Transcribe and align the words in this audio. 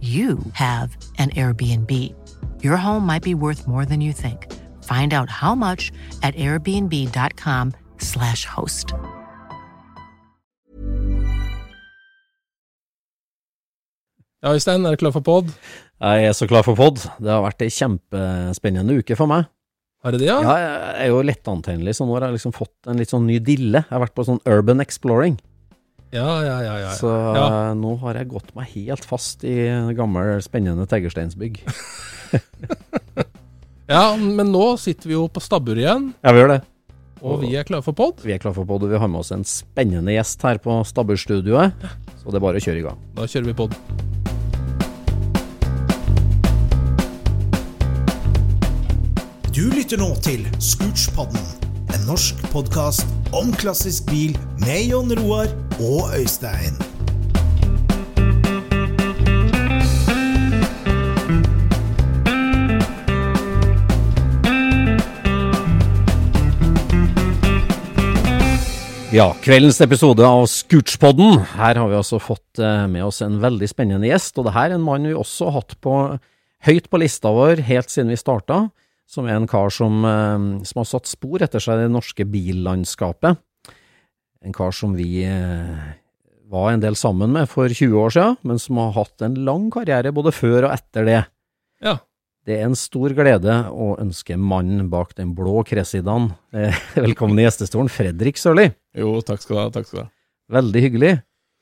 you 0.00 0.38
have 0.52 0.96
an 1.18 1.30
Airbnb. 1.30 1.90
Your 2.62 2.76
home 2.76 3.06
might 3.06 3.22
be 3.22 3.34
worth 3.34 3.66
more 3.66 3.86
than 3.86 4.00
you 4.00 4.12
think. 4.12 4.52
Find 4.84 5.14
out 5.14 5.30
how 5.30 5.54
much 5.54 5.90
at 6.22 6.34
airbnb.com/slash 6.36 8.44
host. 8.44 8.92
Ja, 14.44 14.52
Øystein, 14.52 14.84
er 14.86 14.94
du 14.94 15.00
klar 15.00 15.14
for 15.16 15.24
pod? 15.24 15.48
Jeg 16.00 16.26
er 16.28 16.32
så 16.36 16.46
klar 16.46 16.62
for 16.62 16.76
pod. 16.78 17.00
Det 17.18 17.30
har 17.32 17.42
vært 17.42 17.62
ei 17.64 17.70
kjempespennende 17.72 18.98
uke 19.00 19.16
for 19.18 19.26
meg. 19.30 19.48
Har 20.04 20.14
det 20.14 20.20
det, 20.22 20.28
ja? 20.28 20.36
Ja, 20.44 20.54
jeg 20.60 21.06
er 21.06 21.10
jo 21.10 21.22
lettantennelig, 21.24 21.96
så 21.98 22.06
nå 22.06 22.14
har 22.14 22.28
jeg 22.28 22.36
liksom 22.36 22.54
fått 22.54 22.86
en 22.86 23.00
litt 23.00 23.10
sånn 23.10 23.26
ny 23.26 23.40
dille. 23.42 23.80
Jeg 23.82 23.90
har 23.90 24.04
vært 24.04 24.14
på 24.14 24.26
sånn 24.28 24.42
urban 24.46 24.84
exploring. 24.84 25.40
Ja, 26.16 26.30
ja, 26.46 26.56
ja. 26.64 26.74
ja, 26.86 26.92
Så 26.96 27.10
ja. 27.10 27.46
eh, 27.46 27.72
nå 27.78 27.96
har 28.02 28.16
jeg 28.20 28.30
gått 28.32 28.52
meg 28.56 28.70
helt 28.74 29.04
fast 29.04 29.44
i 29.44 29.56
gammel, 29.98 30.36
spennende 30.44 30.86
teglsteinsbygg. 30.88 31.60
ja, 33.94 34.04
men 34.16 34.48
nå 34.54 34.64
sitter 34.80 35.12
vi 35.12 35.16
jo 35.18 35.26
på 35.30 35.42
stabburet 35.44 35.84
igjen, 35.84 36.08
Ja, 36.24 36.32
vi 36.32 36.40
gjør 36.42 36.54
det. 36.56 36.60
og 37.20 37.40
vi 37.44 37.52
er 37.58 37.68
klare 37.68 37.84
for 37.86 37.96
pod. 37.96 38.24
Vi 38.24 38.32
er 38.34 38.40
klar 38.42 38.56
for 38.56 38.64
pod, 38.68 38.86
og 38.86 38.92
vi 38.92 38.98
har 39.02 39.10
med 39.12 39.20
oss 39.24 39.32
en 39.36 39.44
spennende 39.46 40.14
gjest 40.16 40.42
her 40.46 40.58
på 40.62 40.80
Stabburstudioet. 40.88 41.86
Så 42.22 42.32
det 42.32 42.40
er 42.40 42.46
bare 42.48 42.60
å 42.60 42.64
kjøre 42.66 42.82
i 42.82 42.86
gang. 42.88 43.00
Da 43.18 43.28
kjører 43.30 43.50
vi 43.52 43.56
pod. 43.64 43.76
Du 49.56 49.62
lytter 49.72 49.96
nå 50.00 50.10
til 50.24 50.42
Scootspodden, 50.60 51.40
en 51.94 52.06
norsk 52.08 52.38
podkast 52.52 53.06
om 53.36 53.52
klassisk 53.58 54.08
bil 54.10 54.36
med 54.62 54.90
Jon 54.90 55.12
Roar 55.18 55.50
og 55.78 56.12
Øystein. 56.16 56.76
Ja, 69.16 69.30
kveldens 69.40 69.78
episode 69.80 70.26
av 70.26 70.42
Scootspodden. 70.50 71.38
Her 71.56 71.78
har 71.80 71.86
vi 71.88 71.96
altså 71.96 72.18
fått 72.20 72.60
eh, 72.60 72.82
med 72.90 73.06
oss 73.06 73.22
en 73.24 73.38
veldig 73.40 73.68
spennende 73.70 74.10
gjest, 74.10 74.36
og 74.36 74.44
det 74.44 74.52
her 74.52 74.72
er 74.72 74.76
en 74.76 74.84
mann 74.84 75.06
vi 75.08 75.14
også 75.16 75.48
har 75.48 75.62
hatt 75.62 75.76
på, 75.80 75.94
høyt 76.66 76.90
på 76.92 77.00
lista 77.00 77.32
vår 77.32 77.62
helt 77.64 77.88
siden 77.88 78.12
vi 78.12 78.18
starta, 78.20 78.66
som 79.06 79.28
er 79.28 79.38
en 79.38 79.46
kar 79.50 79.70
som, 79.70 80.02
eh, 80.04 80.64
som 80.66 80.82
har 80.82 80.88
satt 80.88 81.10
spor 81.10 81.42
etter 81.44 81.62
seg 81.62 81.78
i 81.78 81.86
det 81.86 81.94
norske 81.94 82.26
billandskapet. 82.28 83.38
En 84.44 84.54
kar 84.54 84.74
som 84.74 84.94
vi 84.98 85.24
eh, 85.24 85.94
var 86.50 86.72
en 86.72 86.82
del 86.82 86.98
sammen 86.98 87.32
med 87.34 87.48
for 87.50 87.70
20 87.70 87.96
år 87.98 88.12
siden, 88.14 88.36
men 88.46 88.60
som 88.62 88.78
har 88.82 88.92
hatt 88.98 89.22
en 89.26 89.38
lang 89.46 89.70
karriere 89.74 90.14
både 90.14 90.34
før 90.34 90.68
og 90.68 90.74
etter 90.74 91.08
det. 91.08 91.22
Ja. 91.82 91.98
Det 92.46 92.60
er 92.60 92.68
en 92.68 92.78
stor 92.78 93.10
glede 93.10 93.54
å 93.74 93.96
ønske 93.98 94.36
mannen 94.38 94.86
bak 94.90 95.16
den 95.18 95.32
blå 95.34 95.64
Cressidaen 95.66 96.28
eh, 96.54 96.74
velkommen 97.06 97.38
i 97.40 97.46
gjestestolen, 97.46 97.90
Fredrik 97.90 98.38
Sørli. 98.38 98.68
Jo, 98.94 99.16
takk 99.26 99.42
skal 99.42 99.56
du 99.56 99.62
ha. 99.64 99.70
takk 99.74 99.88
skal 99.88 99.98
du 99.98 100.04
ha. 100.04 100.10
Veldig 100.60 100.82
hyggelig. 100.84 101.16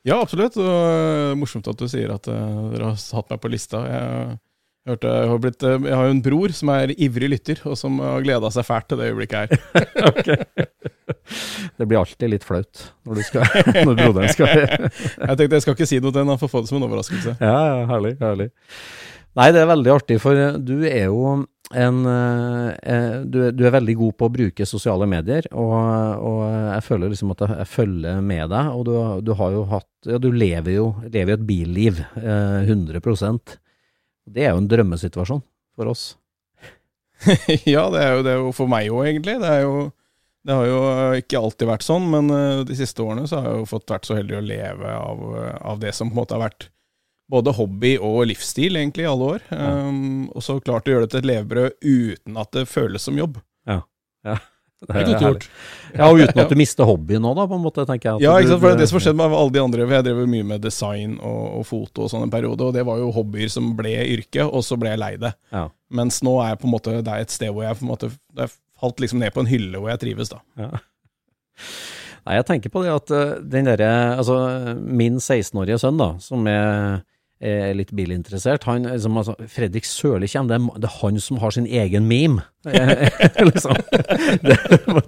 Ja, 0.05 0.19
absolutt. 0.21 0.59
Og 0.61 1.39
morsomt 1.41 1.65
at 1.71 1.79
du 1.81 1.87
sier 1.89 2.13
at 2.13 2.27
dere 2.29 2.91
har 2.91 2.99
hatt 3.17 3.31
meg 3.33 3.41
på 3.41 3.49
lista. 3.49 3.81
Jeg, 3.89 4.35
jeg, 4.85 5.29
har 5.31 5.39
blitt, 5.41 5.63
øh, 5.65 5.85
jeg 5.89 5.95
har 5.97 6.05
jo 6.09 6.13
en 6.13 6.21
bror 6.25 6.53
som 6.53 6.69
er 6.75 6.91
ivrig 7.01 7.29
lytter, 7.33 7.61
og 7.65 7.73
som 7.79 7.97
har 8.03 8.21
gleda 8.25 8.51
seg 8.53 8.67
fælt 8.67 8.87
til 8.91 9.01
det 9.01 9.07
øyeblikket 9.11 9.55
her. 9.55 10.45
Det 11.77 11.85
blir 11.89 11.99
alltid 11.99 12.29
litt 12.31 12.45
flaut 12.45 12.83
når, 13.05 13.19
skal, 13.25 13.45
når 13.87 13.97
broderen 13.97 14.29
skal 14.31 14.51
Jeg 15.27 15.37
tenkte 15.39 15.57
jeg 15.57 15.63
skal 15.65 15.75
ikke 15.75 15.87
si 15.89 15.97
noe 16.01 16.13
til 16.13 16.21
ham, 16.21 16.31
han 16.35 16.41
får 16.41 16.51
få 16.53 16.61
det 16.63 16.69
som 16.71 16.77
en 16.79 16.85
overraskelse. 16.87 17.33
Ja, 17.41 17.55
ja, 17.65 17.81
herlig, 17.89 18.13
herlig. 18.21 18.47
Nei, 19.35 19.49
det 19.51 19.59
er 19.65 19.67
veldig 19.73 19.91
artig, 19.91 20.17
for 20.23 20.37
du 20.63 20.75
er 20.87 21.09
jo 21.09 21.33
en 21.75 21.97
eh, 22.07 23.17
du, 23.25 23.39
er- 23.47 23.55
du 23.57 23.63
er 23.67 23.73
veldig 23.75 23.95
god 23.99 24.15
på 24.21 24.29
å 24.29 24.33
bruke 24.37 24.67
sosiale 24.69 25.07
medier, 25.09 25.49
og, 25.51 25.73
og 26.29 26.39
jeg 26.45 26.85
føler 26.85 27.11
liksom 27.11 27.33
at 27.33 27.41
jeg, 27.43 27.57
jeg 27.63 27.71
følger 27.73 28.21
med 28.23 28.53
deg, 28.53 28.69
og 28.77 28.85
du, 28.87 28.93
du 29.27 29.33
har 29.41 29.57
jo 29.57 29.65
hatt 29.73 29.89
Ja, 30.13 30.21
du 30.21 30.29
lever 30.31 30.77
jo, 30.77 30.87
lever 31.09 31.35
et 31.39 31.45
billiv, 31.49 31.99
eh, 32.21 32.69
100 32.69 33.01
Det 34.25 34.45
er 34.45 34.53
jo 34.53 34.61
en 34.63 34.69
drømmesituasjon 34.69 35.43
for 35.77 35.91
oss. 35.91 36.05
ja, 37.75 37.85
det 37.93 38.01
er 38.01 38.17
jo 38.17 38.23
det 38.25 38.33
er 38.33 38.41
jo 38.41 38.53
for 38.55 38.71
meg 38.71 38.89
òg, 38.91 39.05
egentlig. 39.09 39.37
Det, 39.41 39.51
er 39.51 39.65
jo, 39.65 39.89
det 40.45 40.57
har 40.57 40.69
jo 40.69 40.79
ikke 41.21 41.41
alltid 41.41 41.69
vært 41.69 41.85
sånn, 41.87 42.07
men 42.11 42.31
øh, 42.33 42.63
de 42.67 42.77
siste 42.77 43.03
årene 43.05 43.27
så 43.29 43.41
har 43.41 43.51
jeg 43.51 43.61
jo 43.63 43.67
fått 43.75 43.93
vært 43.95 44.09
så 44.09 44.17
heldig 44.17 44.39
å 44.39 44.45
leve 44.45 44.95
av, 44.95 45.27
øh, 45.31 45.51
av 45.73 45.83
det 45.83 45.93
som 45.97 46.11
på 46.11 46.17
en 46.17 46.23
måte 46.23 46.37
har 46.37 46.45
vært 46.47 46.69
både 47.31 47.55
hobby 47.57 47.95
og 47.97 48.27
livsstil, 48.29 48.77
egentlig, 48.77 49.05
i 49.05 49.09
alle 49.09 49.29
år. 49.35 49.45
Um, 49.49 50.27
og 50.29 50.43
så 50.45 50.59
klart 50.61 50.85
å 50.85 50.93
gjøre 50.93 51.07
det 51.07 51.15
til 51.15 51.23
et 51.23 51.29
levebrød 51.31 51.79
uten 51.81 52.37
at 52.37 52.51
det 52.53 52.67
føles 52.69 53.07
som 53.07 53.17
jobb. 53.17 53.39
Ja. 53.65 53.79
ja. 54.27 54.37
Det 54.87 54.95
er 55.01 55.07
godt 55.09 55.23
gjort. 55.25 55.47
Ja, 55.95 56.09
og 56.11 56.19
uten 56.19 56.41
at 56.43 56.51
du 56.51 56.57
mister 56.59 56.87
hobbyen 56.89 57.23
nå, 57.23 57.31
da, 57.37 57.45
på 57.47 57.55
en 57.55 57.63
måte, 57.63 57.85
tenker 57.87 58.09
jeg. 58.09 58.19
at 58.19 58.25
Ja, 58.25 58.33
ikke 58.41 58.51
sant? 58.51 58.61
for 58.61 58.67
det 58.67 58.75
er 58.75 58.81
det 58.83 58.89
som 58.91 58.99
skjedde 58.99 59.19
med 59.21 59.37
alle 59.39 59.53
de 59.55 59.61
andre. 59.63 59.85
For 59.85 59.95
jeg 59.97 60.07
drev 60.09 60.21
mye 60.33 60.47
med 60.51 60.65
design 60.65 61.15
og, 61.21 61.41
og 61.61 61.65
foto 61.69 62.05
og 62.05 62.11
sånn 62.11 62.25
en 62.27 62.33
periode, 62.33 62.67
og 62.67 62.75
det 62.75 62.83
var 62.87 62.99
jo 62.99 63.13
hobbyer 63.15 63.51
som 63.53 63.71
ble 63.79 63.95
yrke, 64.17 64.43
og 64.45 64.65
så 64.67 64.77
ble 64.81 64.91
jeg 64.93 65.01
lei 65.01 65.13
det. 65.21 65.31
Ja. 65.55 65.67
Mens 65.95 66.19
nå 66.25 66.35
er 66.43 66.53
jeg 66.53 66.61
på 66.61 66.69
en 66.69 66.75
måte, 66.75 66.97
det 66.99 67.15
er 67.15 67.25
et 67.25 67.33
sted 67.33 67.53
hvor 67.55 67.63
jeg 67.67 67.77
på 67.79 67.85
en 67.85 67.91
måte 67.93 68.09
Det 68.35 68.49
falt 68.81 68.99
liksom 68.99 69.21
ned 69.23 69.31
på 69.31 69.39
en 69.45 69.47
hylle 69.49 69.79
hvor 69.79 69.93
jeg 69.93 70.01
trives, 70.03 70.33
da. 70.33 70.41
Ja. 70.59 70.71
Nei, 72.25 72.39
jeg 72.39 72.45
tenker 72.49 72.73
på 72.73 72.81
det 72.83 72.91
at 72.91 73.11
eh, 73.13 73.35
den 73.53 73.67
derre 73.69 73.89
Altså, 74.17 74.35
min 74.81 75.19
16-årige 75.21 75.77
sønn, 75.81 75.99
da, 76.01 76.07
som 76.23 76.47
er, 76.49 77.03
er 77.43 77.73
litt 77.75 77.91
bilinteressert, 77.95 78.63
han 78.63 78.87
liksom, 78.87 79.17
altså, 79.19 79.35
Fredrik 79.51 79.85
Sørli 79.87 80.29
kommer, 80.31 80.53
det 80.53 80.59
er, 80.61 80.81
det 80.85 80.89
er 80.89 80.99
han 81.01 81.19
som 81.19 81.39
har 81.41 81.55
sin 81.55 81.67
egen 81.67 82.07
meme. 82.07 82.45
liksom. 83.45 83.75
det, 84.41 84.57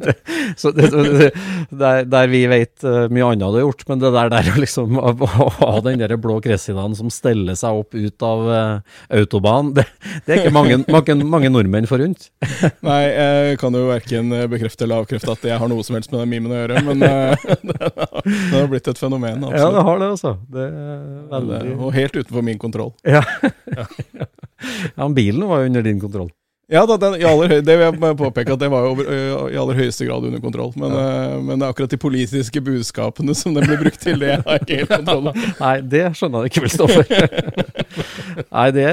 det, 0.03 0.13
så 0.57 0.71
der, 0.71 2.03
der 2.06 2.27
vi 2.29 2.44
vet 2.51 2.83
eh, 2.85 3.07
mye 3.09 3.31
annet 3.31 3.47
du 3.47 3.57
har 3.57 3.63
gjort, 3.63 3.81
men 3.89 4.03
det 4.03 4.12
der, 4.13 4.29
der 4.29 4.59
liksom 4.62 5.00
å 5.01 5.13
å 5.18 5.47
ha 5.57 5.71
den 5.85 6.03
der 6.03 6.13
blå 6.21 6.38
Cressidaen 6.44 6.94
som 6.97 7.09
steller 7.13 7.57
seg 7.57 7.79
opp 7.79 7.97
ut 7.97 8.25
av 8.25 8.44
uh, 8.45 8.97
autobanen, 9.18 9.73
det, 9.77 9.88
er 10.27 10.44
ikke 10.44 10.53
mange, 10.53 10.77
mange, 10.85 11.15
mange 11.25 11.50
nordmenn 11.50 11.89
forunt. 11.89 12.30
Nei, 12.88 13.00
jeg 13.07 13.57
kan 13.62 13.73
jo 13.73 13.88
verken 13.89 14.30
bekrefte 14.51 14.85
eller 14.85 15.01
avkrefte 15.01 15.33
at 15.33 15.50
jeg 15.50 15.57
har 15.57 15.71
noe 15.71 15.85
som 15.88 15.97
helst 15.97 16.13
med 16.13 16.21
den 16.21 16.33
memen 16.35 16.53
å 16.53 16.62
gjøre, 16.62 16.83
men 16.91 17.01
uh, 17.07 17.47
det 17.63 17.80
har- 18.53 18.68
blitt 18.68 18.91
et 18.91 19.00
fenomen, 19.00 19.47
Ja, 19.56 19.71
det 19.71 19.83
har 19.88 20.01
det, 20.01 20.12
altså. 20.18 20.35
Det 20.51 20.68
er 20.68 21.03
veldig 21.31 21.75
og 21.77 21.94
helt 21.95 22.16
utenfor 22.23 22.45
min 22.45 22.59
kontroll. 22.61 22.93
Ja. 23.07 23.23
ja, 24.97 25.09
bilen 25.09 25.47
var 25.47 25.63
jo 25.63 25.71
under 25.71 25.85
din 25.85 26.01
kontroll. 26.01 26.31
Ja, 26.67 26.81
da, 26.83 26.97
den, 26.99 27.13
aller 27.23 27.61
det 27.63 27.75
vil 27.79 27.85
jeg 27.85 28.15
påpeke 28.19 28.51
at 28.57 28.59
det 28.59 28.67
var 28.67 28.83
jo 28.83 28.89
over, 28.91 29.07
i 29.47 29.55
aller 29.55 29.77
høyeste 29.77 30.03
grad 30.03 30.25
under 30.27 30.41
kontroll. 30.43 30.73
Men, 30.75 30.91
ø, 30.91 31.37
men 31.39 31.61
det 31.61 31.63
er 31.63 31.71
akkurat 31.71 31.93
de 31.93 31.99
politiske 32.01 32.59
budskapene 32.63 33.35
som 33.39 33.55
den 33.55 33.69
blir 33.69 33.79
brukt 33.85 34.03
til, 34.03 34.19
det 34.19 34.33
har 34.41 34.57
jeg 34.57 34.65
ikke 34.65 34.79
helt 34.81 34.91
kontroll 34.97 35.29
over. 35.31 35.47
Nei, 35.63 35.73
det 35.95 36.03
skjønner 36.19 36.43
jeg 36.43 36.51
ikke 36.51 36.71
for. 36.75 37.13
Nei, 38.57 38.67
det, 38.75 38.87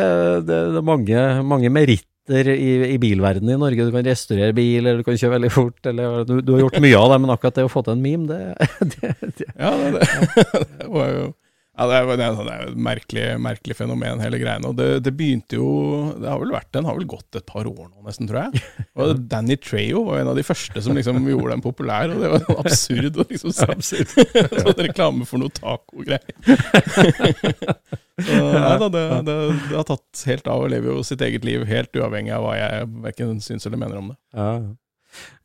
det, 0.46 0.60
det 0.70 0.78
er 0.78 0.86
mange, 0.86 1.26
mange 1.50 1.74
meritter 1.74 2.52
i, 2.54 2.70
i 2.94 3.00
bilverdenen 3.02 3.56
i 3.56 3.60
Norge. 3.66 3.88
Du 3.88 3.98
kan 3.98 4.06
restaurere 4.06 4.54
bil, 4.54 4.78
eller 4.84 5.02
du 5.02 5.08
kan 5.10 5.18
kjøre 5.18 5.34
veldig 5.40 5.54
fort, 5.56 5.80
eller 5.90 6.22
du, 6.30 6.36
du 6.46 6.54
har 6.54 6.68
gjort 6.68 6.82
mye 6.86 7.00
av 7.00 7.10
det, 7.10 7.22
men 7.24 7.34
akkurat 7.34 7.58
det 7.58 7.66
å 7.66 7.74
få 7.74 7.82
til 7.82 7.98
en 7.98 8.06
meme, 8.06 8.30
det, 8.30 8.54
det, 9.34 9.48
Ja, 9.58 9.74
det, 9.82 9.98
det, 9.98 10.62
det 10.62 10.92
var 10.94 11.10
jo 11.10 11.32
ja, 11.74 11.86
det 11.90 11.94
er, 11.96 12.04
det 12.06 12.22
er, 12.22 12.36
det 12.38 12.52
er 12.52 12.60
jo 12.62 12.70
et 12.70 12.82
merkelig, 12.86 13.22
merkelig 13.42 13.74
fenomen, 13.74 14.20
hele 14.22 14.38
greiene. 14.38 14.68
Og 14.70 14.76
det, 14.78 15.00
det 15.02 15.10
begynte 15.18 15.58
jo 15.58 15.66
Det 16.22 16.28
har 16.30 16.38
vel 16.38 16.52
vært 16.54 16.68
Den 16.76 16.86
har 16.86 16.94
vel 16.94 17.08
gått 17.10 17.34
et 17.34 17.46
par 17.48 17.66
år 17.66 17.88
nå, 17.88 18.04
nesten, 18.06 18.28
tror 18.30 18.44
jeg. 18.44 18.62
Og 19.02 19.24
Danny 19.32 19.56
Trejo 19.58 20.04
var 20.06 20.20
en 20.20 20.30
av 20.30 20.38
de 20.38 20.44
første 20.46 20.82
som 20.84 20.94
liksom 20.94 21.18
gjorde 21.26 21.56
den 21.56 21.64
populær, 21.64 22.12
og 22.14 22.22
det 22.22 22.30
var 22.30 22.44
sånn 22.44 22.60
absurd 22.62 23.18
å 23.18 23.26
liksom 23.26 23.54
se 23.88 24.04
sånn 24.68 24.84
reklame 24.86 25.26
for 25.26 25.42
noe 25.42 25.50
taco-greier. 25.56 26.36
Så 28.22 28.38
nei 28.38 28.76
da, 28.84 28.88
det, 28.94 29.34
har 29.72 29.88
tatt 29.88 30.22
helt 30.30 30.46
av 30.54 30.62
og 30.62 30.70
lever 30.70 30.92
jo 30.92 31.02
sitt 31.06 31.24
eget 31.26 31.46
liv 31.48 31.66
helt 31.66 31.98
uavhengig 31.98 32.36
av 32.36 32.46
hva 32.46 32.54
jeg 32.60 32.86
verken 33.08 33.42
syns 33.42 33.66
eller 33.66 33.82
mener 33.82 33.98
om 33.98 34.12
det. 34.12 34.18
Ja. 34.38 34.54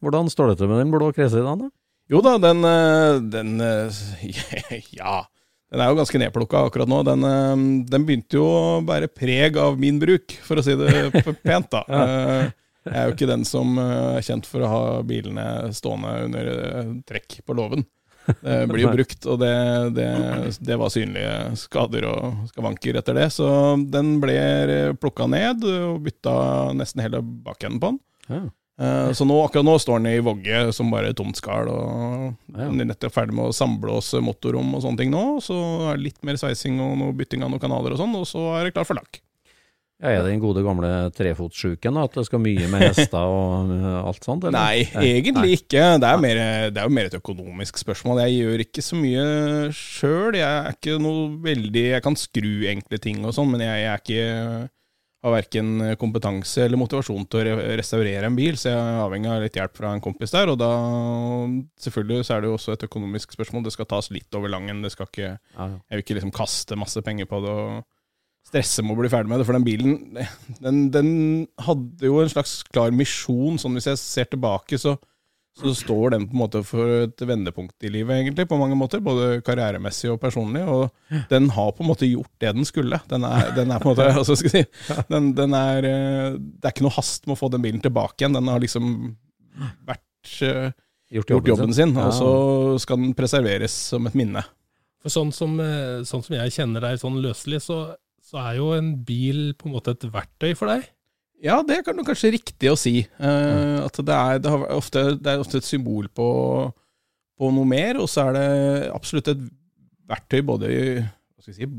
Hvordan 0.05 0.29
står 0.29 0.53
det 0.53 0.61
til 0.61 0.69
med 0.69 0.83
den 0.83 0.93
blå 0.93 1.09
kresa 1.15 1.41
i 1.41 1.47
dag, 1.47 1.65
da? 1.65 1.73
Jo 2.13 2.21
da, 2.25 2.37
den, 2.41 2.61
eh, 2.69 3.17
den 3.33 3.57
ja, 4.29 4.77
Ja. 4.93 5.17
Den 5.69 5.83
er 5.83 5.92
jo 5.92 6.00
ganske 6.00 6.21
nedplukka 6.21 6.63
akkurat 6.68 6.89
nå. 6.89 7.04
Den, 7.06 7.25
eh, 7.27 7.66
den, 7.92 8.07
begynte 8.07 8.39
jo 8.39 8.48
å 8.48 8.80
bære 8.86 9.12
preg 9.13 9.60
av 9.62 9.77
min 9.81 10.00
bruk, 10.01 10.33
for 10.45 10.60
å 10.60 10.66
si 10.66 10.75
det 10.80 11.12
pent, 11.45 11.69
da. 11.75 11.83
ja. 11.86 12.50
Jeg 12.89 12.95
er 12.95 13.10
jo 13.10 13.13
ikke 13.13 13.27
den 13.30 13.44
som 13.45 13.75
er 13.77 14.24
kjent 14.25 14.48
for 14.50 14.63
å 14.63 14.69
ha 14.71 14.83
bilene 15.06 15.44
stående 15.75 16.13
under 16.25 16.48
trekk 17.06 17.42
på 17.45 17.54
låven. 17.54 17.83
Det 18.39 18.56
blir 18.71 18.86
jo 18.86 18.94
brukt, 18.98 19.27
og 19.30 19.42
det, 19.44 19.51
det, 19.98 20.07
det, 20.57 20.77
var 20.80 20.94
synlige 20.94 21.33
skader 21.60 22.07
og 22.10 22.48
skavanker 22.50 22.98
etter 23.01 23.19
det. 23.19 23.27
Så 23.36 23.50
den 23.92 24.16
ble 24.24 24.39
plukka 25.01 25.27
ned 25.30 25.68
og 25.69 26.00
bytta 26.07 26.33
nesten 26.80 27.04
hele 27.04 27.21
bakenden 27.21 27.83
på 27.83 27.92
den. 27.92 28.50
Ja. 28.79 29.13
Så 29.13 29.25
nå, 29.27 29.35
akkurat 29.43 29.65
nå 29.67 29.75
står 29.81 29.99
den 29.99 30.13
i 30.13 30.23
Vågge 30.23 30.59
som 30.75 30.91
bare 30.93 31.11
tomt 31.17 31.39
skall, 31.39 31.67
og 31.67 32.55
ja. 32.55 32.69
nettopp 32.71 33.11
ferdig 33.11 33.35
med 33.35 33.49
å 33.49 33.55
samblåse 33.55 34.21
motorrom 34.23 34.71
og 34.77 34.85
sånne 34.85 35.03
ting 35.03 35.11
nå. 35.11 35.23
Så 35.43 35.57
er 35.89 35.97
det 35.97 36.05
litt 36.05 36.21
mer 36.23 36.39
sveising 36.39 36.79
og 36.83 36.95
noe 37.01 37.15
bytting 37.17 37.43
av 37.43 37.51
noen 37.51 37.63
kanaler 37.63 37.95
og 37.95 37.99
sånn, 37.99 38.15
og 38.15 38.29
så 38.29 38.53
er 38.55 38.69
det 38.69 38.77
klar 38.77 38.87
for 38.87 38.99
lakk. 38.99 39.19
Ja, 39.99 40.13
er 40.13 40.21
det 40.23 40.29
den 40.31 40.39
gode 40.39 40.61
gamle 40.63 40.89
trefotsjuken, 41.11 41.97
at 41.99 42.13
det 42.15 42.23
skal 42.29 42.39
mye 42.39 42.69
med 42.71 42.85
hester 42.87 43.19
og 43.19 43.73
alt 43.99 44.23
sånt? 44.23 44.47
Eller? 44.47 44.55
Nei, 44.55 44.85
egentlig 44.95 45.57
ikke. 45.59 45.83
Det 45.99 46.07
er, 46.07 46.21
mer, 46.23 46.39
det 46.71 46.79
er, 46.79 46.87
jo 46.87 46.95
mer 46.95 47.09
et 47.09 47.17
økonomisk 47.19 47.81
spørsmål. 47.83 48.21
Jeg 48.23 48.37
gjør 48.37 48.63
ikke 48.63 48.85
så 48.85 48.99
mye 49.01 49.25
sjøl. 49.75 50.39
Jeg 50.39 50.47
er 50.47 50.77
ikke 50.77 50.95
noe 51.03 51.27
veldig 51.43 51.83
Jeg 51.89 52.05
kan 52.05 52.15
skru 52.19 52.53
enkle 52.71 53.03
ting 53.03 53.19
og 53.27 53.35
sånn, 53.35 53.51
men 53.51 53.67
jeg, 53.67 53.83
jeg 53.83 53.91
er 53.91 54.05
ikke 54.05 54.69
har 55.19 55.33
verken 55.33 55.83
kompetanse 56.00 56.63
eller 56.63 56.80
motivasjon 56.80 57.25
til 57.27 57.50
å 57.51 57.57
restaurere 57.80 58.30
en 58.30 58.38
bil, 58.38 58.56
så 58.60 58.71
jeg 58.71 58.80
er 58.80 59.01
avhengig 59.04 59.31
av 59.33 59.42
litt 59.44 59.57
hjelp 59.60 59.75
fra 59.75 59.92
en 59.92 60.04
kompis 60.04 60.31
der. 60.31 60.51
Og 60.54 60.60
da 60.62 60.69
selvfølgelig 61.83 62.27
så 62.27 62.36
er 62.36 62.44
det 62.44 62.51
jo 62.51 62.56
også 62.56 62.75
et 62.75 62.86
økonomisk 62.88 63.36
spørsmål. 63.36 63.66
Det 63.68 63.75
skal 63.75 63.89
tas 63.92 64.07
litt 64.16 64.39
over 64.39 64.51
langen. 64.54 64.80
Det 64.86 64.94
skal 64.95 65.10
ikke, 65.12 65.33
jeg 65.36 65.98
vil 65.98 66.06
ikke 66.06 66.19
liksom 66.19 66.36
kaste 66.36 66.80
masse 66.80 67.04
penger 67.04 67.27
på 67.30 67.42
det 67.44 67.51
og 67.51 67.81
stresse 68.50 68.83
med 68.86 68.95
å 68.95 69.01
bli 69.01 69.12
ferdig 69.12 69.31
med 69.31 69.42
det. 69.42 69.48
For 69.50 69.60
den 69.60 69.68
bilen 69.68 69.98
den, 70.63 70.81
den 70.94 71.12
hadde 71.68 72.07
jo 72.07 72.21
en 72.24 72.31
slags 72.31 72.62
klar 72.71 72.95
misjon. 72.95 73.60
Sånn 73.62 73.75
hvis 73.75 73.92
jeg 73.92 74.01
ser 74.01 74.31
tilbake, 74.31 74.80
så 74.80 74.95
så 75.57 75.73
står 75.75 76.13
den 76.13 76.25
på 76.29 76.35
en 76.35 76.39
måte 76.39 76.61
for 76.63 77.03
et 77.03 77.21
vendepunkt 77.27 77.83
i 77.83 77.91
livet, 77.91 78.15
egentlig, 78.15 78.45
på 78.47 78.57
mange 78.59 78.77
måter. 78.79 79.01
Både 79.03 79.41
karrieremessig 79.45 80.11
og 80.13 80.19
personlig. 80.21 80.61
Og 80.63 81.23
den 81.31 81.49
har 81.55 81.71
på 81.75 81.83
en 81.83 81.89
måte 81.89 82.07
gjort 82.07 82.31
det 82.39 82.53
den 82.55 82.67
skulle. 82.67 83.01
Den 83.11 83.25
er, 83.27 83.49
den 83.57 83.73
er 83.73 83.81
på 83.81 83.89
en 83.89 83.97
måte 83.97 84.07
altså 84.21 84.37
skal 84.39 84.53
jeg 84.53 84.69
si, 84.69 84.99
den, 85.09 85.33
den 85.37 85.55
er, 85.57 85.89
Det 86.37 86.69
er 86.69 86.75
ikke 86.75 86.85
noe 86.87 86.95
hast 86.95 87.27
med 87.27 87.35
å 87.35 87.39
få 87.41 87.51
den 87.51 87.65
bilen 87.65 87.83
tilbake 87.83 88.23
igjen. 88.23 88.37
Den 88.37 88.51
har 88.51 88.63
liksom 88.63 88.93
vært 89.87 90.35
uh, 90.45 90.69
gjort, 91.11 91.33
jobben, 91.35 91.51
jobben 91.51 91.75
sin, 91.75 91.95
ja. 91.97 92.07
og 92.07 92.15
så 92.15 92.29
skal 92.85 93.01
den 93.01 93.17
preserveres 93.17 93.75
som 93.91 94.07
et 94.07 94.15
minne. 94.19 94.45
For 95.03 95.11
sånn 95.11 95.33
som, 95.35 95.57
sånn 96.07 96.23
som 96.23 96.35
jeg 96.35 96.55
kjenner 96.55 96.83
deg 96.83 96.99
sånn 96.99 97.19
løselig, 97.23 97.61
så, 97.63 97.81
så 98.23 98.39
er 98.45 98.59
jo 98.59 98.71
en 98.75 98.93
bil 99.07 99.53
på 99.59 99.67
en 99.67 99.75
måte 99.75 99.95
et 99.95 100.07
verktøy 100.11 100.53
for 100.59 100.71
deg. 100.71 100.87
Ja, 101.44 101.62
det 101.63 101.80
er 101.80 101.86
kanskje 101.88 102.33
riktig 102.36 102.71
å 102.71 102.77
si. 102.80 103.01
Uh, 103.19 103.86
at 103.86 104.00
det 104.03 104.15
er, 104.15 104.41
det, 104.44 104.56
ofte, 104.75 105.06
det 105.15 105.33
er, 105.33 105.44
ofte, 105.44 105.62
et 105.62 105.68
symbol 105.68 106.09
på, 106.12 106.27
på, 107.39 107.51
noe 107.56 107.69
mer, 107.69 108.01
og 108.01 108.09
så 108.12 108.27
er 108.27 108.36
det 108.36 108.50
absolutt 108.91 109.31
et 109.31 109.45
verktøy 110.09 110.41
både 110.45 110.74
jeg 110.74 111.56
si, 111.56 111.69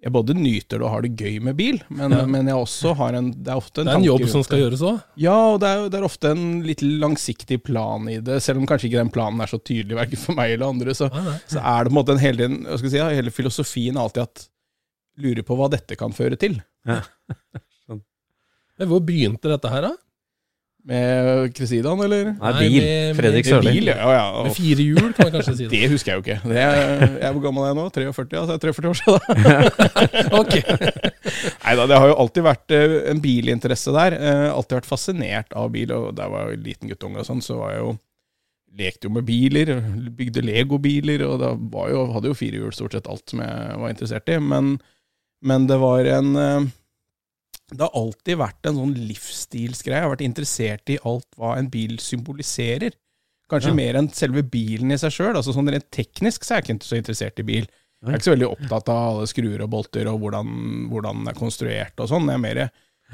jeg 0.00 0.12
både 0.14 0.32
nyter 0.36 0.80
det 0.80 0.84
og 0.86 0.92
har 0.94 1.04
det 1.04 1.10
gøy 1.18 1.40
med 1.44 1.56
bil, 1.58 1.80
men, 1.92 2.14
ja. 2.14 2.22
men 2.28 2.48
jeg 2.48 2.56
også 2.56 2.94
har 2.96 3.16
en 3.18 3.26
Det 3.34 3.52
er 3.52 3.58
ofte 3.60 3.82
en, 3.82 3.88
det 3.88 3.92
er 3.92 4.00
en 4.00 4.06
jobb 4.06 4.24
som 4.32 4.44
skal 4.46 4.62
gjøres 4.62 4.84
òg? 4.86 5.00
Ja, 5.20 5.34
og 5.52 5.58
det 5.60 5.70
er, 5.70 5.82
det 5.92 5.98
er, 5.98 6.06
ofte 6.08 6.32
en 6.32 6.46
litt 6.64 6.84
langsiktig 6.84 7.60
plan 7.66 8.08
i 8.08 8.16
det. 8.24 8.38
Selv 8.44 8.62
om 8.62 8.68
kanskje 8.68 8.88
ikke 8.88 9.02
den 9.02 9.12
planen 9.12 9.44
er 9.44 9.50
så 9.50 9.60
tydelig, 9.60 9.98
verken 9.98 10.22
for 10.22 10.38
meg 10.38 10.54
eller 10.54 10.72
andre, 10.72 10.96
så, 10.96 11.10
så 11.44 11.60
er 11.60 11.84
det 11.84 11.92
på 11.92 11.94
en 11.94 11.98
måte 11.98 12.16
en 12.16 12.22
hele, 12.22 12.48
si, 12.80 12.94
hele 12.96 13.34
filosofien 13.34 14.00
alltid 14.00 14.24
at 14.24 14.46
lurer 15.20 15.44
på 15.44 15.58
hva 15.58 15.68
dette 15.72 15.98
kan 16.00 16.16
føre 16.16 16.38
til. 16.40 16.56
Ja. 16.88 17.02
Hvor 18.88 19.02
begynte 19.04 19.50
dette 19.50 19.72
her, 19.72 19.90
da? 19.90 19.96
Med 20.88 21.50
Cresidaen, 21.52 22.00
eller? 22.00 22.30
Nei, 22.38 22.52
bil. 22.56 22.76
Med, 22.80 23.16
Fredrik 23.18 23.48
Sørli. 23.48 23.74
Ja, 23.84 23.96
ja. 24.14 24.22
Med 24.46 24.54
fire 24.56 24.84
hjul, 24.86 25.10
kan 25.12 25.28
man 25.28 25.34
kanskje 25.34 25.54
si. 25.58 25.66
Det, 25.68 25.76
det 25.76 25.90
husker 25.92 26.12
jeg 26.12 26.16
jo 26.16 26.24
ikke. 26.24 26.36
Det 26.48 26.62
er, 26.62 26.78
jeg 27.04 27.26
er 27.28 27.34
Hvor 27.36 27.44
gammel 27.44 27.66
er 27.66 27.72
jeg 27.72 27.78
nå? 27.78 27.84
43? 27.98 28.40
Altså, 28.40 28.46
så 28.46 28.54
er 28.56 28.62
43 28.64 28.88
år 28.88 29.00
siden. 29.00 29.18
ok. 30.40 30.54
Nei 31.66 31.74
da, 31.76 31.86
det 31.90 32.00
har 32.00 32.08
jo 32.08 32.16
alltid 32.24 32.46
vært 32.48 32.76
uh, 32.76 32.96
en 33.12 33.20
bilinteresse 33.26 33.94
der. 33.96 34.16
Uh, 34.16 34.46
alltid 34.54 34.78
vært 34.80 34.88
fascinert 34.88 35.52
av 35.60 35.68
bil. 35.74 35.92
Og 35.98 36.14
da 36.16 36.26
jeg 36.26 36.36
var 36.38 36.56
liten 36.64 36.94
guttunge 36.94 37.20
og 37.20 37.28
sånn, 37.28 37.44
så 37.44 37.60
var 37.60 37.76
jeg 37.76 37.84
jo 37.84 37.92
lekte 38.80 39.08
jo 39.08 39.12
med 39.12 39.26
biler, 39.26 39.72
bygde 40.14 40.44
legobiler, 40.46 41.24
og 41.26 41.40
da 41.42 41.48
jo, 41.90 42.04
hadde 42.14 42.30
jo 42.30 42.36
fire 42.38 42.60
hjul 42.60 42.72
stort 42.72 42.94
sett 42.94 43.08
alt 43.10 43.24
som 43.28 43.42
jeg 43.42 43.78
var 43.82 43.92
interessert 43.92 44.30
i. 44.32 44.40
Men, 44.40 44.76
men 45.44 45.66
det 45.68 45.80
var 45.82 46.08
en 46.08 46.36
uh, 46.38 46.70
det 47.70 47.86
har 47.86 47.96
alltid 47.98 48.38
vært 48.40 48.66
en 48.68 48.78
sånn 48.80 48.94
livsstilsgreie. 48.96 50.00
Jeg 50.00 50.06
har 50.06 50.12
vært 50.14 50.26
interessert 50.26 50.90
i 50.92 50.98
alt 51.06 51.28
hva 51.38 51.54
en 51.58 51.70
bil 51.70 51.98
symboliserer. 52.02 52.96
Kanskje 53.50 53.72
ja. 53.72 53.76
mer 53.78 53.98
enn 53.98 54.08
selve 54.14 54.42
bilen 54.46 54.94
i 54.94 54.98
seg 55.00 55.14
sjøl. 55.14 55.34
Altså, 55.38 55.54
sånn 55.54 55.70
rent 55.70 55.88
teknisk 55.94 56.46
så 56.46 56.56
er 56.56 56.60
jeg 56.60 56.68
ikke 56.68 56.88
så 56.88 56.98
interessert 56.98 57.42
i 57.42 57.46
bil. 57.46 57.68
Jeg 58.00 58.08
er 58.08 58.16
ikke 58.16 58.30
så 58.30 58.34
veldig 58.34 58.48
opptatt 58.48 58.90
av 58.92 59.00
alle 59.10 59.26
skruer 59.28 59.64
og 59.64 59.72
bolter 59.74 60.08
og 60.08 60.22
hvordan, 60.22 60.54
hvordan 60.88 61.20
den 61.20 61.32
er 61.32 61.36
konstruert 61.36 62.00
og 62.00 62.08
sånn. 62.10 62.30
Jeg 62.30 62.38
er 62.38 62.44
mer, 62.46 62.60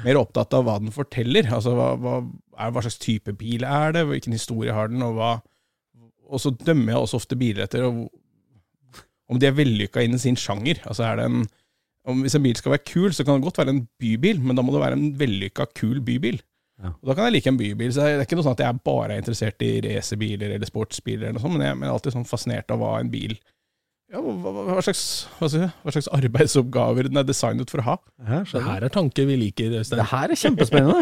mer, 0.05 0.19
opptatt 0.21 0.55
av 0.55 0.63
hva 0.67 0.77
den 0.79 0.93
forteller. 0.95 1.49
Altså 1.57 1.73
hva, 1.75 1.89
hva, 1.99 2.15
hva, 2.55 2.85
slags 2.85 3.01
type 3.03 3.35
bil 3.39 3.65
er 3.67 3.97
det, 3.97 4.05
hvilken 4.07 4.37
historie 4.37 4.75
har 4.75 4.93
den, 4.93 5.03
og 5.05 5.19
hva 5.19 5.35
Og 6.27 6.41
så 6.43 6.51
dømmer 6.51 6.91
jeg 6.91 7.03
også 7.03 7.21
ofte 7.21 7.37
biler 7.39 7.63
etter 7.63 7.85
om 9.27 9.39
de 9.39 9.47
er 9.47 9.55
vellykka 9.55 10.03
innen 10.03 10.19
sin 10.19 10.39
sjanger. 10.39 10.79
Altså 10.87 11.03
er 11.07 11.19
det 11.19 11.27
en 11.27 11.45
om 12.07 12.21
Hvis 12.23 12.37
en 12.37 12.43
bil 12.43 12.55
skal 12.55 12.71
være 12.71 12.85
kul, 12.87 13.09
så 13.13 13.25
kan 13.25 13.35
det 13.35 13.47
godt 13.47 13.59
være 13.59 13.73
en 13.75 13.81
bybil, 13.99 14.39
men 14.39 14.55
da 14.55 14.63
må 14.63 14.71
det 14.75 14.83
være 14.83 14.95
en 14.99 15.09
vellykka, 15.19 15.65
kul 15.75 15.99
bybil. 16.01 16.39
Ja. 16.79 16.93
Og 16.93 17.09
Da 17.09 17.15
kan 17.17 17.27
jeg 17.27 17.33
like 17.37 17.51
en 17.51 17.57
bybil. 17.59 17.91
så 17.93 18.05
Det 18.05 18.13
er 18.13 18.25
ikke 18.25 18.37
noe 18.39 18.45
sånn 18.45 18.57
at 18.57 18.63
jeg 18.63 18.81
bare 18.85 19.13
er 19.13 19.21
interessert 19.23 19.65
i 19.65 19.71
racerbiler 19.83 20.53
eller 20.55 20.69
sportsbiler, 20.69 21.27
eller 21.27 21.39
noe 21.39 21.43
sånt, 21.43 21.57
men 21.57 21.67
jeg, 21.67 21.77
men 21.77 21.87
jeg 21.87 21.91
er 21.91 21.97
alltid 21.97 22.15
sånn 22.15 22.29
fascinert 22.29 22.71
av 22.71 22.81
hva 22.81 22.93
en 23.01 23.11
bil 23.11 23.37
ja, 24.07 24.21
hva, 24.23 24.51
hva, 24.55 24.81
slags, 24.85 25.01
hva, 25.35 25.49
hva, 25.83 25.91
slags, 25.91 26.07
arbeidsoppgaver 26.15 27.09
den 27.09 27.19
er 27.19 27.25
designet 27.27 27.67
for 27.73 27.81
å 27.81 27.85
ha. 27.89 27.95
Ja, 28.23 28.39
det 28.47 28.61
her 28.63 28.85
er 28.87 28.93
tanker 28.93 29.27
vi 29.27 29.35
liker, 29.35 29.73
Øystein. 29.81 29.99
Det 29.99 30.05
her 30.13 30.31
er 30.31 30.39
kjempespennende. 30.39 31.01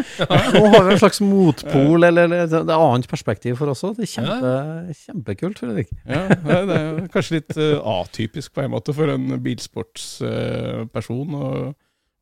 Nå 0.56 0.62
har 0.72 0.82
vi 0.88 0.96
en 0.96 1.00
slags 1.04 1.22
motpol, 1.22 2.02
eller, 2.02 2.26
eller 2.26 2.50
det 2.50 2.64
er 2.64 2.74
annet 2.74 3.06
perspektiv 3.10 3.60
for 3.60 3.70
oss 3.70 3.84
òg. 3.86 3.94
Det 4.00 4.08
er 4.08 4.10
kjempe, 4.10 4.50
kjempekult, 5.04 5.62
Fredrik. 5.62 5.94
Ja, 6.02 6.24
det 6.34 6.80
er 6.80 7.00
kanskje 7.14 7.38
litt 7.38 7.54
uh, 7.54 7.78
atypisk 7.94 8.56
på 8.58 8.66
en 8.66 8.74
måte 8.74 8.96
for 8.96 9.14
en 9.14 9.38
bilsportsperson 9.46 11.38
uh, 11.38 11.40
å, 11.40 11.72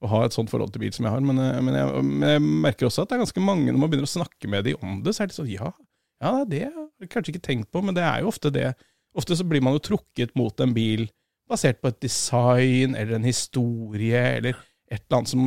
å, 0.05 0.13
ha 0.13 0.25
et 0.29 0.37
sånt 0.37 0.53
forhold 0.53 0.77
til 0.77 0.85
bil 0.85 0.93
som 0.93 1.09
jeg 1.09 1.17
har. 1.17 1.25
Men, 1.25 1.41
uh, 1.41 1.63
men, 1.65 1.81
jeg, 1.81 2.09
men, 2.13 2.31
jeg, 2.37 2.49
merker 2.69 2.93
også 2.93 3.07
at 3.07 3.15
det 3.15 3.23
er 3.23 3.25
ganske 3.25 3.49
mange, 3.49 3.71
når 3.73 3.81
man 3.87 3.89
begynner 3.89 4.13
å 4.13 4.17
snakke 4.19 4.53
med 4.53 4.69
dem 4.69 4.85
om 4.85 5.01
det, 5.01 5.17
så 5.17 5.25
er 5.25 5.33
det 5.33 5.41
sånn 5.41 5.49
ja, 5.49 5.73
ja 6.21 6.43
det 6.45 6.67
har 6.69 6.91
jeg 7.01 7.17
kanskje 7.17 7.39
ikke 7.39 7.49
tenkt 7.49 7.73
på, 7.73 7.81
men 7.81 7.97
det 7.97 8.05
er 8.05 8.21
jo 8.21 8.35
ofte 8.37 8.53
det 8.53 8.75
Ofte 9.15 9.37
så 9.39 9.45
blir 9.47 9.63
man 9.63 9.77
jo 9.77 9.83
trukket 9.91 10.35
mot 10.39 10.59
en 10.61 10.73
bil 10.75 11.09
basert 11.51 11.81
på 11.83 11.89
et 11.93 12.01
design 12.01 12.95
eller 12.97 13.19
en 13.19 13.27
historie 13.29 14.21
eller 14.39 14.57
et 14.91 15.01
eller 15.09 15.19
annet 15.19 15.29
som, 15.31 15.45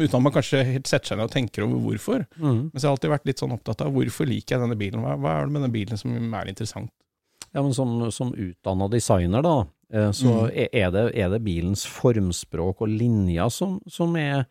uten 0.00 0.14
at 0.18 0.22
man 0.22 0.32
kanskje 0.34 0.60
helt 0.64 0.86
setter 0.88 1.10
seg 1.12 1.18
ned 1.18 1.26
og 1.28 1.32
tenker 1.34 1.64
over 1.66 1.80
hvorfor. 1.84 2.22
Mm. 2.38 2.60
Men 2.70 2.76
så 2.76 2.86
har 2.86 2.90
jeg 2.90 2.94
alltid 2.96 3.12
vært 3.14 3.26
litt 3.30 3.42
sånn 3.42 3.54
opptatt 3.56 3.82
av 3.84 3.92
hvorfor 3.94 4.28
liker 4.30 4.56
jeg 4.56 4.62
denne 4.62 4.78
bilen, 4.78 5.02
hva, 5.04 5.16
hva 5.20 5.32
er 5.40 5.46
det 5.48 5.52
med 5.56 5.64
den 5.66 5.74
bilen 5.74 5.98
som 6.00 6.14
er 6.34 6.50
interessant? 6.52 6.90
Ja, 7.54 7.62
men 7.62 7.72
Som, 7.74 7.96
som 8.12 8.32
utdanna 8.34 8.88
designer, 8.92 9.42
da, 9.42 9.56
eh, 9.92 10.10
så 10.12 10.32
Mm. 10.46 10.70
er- 10.72 10.90
det, 10.92 11.04
er 11.16 11.28
det 11.30 11.42
bilens 11.44 11.84
formspråk 11.86 12.82
og 12.82 12.88
linjer 12.88 13.48
som, 13.50 13.80
som 13.88 14.14
er 14.16 14.46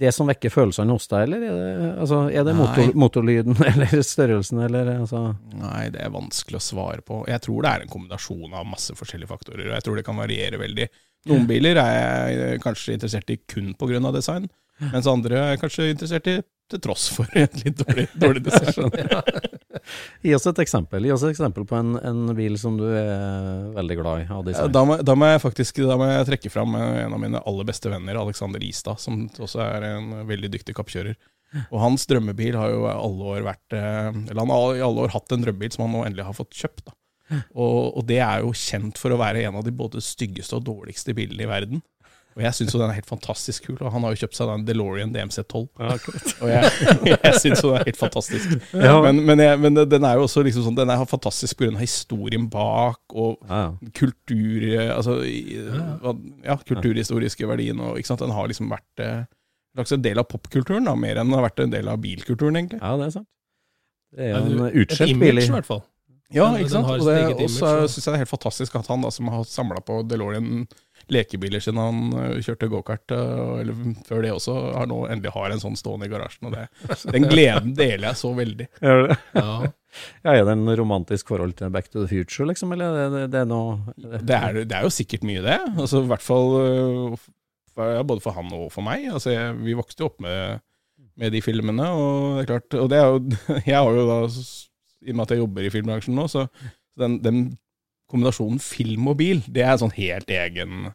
det 0.00 0.12
som 0.16 0.28
vekker 0.30 0.52
følelsene 0.52 0.94
hos 0.96 1.08
deg, 1.10 1.26
eller 1.26 1.42
er 1.44 1.58
det, 1.58 1.88
altså, 2.00 2.20
er 2.32 2.46
det 2.48 2.54
motor, 2.56 2.92
motorlyden 2.98 3.58
eller 3.70 4.04
størrelsen, 4.06 4.62
eller 4.64 4.94
altså 4.94 5.22
Nei, 5.60 5.90
det 5.92 6.00
er 6.06 6.14
vanskelig 6.14 6.56
å 6.56 6.64
svare 6.64 7.04
på. 7.04 7.20
Jeg 7.28 7.44
tror 7.44 7.66
det 7.66 7.72
er 7.72 7.84
en 7.84 7.92
kombinasjon 7.92 8.56
av 8.56 8.68
masse 8.68 8.96
forskjellige 8.96 9.30
faktorer, 9.30 9.66
og 9.68 9.76
jeg 9.76 9.86
tror 9.86 10.00
det 10.00 10.06
kan 10.06 10.20
variere 10.20 10.60
veldig. 10.60 10.88
Noen 11.28 11.44
biler 11.48 11.82
er 11.82 12.32
jeg 12.32 12.62
kanskje 12.64 12.96
interessert 12.96 13.34
i 13.34 13.42
kun 13.44 13.74
pga. 13.76 14.00
design, 14.14 14.48
mens 14.88 15.10
andre 15.10 15.36
er 15.36 15.52
jeg 15.52 15.62
kanskje 15.66 15.90
interessert 15.92 16.32
i 16.32 16.38
til 16.70 16.82
tross 16.82 17.08
for 17.14 17.28
en 17.38 17.56
litt 17.62 17.80
dårlig, 17.80 18.06
dårlig 18.14 18.42
design. 18.46 18.92
Gi 20.24 20.34
oss 20.36 20.46
et 20.50 20.60
eksempel 20.62 21.06
Gi 21.06 21.12
oss 21.14 21.24
et 21.24 21.32
eksempel 21.32 21.64
på 21.68 21.78
en, 21.78 21.94
en 22.04 22.34
bil 22.36 22.58
som 22.60 22.76
du 22.78 22.84
er 22.90 23.70
veldig 23.76 23.96
glad 24.00 24.22
i 24.22 24.28
av 24.34 24.50
Ja. 24.50 24.66
Da 24.72 24.84
må, 24.86 24.98
da 25.06 25.16
må 25.18 25.30
jeg 25.30 25.42
faktisk 25.42 25.82
da 25.88 25.96
må 26.00 26.08
jeg 26.10 26.28
trekke 26.28 26.52
fram 26.52 26.76
eh, 26.78 27.02
en 27.06 27.16
av 27.16 27.22
mine 27.22 27.42
aller 27.46 27.68
beste 27.68 27.92
venner, 27.92 28.20
Alexander 28.20 28.62
Istad, 28.64 29.00
som 29.02 29.24
også 29.38 29.62
er 29.64 29.88
en 29.94 30.10
veldig 30.28 30.52
dyktig 30.56 30.76
kappkjører. 30.78 31.18
Og 31.70 31.80
hans 31.82 32.06
drømmebil 32.06 32.54
har 32.54 32.70
jo 32.70 32.84
alle 32.86 33.30
år 33.34 33.40
vært 33.42 33.74
eh, 33.74 34.10
Eller 34.30 34.38
han 34.38 34.52
har 34.54 34.76
i 34.78 34.84
alle 34.86 35.06
år 35.06 35.14
hatt 35.16 35.32
en 35.34 35.42
drømmebil 35.42 35.72
som 35.74 35.86
han 35.86 35.96
nå 35.96 36.04
endelig 36.06 36.28
har 36.28 36.36
fått 36.36 36.54
kjøpt. 36.54 36.84
da. 36.86 36.94
Og, 37.54 37.96
og 37.98 38.04
det 38.08 38.20
er 38.22 38.42
jo 38.44 38.52
kjent 38.56 38.98
for 38.98 39.14
å 39.14 39.18
være 39.20 39.44
en 39.46 39.58
av 39.60 39.66
de 39.66 39.74
både 39.74 40.02
styggeste 40.02 40.58
og 40.58 40.66
dårligste 40.66 41.14
bilene 41.16 41.46
i 41.46 41.50
verden. 41.50 41.82
Og 42.36 42.42
jeg 42.44 42.54
syns 42.54 42.72
jo 42.74 42.78
den 42.80 42.90
er 42.92 42.96
helt 43.00 43.08
fantastisk 43.10 43.64
kul, 43.66 43.76
og 43.82 43.90
han 43.92 44.04
har 44.06 44.12
jo 44.14 44.20
kjøpt 44.22 44.36
seg 44.38 44.48
den 44.52 44.62
DeLorean 44.68 45.10
DMC12. 45.12 45.56
og 45.82 46.46
jeg, 46.48 46.70
jeg 47.10 47.32
syns 47.42 47.62
jo 47.64 47.72
den 47.72 47.80
er 47.80 47.88
helt 47.88 47.98
fantastisk. 47.98 48.52
Ja. 48.78 48.94
Men, 49.02 49.18
men, 49.26 49.42
jeg, 49.42 49.58
men 49.60 49.80
den 49.90 50.06
er 50.06 50.14
jo 50.20 50.28
også 50.28 50.44
liksom 50.46 50.68
sånn, 50.68 50.78
den 50.78 50.92
er 50.94 51.02
fantastisk 51.10 51.58
pga. 51.58 51.72
historien 51.82 52.46
bak, 52.52 53.00
og 53.12 53.42
Ja, 53.50 53.64
kultur 53.98 54.68
altså, 54.94 55.18
ja, 55.26 56.56
kulturhistoriske 56.70 57.48
verdien. 57.50 57.82
Og, 57.82 57.98
ikke 58.00 58.12
sant? 58.12 58.22
Den 58.24 58.34
har 58.36 58.48
liksom 58.50 58.70
vært 58.72 59.02
eh, 59.04 59.20
en 59.26 59.82
slags 59.84 59.96
del 60.02 60.18
av 60.22 60.30
popkulturen, 60.30 60.86
da, 60.88 60.94
mer 60.98 61.18
enn 61.20 61.30
den 61.30 61.36
har 61.38 61.46
vært 61.50 61.64
en 61.66 61.74
del 61.74 61.90
av 61.90 62.00
bilkulturen, 62.02 62.56
egentlig. 62.62 62.80
ja, 62.82 62.94
det 63.00 63.10
er 63.10 63.16
sant. 63.20 63.28
Det 64.10 64.26
er 64.26 64.38
jo 64.38 64.64
en 64.66 64.80
utskjelt 64.84 65.20
bil. 65.20 65.38
i- 65.38 65.50
hvert 65.50 65.66
fall. 65.68 65.84
Ja, 66.30 66.44
ikke 66.58 66.70
sant? 66.70 66.86
Og 66.86 67.00
så 67.02 67.10
det 67.10 67.14
eget 67.24 67.40
også 67.42 67.68
syns 67.90 68.04
jeg 68.06 68.12
det 68.12 68.16
er 68.16 68.20
helt 68.22 68.30
fantastisk 68.30 68.74
at 68.78 68.86
han 68.86 69.02
da, 69.02 69.08
som 69.10 69.26
har 69.34 69.42
samla 69.50 69.80
på 69.82 69.96
DeLorean 70.06 70.60
lekebiler 71.14 71.62
siden 71.62 71.80
han 71.80 72.40
kjørte 72.44 72.68
gokart, 72.70 73.12
eller 73.12 73.76
før 74.06 74.24
det 74.24 74.32
også, 74.34 74.54
har 74.76 74.88
nå 74.90 75.02
endelig 75.10 75.34
har 75.34 75.54
en 75.54 75.62
sånn 75.62 75.78
stående 75.78 76.08
i 76.08 76.12
garasjen. 76.12 76.48
Og 76.50 76.56
det, 76.56 76.66
den 77.10 77.28
gleden 77.30 77.74
deler 77.78 78.10
jeg 78.10 78.20
så 78.22 78.32
veldig. 78.36 78.70
Gjør 78.86 79.06
det? 79.10 79.20
Ja. 79.36 79.52
Ja, 80.22 80.36
er 80.36 80.44
det 80.46 80.52
en 80.54 80.70
romantisk 80.78 81.32
forhold 81.32 81.56
til 81.58 81.72
Back 81.74 81.88
to 81.90 82.04
the 82.04 82.06
Future, 82.06 82.44
liksom, 82.46 82.70
eller 82.76 82.94
er 82.94 83.08
det, 83.10 83.22
det 83.32 83.40
er 83.40 83.48
noe 83.50 83.90
Det 83.98 84.36
er, 84.36 84.58
det 84.62 84.76
er 84.76 84.84
jo 84.86 84.92
sikkert 84.94 85.24
mye, 85.26 85.42
det. 85.42 85.56
Altså, 85.82 86.04
I 86.04 86.10
hvert 86.12 86.22
fall 86.22 86.46
ja, 87.76 88.02
både 88.06 88.22
for 88.22 88.36
han 88.36 88.52
og 88.54 88.68
for 88.74 88.86
meg. 88.86 89.08
Altså, 89.10 89.32
jeg, 89.34 89.56
vi 89.64 89.76
vokste 89.78 90.04
jo 90.04 90.10
opp 90.10 90.20
med, 90.22 90.62
med 91.20 91.34
de 91.34 91.42
filmene, 91.44 91.88
og 91.90 92.38
det 92.38 92.44
er 92.44 92.50
klart 92.52 92.78
Og 92.80 92.90
det 92.92 93.00
er 93.00 93.08
jo 93.08 93.18
Jeg 93.72 93.76
har 93.76 93.98
jo 93.98 94.06
da, 94.08 94.20
i 95.00 95.10
og 95.10 95.16
med 95.16 95.24
at 95.24 95.34
jeg 95.34 95.42
jobber 95.42 95.66
i 95.66 95.72
filmbransjen 95.72 96.16
nå, 96.16 96.26
så 96.28 96.46
den, 97.00 97.18
den 97.24 97.44
kombinasjonen 98.10 98.58
film 98.60 99.06
og 99.12 99.20
bil, 99.20 99.40
det 99.48 99.62
er 99.64 99.78
sånn 99.80 99.94
helt 99.96 100.30
egen 100.34 100.90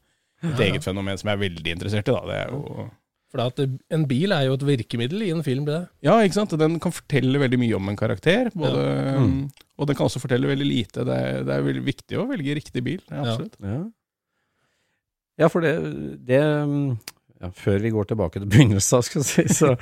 et 0.53 0.61
eget 0.69 0.83
fenomen 0.85 1.17
som 1.17 1.29
jeg 1.31 1.37
er 1.37 1.43
veldig 1.49 1.73
interessert 1.75 2.07
i. 2.07 2.15
da. 2.15 2.21
Det 2.29 2.37
er 2.43 2.53
jo, 2.53 2.85
For 3.31 3.41
at 3.43 3.59
en 3.91 4.05
bil 4.07 4.31
er 4.31 4.45
jo 4.47 4.53
et 4.55 4.63
virkemiddel 4.63 5.23
i 5.25 5.31
en 5.33 5.43
film, 5.43 5.65
det. 5.67 5.81
ja, 6.05 6.13
ikke 6.23 6.37
sant? 6.37 6.53
Den 6.61 6.79
kan 6.79 6.93
fortelle 6.95 7.41
veldig 7.41 7.59
mye 7.59 7.75
om 7.75 7.89
en 7.89 7.97
karakter, 7.99 8.51
både, 8.55 8.85
Mm. 9.19 9.49
og 9.77 9.87
den 9.87 9.95
kan 9.95 10.05
også 10.07 10.21
fortelle 10.23 10.47
veldig 10.47 10.67
lite. 10.69 11.03
Det 11.05 11.17
er, 11.17 11.43
det 11.43 11.53
er 11.57 11.61
veldig 11.65 11.83
viktig 11.85 12.17
å 12.21 12.27
velge 12.29 12.55
riktig 12.55 12.83
bil. 12.83 13.01
Absolutt. 13.11 13.57
Ja. 13.61 13.67
Ja, 13.67 13.83
ja 15.43 15.47
for 15.51 15.59
det, 15.65 15.73
det 16.25 16.39
ja, 17.45 17.51
Før 17.55 17.79
vi 17.83 17.91
går 17.93 18.09
tilbake 18.09 18.41
til 18.41 18.49
begynnelsen, 18.51 19.05
skal 19.05 19.21
jeg 19.21 19.29
si, 19.29 19.45
så, 19.61 19.73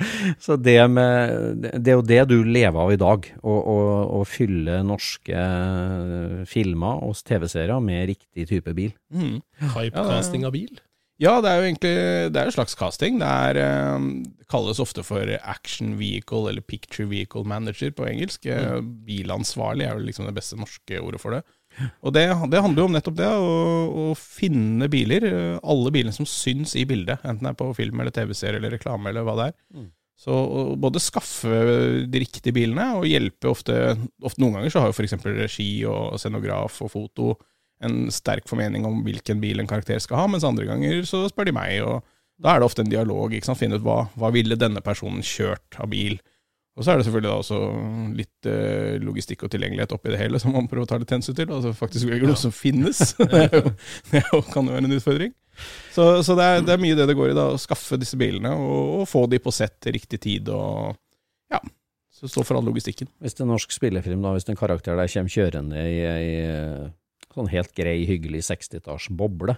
så 0.42 0.56
det 0.60 0.78
med 0.92 1.68
Det 1.74 1.92
er 1.92 1.98
jo 1.98 2.06
det 2.06 2.22
du 2.30 2.36
lever 2.44 2.80
av 2.80 2.94
i 2.94 3.00
dag. 3.00 3.28
Å, 3.42 3.54
å, 3.74 3.76
å 4.20 4.22
fylle 4.28 4.82
norske 4.86 5.34
eh, 5.34 6.40
filmer 6.50 7.04
og 7.04 7.16
TV-serier 7.24 7.84
med 7.84 8.08
riktig 8.14 8.48
type 8.50 8.74
bil. 8.76 8.92
Mm. 9.14 9.38
Hypecasting 9.74 10.46
av 10.48 10.54
bil. 10.56 10.74
Ja, 11.22 11.36
det 11.38 11.50
er 11.50 11.60
jo 11.60 11.66
egentlig 11.68 11.92
det 12.34 12.40
er 12.40 12.48
en 12.50 12.54
slags 12.56 12.74
casting. 12.78 13.20
Det 13.22 13.28
er, 13.28 13.60
eh, 13.62 14.06
det 14.40 14.48
kalles 14.50 14.82
ofte 14.82 15.04
for 15.06 15.30
action 15.40 15.94
vehicle 16.00 16.50
eller 16.50 16.64
picture 16.64 17.06
vehicle 17.10 17.46
manager 17.46 17.94
på 17.94 18.08
engelsk. 18.10 18.46
Mm. 18.46 18.90
Bilansvarlig 19.06 19.86
er 19.86 19.98
vel 19.98 20.08
liksom 20.10 20.26
det 20.28 20.36
beste 20.36 20.58
norske 20.58 21.00
ordet 21.00 21.22
for 21.22 21.36
det. 21.36 21.44
Og 22.06 22.14
det, 22.14 22.24
det 22.52 22.62
handler 22.62 22.82
jo 22.82 22.86
om 22.88 22.94
nettopp 22.94 23.18
det, 23.18 23.28
å, 23.28 23.58
å 24.04 24.06
finne 24.18 24.88
biler. 24.92 25.26
Alle 25.60 25.92
bilene 25.94 26.14
som 26.14 26.28
syns 26.28 26.76
i 26.78 26.86
bildet, 26.88 27.22
enten 27.26 27.46
det 27.46 27.54
er 27.54 27.60
på 27.60 27.72
film 27.76 28.02
eller 28.02 28.14
TV-serie 28.14 28.60
eller 28.60 28.76
reklame 28.76 29.10
eller 29.10 29.26
hva 29.26 29.36
det 29.40 29.50
er. 29.50 29.56
Mm. 29.74 29.90
Så 30.24 30.34
både 30.78 31.02
skaffe 31.02 31.56
de 32.06 32.20
riktige 32.22 32.54
bilene, 32.54 32.92
og 33.00 33.08
hjelpe 33.10 33.50
ofte, 33.50 33.74
ofte 34.22 34.42
Noen 34.42 34.60
ganger 34.60 34.70
så 34.72 34.84
har 34.84 34.92
jo 34.92 34.94
f.eks. 34.94 35.16
regi 35.26 35.70
og 35.90 36.14
scenograf 36.22 36.78
og 36.86 36.92
foto 36.92 37.32
en 37.84 38.06
sterk 38.14 38.46
formening 38.48 38.86
om 38.86 39.02
hvilken 39.04 39.40
bil 39.42 39.60
en 39.60 39.68
karakter 39.68 39.98
skal 40.00 40.22
ha, 40.22 40.28
mens 40.30 40.46
andre 40.46 40.68
ganger 40.68 41.02
så 41.08 41.24
spør 41.28 41.50
de 41.50 41.56
meg, 41.56 41.80
og 41.82 42.04
da 42.40 42.54
er 42.54 42.62
det 42.62 42.68
ofte 42.68 42.84
en 42.84 42.92
dialog. 42.92 43.34
ikke 43.34 43.46
sant? 43.46 43.60
Finne 43.60 43.78
ut 43.78 43.84
hva, 43.84 44.04
hva 44.18 44.30
ville 44.34 44.58
denne 44.58 44.82
personen 44.84 45.22
kjørt 45.26 45.78
av 45.82 45.90
bil. 45.92 46.16
Og 46.74 46.82
så 46.82 46.90
er 46.90 46.98
det 46.98 47.04
selvfølgelig 47.06 47.30
da 47.30 47.38
også 47.38 47.58
litt 48.18 48.48
eh, 48.50 48.96
logistikk 49.02 49.44
og 49.46 49.52
tilgjengelighet 49.52 49.92
oppi 49.94 50.10
det 50.10 50.18
hele, 50.18 50.40
som 50.42 50.56
man 50.56 50.66
prøver 50.70 50.88
å 50.88 50.90
ta 50.90 50.98
litt 50.98 51.12
hensyn 51.14 51.36
til. 51.38 51.52
Altså 51.54 51.70
faktisk 51.76 52.08
velger 52.10 52.26
noe 52.26 52.40
som 52.40 52.54
finnes. 52.54 53.12
det, 53.30 53.44
jo, 53.52 53.62
det 54.10 54.24
kan 54.50 54.66
jo 54.66 54.74
være 54.74 54.82
en 54.88 54.96
utfordring. 54.96 55.34
Så, 55.94 56.08
så 56.26 56.34
det, 56.34 56.48
er, 56.50 56.64
det 56.66 56.74
er 56.74 56.82
mye 56.82 56.96
det 56.98 57.06
det 57.06 57.14
går 57.14 57.30
i, 57.30 57.36
da, 57.38 57.46
å 57.54 57.60
skaffe 57.62 57.98
disse 58.00 58.18
bilene 58.18 58.50
og, 58.58 58.98
og 58.98 59.06
få 59.06 59.22
de 59.30 59.38
på 59.38 59.54
sett 59.54 59.78
til 59.86 59.94
riktig 59.94 60.18
tid. 60.26 60.50
og 60.50 60.98
ja, 61.54 61.62
så 62.14 62.30
står 62.30 62.48
for 62.48 62.58
all 62.58 62.66
logistikken. 62.66 63.10
Hvis 63.22 63.38
er 63.38 63.46
norsk 63.46 63.74
spillefilm, 63.74 64.24
da, 64.24 64.34
hvis 64.34 64.48
en 64.50 64.58
karakter 64.58 64.98
der 64.98 65.12
kommer 65.14 65.34
kjørende 65.36 65.86
i 65.86 66.00
ei 66.10 66.26
eh, 66.42 66.90
sånn 67.34 67.50
helt 67.50 67.72
grei, 67.74 68.00
hyggelig 68.06 68.44
60-talls 68.46 69.08
boble, 69.14 69.56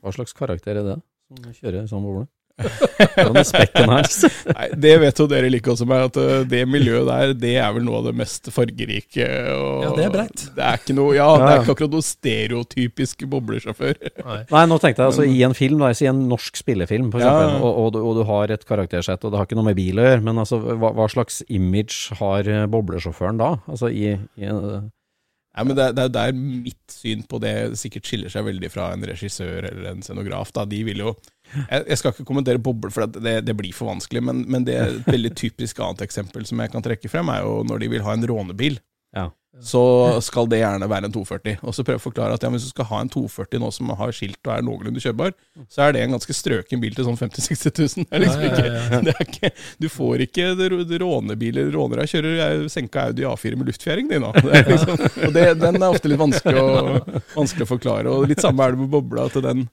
hva 0.00 0.12
slags 0.12 0.36
karakter 0.36 0.76
er 0.80 0.88
det 0.88 0.96
som 1.00 1.52
kjører 1.60 1.88
sånn 1.90 2.04
boble? 2.04 2.26
Hvordan 3.16 3.44
spekken 3.44 3.90
her? 3.92 4.06
Nei, 4.56 4.66
Det 4.80 4.92
vet 5.02 5.18
jo 5.20 5.26
dere 5.28 5.50
like 5.52 5.66
godt 5.66 5.80
som 5.82 5.90
meg, 5.90 6.06
at 6.08 6.16
uh, 6.20 6.38
det 6.48 6.62
miljøet 6.68 7.04
der, 7.08 7.32
det 7.36 7.52
er 7.60 7.74
vel 7.76 7.84
noe 7.84 7.98
av 8.00 8.06
det 8.08 8.14
mest 8.16 8.48
fargerike. 8.54 9.26
Og 9.52 9.84
Ja, 9.84 9.90
det 9.98 10.06
er 10.06 10.14
breit. 10.14 10.44
Det 10.56 10.64
er 10.64 10.80
ikke 10.80 10.96
noe, 10.96 11.12
ja, 11.18 11.26
det 11.36 11.44
Ja, 11.44 11.50
er 11.58 11.62
ikke 11.66 11.74
akkurat 11.76 11.94
noe 11.98 12.06
stereotypisk 12.08 13.26
boblesjåfør. 13.34 14.00
Nei. 14.30 14.38
Nei, 14.54 14.64
nå 14.72 14.80
tenkte 14.82 15.04
jeg 15.04 15.12
altså 15.12 15.28
i 15.28 15.38
en 15.46 15.56
film, 15.58 15.84
da, 15.84 15.92
i 15.92 16.10
en 16.10 16.24
norsk 16.32 16.62
spillefilm, 16.62 17.12
for 17.12 17.20
eksempel, 17.22 17.52
ja. 17.58 17.60
og, 17.60 17.80
og, 17.84 17.92
du- 17.96 18.02
og 18.06 18.18
du 18.20 18.24
har 18.32 18.56
et 18.56 18.66
karaktersett, 18.68 19.24
og 19.28 19.32
det 19.34 19.40
har 19.42 19.48
ikke 19.50 19.60
noe 19.60 19.68
med 19.70 19.78
bil 19.78 20.00
å 20.00 20.08
gjøre, 20.08 20.24
men 20.26 20.42
altså, 20.42 20.60
hva, 20.64 20.94
hva 20.96 21.08
slags 21.12 21.42
image 21.52 22.16
har 22.22 22.48
eh, 22.48 22.64
boblesjåføren 22.72 23.40
da? 23.40 23.52
Altså 23.68 23.92
i, 23.92 24.14
i 24.40 24.48
en, 24.48 24.88
Nei, 25.56 25.64
men 25.64 25.76
det, 25.78 25.84
er- 25.88 25.94
det 25.96 26.02
er 26.04 26.10
der 26.12 26.34
mitt 26.36 26.92
syn 26.92 27.22
på 27.24 27.38
det 27.40 27.52
sikkert 27.80 28.04
skiller 28.04 28.28
seg 28.32 28.44
veldig 28.44 28.68
fra 28.68 28.90
en 28.92 29.04
regissør 29.08 29.64
eller 29.70 29.86
en 29.94 30.02
scenograf. 30.04 30.50
Da. 30.52 30.66
De 30.68 30.82
vil 30.84 31.00
jo 31.00 31.14
Jeg, 31.54 31.84
jeg 31.86 31.98
skal 32.00 32.12
ikke 32.12 32.26
kommentere 32.28 32.62
boble, 32.62 32.90
for 32.92 33.06
det, 33.06 33.38
det 33.46 33.54
blir 33.56 33.74
for 33.76 33.90
vanskelig, 33.90 34.22
men, 34.28 34.42
men 34.50 34.66
det 34.66 34.76
er 34.76 34.90
et 34.90 35.08
veldig 35.08 35.32
typisk 35.38 35.80
annet 35.84 36.04
eksempel 36.06 36.46
som 36.48 36.60
jeg 36.62 36.72
kan 36.72 36.84
trekke 36.84 37.10
frem, 37.12 37.30
er 37.32 37.44
jo 37.46 37.62
når 37.68 37.82
de 37.82 37.90
vil 37.94 38.04
ha 38.06 38.16
en 38.16 38.26
rånebil. 38.28 38.80
Så 39.64 39.82
skal 40.24 40.48
det 40.50 40.60
gjerne 40.60 40.88
være 40.90 41.08
en 41.08 41.14
240. 41.14 41.60
Og 41.64 41.74
så 41.74 41.84
prøve 41.86 42.00
å 42.00 42.04
forklare 42.04 42.36
at 42.36 42.44
ja, 42.44 42.50
hvis 42.52 42.66
du 42.66 42.72
skal 42.72 42.88
ha 42.90 43.00
en 43.02 43.10
240 43.12 43.62
nå 43.62 43.70
som 43.74 43.92
har 43.98 44.12
skilt 44.14 44.40
og 44.44 44.52
er 44.52 44.64
noenlunde 44.66 45.02
kjørbar, 45.02 45.32
så 45.72 45.86
er 45.86 45.96
det 45.96 46.02
en 46.04 46.16
ganske 46.16 46.36
strøken 46.36 46.82
bil 46.82 46.96
til 46.96 47.08
sånn 47.08 47.18
50 47.20 47.46
000-60 47.46 47.80
000. 47.96 48.06
Det 48.06 48.18
er 48.18 48.24
liksom 48.24 48.44
ikke, 48.50 49.00
det 49.06 49.14
er 49.14 49.24
ikke, 49.26 49.52
du 49.82 49.88
får 49.92 50.26
ikke 50.26 50.48
rånebiler. 51.02 51.70
Rånere 51.74 52.08
kjører 52.10 52.66
senka 52.72 53.08
Audi 53.10 53.24
A4 53.28 53.60
med 53.60 53.70
luftfjæring, 53.72 54.10
de 54.12 54.20
nå. 54.22 54.32
Det 54.36 54.60
er 54.60 54.68
liksom, 54.74 55.00
og 55.28 55.36
det, 55.36 55.46
den 55.62 55.80
er 55.80 55.88
ofte 55.88 56.12
litt 56.12 56.20
vanskelig 56.20 56.60
å, 56.62 56.98
vanskelig 57.36 57.66
å 57.66 57.72
forklare. 57.72 58.12
Og 58.12 58.28
litt 58.30 58.44
samme 58.44 58.66
er 58.66 58.76
det 58.76 58.84
med 58.84 58.92
bobla. 58.92 59.30
til 59.32 59.44
den 59.46 59.66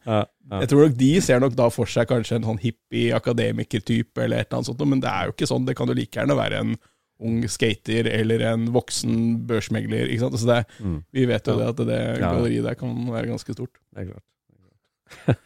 jeg 0.52 0.70
tror 0.70 0.86
nok 0.86 0.98
De 1.00 1.12
ser 1.24 1.40
nok 1.42 1.54
da 1.58 1.70
for 1.74 1.90
seg 1.90 2.10
kanskje 2.10 2.38
en 2.38 2.48
sånn 2.48 2.60
hippie 2.62 3.14
akademiker-type, 3.16 4.20
eller 4.20 4.44
et 4.44 4.48
eller 4.48 4.60
annet 4.60 4.70
sånt, 4.70 4.84
men 4.90 5.02
det 5.04 5.12
er 5.12 5.30
jo 5.30 5.36
ikke 5.36 5.50
sånn. 5.50 5.68
Det 5.68 5.76
kan 5.78 5.90
jo 5.90 5.96
like 5.98 6.20
gjerne 6.20 6.38
være 6.38 6.60
en 6.64 6.76
ung 7.24 7.44
skater 7.48 8.08
eller 8.10 8.42
en 8.54 8.68
voksen 8.74 9.44
børsmegler. 9.48 10.10
ikke 10.10 10.26
sant? 10.26 10.40
Så 10.40 10.48
det, 10.50 10.66
Mm. 10.80 11.04
Vi 11.14 11.26
vet 11.30 11.48
jo 11.48 11.58
det 11.60 11.68
at 11.70 11.78
det 11.88 12.02
galleriet 12.20 12.64
der 12.64 12.74
kan 12.76 12.94
være 13.12 13.28
ganske 13.28 13.54
stort. 13.54 13.78
Det 13.94 14.02
er 14.02 14.12
klart. 14.14 15.38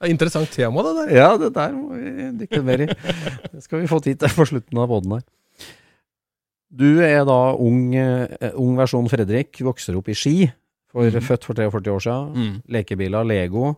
Det 0.00 0.08
er 0.08 0.14
interessant 0.14 0.48
tema, 0.50 0.82
det 0.82 0.94
der. 0.96 1.10
Ja, 1.12 1.36
det 1.36 1.52
der 1.54 1.72
må 1.76 1.92
vi 1.94 2.30
dykke 2.40 2.62
mer 2.64 2.80
i. 2.80 2.86
Det 3.52 3.62
skal 3.62 3.82
vi 3.82 3.86
få 3.90 3.98
tid 4.00 4.16
til 4.16 4.32
på 4.32 4.46
slutten 4.48 4.78
av 4.80 4.88
båten 4.88 5.12
her. 5.12 5.26
Du 6.70 7.02
er 7.02 7.24
da 7.26 7.54
ung, 7.58 7.94
eh, 7.94 8.52
ung 8.54 8.76
versjon 8.78 9.08
Fredrik, 9.10 9.58
vokser 9.60 9.96
opp 9.98 10.08
i 10.08 10.14
Ski, 10.14 10.34
for, 10.90 11.04
mm. 11.04 11.20
født 11.26 11.44
for 11.44 11.58
43 11.58 11.92
år 11.92 12.04
siden. 12.06 12.62
Lekebiler, 12.70 13.26
Lego. 13.26 13.74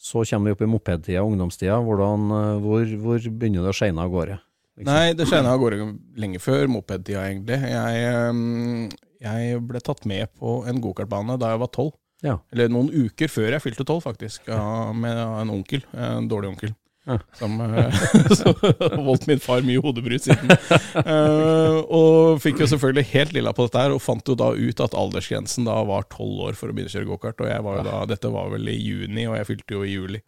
Så 0.00 0.22
kommer 0.28 0.50
vi 0.50 0.52
opp 0.56 0.62
i 0.62 0.70
mopedtida, 0.70 1.24
ungdomstida. 1.24 1.80
Hvordan, 1.82 2.30
eh, 2.30 2.60
hvor, 2.62 2.84
hvor 3.02 3.18
begynner 3.18 3.66
det 3.66 3.72
å 3.72 3.76
skeine 3.76 4.04
av 4.04 4.12
gårde? 4.12 4.38
Nei, 4.86 5.12
det 5.16 5.26
skjedde 5.28 5.52
av 5.52 5.60
gårde 5.60 5.86
lenge 6.20 6.40
før 6.42 6.68
mopedtida, 6.72 7.24
egentlig. 7.28 7.58
Jeg, 7.70 8.04
ehm, 8.10 8.90
jeg 9.20 9.62
ble 9.68 9.82
tatt 9.84 10.06
med 10.08 10.30
på 10.40 10.60
en 10.68 10.80
gokartbane 10.82 11.36
da 11.40 11.54
jeg 11.54 11.62
var 11.64 11.72
tolv. 11.74 11.96
Ja. 12.24 12.36
Eller 12.52 12.68
noen 12.72 12.90
uker 12.92 13.32
før 13.32 13.54
jeg 13.54 13.64
fylte 13.64 13.86
tolv, 13.88 14.04
faktisk. 14.04 14.48
Med 14.96 15.16
en 15.16 15.52
onkel. 15.52 15.84
En 15.96 16.28
dårlig 16.28 16.54
onkel. 16.54 16.74
Ja. 17.08 17.16
Som, 17.38 17.60
eh, 17.60 17.66
har 18.80 19.04
voldt 19.04 19.26
min 19.26 19.40
far 19.40 19.64
mye 19.64 19.80
hodebry 19.82 20.18
siden. 20.20 20.52
Uh, 21.00 21.80
og 21.88 22.42
fikk 22.44 22.60
jo 22.60 22.68
selvfølgelig 22.70 23.06
helt 23.14 23.32
lilla 23.34 23.54
på 23.56 23.66
dette 23.66 23.86
her, 23.86 23.94
og 23.94 24.02
fant 24.04 24.28
jo 24.28 24.36
da 24.38 24.50
ut 24.52 24.82
at 24.84 24.96
aldersgrensen 24.98 25.68
da 25.68 25.78
var 25.88 26.06
tolv 26.12 26.50
år 26.50 26.58
for 26.58 26.70
å 26.70 26.76
begynne 26.76 26.92
å 26.92 26.96
kjøre 26.96 27.08
gokart. 27.08 27.40
Og 27.40 27.50
jeg 27.50 27.64
var 27.66 27.80
jo 27.80 27.86
da, 27.88 28.02
dette 28.10 28.34
var 28.34 28.52
vel 28.52 28.68
i 28.70 28.76
juni, 28.76 29.24
og 29.30 29.38
jeg 29.40 29.48
fylte 29.48 29.78
jo 29.78 29.86
i 29.86 29.94
juli. 29.96 30.22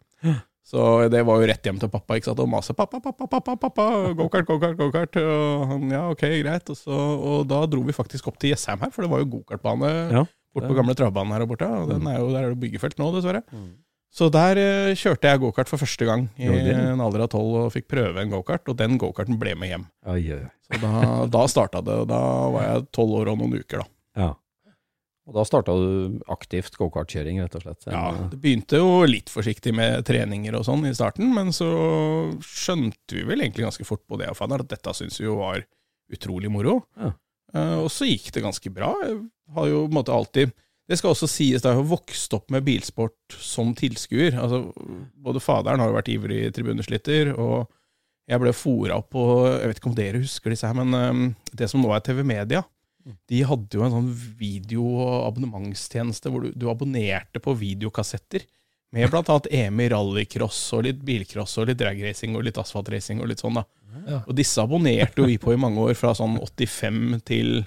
Så 0.63 0.79
det 1.11 1.21
var 1.27 1.41
jo 1.41 1.47
rett 1.49 1.67
hjem 1.67 1.79
til 1.81 1.91
pappa 1.91 2.15
ikke 2.15 2.29
sant? 2.29 2.39
og 2.39 2.47
mase 2.47 2.71
'pappa, 2.73 3.01
pappa, 3.03 3.27
pappa, 3.27 3.55
pappa, 3.59 3.87
gokart, 4.15 4.47
gokart', 4.47 4.77
gokart. 4.79 5.17
Og 5.19 5.65
han 5.67 5.89
ja, 5.91 6.03
ok, 6.09 6.23
greit. 6.39 6.69
Og, 6.71 6.79
så, 6.79 6.99
og 7.31 7.47
da 7.49 7.65
dro 7.67 7.83
vi 7.83 7.95
faktisk 7.95 8.31
opp 8.31 8.39
til 8.39 8.53
Jessheim 8.53 8.79
her, 8.79 8.93
for 8.95 9.03
det 9.03 9.11
var 9.11 9.23
jo 9.23 9.31
gokartbane 9.37 9.91
Ja, 10.13 10.23
bort 10.55 10.69
på 10.69 10.77
gamle 10.77 10.95
travbanen 10.95 11.35
her 11.35 11.43
og 11.43 11.51
borte. 11.51 11.67
Og 11.67 11.91
den 11.91 12.07
er 12.07 12.21
jo, 12.21 12.29
der 12.31 12.47
er 12.47 12.53
det 12.55 12.61
byggefelt 12.63 12.95
nå, 13.01 13.11
dessverre. 13.15 13.43
Mm. 13.51 13.73
Så 14.13 14.27
der 14.29 14.59
uh, 14.61 14.93
kjørte 14.93 15.25
jeg 15.25 15.41
gokart 15.41 15.71
for 15.71 15.81
første 15.81 16.05
gang 16.05 16.27
i 16.37 16.45
en 16.45 17.01
alder 17.01 17.25
av 17.25 17.31
tolv 17.33 17.55
og 17.63 17.71
fikk 17.73 17.87
prøve 17.89 18.21
en 18.21 18.29
gokart, 18.29 18.67
og 18.69 18.77
den 18.77 18.99
gokarten 19.01 19.39
ble 19.41 19.55
med 19.57 19.71
hjem. 19.71 19.87
Oi, 20.13 20.21
oi. 20.35 20.43
Så 20.69 20.79
da, 20.83 20.93
da 21.33 21.41
starta 21.49 21.81
det, 21.81 21.95
og 22.05 22.11
da 22.11 22.21
var 22.53 22.67
jeg 22.67 22.85
tolv 22.93 23.17
år 23.23 23.33
og 23.33 23.41
noen 23.41 23.57
uker, 23.57 23.81
da. 23.81 23.89
Ja. 24.21 24.29
Og 25.23 25.37
da 25.37 25.43
starta 25.47 25.71
du 25.79 26.17
aktivt 26.31 26.75
gokartkjøring, 26.75 27.37
rett 27.39 27.53
og 27.55 27.63
slett? 27.63 27.85
Ja, 27.87 28.11
Det 28.31 28.39
begynte 28.43 28.81
jo 28.81 29.05
litt 29.07 29.31
forsiktig 29.31 29.71
med 29.75 30.03
treninger 30.07 30.57
og 30.57 30.65
sånn 30.67 30.83
i 30.89 30.91
starten, 30.95 31.29
men 31.35 31.53
så 31.55 31.69
skjønte 32.43 33.15
vi 33.15 33.23
vel 33.29 33.45
egentlig 33.45 33.63
ganske 33.69 33.87
fort 33.87 34.03
på 34.09 34.19
det, 34.19 34.27
at 34.33 34.67
dette 34.67 34.95
syntes 34.97 35.21
vi 35.21 35.29
jo 35.29 35.37
var 35.39 35.63
utrolig 36.11 36.51
moro. 36.51 36.81
Ja. 36.99 37.13
Eh, 37.55 37.77
og 37.79 37.87
så 37.93 38.09
gikk 38.09 38.33
det 38.35 38.43
ganske 38.43 38.73
bra. 38.73 38.91
Jeg 39.05 39.21
har 39.55 39.69
jo 39.71 39.85
på 39.85 39.91
en 39.93 39.99
måte 40.01 40.13
alltid 40.15 40.53
Det 40.83 40.97
skal 40.99 41.13
også 41.13 41.29
sies, 41.31 41.63
jeg 41.63 41.77
har 41.77 41.85
vokst 41.87 42.33
opp 42.35 42.49
med 42.51 42.65
bilsport 42.65 43.37
som 43.39 43.69
tilskuer. 43.71 44.35
Altså, 44.35 44.65
både 45.15 45.39
faderen 45.39 45.79
har 45.79 45.87
jo 45.87 45.95
vært 45.95 46.11
ivrig 46.11 46.41
tribuneslitter, 46.51 47.31
og 47.39 47.69
jeg 48.27 48.41
ble 48.43 48.51
fora 48.51 48.97
opp 48.99 49.07
på 49.15 49.23
Jeg 49.47 49.69
vet 49.71 49.79
ikke 49.79 49.89
om 49.93 49.95
dere 49.95 50.19
husker 50.25 50.51
disse 50.51 50.67
her, 50.67 50.75
men 50.75 50.97
eh, 50.99 51.55
det 51.55 51.71
som 51.71 51.79
nå 51.79 51.93
er 51.95 52.03
TV 52.03 52.19
Media, 52.27 52.65
de 53.03 53.39
hadde 53.43 53.77
jo 53.77 53.83
en 53.85 53.93
sånn 53.93 54.11
videoabonnementstjeneste 54.39 56.31
hvor 56.31 56.45
du, 56.45 56.53
du 56.55 56.69
abonnerte 56.71 57.41
på 57.43 57.55
videokassetter 57.59 58.45
med 58.93 59.09
blant 59.09 59.29
annet 59.33 59.49
EM 59.57 59.79
i 59.81 59.89
rallycross 59.89 60.59
og 60.77 60.85
litt 60.85 60.99
bilcross 61.05 61.57
og 61.57 61.71
litt 61.71 61.79
dragracing 61.81 62.37
og 62.37 62.45
litt 62.45 62.59
asfaltracing 62.61 63.23
og 63.23 63.31
litt 63.31 63.41
sånn, 63.41 63.57
da. 63.57 63.65
Ja. 64.05 64.19
Og 64.21 64.35
disse 64.37 64.61
abonnerte 64.61 65.21
jo 65.21 65.27
vi 65.29 65.39
på 65.41 65.53
i 65.53 65.59
mange 65.59 65.81
år, 65.81 65.95
fra 65.97 66.13
sånn 66.17 66.37
85 66.41 67.21
til 67.27 67.63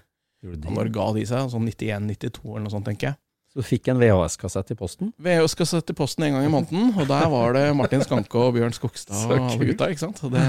Når 0.46 0.90
ga 0.94 1.06
de 1.16 1.24
seg? 1.26 1.48
Sånn 1.50 1.66
91-92 1.66 2.42
eller 2.44 2.66
noe 2.66 2.70
sånt, 2.70 2.86
tenker 2.86 3.08
jeg. 3.08 3.18
Så 3.56 3.62
du 3.62 3.64
fikk 3.64 3.88
en 3.88 3.96
VHS-kassett 3.96 4.70
i 4.74 4.76
posten? 4.76 5.14
VHS-kassett 5.24 5.88
i 5.88 5.94
posten 5.96 6.26
en 6.26 6.34
gang 6.36 6.44
i 6.44 6.50
måneden, 6.52 6.90
og 7.00 7.06
der 7.08 7.24
var 7.32 7.54
det 7.56 7.62
Martin 7.78 8.02
Skanke 8.04 8.36
og 8.36 8.50
Bjørn 8.52 8.74
Skogstad 8.76 9.16
og 9.30 9.46
alle 9.46 9.68
gutta. 9.70 9.86
ikke 9.88 10.02
sant? 10.02 10.20
Det, 10.34 10.42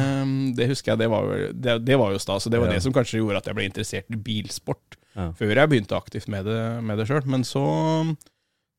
det 0.57 0.67
husker 0.73 0.91
jeg, 0.91 0.99
det 1.05 1.07
var, 1.13 1.29
jo- 1.31 1.53
det, 1.55 1.75
det 1.87 1.97
var 2.01 2.11
jo 2.11 2.19
stas. 2.19 2.49
Og 2.49 2.51
det 2.51 2.59
var 2.59 2.67
Ja. 2.67 2.73
det 2.75 2.83
som 2.83 2.91
kanskje 2.97 3.21
gjorde 3.21 3.39
at 3.39 3.47
jeg 3.47 3.55
ble 3.55 3.69
interessert 3.69 4.11
i 4.11 4.19
bilsport 4.19 4.97
Ja. 5.15 5.29
før 5.39 5.55
jeg 5.55 5.69
begynte 5.71 5.95
aktivt 5.95 6.27
med 6.27 6.43
det, 6.51 6.59
med 6.83 6.99
det 6.99 7.07
sjøl. 7.07 7.23
Men 7.31 7.47
så, 7.47 7.63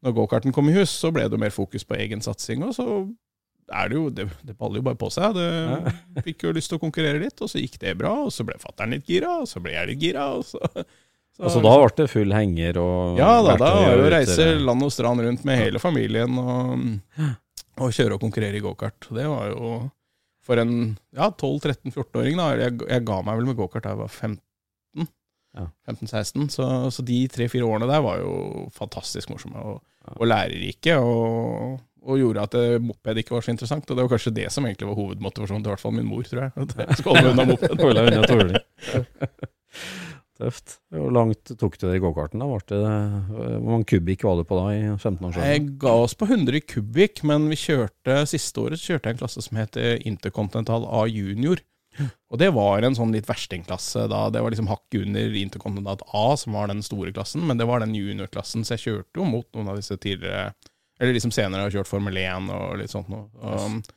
når 0.05 0.13
gokarten 0.21 0.53
kom 0.53 0.69
i 0.69 0.77
hus, 0.77 0.91
så 0.93 1.09
ble 1.11 1.25
det 1.33 1.41
mer 1.41 1.51
fokus 1.51 1.89
på 1.89 1.97
egen 1.97 2.21
satsing, 2.21 2.63
og 2.69 2.77
så 2.77 2.87
er 3.73 3.89
det 3.89 3.97
jo 3.97 4.11
Det, 4.11 4.29
det 4.45 4.59
baller 4.61 4.79
jo 4.83 4.83
bare 4.87 4.97
på 5.01 5.09
seg. 5.13 5.35
Det 5.35 6.23
fikk 6.29 6.45
jo 6.47 6.53
lyst 6.53 6.69
til 6.69 6.79
å 6.79 6.85
konkurrere 6.85 7.19
litt, 7.25 7.41
og 7.41 7.49
så 7.49 7.59
gikk 7.65 7.81
det 7.81 7.97
bra, 7.99 8.13
og 8.29 8.33
så 8.33 8.45
ble 8.45 8.61
fatter'n 8.61 8.93
litt 8.93 9.09
gira, 9.09 9.39
og 9.43 9.49
så 9.49 9.61
ble 9.65 9.73
jeg 9.73 9.89
litt 9.95 10.05
gira, 10.05 10.29
og 10.37 10.45
så 10.45 10.61
Altså 11.38 11.61
da 11.62 11.75
ble 11.78 11.92
det 12.00 12.09
full 12.11 12.33
henger 12.35 12.80
og 12.83 13.18
ja 13.21 13.28
da, 13.47 13.52
da 13.61 13.68
var 13.76 13.92
det 14.00 14.07
å 14.09 14.11
reise 14.11 14.49
land 14.59 14.83
og 14.83 14.90
strand 14.90 15.23
rundt 15.23 15.45
med 15.47 15.61
hele 15.61 15.78
familien 15.78 16.35
og, 16.42 16.83
og 17.78 17.95
kjøre 17.95 18.16
og 18.16 18.25
konkurrere 18.25 18.59
i 18.59 18.64
gokart. 18.64 19.07
Det 19.14 19.26
var 19.30 19.52
jo 19.52 19.76
for 20.49 20.59
en 20.62 20.73
ja, 21.12 21.28
12-13-14-åring, 21.28 22.38
da. 22.40 22.49
Jeg, 22.57 22.78
jeg 22.88 23.04
ga 23.07 23.18
meg 23.23 23.38
vel 23.38 23.50
med 23.50 23.59
gokart 23.59 23.85
da 23.85 23.92
jeg 23.92 24.01
var 24.01 24.11
15. 24.11 25.09
Ja. 25.59 25.66
15-16, 25.90 26.48
så, 26.55 26.66
så 26.94 27.05
de 27.05 27.18
tre-fire 27.33 27.66
årene 27.66 27.88
der 27.90 28.03
var 28.05 28.20
jo 28.22 28.66
fantastisk 28.74 29.33
morsomme 29.33 29.61
og, 29.61 29.83
og 30.14 30.24
lærerike. 30.29 30.96
Og, 31.03 31.79
og 32.09 32.20
gjorde 32.20 32.44
at 32.48 32.57
eh, 32.57 32.81
moped 32.81 33.20
ikke 33.20 33.37
var 33.37 33.44
så 33.44 33.53
interessant. 33.53 33.88
Og 33.90 33.94
det 33.96 34.05
var 34.07 34.12
kanskje 34.14 34.35
det 34.38 34.48
som 34.55 34.66
egentlig 34.66 34.88
var 34.88 34.98
hovedmotivasjonen 35.01 35.64
til 35.64 35.72
i 35.72 35.74
hvert 35.74 35.85
fall 35.85 35.96
min 35.98 36.09
mor, 36.09 36.24
tror 36.29 36.46
jeg. 36.46 36.53
At 36.64 36.77
jeg 36.85 37.01
skal 37.03 37.18
holde 37.18 37.35
unna 37.35 37.48
moped. 37.53 38.61
Tøft. 40.38 40.77
Hvor 40.94 41.11
langt 41.11 41.51
tok 41.59 41.79
du 41.81 41.88
det 41.88 41.96
i 41.98 42.03
gokarten? 42.03 42.38
da? 42.38 42.46
Hvor 42.46 43.64
mange 43.64 43.88
kubikk 43.90 44.22
var 44.22 44.38
du 44.38 44.44
på 44.46 44.59
da 44.59 44.68
i 44.70 44.85
15-årsalderen? 44.92 45.48
Jeg 45.51 45.64
ga 45.83 45.94
oss 46.05 46.14
på 46.14 46.29
100 46.29 46.62
kubikk, 46.62 47.24
men 47.27 47.48
vi 47.51 47.59
kjørte 47.59 48.20
siste 48.31 48.62
året 48.62 48.79
så 48.79 48.92
kjørte 48.92 49.11
jeg 49.11 49.16
en 49.16 49.22
klasse 49.24 49.42
som 49.42 49.59
het 49.59 49.79
Intercontinental 50.07 50.87
A 50.87 51.03
junior. 51.11 51.59
Og 52.31 52.38
det 52.38 52.53
var 52.55 52.87
en 52.87 52.94
sånn 52.94 53.11
litt 53.11 53.27
verstingklasse 53.27 54.05
da. 54.12 54.29
Det 54.31 54.38
var 54.44 54.55
liksom 54.55 54.70
hakket 54.70 55.09
under 55.09 55.35
Intercontinental 55.40 56.05
A, 56.14 56.27
som 56.38 56.55
var 56.55 56.70
den 56.70 56.85
store 56.87 57.11
klassen, 57.16 57.42
men 57.48 57.59
det 57.59 57.66
var 57.66 57.83
den 57.83 57.96
juniorklassen, 57.98 58.62
så 58.62 58.77
jeg 58.77 58.85
kjørte 58.85 59.18
jo 59.18 59.27
mot 59.27 59.48
noen 59.57 59.72
av 59.72 59.81
disse 59.81 59.98
tidligere 59.98 60.53
Eller 61.01 61.14
de 61.14 61.20
som 61.22 61.31
senere 61.35 61.62
har 61.66 61.70
kjørt 61.70 61.87
Formel 61.90 62.16
1 62.18 62.48
og 62.51 62.79
litt 62.81 62.90
sånt 62.90 63.11
noe. 63.11 63.29
Og, 63.38 63.90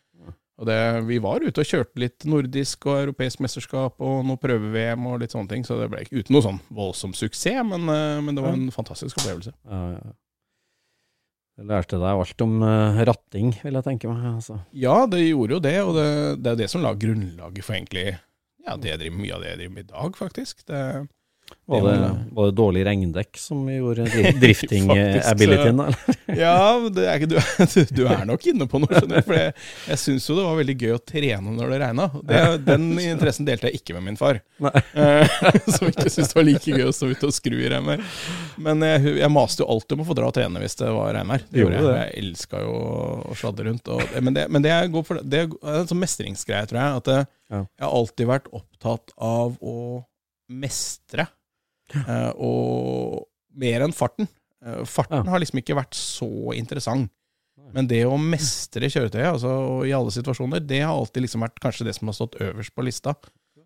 og 0.61 0.67
det, 0.69 0.77
vi 1.07 1.17
var 1.17 1.41
ute 1.41 1.63
og 1.63 1.65
kjørte 1.65 2.01
litt 2.03 2.25
nordisk 2.29 2.85
og 2.85 2.99
europeisk 2.99 3.41
mesterskap 3.41 4.03
og 4.05 4.19
noe 4.27 4.37
prøve-VM 4.37 5.07
og 5.09 5.23
litt 5.23 5.33
sånne 5.33 5.49
ting, 5.49 5.63
så 5.65 5.79
det 5.79 5.87
ble 5.89 6.03
ikke 6.05 6.21
uten 6.21 6.35
noe 6.37 6.45
sånn 6.45 6.59
voldsom 6.77 7.15
suksess, 7.17 7.63
men, 7.65 7.87
eh, 7.89 8.19
men 8.21 8.37
det 8.37 8.43
var 8.45 8.53
en 8.53 8.67
fantastisk 8.73 9.17
opplevelse. 9.17 9.55
Ja, 9.65 9.79
ja. 9.95 10.11
Jeg 11.61 11.67
lærte 11.67 11.97
deg 12.01 12.21
alt 12.23 12.43
om 12.45 12.61
eh, 12.65 13.01
ratting, 13.09 13.55
vil 13.61 13.79
jeg 13.79 13.85
tenke 13.85 14.09
meg. 14.09 14.21
Altså. 14.35 14.59
Ja, 14.77 15.01
det 15.09 15.23
gjorde 15.25 15.57
jo 15.57 15.63
det, 15.65 15.77
og 15.81 15.97
det, 15.97 16.05
det 16.45 16.53
er 16.53 16.61
det 16.61 16.69
som 16.71 16.85
la 16.85 16.93
grunnlaget 16.97 17.65
for 17.65 17.77
egentlig 17.77 18.05
ja, 18.11 18.77
det 18.77 18.93
jeg 18.93 19.01
driver, 19.01 19.17
mye 19.17 19.35
av 19.35 19.43
det 19.43 19.49
jeg 19.49 19.59
driver 19.63 19.75
med 19.75 19.83
i 19.83 19.91
dag, 19.91 20.17
faktisk. 20.17 20.63
Det, 20.69 20.83
Var 21.71 21.85
det, 21.85 21.97
var 22.35 22.49
det 22.49 22.55
dårlig 22.57 22.81
regndekk 22.85 23.37
som 23.39 23.63
gjorde 23.69 24.05
drifting-abilityen? 24.43 25.77
da, 25.79 25.87
ja, 26.43 26.55
det 26.91 27.05
er 27.07 27.25
du, 27.29 27.37
du 27.95 28.01
er 28.09 28.25
nok 28.27 28.47
inne 28.51 28.67
på 28.67 28.81
noe, 28.81 28.91
skjønner 28.91 29.21
du. 29.21 29.27
For 29.29 29.37
jeg, 29.37 29.53
jeg 29.93 30.01
syns 30.01 30.27
jo 30.29 30.37
det 30.39 30.45
var 30.47 30.59
veldig 30.59 30.75
gøy 30.81 30.95
å 30.97 31.01
trene 31.13 31.55
når 31.55 31.73
det 31.73 31.79
regna. 31.85 32.07
Den 32.67 32.87
interessen 33.03 33.47
delte 33.47 33.69
jeg 33.71 33.81
ikke 33.81 33.95
med 33.97 34.07
min 34.09 34.19
far. 34.19 34.41
Eh, 34.61 35.37
Som 35.77 35.89
ikke 35.91 36.09
syntes 36.09 36.33
det 36.33 36.39
var 36.39 36.47
like 36.47 36.75
gøy 36.75 36.87
å 36.89 36.95
stå 36.95 37.11
ute 37.13 37.29
og 37.29 37.35
skru 37.35 37.57
i 37.59 37.71
regnvær. 37.71 38.03
Men 38.61 38.87
jeg, 38.87 39.17
jeg 39.21 39.33
maste 39.33 39.63
jo 39.63 39.71
alltid 39.71 39.97
om 39.97 40.05
å 40.05 40.09
få 40.11 40.17
dra 40.17 40.29
og 40.31 40.37
trene 40.37 40.63
hvis 40.63 40.79
det 40.81 40.91
var 40.95 41.15
regnvær. 41.17 41.47
Det 41.49 41.63
gjorde 41.63 41.81
jeg. 41.81 41.91
Jeg 41.91 42.25
elska 42.25 42.63
jo 42.65 42.77
å 43.31 43.37
sladde 43.39 43.67
rundt. 43.67 43.91
Og, 43.95 44.17
men 44.19 44.35
det, 44.37 44.47
men 44.51 44.65
det, 44.65 44.75
er 44.75 44.91
for, 45.07 45.21
det 45.23 45.45
er 45.45 45.77
en 45.77 45.89
sånn 45.89 46.03
mestringsgreie, 46.03 46.67
tror 46.69 46.81
jeg. 46.83 47.01
At 47.01 47.11
det, 47.11 47.19
jeg 47.51 47.85
har 47.85 47.93
alltid 48.01 48.29
vært 48.29 48.51
opptatt 48.55 49.13
av 49.19 49.55
å 49.59 49.77
mestre. 50.51 51.27
Eh, 51.95 52.31
og 52.37 53.25
mer 53.61 53.85
enn 53.85 53.95
farten. 53.95 54.29
Eh, 54.65 54.83
farten 54.87 55.25
Ja. 55.25 55.31
har 55.33 55.41
liksom 55.43 55.59
ikke 55.61 55.75
vært 55.77 55.97
så 55.97 56.29
interessant. 56.55 57.11
Men 57.71 57.87
det 57.87 58.01
å 58.05 58.17
mestre 58.19 58.89
kjøretøyet 58.91 59.31
altså, 59.31 59.51
i 59.87 59.93
alle 59.95 60.11
situasjoner, 60.11 60.59
det 60.65 60.81
har 60.83 60.91
alltid 60.91 61.23
liksom 61.23 61.43
vært 61.45 61.59
kanskje 61.63 61.85
det 61.87 61.93
som 61.95 62.09
har 62.09 62.17
stått 62.17 62.35
øverst 62.43 62.73
på 62.75 62.83
lista. 62.83 63.13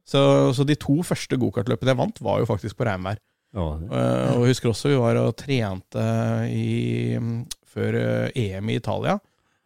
Så, 0.06 0.20
så 0.54 0.66
de 0.68 0.76
to 0.78 1.00
første 1.02 1.38
gokartløpene 1.42 1.90
jeg 1.94 1.98
vant, 1.98 2.22
var 2.22 2.44
jo 2.44 2.46
faktisk 2.46 2.78
på 2.78 2.86
regnvær. 2.86 3.18
Ja, 3.56 3.66
uh, 3.80 4.36
og 4.36 4.50
husker 4.50 4.70
også 4.70 4.92
vi 4.92 5.00
var 5.00 5.18
og 5.22 5.32
trente 5.40 6.04
i, 6.52 7.16
mm, 7.18 7.46
før 7.72 7.98
EM 8.36 8.70
i 8.70 8.76
Italia. 8.78 9.16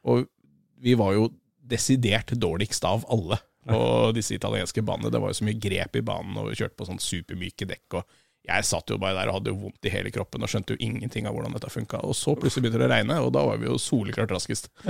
Og 0.08 0.28
vi 0.80 0.94
var 0.96 1.18
jo 1.18 1.28
desidert 1.70 2.32
dårligst 2.40 2.86
av 2.88 3.04
alle 3.12 3.42
på 3.70 4.14
disse 4.16 4.38
italienske 4.38 4.82
banene. 4.86 5.12
Det 5.12 5.20
var 5.22 5.34
jo 5.34 5.40
så 5.42 5.46
mye 5.50 5.60
grep 5.60 6.00
i 6.00 6.06
banen, 6.06 6.38
og 6.40 6.50
vi 6.52 6.60
kjørte 6.62 6.80
på 6.80 6.88
sånn 6.88 7.02
supermyke 7.04 7.68
dekk. 7.70 8.00
og 8.00 8.04
jeg 8.48 8.66
satt 8.66 8.90
jo 8.90 8.98
bare 9.02 9.18
der 9.18 9.30
og 9.30 9.40
hadde 9.40 9.52
jo 9.52 9.58
vondt 9.66 9.86
i 9.86 9.92
hele 9.94 10.12
kroppen 10.14 10.46
og 10.46 10.50
skjønte 10.50 10.74
jo 10.74 10.82
ingenting 10.82 11.28
av 11.30 11.36
hvordan 11.36 11.54
dette 11.56 11.70
funka. 11.74 12.00
Og 12.08 12.16
så 12.18 12.34
plutselig 12.40 12.66
begynte 12.66 12.82
det 12.82 12.88
å 12.88 12.94
regne, 12.94 13.18
og 13.26 13.34
da 13.36 13.44
var 13.46 13.60
vi 13.62 13.68
jo 13.68 13.76
soleklart 13.82 14.32
raskest. 14.34 14.70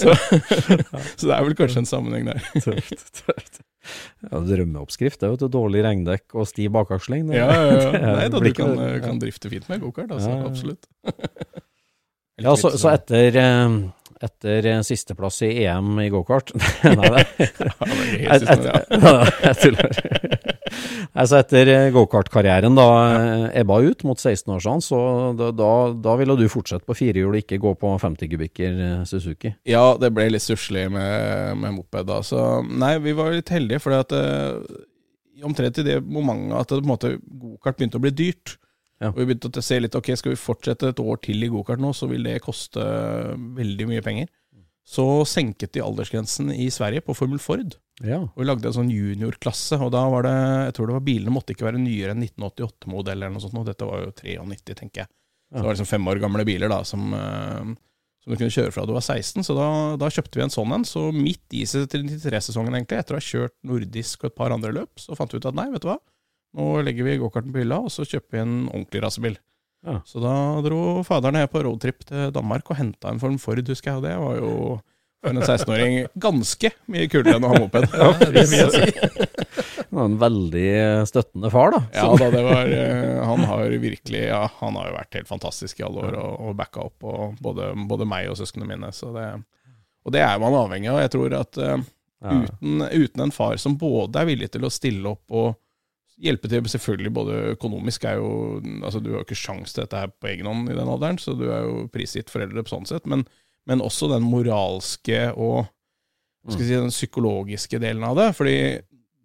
så, 0.00 0.16
så 0.16 1.28
det 1.28 1.36
er 1.36 1.46
vel 1.46 1.56
kanskje 1.58 1.84
en 1.84 1.90
sammenheng 1.90 2.32
der. 2.32 2.42
tøft, 2.64 3.12
tøft. 3.20 3.62
Ja, 4.26 4.40
Drømmeoppskrift 4.46 5.20
det 5.20 5.28
er 5.28 5.34
jo 5.34 5.40
et 5.40 5.54
dårlig 5.54 5.84
regndekk 5.86 6.36
og 6.38 6.48
stiv 6.50 6.72
bakaksling. 6.74 7.30
Ja, 7.34 7.48
ja, 7.50 7.90
ja. 7.90 8.14
Nei 8.20 8.28
da, 8.32 8.42
du 8.42 8.52
kan, 8.56 8.74
eh, 8.78 8.98
kan 9.02 9.20
drifte 9.22 9.50
fint 9.52 9.68
med 9.70 9.82
gokart, 9.82 10.12
altså. 10.14 10.32
Ja, 10.32 10.42
ja. 10.42 10.50
Absolutt. 10.50 10.90
Ja, 12.42 12.54
så, 12.58 12.72
så 12.80 12.94
etter, 12.94 13.38
eh, 13.38 13.74
etter 14.22 14.68
eh, 14.70 14.80
sisteplass 14.86 15.42
i 15.46 15.50
EM 15.64 15.98
i 16.02 16.08
gokart 16.12 16.52
Nei. 17.00 17.24
Ja, 18.22 18.38
jeg 19.46 19.56
tuller. 19.60 19.96
Altså 21.12 21.38
etter 21.40 21.68
eh, 21.68 21.88
gokartkarrieren 21.94 22.76
da 22.76 22.86
ja. 22.88 23.48
ebba 23.62 23.78
ut 23.84 24.04
mot 24.08 24.18
16-årsalderen, 24.20 24.84
så 24.84 25.00
da, 25.36 25.50
da, 25.56 25.72
da 26.04 26.14
ville 26.20 26.36
du 26.38 26.46
fortsette 26.52 26.88
på 26.88 26.96
firehjul 26.96 27.34
og 27.34 27.42
ikke 27.42 27.60
gå 27.62 27.74
på 27.80 27.92
50 28.00 28.30
kubikker 28.32 28.80
eh, 28.86 29.02
Suzuki. 29.08 29.52
Ja, 29.68 29.84
det 30.00 30.12
ble 30.14 30.30
litt 30.32 30.44
stusslig 30.44 30.86
med, 30.92 31.58
med 31.60 31.76
moped 31.76 32.08
da. 32.08 32.22
Så 32.26 32.62
nei, 32.68 32.94
vi 33.04 33.16
var 33.18 33.34
litt 33.34 33.52
heldige, 33.52 33.82
fordi 33.84 34.00
at 34.06 34.16
eh, 34.16 34.80
omtrent 35.46 35.82
i 35.82 35.86
det 35.86 36.00
momentet 36.04 36.58
at 36.60 36.72
det, 36.72 36.80
på 36.80 36.86
en 36.86 36.92
måte, 36.94 37.14
gokart 37.42 37.80
begynte 37.80 38.00
å 38.00 38.04
bli 38.04 38.14
dyrt, 38.22 38.56
Ja. 39.02 39.10
Og 39.10 39.18
vi 39.18 39.26
begynte 39.32 39.50
å 39.50 39.64
se 39.64 39.80
litt, 39.80 39.96
ok, 39.98 40.12
skal 40.18 40.34
vi 40.34 40.38
fortsette 40.38 40.92
et 40.92 41.02
år 41.02 41.18
til 41.24 41.42
i 41.42 41.50
gokart 41.50 41.82
nå, 41.82 41.90
så 41.96 42.06
vil 42.10 42.22
det 42.28 42.38
koste 42.44 42.84
veldig 43.58 43.88
mye 43.90 44.04
penger. 44.04 44.30
Så 44.82 45.04
senket 45.30 45.72
de 45.76 45.82
aldersgrensen 45.82 46.50
i 46.54 46.66
Sverige 46.74 47.04
på 47.06 47.14
Formel 47.14 47.38
Ford. 47.42 47.76
Ja. 48.02 48.18
Og 48.24 48.40
vi 48.40 48.46
lagde 48.48 48.66
en 48.66 48.76
sånn 48.76 48.90
juniorklasse, 48.90 49.78
og 49.78 49.92
da 49.94 50.02
var 50.10 50.26
det 50.26 50.34
Jeg 50.34 50.74
tror 50.76 50.90
det 50.90 50.96
var 50.96 51.06
bilene 51.06 51.34
måtte 51.34 51.54
ikke 51.54 51.68
være 51.68 51.82
nyere 51.82 52.16
enn 52.16 52.24
1988-modell 52.26 53.20
eller 53.20 53.34
noe 53.34 53.44
sånt, 53.44 53.60
og 53.62 53.68
dette 53.68 53.86
var 53.86 54.02
jo 54.02 54.12
93, 54.18 54.78
tenker 54.80 55.04
jeg. 55.04 55.12
Så 55.52 55.60
det 55.60 55.68
var 55.68 55.76
liksom 55.76 55.90
fem 55.90 56.08
år 56.08 56.22
gamle 56.22 56.46
biler 56.48 56.72
da, 56.72 56.80
som, 56.88 57.12
eh, 57.14 57.72
som 58.24 58.32
du 58.32 58.38
kunne 58.38 58.54
kjøre 58.54 58.72
fra 58.74 58.86
du 58.88 58.94
var 58.96 59.04
16, 59.04 59.44
så 59.46 59.54
da, 59.54 59.68
da 60.00 60.10
kjøpte 60.10 60.40
vi 60.40 60.46
en 60.46 60.54
sånn 60.54 60.74
en. 60.78 60.86
Så 60.88 61.04
midt 61.14 61.54
i 61.54 61.62
93-sesongen, 61.66 62.74
egentlig, 62.74 63.02
etter 63.02 63.18
å 63.18 63.20
ha 63.20 63.26
kjørt 63.26 63.54
nordisk 63.68 64.24
og 64.24 64.32
et 64.32 64.38
par 64.38 64.54
andre 64.54 64.72
løp, 64.80 65.02
så 65.02 65.18
fant 65.18 65.34
vi 65.34 65.38
ut 65.38 65.50
at 65.50 65.58
nei, 65.58 65.68
vet 65.74 65.84
du 65.84 65.90
hva, 65.92 65.98
nå 66.56 66.68
legger 66.84 67.08
vi 67.08 67.18
gokarten 67.20 67.52
på 67.54 67.62
hylla, 67.62 67.80
og 67.80 67.92
så 67.92 68.04
kjøper 68.04 68.36
vi 68.36 68.42
en 68.42 68.56
ordentlig 68.68 69.02
rasebil. 69.04 69.38
Ja. 69.86 69.98
Så 70.06 70.22
da 70.22 70.34
dro 70.62 71.02
faderen 71.06 71.40
her 71.40 71.48
på 71.50 71.62
roadtrip 71.64 72.04
til 72.06 72.30
Danmark 72.34 72.70
og 72.70 72.78
henta 72.78 73.10
en 73.10 73.20
Form 73.22 73.38
Ford, 73.42 73.62
husker 73.66 73.96
jeg, 73.96 74.04
det 74.04 74.16
var 74.20 74.38
jo 74.38 74.52
for 75.22 75.30
en 75.30 75.42
16-åring 75.42 75.96
ganske 76.18 76.70
mye 76.90 77.06
kulere 77.10 77.38
enn 77.38 77.46
å 77.46 77.52
ha 77.52 77.58
moped. 77.62 77.86
vil. 78.26 78.38
Det 78.42 79.86
var 79.94 80.08
en 80.08 80.18
veldig 80.18 80.72
støttende 81.06 81.50
far, 81.52 81.74
da. 81.76 81.82
Ja 81.94 82.08
da, 82.18 82.28
det 82.32 82.42
var 82.42 82.72
eh, 82.74 83.20
Han 83.28 83.44
har 83.46 83.76
virkelig 83.84 84.24
Ja, 84.24 84.42
han 84.58 84.78
har 84.80 84.90
jo 84.90 84.96
vært 84.96 85.18
helt 85.20 85.30
fantastisk 85.30 85.78
i 85.78 85.86
alle 85.86 86.08
år 86.08 86.18
og, 86.18 86.32
og 86.48 86.56
backa 86.58 86.88
opp 86.88 87.06
og 87.06 87.38
både, 87.42 87.70
både 87.86 88.08
meg 88.08 88.32
og 88.32 88.38
søsknene 88.40 88.66
mine. 88.72 88.90
Så 88.96 89.12
det, 89.14 89.28
og 90.02 90.14
det 90.16 90.24
er 90.26 90.42
man 90.42 90.58
avhengig 90.58 90.90
av. 90.90 91.02
Jeg 91.04 91.14
tror 91.14 91.38
at 91.38 91.60
uh, 91.62 91.76
uten, 92.26 92.86
uten 92.90 93.26
en 93.28 93.34
far 93.34 93.58
som 93.62 93.78
både 93.78 94.24
er 94.24 94.30
villig 94.32 94.50
til 94.56 94.66
å 94.66 94.74
stille 94.74 95.14
opp 95.14 95.38
og 95.38 95.54
hjelpe 96.22 96.50
til, 96.50 96.64
selvfølgelig 96.70 97.12
både 97.14 97.38
økonomisk 97.56 98.06
er 98.08 98.20
jo 98.20 98.30
Altså, 98.82 99.00
du 99.02 99.10
har 99.12 99.20
jo 99.20 99.26
ikke 99.26 99.38
sjans 99.38 99.74
til 99.74 99.84
dette 99.84 99.98
her 100.04 100.12
på 100.14 100.30
egen 100.30 100.48
hånd 100.48 100.70
i 100.70 100.76
den 100.78 100.90
alderen, 100.90 101.18
så 101.18 101.34
du 101.38 101.48
er 101.50 101.66
jo 101.66 101.86
prisgitt 101.92 102.32
foreldre 102.32 102.64
på 102.64 102.74
sånn 102.74 102.88
sett, 102.88 103.08
men, 103.10 103.26
men 103.68 103.84
også 103.84 104.10
den 104.12 104.26
moralske 104.26 105.28
og 105.34 105.66
si, 106.50 106.66
den 106.70 106.90
psykologiske 106.94 107.78
delen 107.82 108.06
av 108.06 108.18
det. 108.18 108.28
Fordi 108.38 108.56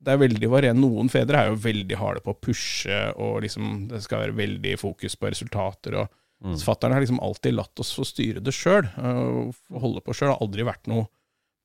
det 0.08 0.14
er 0.14 0.22
veldig 0.22 0.50
varierende. 0.52 0.86
Noen 0.86 1.10
fedre 1.12 1.42
er 1.42 1.52
jo 1.52 1.62
veldig 1.64 1.98
harde 2.00 2.22
på 2.24 2.34
å 2.34 2.40
pushe, 2.40 3.00
og 3.18 3.42
liksom 3.46 3.88
det 3.92 4.04
skal 4.06 4.28
være 4.28 4.38
veldig 4.38 4.78
fokus 4.82 5.18
på 5.20 5.34
resultater. 5.34 6.02
og 6.04 6.14
Mm. 6.38 6.58
Fattern 6.62 6.94
har 6.94 7.02
liksom 7.02 7.20
alltid 7.20 7.56
latt 7.58 7.80
oss 7.82 7.96
få 7.98 8.04
styre 8.06 8.44
det 8.46 8.54
sjøl, 8.54 8.86
og 9.02 9.80
holde 9.82 10.04
på 10.06 10.14
sjøl. 10.14 10.36
Har 10.36 10.44
aldri 10.46 10.68
vært 10.68 10.90
noe 10.90 11.08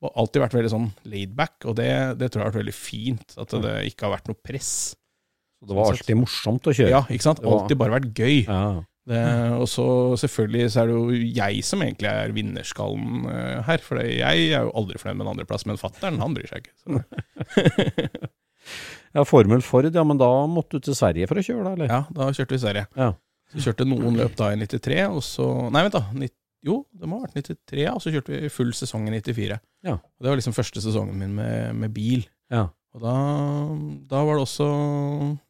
og 0.03 0.17
alltid 0.19 0.43
vært 0.43 0.57
veldig 0.57 0.71
sånn 0.73 0.89
laidback, 1.07 1.61
og 1.71 1.77
det, 1.79 1.93
det 2.19 2.33
tror 2.33 2.41
jeg 2.41 2.47
har 2.47 2.51
vært 2.51 2.63
veldig 2.65 2.75
fint. 2.75 3.35
At 3.39 3.53
det 3.63 3.75
ikke 3.87 4.09
har 4.09 4.17
vært 4.17 4.31
noe 4.33 4.41
press. 4.49 4.73
Så 5.63 5.69
det 5.71 5.77
var 5.79 5.93
alltid 5.93 6.19
morsomt 6.19 6.67
å 6.67 6.73
kjøre. 6.75 6.91
Ja, 6.91 7.05
ikke 7.07 7.23
sant? 7.29 7.43
Alltid 7.47 7.79
bare 7.79 7.95
vært 8.01 8.09
gøy. 8.19 8.41
Ja. 8.49 8.63
Det, 9.07 9.19
og 9.59 9.65
så 9.71 9.85
selvfølgelig 10.19 10.67
så 10.75 10.83
er 10.83 10.91
det 10.91 10.95
jo 10.95 11.31
jeg 11.39 11.63
som 11.67 11.81
egentlig 11.83 12.11
er 12.11 12.35
vinnerskallen 12.35 13.25
eh, 13.31 13.61
her. 13.67 13.83
For 13.83 14.03
jeg 14.03 14.51
er 14.53 14.67
jo 14.67 14.75
aldri 14.79 14.99
fornøyd 14.99 15.21
med 15.21 15.27
en 15.27 15.33
andreplass, 15.37 15.65
men 15.71 15.79
fattern 15.81 16.19
han 16.23 16.35
bryr 16.35 16.51
seg 16.51 16.67
ikke. 16.67 17.03
Ja, 19.13 19.25
Formel 19.29 19.61
Ford, 19.61 19.89
ja, 19.93 20.05
men 20.09 20.17
da 20.21 20.29
måtte 20.49 20.79
du 20.79 20.87
til 20.87 20.95
Sverige 20.97 21.27
for 21.29 21.37
å 21.37 21.43
kjøre, 21.45 21.65
da, 21.67 21.73
eller? 21.77 21.91
Ja, 21.91 21.99
da 22.17 22.29
kjørte 22.33 22.55
vi 22.55 22.61
i 22.61 22.63
Sverige. 22.63 22.85
Ja. 22.97 23.09
Så 23.53 23.65
kjørte 23.67 23.85
noen 23.85 24.15
løp 24.17 24.37
da 24.39 24.53
i 24.55 24.57
93, 24.57 25.01
og 25.13 25.19
så 25.27 25.49
Nei, 25.75 25.83
vent, 25.85 25.99
da. 25.99 26.07
nitt- 26.17 26.39
jo, 26.65 26.79
det 26.97 27.09
må 27.11 27.19
ha 27.19 27.27
vært 27.27 27.35
93, 27.43 27.83
ja, 27.83 27.93
og 27.93 28.01
så 28.01 28.13
kjørte 28.15 28.33
vi 28.33 28.49
full 28.55 28.71
sesong 28.79 29.09
i 29.11 29.17
94. 29.19 29.59
Ja. 29.85 29.97
Og 29.99 30.25
det 30.25 30.31
var 30.31 30.39
liksom 30.41 30.55
første 30.57 30.81
sesongen 30.81 31.19
min 31.21 31.35
med, 31.37 31.75
med 31.83 31.93
bil. 31.93 32.23
Ja. 32.55 32.69
Og 32.93 33.01
da, 33.01 33.13
da 34.11 34.19
var 34.27 34.37
det 34.37 34.43
også 34.45 34.67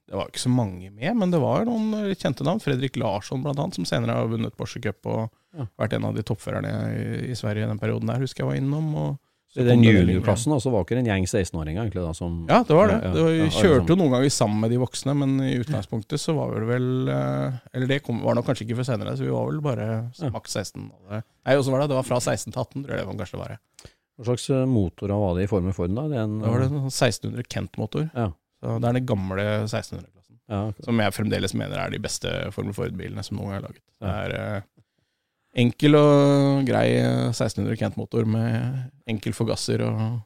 Det 0.06 0.14
var 0.14 0.28
ikke 0.30 0.42
så 0.44 0.52
mange 0.52 0.90
med, 0.94 1.16
men 1.18 1.32
det 1.32 1.40
var 1.42 1.64
noen 1.66 2.12
kjente 2.14 2.44
navn. 2.46 2.60
Fredrik 2.62 2.94
Larsson, 3.00 3.42
blant 3.42 3.58
annet, 3.58 3.74
som 3.80 3.86
senere 3.88 4.14
har 4.20 4.28
vunnet 4.30 4.54
Porsche 4.58 4.82
Cup 4.84 5.06
og 5.10 5.30
Ja. 5.52 5.66
vært 5.76 5.92
en 5.98 6.06
av 6.08 6.14
de 6.16 6.22
toppførerne 6.24 6.70
i, 6.96 7.02
i 7.32 7.34
Sverige 7.36 7.66
den 7.68 7.80
perioden 7.80 8.08
der, 8.08 8.22
husker 8.22 8.40
jeg 8.44 8.48
var 8.48 8.56
innom. 8.56 8.86
Og 8.96 9.18
så 9.52 9.66
den 9.66 9.82
juniorklassen 9.84 10.48
da, 10.54 10.56
så 10.64 10.70
var 10.72 10.86
ikke 10.86 10.96
det 10.96 11.02
en 11.02 11.10
gjeng 11.10 11.26
16-åringer 11.28 11.82
egentlig 11.82 12.00
da, 12.06 12.12
som 12.16 12.38
Ja, 12.48 12.62
det 12.64 12.72
var 12.78 12.88
det. 12.88 13.00
Det 13.04 13.24
var, 13.26 13.34
vi 13.36 13.50
kjørte 13.52 13.82
liksom. 13.82 13.90
jo 13.90 13.96
noen 14.00 14.14
ganger 14.14 14.32
sammen 14.32 14.62
med 14.64 14.72
de 14.72 14.78
voksne, 14.80 15.12
men 15.20 15.34
i 15.44 15.58
utgangspunktet 15.60 16.22
så 16.22 16.32
var 16.38 16.54
det 16.56 16.70
vel 16.70 16.86
eh, 17.12 17.58
Eller 17.74 17.90
det 17.90 17.98
kom, 18.06 18.22
var 18.24 18.38
nok 18.38 18.46
kanskje 18.48 18.64
ikke 18.64 18.78
før 18.80 18.88
senere, 18.94 19.12
så 19.18 19.26
vi 19.26 19.34
var 19.34 19.50
vel 19.50 19.60
bare 19.66 19.88
maks 20.32 20.56
16. 20.56 20.86
Alle. 20.88 21.20
Nei, 21.44 21.58
også 21.60 21.74
var 21.74 21.84
det, 21.84 21.90
det 21.92 21.98
var 22.00 22.08
fra 22.08 22.20
16 22.22 22.48
til 22.48 22.62
18, 22.64 22.80
tror 22.86 22.94
jeg 22.96 23.02
det 23.02 23.10
var 23.10 23.20
kanskje 23.20 23.36
det 23.36 23.42
var. 23.44 23.58
Hva 24.18 24.24
slags 24.36 24.48
motor 24.50 24.66
motorer 25.08 25.18
var 25.22 25.34
det 25.38 25.44
i 25.44 25.50
Formel 25.50 25.72
Ford 25.72 25.94
da? 25.96 26.04
Det 26.08 26.16
er 26.18 26.24
en, 26.26 26.38
det 26.42 26.48
var 26.52 26.60
det 26.60 26.66
en 26.70 26.82
1600 26.90 27.46
Kent-motor. 27.48 28.10
Ja. 28.14 28.28
Så 28.62 28.74
Det 28.80 28.88
er 28.88 28.92
den 28.98 29.06
gamle 29.06 29.46
1600-klassen. 29.64 30.38
Ja, 30.52 30.72
Som 30.84 31.00
jeg 31.00 31.14
fremdeles 31.16 31.54
mener 31.54 31.78
er 31.80 31.90
de 31.90 31.98
beste 32.02 32.28
Formel 32.52 32.74
Ford-bilene 32.76 33.24
som 33.24 33.38
noen 33.38 33.48
gang 33.50 33.56
er 33.62 33.66
laget. 33.68 33.82
Det 34.02 34.12
er 34.12 34.34
eh, 34.36 34.62
enkel 35.64 35.96
og 35.96 36.66
grei 36.68 36.86
eh, 37.00 37.30
1600 37.32 37.76
Kent-motor 37.80 38.28
med 38.28 38.90
enkel 39.08 39.32
forgasser 39.36 39.82
og 39.88 40.20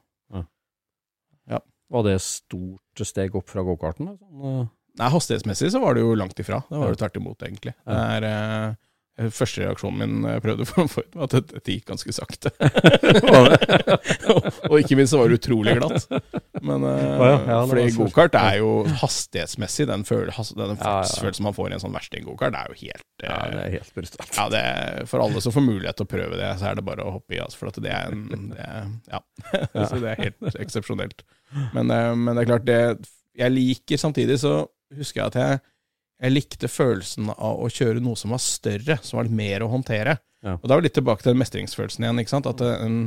Var 1.87 2.03
det 2.03 2.17
stort 2.19 2.99
steg 3.07 3.35
opp 3.39 3.47
fra 3.47 3.61
gokarten? 3.63 4.09
Sånn, 4.19 4.41
eh, 4.43 4.65
Nei, 4.99 5.07
hastighetsmessig 5.13 5.69
så 5.71 5.79
var 5.79 5.93
det 5.95 6.01
jo 6.01 6.15
langt 6.19 6.35
ifra. 6.41 6.57
Det 6.67 6.75
var 6.75 6.87
Ja. 6.89 6.91
jo 6.91 6.97
tvert 6.99 7.15
imot, 7.15 7.37
egentlig. 7.45 7.73
Ja. 7.85 7.93
Det 7.93 8.23
er, 8.23 8.25
eh, 8.27 8.75
første 9.17 9.63
reaksjonen 9.63 9.97
min 9.97 10.25
jeg 10.29 10.41
prøvde 10.45 10.65
for 10.69 10.85
ut, 10.85 11.15
var 11.17 11.25
at 11.25 11.33
det, 11.33 11.61
det 11.65 11.77
gikk 11.77 11.87
ganske 11.89 12.13
sakte. 12.13 12.51
og, 14.69 14.75
ikke 14.77 14.97
minst 14.99 15.13
så 15.13 15.21
var 15.21 15.31
det 15.31 15.39
utrolig 15.39 15.73
glatt. 15.79 16.05
Men 16.61 16.85
uh, 16.85 16.91
ja, 16.93 17.31
ja, 17.49 17.57
fordi 17.69 17.85
gokart 17.95 18.37
er 18.37 18.59
jo 18.59 18.71
hastighetsmessig 19.01 19.87
Den, 19.89 20.03
føl, 20.07 20.29
has, 20.35 20.51
den 20.57 20.79
fartsfølelsen 20.79 21.47
man 21.47 21.55
får 21.57 21.71
i 21.71 21.77
en 21.77 21.83
sånn 21.83 21.95
versting-gokart, 21.95 22.53
det 22.53 22.61
er 22.61 22.73
jo 22.73 22.79
helt 22.83 23.05
uh, 23.05 23.27
ja, 23.27 23.39
det 23.53 23.63
er 23.63 23.75
helt 23.77 23.97
brutalt. 23.97 24.37
ja, 24.37 24.47
det, 24.53 24.63
For 25.11 25.25
alle 25.25 25.43
som 25.45 25.55
får 25.55 25.65
mulighet 25.65 25.99
til 25.99 26.07
å 26.07 26.13
prøve 26.13 26.39
det, 26.39 26.51
så 26.61 26.69
er 26.69 26.79
det 26.79 26.85
bare 26.87 27.07
å 27.07 27.15
hoppe 27.17 27.37
i. 27.37 27.41
Altså, 27.41 27.61
for 27.61 27.71
at 27.71 27.81
det 27.81 27.93
er 27.93 28.13
en 28.13 28.51
det 28.53 28.69
Ja. 29.13 29.23
så 29.87 30.01
det 30.01 30.13
er 30.13 30.23
helt 30.27 30.61
eksepsjonelt. 30.61 31.25
Men, 31.73 31.89
uh, 31.89 32.13
men 32.13 32.35
det 32.35 32.43
er 32.43 32.51
klart, 32.51 32.67
det 32.67 32.81
Jeg 33.37 33.53
liker 33.53 34.01
samtidig, 34.01 34.39
så 34.41 34.59
husker 34.97 35.21
jeg 35.21 35.33
at 35.33 35.41
jeg, 35.41 35.65
jeg 36.17 36.33
likte 36.33 36.69
følelsen 36.71 37.29
av 37.35 37.61
å 37.61 37.69
kjøre 37.69 38.01
noe 38.01 38.17
som 38.17 38.33
var 38.33 38.41
større, 38.41 38.97
som 39.05 39.19
var 39.19 39.27
litt 39.27 39.37
mer 39.37 39.65
å 39.65 39.69
håndtere. 39.71 40.17
Ja. 40.45 40.55
Og 40.57 40.65
da 40.65 40.75
er 40.75 40.81
vi 40.81 40.87
litt 40.87 40.97
tilbake 40.97 41.23
til 41.23 41.33
den 41.33 41.41
mestringsfølelsen 41.41 42.05
igjen. 42.05 42.21
ikke 42.21 42.33
sant? 42.33 42.49
At 42.49 42.63
eh, 42.65 42.85
en, 42.85 42.97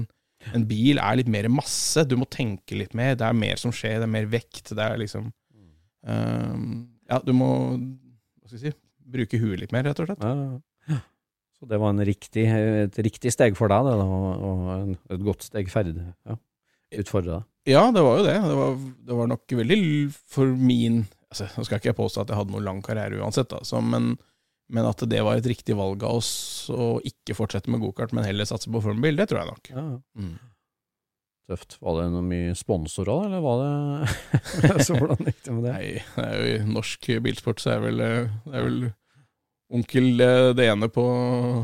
en 0.54 0.66
bil 0.70 1.00
er 1.02 1.18
litt 1.18 1.30
mer 1.30 1.48
masse. 1.52 2.04
Du 2.06 2.16
må 2.20 2.28
tenke 2.30 2.78
litt 2.78 2.94
mer. 2.98 3.16
Det 3.18 3.26
er 3.26 3.38
mer 3.38 3.60
som 3.60 3.74
skjer, 3.74 3.98
det 3.98 4.06
er 4.06 4.14
mer 4.14 4.30
vekt. 4.30 4.70
Det 4.70 4.86
er 4.86 5.00
liksom 5.02 5.30
um, 6.06 6.66
Ja, 7.10 7.20
du 7.26 7.34
må 7.36 7.50
hva 7.74 8.50
skal 8.50 8.58
jeg 8.60 8.74
si, 8.74 8.76
bruke 9.10 9.40
huet 9.42 9.64
litt 9.64 9.74
mer, 9.74 9.88
rett 9.88 10.02
og 10.02 10.10
slett. 10.10 10.22
Ja. 10.22 11.00
Så 11.60 11.68
det 11.68 11.76
var 11.82 11.92
en 11.92 12.06
riktig, 12.06 12.46
et 12.48 12.98
riktig 13.04 13.34
steg 13.34 13.58
for 13.58 13.68
deg, 13.68 13.84
det, 13.84 13.96
og, 14.00 14.44
og 14.48 15.12
et 15.12 15.24
godt 15.26 15.44
steg 15.44 15.68
ferdig. 15.68 16.06
Ja. 16.24 16.38
Utfordra 17.02 17.40
deg. 17.40 17.48
Ja, 17.68 17.82
det 17.92 18.02
var 18.02 18.16
jo 18.18 18.24
det. 18.24 18.36
Det 18.40 18.54
var, 18.56 18.78
det 19.10 19.18
var 19.18 19.28
nok 19.28 19.54
veldig 19.58 19.80
for 20.32 20.54
min 20.56 21.02
altså, 21.30 21.48
Nå 21.56 21.66
skal 21.66 21.80
ikke 21.80 21.92
jeg 21.92 22.00
påstå 22.00 22.24
at 22.24 22.32
jeg 22.32 22.40
hadde 22.40 22.54
noen 22.54 22.66
lang 22.66 22.84
karriere 22.84 23.20
uansett, 23.22 23.54
altså, 23.56 23.80
men, 23.84 24.12
men 24.70 24.88
at 24.90 25.02
det 25.10 25.24
var 25.26 25.40
et 25.40 25.50
riktig 25.50 25.76
valg 25.78 26.04
av 26.06 26.20
oss 26.20 26.32
å 26.74 26.92
ikke 27.06 27.38
fortsette 27.38 27.72
med 27.72 27.82
gokart, 27.82 28.14
men 28.16 28.26
heller 28.28 28.48
satse 28.48 28.70
på 28.70 28.82
formbil, 28.84 29.18
det 29.18 29.30
tror 29.30 29.42
jeg 29.42 29.52
nok. 29.54 29.74
Ja. 29.74 29.86
Mm. 30.20 30.38
Tøft. 31.50 31.80
Var 31.82 31.96
det 31.98 32.06
noe 32.12 32.22
mye 32.22 32.54
sponsorer, 32.54 33.26
eller 33.26 33.42
var 33.42 33.64
det 33.64 34.82
Så 34.86 34.94
hvordan 34.94 35.26
gikk 35.26 35.40
det 35.42 35.54
med 35.56 35.64
det? 35.66 35.74
Nei, 35.74 35.92
det 36.14 36.26
er 36.28 36.36
jo 36.38 36.50
i 36.52 36.72
norsk 36.76 37.12
bilsport 37.24 37.62
så 37.62 37.74
er 37.74 37.86
vel, 37.88 38.02
det 38.04 38.54
er 38.54 38.66
vel 38.68 38.82
onkel 39.70 40.22
det 40.58 40.66
ene 40.66 40.88
på 40.90 41.04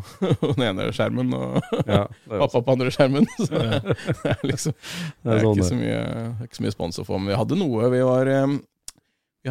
den 0.57 0.65
ene 0.69 0.89
skjermen, 0.95 1.31
og 1.35 1.59
Ja, 1.87 2.05
pappa 2.43 2.63
på 2.63 2.75
andre 2.75 2.91
skjermen. 2.95 3.27
Så 3.39 3.51
det, 3.51 3.81
er 4.33 4.43
liksom 4.47 4.75
Det 4.75 5.37
er 5.37 5.47
ikke 5.53 5.71
så 5.71 5.79
mye, 5.79 6.01
ikke 6.47 6.59
så 6.59 6.67
mye 6.67 6.75
sponsor 6.75 7.07
for, 7.07 7.23
men 7.23 7.35
vi 7.35 7.39
hadde 7.39 7.59
noe. 7.63 7.91
Vi 7.95 8.03
var 8.07 8.33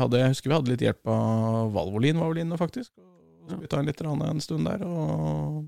hadde, 0.02 0.20
Jeg 0.22 0.34
husker 0.34 0.52
vi 0.52 0.58
hadde 0.58 0.74
litt 0.74 0.86
hjelp 0.86 1.12
av 1.12 1.72
Valvolin, 1.76 2.20
var 2.22 2.34
vel 2.34 2.44
inne, 2.44 2.60
faktisk. 2.60 2.92
Og 2.98 3.52
så 3.52 3.60
vi 3.62 3.70
ta 3.70 3.80
en 3.80 3.90
litt 3.90 4.02
en 4.02 4.42
stund 4.42 4.68
der. 4.68 4.84
Og 4.86 5.66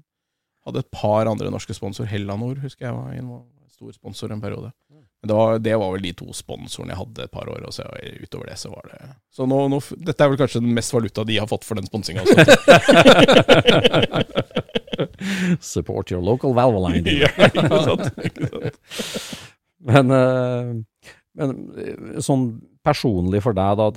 hadde 0.68 0.84
et 0.84 0.92
par 0.92 1.30
andre 1.30 1.52
norske 1.54 1.76
sponsorer. 1.78 2.10
Hellanor 2.12 2.60
husker 2.64 2.90
jeg 2.90 2.98
var 2.98 3.14
en 3.16 3.30
stor 3.78 3.94
sponsor 3.94 4.32
en 4.34 4.42
periode. 4.42 4.72
Men 5.22 5.28
det 5.30 5.34
var, 5.34 5.60
det 5.60 5.76
var 5.76 5.92
vel 5.94 6.02
de 6.06 6.14
to 6.18 6.34
sponsorene 6.34 6.94
jeg 6.94 7.00
hadde 7.00 7.24
et 7.26 7.34
par 7.34 7.50
år, 7.50 7.64
og 7.66 7.74
så 7.74 7.86
utover 8.22 8.52
det 8.52 8.58
så 8.62 8.70
var 8.70 8.90
det 8.92 9.00
Så 9.34 9.46
nå, 9.50 9.68
nå, 9.72 9.80
dette 9.98 10.24
er 10.24 10.30
vel 10.32 10.40
kanskje 10.42 10.62
den 10.62 10.76
mest 10.78 10.94
valuta 10.94 11.26
de 11.26 11.38
har 11.38 11.50
fått 11.50 11.66
for 11.66 11.78
den 11.78 11.90
sponsinga. 11.90 12.26
Support 15.62 16.12
your 16.12 16.22
local 16.22 16.54
Valvoline. 16.58 17.10
ja, 17.24 17.30
ikke 17.50 17.82
sant? 17.86 18.22
Ikke 18.26 18.50
sant? 18.52 18.78
Men, 19.88 20.12
eh, 20.12 20.72
men 21.38 21.54
eh, 21.78 22.20
sånn 22.24 22.48
personlig 22.86 23.44
for 23.46 23.56
deg, 23.58 23.80
da. 23.80 23.88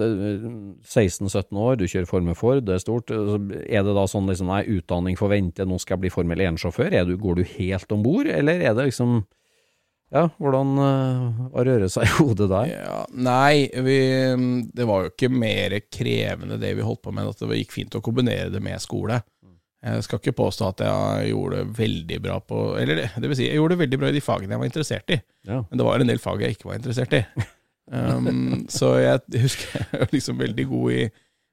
16-17 0.85 1.57
år, 1.57 1.79
du 1.81 1.87
kjører 1.88 2.09
Formel 2.11 2.37
Ford, 2.38 2.62
det 2.66 2.76
er 2.76 2.83
stort. 2.85 3.12
Er 3.12 3.85
det 3.87 3.96
da 3.96 4.07
sånn 4.11 4.29
liksom, 4.31 4.50
nei, 4.53 4.62
utdanning 4.76 5.18
får 5.18 5.33
vente, 5.33 5.66
nå 5.68 5.79
skal 5.81 5.96
jeg 5.96 6.05
bli 6.05 6.14
Formel 6.14 6.46
1-sjåfør? 6.50 6.96
Er 6.96 7.12
Går 7.20 7.40
du 7.40 7.44
helt 7.57 7.92
om 7.94 8.03
bord, 8.05 8.31
eller 8.31 8.62
er 8.62 8.76
det 8.76 8.90
liksom 8.90 9.22
Ja, 10.11 10.24
hvordan 10.42 10.72
hva 10.74 11.62
rører 11.62 11.90
seg 11.92 12.09
i 12.09 12.14
hodet 12.18 12.48
der? 12.50 12.70
Ja, 12.72 13.03
nei, 13.14 13.68
vi, 13.87 13.98
det 14.74 14.87
var 14.88 15.05
jo 15.05 15.12
ikke 15.12 15.31
mer 15.31 15.76
krevende 15.87 16.59
det 16.59 16.72
vi 16.76 16.87
holdt 16.87 17.05
på 17.07 17.14
med, 17.14 17.31
at 17.31 17.44
det 17.44 17.61
gikk 17.61 17.76
fint 17.76 17.94
å 17.94 18.03
kombinere 18.03 18.50
det 18.50 18.62
med 18.64 18.83
skole. 18.83 19.20
Jeg 19.83 20.03
skal 20.05 20.19
ikke 20.21 20.35
påstå 20.37 20.66
at 20.69 20.83
jeg 20.85 21.31
gjorde 21.33 21.57
det 21.62 21.79
veldig 21.79 22.19
bra 22.21 22.35
på 22.45 22.57
Eller 22.77 23.07
det 23.16 23.29
vil 23.31 23.37
si, 23.38 23.47
jeg 23.49 23.57
gjorde 23.57 23.77
det 23.79 23.83
veldig 23.87 23.99
bra 24.03 24.11
i 24.11 24.16
de 24.19 24.21
fagene 24.21 24.53
jeg 24.53 24.61
var 24.61 24.69
interessert 24.69 25.14
i, 25.14 25.21
Ja. 25.49 25.62
men 25.71 25.79
det 25.81 25.87
var 25.87 26.01
en 26.05 26.11
del 26.12 26.19
fag 26.21 26.43
jeg 26.45 26.57
ikke 26.59 26.69
var 26.69 26.77
interessert 26.77 27.14
i. 27.16 27.23
Um, 27.90 28.66
så 28.79 28.90
jeg 29.01 29.40
husker 29.43 29.81
jeg 29.81 30.03
var 30.05 30.12
liksom 30.14 30.38
veldig 30.38 30.66
god 30.71 30.93
i 30.99 31.03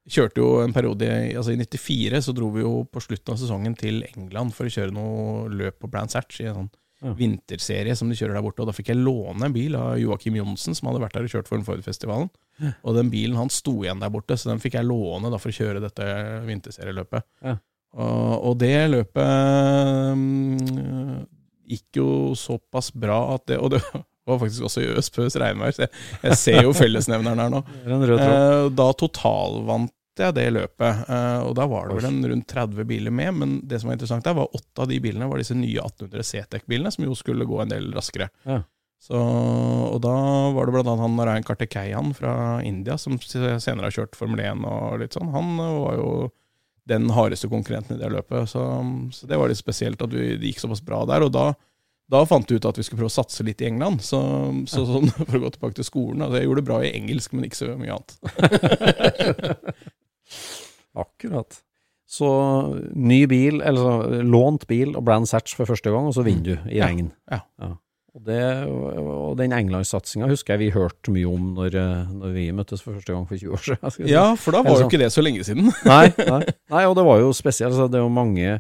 Kjørte 0.08 0.40
jo 0.40 0.50
en 0.64 0.72
periode 0.72 1.08
Altså 1.36 1.52
I 1.52 1.58
94 1.60 2.22
så 2.24 2.32
dro 2.36 2.48
vi 2.54 2.62
jo 2.62 2.86
på 2.88 3.02
slutten 3.04 3.34
av 3.34 3.40
sesongen 3.42 3.74
til 3.76 4.04
England 4.08 4.54
for 4.56 4.70
å 4.70 4.72
kjøre 4.72 4.94
noe 4.96 5.48
løp 5.52 5.82
på 5.84 5.90
Brands 5.92 6.16
Hatch 6.16 6.40
i 6.44 6.48
en 6.52 6.56
sånn 6.62 6.70
Ja. 7.04 7.12
vinterserie 7.14 7.94
som 7.96 8.10
de 8.10 8.16
kjører 8.18 8.34
der 8.34 8.42
borte. 8.42 8.64
Og 8.64 8.70
da 8.70 8.74
fikk 8.74 8.88
jeg 8.90 8.98
låne 8.98 9.46
en 9.46 9.54
bil 9.54 9.76
av 9.78 10.00
Joakim 10.02 10.34
Johnsen, 10.40 10.74
som 10.74 10.88
hadde 10.90 11.04
vært 11.04 11.14
der 11.14 11.28
og 11.28 11.30
kjørt 11.30 11.46
for 11.52 11.62
Ford-festivalen. 11.62 12.32
Og 12.82 12.96
den 12.98 13.12
bilen 13.14 13.36
han 13.38 13.52
sto 13.54 13.76
igjen 13.84 14.00
der 14.02 14.10
borte, 14.10 14.34
så 14.34 14.50
den 14.50 14.58
fikk 14.64 14.80
jeg 14.80 14.88
låne 14.88 15.30
da 15.30 15.38
for 15.38 15.54
å 15.54 15.58
kjøre 15.60 15.84
dette 15.84 16.08
vinterserieløpet. 16.48 17.28
Ja. 17.46 17.54
Og, 17.96 18.34
og 18.50 18.58
det 18.62 18.76
løpet 18.92 20.18
mm, 20.20 21.26
gikk 21.72 22.00
jo 22.02 22.10
såpass 22.38 22.92
bra 22.94 23.20
at 23.36 23.48
det 23.50 23.58
Og 23.64 23.72
det 23.74 23.82
var 24.28 24.42
faktisk 24.42 24.68
også 24.68 24.84
i 24.84 24.90
øspøs 25.00 25.38
regnvær, 25.40 25.72
så 25.72 25.86
jeg, 25.86 25.94
jeg 26.26 26.40
ser 26.42 26.66
jo 26.68 26.74
fellesnevneren 26.76 27.46
her 27.46 27.54
nå. 27.54 27.64
Eh, 28.18 28.68
da 28.76 28.88
totalvant 29.00 29.94
jeg 30.18 30.34
det 30.34 30.48
løpet, 30.50 31.04
eh, 31.14 31.42
og 31.46 31.54
da 31.58 31.68
var 31.70 31.88
det 31.88 32.00
vel 32.00 32.08
en 32.10 32.24
rundt 32.32 32.48
30 32.50 32.88
biler 32.90 33.14
med, 33.14 33.36
men 33.38 33.52
det 33.70 33.80
som 33.80 33.92
var 33.92 33.98
interessant 33.98 34.26
der, 34.26 34.36
var 34.38 34.56
åtte 34.56 34.84
av 34.84 34.90
de 34.90 34.98
bilene 35.04 35.28
var 35.30 35.42
disse 35.42 35.56
nye 35.58 35.78
1800 35.84 36.26
CTEC-bilene, 36.26 36.92
som 36.94 37.06
jo 37.06 37.16
skulle 37.18 37.48
gå 37.48 37.60
en 37.62 37.72
del 37.72 37.92
raskere. 37.96 38.30
Ja. 38.48 38.64
Så, 38.98 39.18
og 39.18 40.00
da 40.02 40.16
var 40.56 40.66
det 40.66 40.74
blant 40.74 40.90
annet 40.90 41.06
han 41.06 41.18
Narayan 41.20 41.46
Kartikeian 41.46 42.16
fra 42.18 42.34
India, 42.66 42.98
som 42.98 43.20
senere 43.22 43.88
har 43.88 43.94
kjørt 43.94 44.18
Formel 44.18 44.42
1 44.42 44.66
og 44.66 45.04
litt 45.04 45.18
sånn. 45.18 45.30
Han 45.36 45.54
eh, 45.62 45.78
var 45.84 46.00
jo 46.00 46.12
den 46.88 47.10
hardeste 47.16 47.50
konkurrenten 47.52 47.98
i 47.98 48.02
det 48.02 48.10
løpet, 48.14 48.50
så, 48.52 48.62
så 49.14 49.22
det 49.30 49.40
var 49.40 49.48
litt 49.52 49.60
spesielt 49.60 50.02
at 50.04 50.14
vi, 50.14 50.24
det 50.40 50.52
gikk 50.52 50.64
såpass 50.64 50.84
bra 50.86 51.00
der. 51.10 51.26
Og 51.28 51.32
da, 51.36 51.46
da 52.12 52.24
fant 52.30 52.50
vi 52.50 52.60
ut 52.60 52.70
at 52.70 52.80
vi 52.80 52.88
skulle 52.88 53.02
prøve 53.04 53.12
å 53.12 53.18
satse 53.18 53.46
litt 53.48 53.62
i 53.64 53.70
England. 53.70 53.98
Så, 54.06 54.20
så 54.72 54.80
sånn, 54.88 55.12
for 55.18 55.40
å 55.40 55.44
gå 55.46 55.50
tilbake 55.56 55.80
til 55.80 55.88
skolen 55.88 56.26
altså 56.26 56.42
Jeg 56.42 56.50
gjorde 56.50 56.64
det 56.64 56.70
bra 56.72 56.82
i 56.84 56.96
engelsk, 56.96 57.30
men 57.36 57.48
ikke 57.48 57.62
så 57.62 57.66
mye 57.80 57.96
annet. 57.98 58.12
Akkurat. 61.08 61.52
Så 62.08 62.28
ny 62.96 63.26
bil, 63.28 63.60
eller 63.60 63.82
så, 63.84 64.22
lånt 64.24 64.64
bil 64.70 64.96
og 64.96 65.04
Brands 65.08 65.34
Hatch 65.36 65.58
for 65.60 65.68
første 65.68 65.92
gang, 65.92 66.08
og 66.08 66.16
så 66.16 66.24
vinner 66.26 66.48
du 66.48 66.56
i 66.72 66.80
Ja, 66.80 66.88
ja. 66.88 67.42
ja. 67.60 67.74
Og, 68.18 68.24
det, 68.26 68.38
og 68.68 69.36
den 69.38 69.52
englandssatsinga 69.54 70.26
husker 70.32 70.56
jeg 70.56 70.62
vi 70.64 70.70
hørte 70.74 71.12
mye 71.14 71.28
om 71.30 71.52
når, 71.54 71.76
når 72.18 72.32
vi 72.34 72.48
møttes 72.58 72.82
for 72.82 72.96
første 72.98 73.14
gang 73.14 73.28
for 73.30 73.38
20 73.38 73.54
år 73.54 73.62
siden. 73.68 73.92
si. 73.94 74.08
Ja, 74.10 74.24
for 74.42 74.58
da 74.58 74.64
var 74.66 74.80
jo 74.82 74.88
ikke 74.88 74.98
det 75.04 75.12
så 75.14 75.22
lenge 75.22 75.46
siden. 75.46 75.70
Nei, 75.86 76.08
nei, 76.18 76.42
nei, 76.74 76.82
og 76.90 76.96
det 76.98 77.06
var 77.06 77.22
jo 77.22 77.30
spesielt. 77.38 77.70
Altså, 77.76 77.86
det 77.94 78.00
er 78.02 78.06
jo 78.08 78.10
mange 78.16 78.56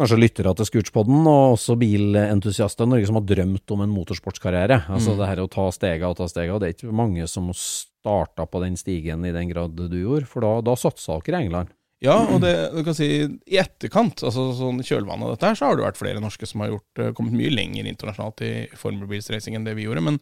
kanskje 0.00 0.16
lyttere 0.18 0.54
til 0.58 0.66
Scootspoden, 0.70 1.20
og 1.28 1.58
også 1.58 1.76
bilentusiaster 1.78 2.88
i 2.88 2.92
Norge 2.94 3.06
som 3.12 3.20
har 3.20 3.26
drømt 3.28 3.74
om 3.76 3.84
en 3.84 3.92
motorsportskarriere. 3.94 4.80
Altså 4.90 5.12
Mm. 5.12 5.18
det 5.20 5.28
her 5.28 5.44
å 5.44 5.50
ta 5.52 5.68
stega 5.70 6.08
og 6.08 6.16
ta 6.18 6.26
stega. 6.32 6.54
og 6.56 6.60
Det 6.64 6.68
er 6.70 6.74
ikke 6.78 6.96
mange 7.04 7.28
som 7.30 7.52
starta 7.54 8.48
på 8.48 8.64
den 8.64 8.74
stigen 8.80 9.22
i 9.28 9.30
den 9.36 9.52
grad 9.52 9.76
du 9.76 9.92
gjorde, 9.92 10.26
for 10.26 10.40
da, 10.40 10.56
da 10.66 10.74
satsa 10.74 11.20
dere 11.22 11.38
i 11.42 11.44
England. 11.46 11.68
Ja, 12.02 12.16
og 12.26 12.40
det, 12.42 12.52
du 12.74 12.82
kan 12.84 12.96
si 12.96 13.06
i 13.22 13.58
etterkant, 13.60 14.24
altså 14.26 14.48
sånn 14.58 14.82
kjølvannet 14.84 15.28
av 15.28 15.34
dette 15.34 15.50
her, 15.50 15.58
så 15.58 15.68
har 15.68 15.78
det 15.78 15.86
vært 15.86 16.00
flere 16.00 16.22
norske 16.22 16.48
som 16.48 16.64
har 16.64 16.72
gjort, 16.74 17.00
eh, 17.00 17.12
kommet 17.16 17.36
mye 17.38 17.52
lenger 17.54 17.88
internasjonalt 17.88 18.42
i 18.44 18.52
formelbilsracing 18.78 19.56
enn 19.56 19.68
det 19.68 19.76
vi 19.78 19.86
gjorde. 19.86 20.02
Men, 20.04 20.18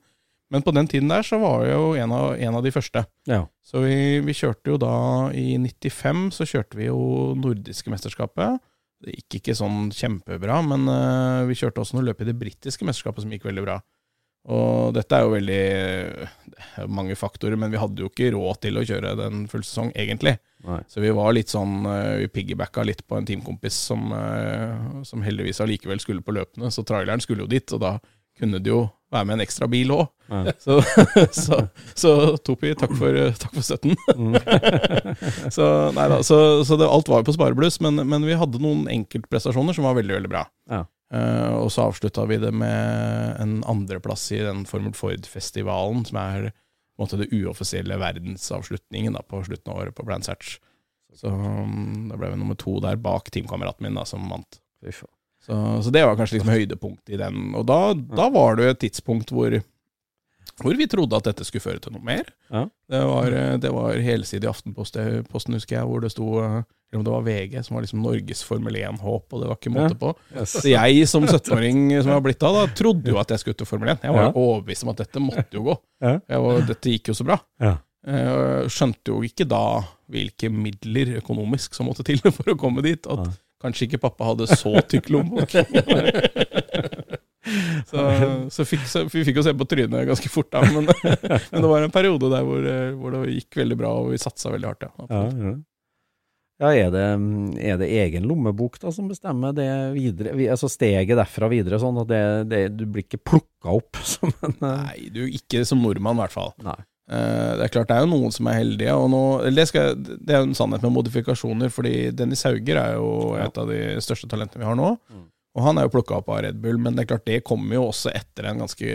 men 0.52 0.66
på 0.66 0.74
den 0.76 0.90
tiden 0.90 1.10
der 1.10 1.26
så 1.26 1.40
var 1.42 1.64
jeg 1.66 1.74
jo 1.74 1.88
en 1.98 2.14
av, 2.14 2.26
en 2.36 2.58
av 2.60 2.66
de 2.66 2.74
første. 2.74 3.04
Ja. 3.30 3.46
Så 3.66 3.82
vi, 3.86 4.20
vi 4.26 4.36
kjørte 4.36 4.74
jo 4.74 4.78
da 4.82 4.94
i 5.34 5.56
95 5.58 6.28
så 6.36 6.46
kjørte 6.48 6.78
vi 6.78 6.90
jo 6.90 7.00
nordiske 7.40 7.90
mesterskapet. 7.90 8.62
Det 9.02 9.16
gikk 9.16 9.40
ikke 9.40 9.58
sånn 9.58 9.88
kjempebra, 9.90 10.60
men 10.62 10.86
uh, 10.86 11.42
vi 11.48 11.56
kjørte 11.58 11.82
også 11.82 11.96
noe 11.96 12.06
løp 12.06 12.20
i 12.22 12.28
det 12.28 12.36
britiske 12.38 12.86
mesterskapet 12.86 13.24
som 13.24 13.32
gikk 13.34 13.48
veldig 13.48 13.64
bra. 13.64 13.80
Og 14.50 14.94
dette 14.96 15.14
er 15.14 15.22
jo 15.22 15.34
veldig 15.36 16.88
mange 16.90 17.14
faktorer, 17.18 17.58
men 17.58 17.70
vi 17.70 17.80
hadde 17.80 18.02
jo 18.02 18.08
ikke 18.10 18.32
råd 18.34 18.62
til 18.64 18.78
å 18.78 18.86
kjøre 18.86 19.14
den 19.18 19.44
full 19.50 19.62
sesong, 19.66 19.92
egentlig. 19.98 20.36
Nei. 20.66 20.80
Så 20.90 21.02
vi 21.02 21.10
var 21.14 21.32
litt 21.34 21.50
sånn 21.50 21.80
eh, 21.90 22.20
Vi 22.22 22.28
piggybacka 22.30 22.84
litt 22.86 23.00
på 23.10 23.16
en 23.18 23.26
teamkompis 23.26 23.74
som, 23.90 24.12
eh, 24.14 25.02
som 25.06 25.24
heldigvis 25.26 25.58
allikevel 25.64 26.02
skulle 26.02 26.22
på 26.22 26.34
løpene, 26.36 26.70
så 26.70 26.84
traileren 26.86 27.22
skulle 27.22 27.42
jo 27.46 27.50
dit, 27.50 27.66
og 27.74 27.82
da 27.82 27.96
kunne 28.38 28.60
det 28.62 28.70
jo 28.70 28.84
være 29.12 29.28
med 29.28 29.36
en 29.36 29.44
ekstra 29.44 29.66
bil 29.68 29.90
òg. 29.92 30.06
Så, 30.64 30.78
Så, 30.80 31.26
så, 31.36 31.56
så 31.98 32.12
Topi, 32.40 32.70
takk 32.78 32.94
for, 32.96 33.18
takk 33.36 33.52
for 33.52 33.66
støtten. 33.66 33.92
så 35.56 35.66
nei 35.92 36.06
da, 36.08 36.22
så, 36.24 36.38
så 36.64 36.78
det, 36.80 36.88
alt 36.88 37.10
var 37.12 37.20
jo 37.20 37.26
på 37.28 37.34
sparebluss, 37.36 37.76
men, 37.84 38.00
men 38.08 38.24
vi 38.24 38.38
hadde 38.40 38.62
noen 38.62 38.86
enkeltprestasjoner 38.94 39.76
som 39.76 39.84
var 39.84 39.98
veldig, 39.98 40.16
veldig 40.16 40.30
bra. 40.32 40.46
Ja. 40.72 40.86
Eh, 41.12 41.54
og 41.54 41.68
så 41.72 41.90
avslutta 41.90 42.24
vi 42.24 42.40
det 42.40 42.52
med 42.56 43.36
en 43.42 43.58
andreplass 43.68 44.30
i 44.32 44.40
den 44.40 44.64
Formel 44.68 44.94
Ford-festivalen, 44.96 46.06
som 46.08 46.20
er 46.22 46.52
måte 47.00 47.18
det 47.20 47.32
uoffisielle 47.34 47.98
verdensavslutningen 48.00 49.16
da, 49.16 49.24
på 49.26 49.42
slutten 49.44 49.72
av 49.72 49.82
året 49.82 49.96
på 49.96 50.06
Brands 50.06 50.30
Hatch. 50.32 50.56
Så 51.12 51.28
um, 51.28 52.08
da 52.08 52.16
ble 52.16 52.30
vi 52.32 52.38
nummer 52.40 52.56
to 52.56 52.78
der 52.80 53.00
bak 53.00 53.28
teamkameraten 53.32 53.84
min, 53.84 53.98
da, 53.98 54.06
som 54.08 54.24
vant. 54.30 54.60
Så, 55.42 55.56
så 55.82 55.92
det 55.92 56.04
var 56.06 56.16
kanskje 56.16 56.38
liksom 56.38 56.52
høydepunktet 56.54 57.16
i 57.16 57.20
den. 57.20 57.52
Og 57.58 57.66
da, 57.68 57.92
da 57.92 58.28
var 58.32 58.56
det 58.56 58.64
jo 58.64 58.74
et 58.76 58.82
tidspunkt 58.86 59.32
hvor, 59.34 59.58
hvor 60.62 60.78
vi 60.78 60.88
trodde 60.88 61.18
at 61.18 61.28
dette 61.28 61.44
skulle 61.48 61.64
føre 61.64 61.82
til 61.82 61.96
noe 61.96 62.06
mer. 62.06 62.30
Ja. 62.48 62.64
Det 62.92 63.02
var, 63.10 63.36
det 63.60 63.72
var 63.74 64.00
helsidig 64.06 64.48
Aftenposten, 64.48 65.58
husker 65.58 65.80
jeg, 65.80 65.88
hvor 65.90 66.04
det 66.04 66.12
sto 66.14 66.30
eller 66.92 66.98
om 67.00 67.04
det 67.04 67.12
var 67.14 67.22
VG, 67.24 67.54
som 67.64 67.74
var 67.74 67.82
liksom 67.86 68.02
Norges 68.04 68.42
Formel 68.44 68.76
1-håp, 68.76 69.32
og 69.32 69.40
det 69.40 69.46
var 69.48 69.56
ikke 69.56 69.72
måte 69.72 69.94
på. 69.96 70.10
Yes. 70.36 70.52
Så 70.60 70.68
jeg 70.68 71.06
som 71.08 71.24
17-åring 71.24 71.86
som 72.02 72.10
jeg 72.12 72.24
blitt 72.26 72.42
da, 72.42 72.50
da, 72.52 72.66
trodde 72.76 73.08
jo 73.08 73.16
at 73.22 73.32
jeg 73.32 73.40
skulle 73.40 73.56
til 73.62 73.68
Formel 73.70 73.94
1. 73.94 74.04
Jeg 74.04 74.12
var 74.12 74.26
Ja. 74.26 74.32
overbevist 74.36 74.84
om 74.84 74.92
at 74.92 75.00
dette 75.00 75.22
måtte 75.24 75.56
jo 75.56 75.62
gå. 75.70 75.76
Ja. 76.04 76.18
Jeg 76.28 76.44
var, 76.44 76.60
dette 76.68 76.92
gikk 76.92 77.08
jo 77.08 77.16
så 77.16 77.24
bra. 77.30 77.38
Ja. 77.64 77.72
Skjønte 78.68 79.14
jo 79.14 79.22
ikke 79.24 79.48
da 79.48 79.62
hvilke 80.12 80.50
midler 80.52 81.16
økonomisk 81.22 81.72
som 81.78 81.88
måtte 81.88 82.04
til 82.04 82.20
for 82.36 82.52
å 82.52 82.58
komme 82.60 82.84
dit. 82.84 83.08
At 83.08 83.32
kanskje 83.62 83.88
ikke 83.88 84.02
pappa 84.04 84.28
hadde 84.32 84.50
så 84.52 84.74
tykk 84.92 85.08
lommebok. 85.16 85.48
så 87.88 88.04
så, 88.50 88.64
fikk, 88.68 88.84
så 88.86 89.04
vi 89.08 89.24
fikk 89.26 89.40
jo 89.40 89.44
se 89.46 89.54
på 89.56 89.66
trynet 89.70 90.06
ganske 90.08 90.30
fort, 90.30 90.50
da. 90.52 90.62
Men, 90.68 90.88
men 91.50 91.58
det 91.64 91.68
var 91.70 91.82
en 91.86 91.94
periode 91.94 92.30
der 92.32 92.46
hvor, 92.46 92.62
eh, 92.68 92.92
hvor 92.98 93.16
det 93.16 93.36
gikk 93.38 93.62
veldig 93.62 93.78
bra, 93.80 93.92
og 94.02 94.12
vi 94.12 94.20
satsa 94.22 94.52
veldig 94.52 94.68
hardt. 94.70 94.86
Ja. 94.86 95.06
Ja, 95.08 95.22
ja. 95.48 95.54
Ja 96.60 96.70
er, 96.76 96.90
det, 96.94 97.06
er 97.64 97.78
det 97.80 97.88
egen 98.02 98.26
lommebok 98.28 98.76
da 98.82 98.92
som 98.94 99.08
bestemmer 99.10 99.54
det 99.56 99.66
videre, 99.96 100.34
altså 100.52 100.68
steget 100.70 101.16
derfra 101.18 101.48
videre, 101.50 101.80
sånn 101.82 101.98
at 102.04 102.10
det, 102.10 102.22
det, 102.52 102.60
du 102.76 102.84
blir 102.86 103.06
ikke 103.06 103.22
plukka 103.22 103.72
opp 103.80 103.98
som 104.14 104.30
en 104.44 104.56
eh, 104.60 104.62
Nei, 104.62 105.10
du 105.14 105.24
ikke 105.26 105.64
som 105.68 105.82
nordmann, 105.82 106.18
i 106.20 106.24
hvert 106.26 106.36
fall. 106.36 106.52
Nei. 106.62 106.78
Eh, 107.10 107.50
Det 107.58 107.66
er 107.66 107.72
klart 107.74 107.90
det 107.90 107.96
er 107.98 108.04
jo 108.06 108.12
noen 108.12 108.32
som 108.34 108.46
er 108.52 108.60
heldige, 108.60 108.94
og 108.94 109.10
nå, 109.12 109.22
det, 109.56 109.66
skal, 109.72 109.96
det 109.98 110.30
er 110.36 110.42
jo 110.44 110.50
en 110.52 110.56
sannhet 110.58 110.84
med 110.86 110.94
modifikasjoner, 111.00 111.72
fordi 111.74 111.96
Dennis 112.16 112.44
Hauger 112.46 112.78
er 112.80 112.94
jo 113.00 113.10
et 113.42 113.58
av 113.58 113.72
de 113.72 113.80
største 114.04 114.30
talentene 114.30 114.62
vi 114.62 114.68
har 114.70 114.78
nå. 114.78 114.92
Og 115.52 115.66
han 115.66 115.76
er 115.76 115.84
jo 115.84 115.92
plukka 115.92 116.20
opp 116.20 116.30
av 116.32 116.44
Red 116.46 116.62
Bull, 116.62 116.78
men 116.80 116.94
det 116.96 117.02
er 117.04 117.10
klart 117.10 117.26
det 117.28 117.42
kommer 117.44 117.76
jo 117.76 117.88
også 117.90 118.08
etter 118.16 118.46
en 118.48 118.62
ganske, 118.62 118.94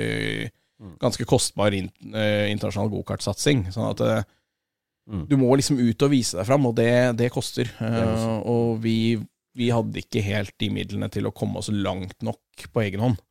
ganske 1.03 1.27
kostbar 1.29 1.75
eh, 1.75 2.47
internasjonal 2.49 2.89
gokartsatsing. 2.95 3.67
Sånn 3.75 3.91
at 3.91 4.01
eh, 4.07 4.23
Mm. 5.07 5.23
du 5.29 5.37
må 5.39 5.55
liksom 5.55 5.79
ut 5.79 6.03
og 6.03 6.11
vise 6.11 6.35
deg 6.35 6.47
fram, 6.49 6.65
og 6.67 6.75
det, 6.75 6.91
det 7.19 7.29
koster. 7.31 7.69
Uh, 7.79 8.41
og 8.43 8.81
vi, 8.83 9.15
vi 9.55 9.69
hadde 9.71 10.01
ikke 10.03 10.23
helt 10.25 10.51
de 10.59 10.67
midlene 10.73 11.07
til 11.13 11.29
å 11.29 11.31
komme 11.31 11.61
oss 11.61 11.69
langt 11.71 12.19
nok 12.27 12.67
på 12.73 12.83
egen 12.83 13.05
hånd. 13.05 13.21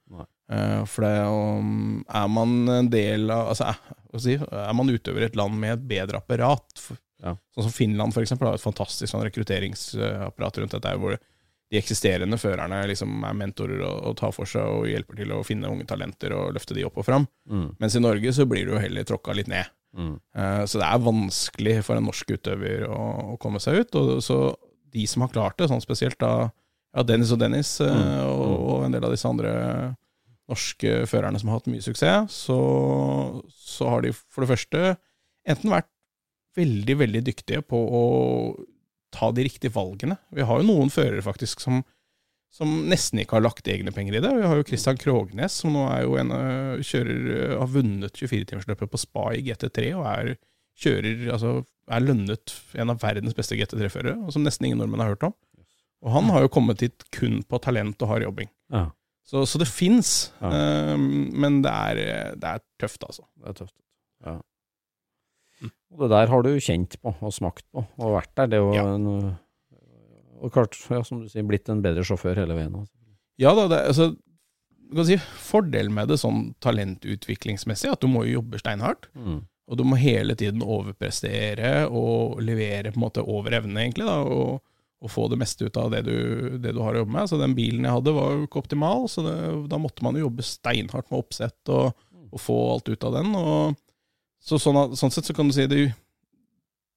Eh, 0.47 0.85
for 0.87 1.03
det, 1.03 1.15
um, 1.27 2.05
er 2.07 2.29
man 2.31 2.51
en 2.71 2.89
del 2.91 3.31
av 3.35 3.49
altså, 3.51 3.73
jeg 4.15 4.23
si, 4.23 4.35
er 4.39 4.77
man 4.79 4.93
utøver 4.93 5.25
i 5.25 5.27
et 5.27 5.39
land 5.39 5.57
med 5.59 5.73
et 5.75 5.87
bedre 5.91 6.21
apparat, 6.23 6.65
for, 6.79 6.99
Ja. 7.23 7.33
sånn 7.57 7.67
som 7.67 7.73
Finland 7.75 8.15
for 8.15 8.23
eksempel, 8.23 8.47
har 8.47 8.55
et 8.55 8.63
fantastisk 8.63 9.11
sånn, 9.11 9.25
rekrutteringsapparat 9.27 10.61
rundt 10.63 10.77
dette, 10.77 10.93
hvor 11.01 11.17
de 11.17 11.81
eksisterende 11.81 12.39
førerne 12.39 12.85
liksom 12.87 13.25
er 13.27 13.35
mentorer 13.35 13.81
og, 13.83 13.97
og 14.07 14.17
tar 14.21 14.35
for 14.37 14.47
seg 14.47 14.63
og 14.63 14.87
hjelper 14.87 15.19
til 15.19 15.33
å 15.35 15.43
finne 15.45 15.71
unge 15.73 15.89
talenter 15.91 16.37
og 16.37 16.53
løfte 16.55 16.77
de 16.77 16.85
opp 16.87 17.01
og 17.03 17.09
fram. 17.09 17.27
Mm, 17.51 17.73
Mens 17.83 17.97
i 17.99 18.03
Norge 18.05 18.33
så 18.37 18.47
blir 18.47 18.69
du 18.69 18.77
jo 18.77 18.83
heller 18.83 19.09
tråkka 19.09 19.35
litt 19.35 19.51
ned. 19.51 19.67
Mm, 19.97 20.15
Eh, 20.37 20.63
Så 20.69 20.79
det 20.81 20.87
er 20.87 21.03
vanskelig 21.07 21.77
for 21.87 21.97
en 21.97 22.07
norsk 22.09 22.31
utøver 22.37 22.87
å, 22.89 23.01
å 23.35 23.37
komme 23.43 23.61
seg 23.63 23.81
ut. 23.83 23.95
Og 24.01 24.23
så 24.25 24.39
de 24.93 25.07
som 25.11 25.25
har 25.25 25.33
klart 25.33 25.59
det, 25.59 25.69
sånn 25.73 25.83
spesielt 25.85 26.19
da 26.23 26.51
ja, 26.97 27.03
Dennis 27.05 27.33
og 27.35 27.41
Dennis 27.43 27.75
eh, 27.85 27.93
Mm, 27.93 28.21
og, 28.31 28.55
og 28.77 28.85
en 28.87 28.95
del 28.97 29.05
av 29.05 29.13
disse 29.13 29.29
andre 29.29 29.53
norske 30.47 31.01
førerne 31.11 31.41
som 31.43 31.51
har 31.51 31.59
hatt 31.59 31.69
mye 31.73 31.83
suksess, 31.83 32.37
så, 32.47 32.57
så 33.51 33.89
har 33.91 34.05
de 34.05 34.13
for 34.15 34.45
det 34.45 34.53
første 34.53 34.83
enten 35.47 35.73
vært 35.73 35.89
veldig, 36.57 36.97
veldig 37.03 37.23
dyktige 37.27 37.65
på 37.67 37.77
å 37.77 38.05
ta 39.17 39.33
de 39.35 39.45
riktige 39.47 39.75
valgene. 39.75 40.17
Vi 40.35 40.45
har 40.47 40.61
jo 40.63 40.69
noen 40.69 40.93
førere 40.93 41.25
faktisk 41.25 41.61
som, 41.65 41.83
som 42.57 42.71
nesten 42.89 43.21
ikke 43.21 43.37
har 43.37 43.45
lagt 43.45 43.69
egne 43.69 43.93
penger 43.93 44.17
i 44.17 44.21
det. 44.25 44.31
Vi 44.39 44.47
har 44.49 44.57
jo 44.57 44.65
Christian 44.65 44.97
Krognes, 45.01 45.59
som 45.61 45.75
nå 45.77 45.83
er 45.93 46.05
jo 46.07 46.15
en, 46.21 46.31
øh, 46.33 46.79
kjører, 46.89 47.19
øh, 47.37 47.57
har 47.61 47.69
vunnet 47.75 48.17
24-timersløpet 48.17 48.89
på 48.95 49.01
Spa 49.03 49.27
i 49.37 49.43
GT3, 49.45 49.91
og 49.99 50.07
er, 50.09 50.31
kjører, 50.81 51.27
altså, 51.35 51.51
er 51.93 52.01
lønnet 52.07 52.55
en 52.81 52.95
av 52.95 53.03
verdens 53.05 53.37
beste 53.37 53.59
GT3-førere, 53.61 54.17
og 54.25 54.33
som 54.33 54.43
nesten 54.47 54.67
ingen 54.71 54.81
nordmenn 54.81 55.05
har 55.05 55.13
hørt 55.13 55.27
om. 55.29 55.35
Og 56.07 56.13
han 56.17 56.29
har 56.33 56.45
jo 56.47 56.53
kommet 56.53 56.81
hit 56.85 57.05
kun 57.17 57.43
på 57.49 57.61
talent 57.65 58.01
og 58.05 58.09
hard 58.15 58.25
jobbing. 58.27 58.49
Ja, 58.73 58.87
Så, 59.27 59.43
så 59.51 59.59
det 59.59 59.67
fins, 59.67 60.31
Ja. 60.41 60.97
men 60.97 61.61
det 61.65 61.71
er, 61.73 62.35
det 62.39 62.45
er 62.57 62.61
tøft, 62.79 63.03
altså. 63.09 63.25
det 63.43 63.49
er 63.49 63.57
tøft. 63.65 63.75
Ja. 64.25 64.37
Og 65.91 66.03
det 66.05 66.11
der 66.13 66.31
har 66.31 66.43
du 66.47 66.53
kjent 66.63 66.95
på 67.03 67.13
og 67.21 67.33
smakt 67.35 67.65
på 67.75 67.83
og 67.99 68.13
vært 68.17 68.31
der. 68.37 68.47
Det 68.53 68.59
er 68.59 68.63
jo 68.65 68.95
en, 68.95 69.09
og 70.41 70.53
klart, 70.55 70.77
ja, 70.91 71.03
som 71.07 71.23
du 71.23 71.29
sier, 71.31 71.47
blitt 71.47 71.69
en 71.73 71.83
bedre 71.85 72.05
sjåfør 72.07 72.39
hele 72.43 72.57
veien. 72.57 72.75
Altså. 72.83 72.93
Ja 73.41 73.53
da, 73.57 73.67
det, 73.73 73.83
altså, 73.91 74.11
du 74.87 74.95
kan 75.01 75.09
si, 75.09 75.19
fordelen 75.43 75.95
med 75.97 76.11
det 76.13 76.21
sånn 76.23 76.53
talentutviklingsmessig, 76.65 77.91
at 77.93 78.03
du 78.05 78.11
må 78.11 78.25
jo 78.27 78.39
jobbe 78.41 78.61
steinhardt. 78.63 79.11
Mm. 79.19 79.43
Og 79.67 79.79
du 79.81 79.83
må 79.89 79.99
hele 79.99 80.37
tiden 80.39 80.63
overprestere 80.63 81.89
og 81.91 82.39
levere 82.45 82.93
på 82.93 83.01
en 83.01 83.07
måte 83.09 83.25
over 83.25 83.57
evne, 83.59 83.83
egentlig, 83.83 84.07
da, 84.07 84.21
og, 84.23 84.63
og 85.03 85.13
få 85.13 85.27
det 85.33 85.41
meste 85.41 85.67
ut 85.67 85.81
av 85.81 85.91
det 85.95 86.05
du, 86.07 86.17
det 86.63 86.77
du 86.77 86.81
har 86.85 86.95
å 86.95 87.03
jobbe 87.03 87.17
med. 87.17 87.31
Så 87.31 87.41
den 87.41 87.57
bilen 87.59 87.89
jeg 87.89 87.97
hadde, 87.99 88.15
var 88.15 88.37
jo 88.37 88.47
ikke 88.47 88.63
optimal, 88.63 89.09
så 89.11 89.27
det, 89.27 89.37
da 89.73 89.81
måtte 89.83 90.07
man 90.07 90.19
jo 90.19 90.29
jobbe 90.29 90.47
steinhardt 90.47 91.11
med 91.11 91.19
oppsett 91.19 91.75
og, 91.75 91.99
og 92.31 92.43
få 92.43 92.61
alt 92.77 92.93
ut 92.93 93.09
av 93.09 93.19
den. 93.19 93.35
Og, 93.41 93.83
så 94.47 94.61
sånn, 94.63 94.95
sånn 94.95 95.11
sett 95.11 95.27
så 95.27 95.35
kan 95.35 95.51
du 95.51 95.57
si 95.57 95.67
du, 95.67 95.81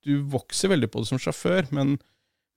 du 0.06 0.14
vokser 0.30 0.70
veldig 0.70 0.92
på 0.94 1.02
det 1.02 1.10
som 1.10 1.22
sjåfør, 1.22 1.72
men, 1.74 1.98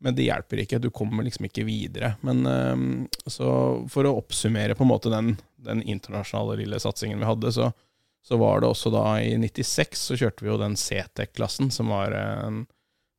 men 0.03 0.17
det 0.19 0.27
hjelper 0.27 0.63
ikke. 0.63 0.81
Du 0.83 0.91
kommer 0.95 1.25
liksom 1.27 1.47
ikke 1.47 1.65
videre. 1.65 2.15
Men 2.27 3.09
så 3.31 3.49
for 3.93 4.09
å 4.09 4.17
oppsummere 4.19 4.75
på 4.75 4.83
en 4.83 4.91
måte 4.91 5.13
den, 5.13 5.37
den 5.63 5.83
internasjonale 5.83 6.59
lille 6.59 6.81
satsingen 6.83 7.23
vi 7.23 7.29
hadde, 7.29 7.53
så, 7.55 7.71
så 8.27 8.39
var 8.41 8.61
det 8.61 8.71
også 8.73 8.91
da 8.95 9.05
i 9.23 9.37
96 9.39 10.07
så 10.11 10.19
kjørte 10.19 10.45
vi 10.45 10.51
jo 10.51 10.59
den 10.61 10.75
CTEC-klassen, 10.79 11.71
som 11.75 11.95
var 11.95 12.17
en 12.19 12.65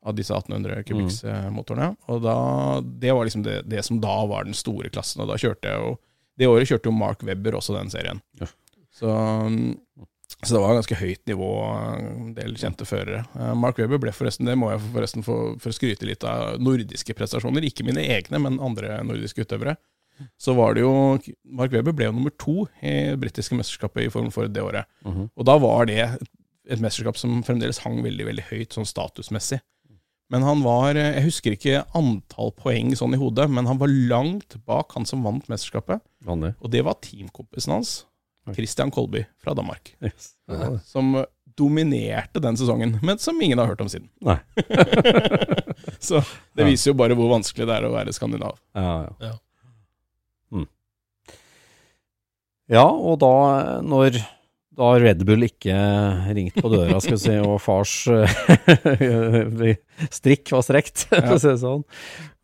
av 0.04 0.15
disse 0.15 0.36
1800 0.36 0.84
kubikksmotorene. 0.88 1.93
Og 2.12 2.24
da, 2.24 2.38
det 2.84 3.13
var 3.15 3.28
liksom 3.28 3.46
det, 3.46 3.62
det 3.72 3.84
som 3.88 4.02
da 4.04 4.15
var 4.30 4.48
den 4.48 4.58
store 4.58 4.91
klassen, 4.91 5.24
og 5.24 5.32
da 5.32 5.39
kjørte 5.39 5.72
jeg 5.72 5.80
jo 5.80 5.93
Det 6.34 6.48
året 6.50 6.65
kjørte 6.65 6.89
jo 6.89 6.98
Mark 6.98 7.22
Webber 7.22 7.60
også 7.60 7.76
den 7.76 7.91
serien. 7.93 8.19
Ja. 8.41 8.48
Så, 8.93 9.10
så 10.43 10.56
det 10.56 10.62
var 10.62 10.75
ganske 10.77 10.97
høyt 10.99 11.23
nivå, 11.29 11.49
en 11.97 12.34
del 12.38 12.56
kjente 12.60 12.86
førere. 12.88 13.23
Eh, 13.36 13.53
Mark 13.56 13.79
Webber 13.82 14.01
ble 14.03 14.13
forresten, 14.15 14.45
det 14.49 14.58
må 14.60 14.71
jeg 14.71 14.84
forresten 14.93 15.25
få 15.25 15.38
for 15.62 15.71
å 15.71 15.75
skryte 15.75 16.08
litt 16.08 16.23
av 16.27 16.60
nordiske 16.63 17.15
prestasjoner, 17.17 17.65
ikke 17.67 17.86
mine 17.88 18.03
egne, 18.03 18.41
men 18.43 18.62
andre 18.63 18.99
nordiske 19.08 19.45
utøvere. 19.47 19.77
Så 20.38 20.53
var 20.56 20.75
det 20.75 20.84
jo 20.84 20.93
Mark 21.58 21.73
Webber 21.73 21.95
ble 21.95 22.06
jo 22.06 22.15
nummer 22.15 22.34
to 22.38 22.67
i 22.84 23.12
det 23.12 23.19
britiske 23.23 23.58
mesterskapet 23.58 24.06
i 24.06 24.12
Formel 24.13 24.32
for 24.32 24.47
det 24.47 24.62
året. 24.62 24.86
Mhm. 25.06 25.29
Og 25.36 25.45
da 25.49 25.58
var 25.58 25.86
det 25.89 25.99
et 26.69 26.79
mesterskap 26.79 27.17
som 27.17 27.41
fremdeles 27.43 27.82
hang 27.84 28.03
veldig 28.03 28.27
veldig 28.29 28.45
høyt 28.51 28.75
sånn 28.77 28.88
statusmessig. 28.88 29.60
Men 30.32 30.41
han 30.41 30.63
var 30.63 30.95
Jeg 30.95 31.23
husker 31.25 31.51
ikke 31.53 31.84
antall 31.93 32.53
poeng 32.58 32.95
sånn 32.95 33.13
i 33.13 33.19
hodet, 33.21 33.49
men 33.49 33.67
han 33.69 33.77
var 33.77 33.88
langt 33.88 34.56
bak 34.65 34.93
han 34.95 35.06
som 35.06 35.21
vant 35.21 35.45
mesterskapet. 35.51 36.01
Vanlig. 36.25 36.56
Og 36.62 36.71
det 36.71 36.84
var 36.86 36.95
teamkompisen 37.01 37.73
hans. 37.75 38.06
Christian 38.51 38.91
Kolby 38.91 39.23
fra 39.43 39.53
Danmark. 39.56 39.95
Yes. 40.03 40.34
Ja, 40.51 40.73
Som 40.86 41.15
dominerte 41.58 42.41
den 42.41 42.58
sesongen, 42.58 42.97
men 43.01 43.17
som 43.21 43.41
ingen 43.41 43.62
har 43.62 43.69
hørt 43.69 43.82
om 43.82 43.89
siden. 43.89 44.10
Nei. 44.25 44.39
Så 46.03 46.23
det 46.58 46.67
viser 46.67 46.91
jo 46.91 46.97
bare 46.99 47.15
hvor 47.17 47.29
vanskelig 47.32 47.67
det 47.69 47.75
er 47.77 47.88
å 47.88 47.93
være 47.93 48.13
skandinav. 48.15 48.58
Ja, 48.75 48.95
ja. 49.06 49.29
Ja. 49.29 49.34
Mm. 50.53 50.67
Ja, 52.73 52.88
og 52.89 53.19
da, 53.21 53.34
når 53.86 54.17
da 54.73 54.89
Red 54.97 55.21
Bull 55.27 55.45
ikke 55.45 55.75
ringte 56.34 56.63
på 56.63 56.71
døra, 56.73 56.97
skal 57.03 57.19
vi 57.19 57.21
si, 57.21 57.36
og 57.45 57.60
fars 57.62 57.93
strikk 60.17 60.53
var 60.56 60.65
strekt, 60.65 61.06
for 61.12 61.36
å 61.36 61.41
si 61.41 61.51
det 61.51 61.60
sånn. 61.62 61.84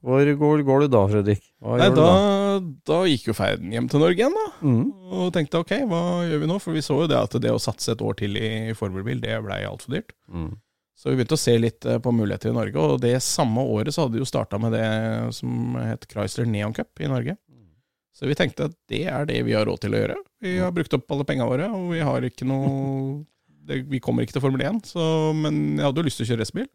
Hvor 0.05 0.31
går, 0.41 0.61
går 0.63 0.85
du 0.85 0.87
da, 0.93 1.01
Fredrik? 1.11 1.41
Nei, 1.59 1.89
da, 1.91 2.05
da? 2.07 2.59
da 2.87 2.99
gikk 3.09 3.27
jo 3.29 3.35
ferden 3.35 3.73
hjem 3.75 3.89
til 3.91 3.99
Norge 3.99 4.21
igjen, 4.21 4.37
da. 4.37 4.45
Mm. 4.63 4.85
Og 5.11 5.33
tenkte 5.35 5.59
ok, 5.59 5.73
hva 5.89 6.01
gjør 6.29 6.43
vi 6.45 6.49
nå? 6.53 6.57
For 6.63 6.77
vi 6.77 6.83
så 6.85 7.01
jo 7.01 7.09
det 7.11 7.19
at 7.19 7.35
det 7.43 7.51
å 7.51 7.59
satse 7.59 7.91
et 7.93 8.03
år 8.05 8.15
til 8.21 8.39
i 8.39 8.71
formelbil, 8.79 9.19
det 9.23 9.35
blei 9.43 9.59
altfor 9.67 9.97
dyrt. 9.97 10.15
Mm. 10.31 10.53
Så 10.99 11.11
vi 11.11 11.19
begynte 11.19 11.35
å 11.35 11.39
se 11.39 11.53
litt 11.59 11.85
eh, 11.87 11.99
på 12.03 12.11
muligheter 12.15 12.51
i 12.51 12.55
Norge, 12.55 12.79
og 12.79 13.03
det 13.03 13.17
samme 13.23 13.63
året 13.75 13.95
så 13.95 14.05
hadde 14.05 14.17
vi 14.17 14.23
jo 14.23 14.27
starta 14.27 14.59
med 14.59 14.75
det 14.75 14.87
som 15.35 15.75
het 15.79 16.07
Chrysler 16.11 16.47
Neon 16.47 16.75
Cup 16.75 17.03
i 17.03 17.11
Norge. 17.11 17.35
Så 18.19 18.27
vi 18.27 18.35
tenkte 18.35 18.67
at 18.67 18.75
det 18.91 19.05
er 19.07 19.27
det 19.29 19.37
vi 19.47 19.53
har 19.55 19.63
råd 19.69 19.79
til 19.85 19.95
å 19.95 19.99
gjøre. 20.01 20.17
Vi 20.43 20.57
har 20.59 20.73
brukt 20.75 20.95
opp 20.97 21.11
alle 21.15 21.27
penga 21.27 21.45
våre, 21.47 21.69
og 21.71 21.93
vi 21.93 22.01
har 22.03 22.25
ikke 22.27 22.47
noe 22.47 23.21
det, 23.69 23.83
Vi 23.87 24.01
kommer 24.03 24.25
ikke 24.25 24.35
til 24.35 24.43
Formel 24.43 24.63
1, 24.65 24.81
så, 24.91 25.03
men 25.37 25.77
jeg 25.77 25.85
hadde 25.85 26.01
jo 26.01 26.07
lyst 26.07 26.19
til 26.19 26.25
å 26.25 26.29
kjøre 26.31 26.43
racerbil. 26.43 26.67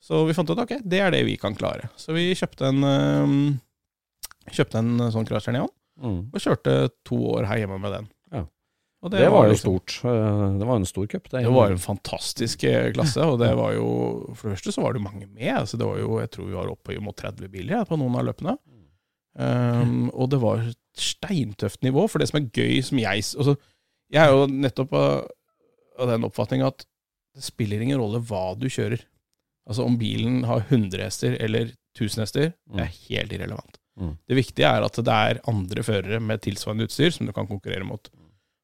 Så 0.00 0.20
vi 0.28 0.34
fant 0.36 0.50
ut 0.50 0.58
ok, 0.62 0.76
det 0.86 1.00
er 1.02 1.10
det 1.10 1.24
vi 1.26 1.36
kan 1.36 1.56
klare. 1.58 1.88
Så 1.98 2.14
vi 2.14 2.28
kjøpte 2.38 2.68
en 2.70 2.84
eh, 2.84 4.52
Kjøpte 4.54 4.78
en 4.80 4.92
sånn 5.12 5.26
Chrysler 5.28 5.52
Neon, 5.58 5.68
Mm. 5.98 6.30
og 6.32 6.38
kjørte 6.40 6.72
to 7.04 7.16
år 7.34 7.44
her 7.50 7.58
hjemme 7.58 7.76
med 7.82 7.90
den. 7.92 8.04
Ja. 8.32 8.44
Og 9.02 9.10
Det, 9.10 9.24
var 9.28 9.48
jo 9.48 9.52
liksom- 9.52 9.80
stort. 9.80 10.04
Eh, 10.06 10.58
Det 10.58 10.66
var 10.68 10.76
en 10.76 10.86
stor 10.86 11.06
cup. 11.08 11.28
det 11.28 11.44
var 11.50 11.70
en 11.72 11.76
fantastisk 11.82 12.62
eh, 12.64 12.92
klasse, 12.92 13.18
og 13.18 13.40
det 13.40 13.50
var 13.56 13.72
jo 13.74 14.32
For 14.36 14.48
det 14.48 14.56
første 14.58 14.72
så 14.72 14.82
var 14.82 14.92
det 14.94 15.02
mange 15.02 15.26
med. 15.26 15.56
Altså 15.58 15.76
det 15.76 15.84
var 15.86 15.98
jo, 15.98 16.20
Jeg 16.20 16.30
tror 16.30 16.46
vi 16.46 16.54
var 16.54 16.68
oppe 16.70 17.00
mot 17.00 17.16
30 17.16 17.48
biler 17.50 17.84
på 17.84 17.98
noen 17.98 18.14
av 18.16 18.24
løpene. 18.26 18.56
Um, 19.38 20.10
og 20.14 20.30
det 20.30 20.40
var 20.40 20.58
et 20.66 20.76
steintøft 20.96 21.82
nivå. 21.82 22.08
For 22.08 22.18
det 22.18 22.28
som 22.28 22.40
er 22.40 22.48
gøy, 22.50 22.82
som 22.82 22.98
jeg 22.98 23.18
altså, 23.22 23.56
Jeg 24.10 24.24
er 24.26 24.30
jo 24.32 24.46
nettopp 24.46 24.92
av, 24.94 25.28
av 25.98 26.06
den 26.08 26.22
oppfatning 26.24 26.62
at 26.64 26.86
det 27.34 27.42
spiller 27.44 27.80
ingen 27.82 27.98
rolle 28.00 28.20
hva 28.24 28.56
du 28.58 28.66
kjører. 28.66 29.02
Altså 29.68 29.84
om 29.84 29.98
bilen 30.00 30.42
har 30.48 30.64
100 30.66 31.02
hester 31.04 31.36
eller 31.44 31.74
1000 31.98 32.24
hester, 32.24 32.52
det 32.72 32.84
er 32.86 32.96
helt 33.08 33.34
irrelevant. 33.36 33.78
Mm. 33.98 34.14
Det 34.30 34.38
viktige 34.38 34.70
er 34.70 34.86
at 34.86 35.00
det 35.04 35.14
er 35.14 35.42
andre 35.50 35.84
førere 35.84 36.20
med 36.22 36.42
tilsvarende 36.44 36.86
utstyr 36.88 37.12
som 37.14 37.28
du 37.28 37.34
kan 37.36 37.48
konkurrere 37.50 37.86
mot. 37.86 38.08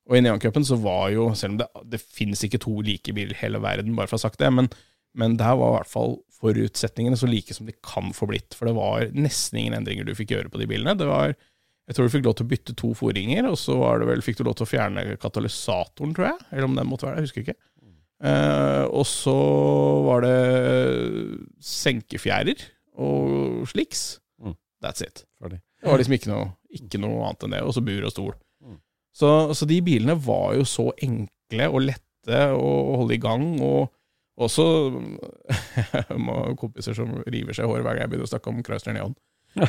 Og 0.08 0.18
i 0.18 0.22
Neoncupen 0.24 0.66
så 0.66 0.76
var 0.80 1.08
jo, 1.14 1.30
selv 1.36 1.54
om 1.54 1.62
det, 1.62 1.68
det 1.92 2.00
finnes 2.02 2.42
ikke 2.44 2.60
to 2.62 2.76
like 2.84 3.14
biler 3.16 3.34
i 3.34 3.40
hele 3.40 3.60
verden, 3.62 3.96
bare 3.96 4.08
for 4.08 4.18
å 4.18 4.20
ha 4.20 4.26
sagt 4.26 4.40
det, 4.42 4.50
men, 4.52 4.68
men 5.16 5.38
der 5.40 5.56
var 5.58 5.72
i 5.72 5.76
hvert 5.78 5.92
fall 5.92 6.18
forutsetningene 6.44 7.16
så 7.16 7.28
like 7.30 7.56
som 7.56 7.68
de 7.68 7.74
kan 7.84 8.12
få 8.16 8.28
blitt. 8.28 8.56
For 8.56 8.68
det 8.68 8.76
var 8.76 9.08
nesten 9.16 9.62
ingen 9.62 9.76
endringer 9.78 10.06
du 10.06 10.14
fikk 10.16 10.34
gjøre 10.34 10.52
på 10.52 10.60
de 10.60 10.68
bilene. 10.70 10.96
Det 11.00 11.08
var, 11.08 11.32
jeg 11.88 11.96
tror 11.96 12.08
du 12.08 12.14
fikk 12.14 12.26
lov 12.28 12.36
til 12.38 12.46
å 12.46 12.52
bytte 12.52 12.76
to 12.80 12.92
foringer, 12.98 13.48
og 13.48 13.56
så 13.60 13.78
var 13.80 14.02
det 14.02 14.10
vel, 14.12 14.24
fikk 14.24 14.40
du 14.40 14.44
lov 14.48 14.58
til 14.60 14.68
å 14.68 14.72
fjerne 14.74 15.06
katalysatoren, 15.22 16.12
tror 16.16 16.30
jeg. 16.30 16.50
Eller 16.52 16.68
om 16.68 16.76
den 16.76 16.90
måtte 16.90 17.08
være 17.08 17.16
det, 17.16 17.24
jeg 17.24 17.30
husker 17.30 17.46
ikke. 17.46 17.58
Eh, 18.22 18.84
og 18.86 19.06
så 19.08 19.34
var 20.06 20.24
det 20.24 20.38
senkefjærer 21.64 22.62
og 23.02 23.64
sliks. 23.70 24.04
Mm. 24.42 24.56
That's 24.84 25.04
it. 25.04 25.24
Ferdig. 25.42 25.60
Det 25.80 25.90
var 25.90 26.00
liksom 26.00 26.16
ikke 26.16 26.30
noe, 26.30 26.46
ikke 26.72 27.00
noe 27.02 27.26
annet 27.26 27.46
enn 27.46 27.56
det. 27.56 27.64
Og 27.66 27.74
så 27.76 27.82
bur 27.84 28.06
og 28.06 28.14
stol. 28.14 28.32
Mm. 28.64 28.78
Så, 29.14 29.30
så 29.58 29.68
de 29.68 29.80
bilene 29.84 30.16
var 30.26 30.54
jo 30.58 30.64
så 30.68 30.88
enkle 31.04 31.68
og 31.70 31.84
lette 31.90 32.46
å 32.56 32.70
holde 33.02 33.18
i 33.18 33.20
gang, 33.20 33.44
og 33.60 33.90
også 34.40 34.64
kompiser 36.60 36.96
som 36.96 37.12
river 37.28 37.54
seg 37.54 37.66
i 37.66 37.70
håret 37.70 37.84
hver 37.84 37.98
gang 37.98 38.06
jeg 38.06 38.14
begynner 38.14 38.30
å 38.30 38.32
snakke 38.32 38.50
om 38.50 38.62
Chrysler 38.64 38.96
Neon. 38.96 39.14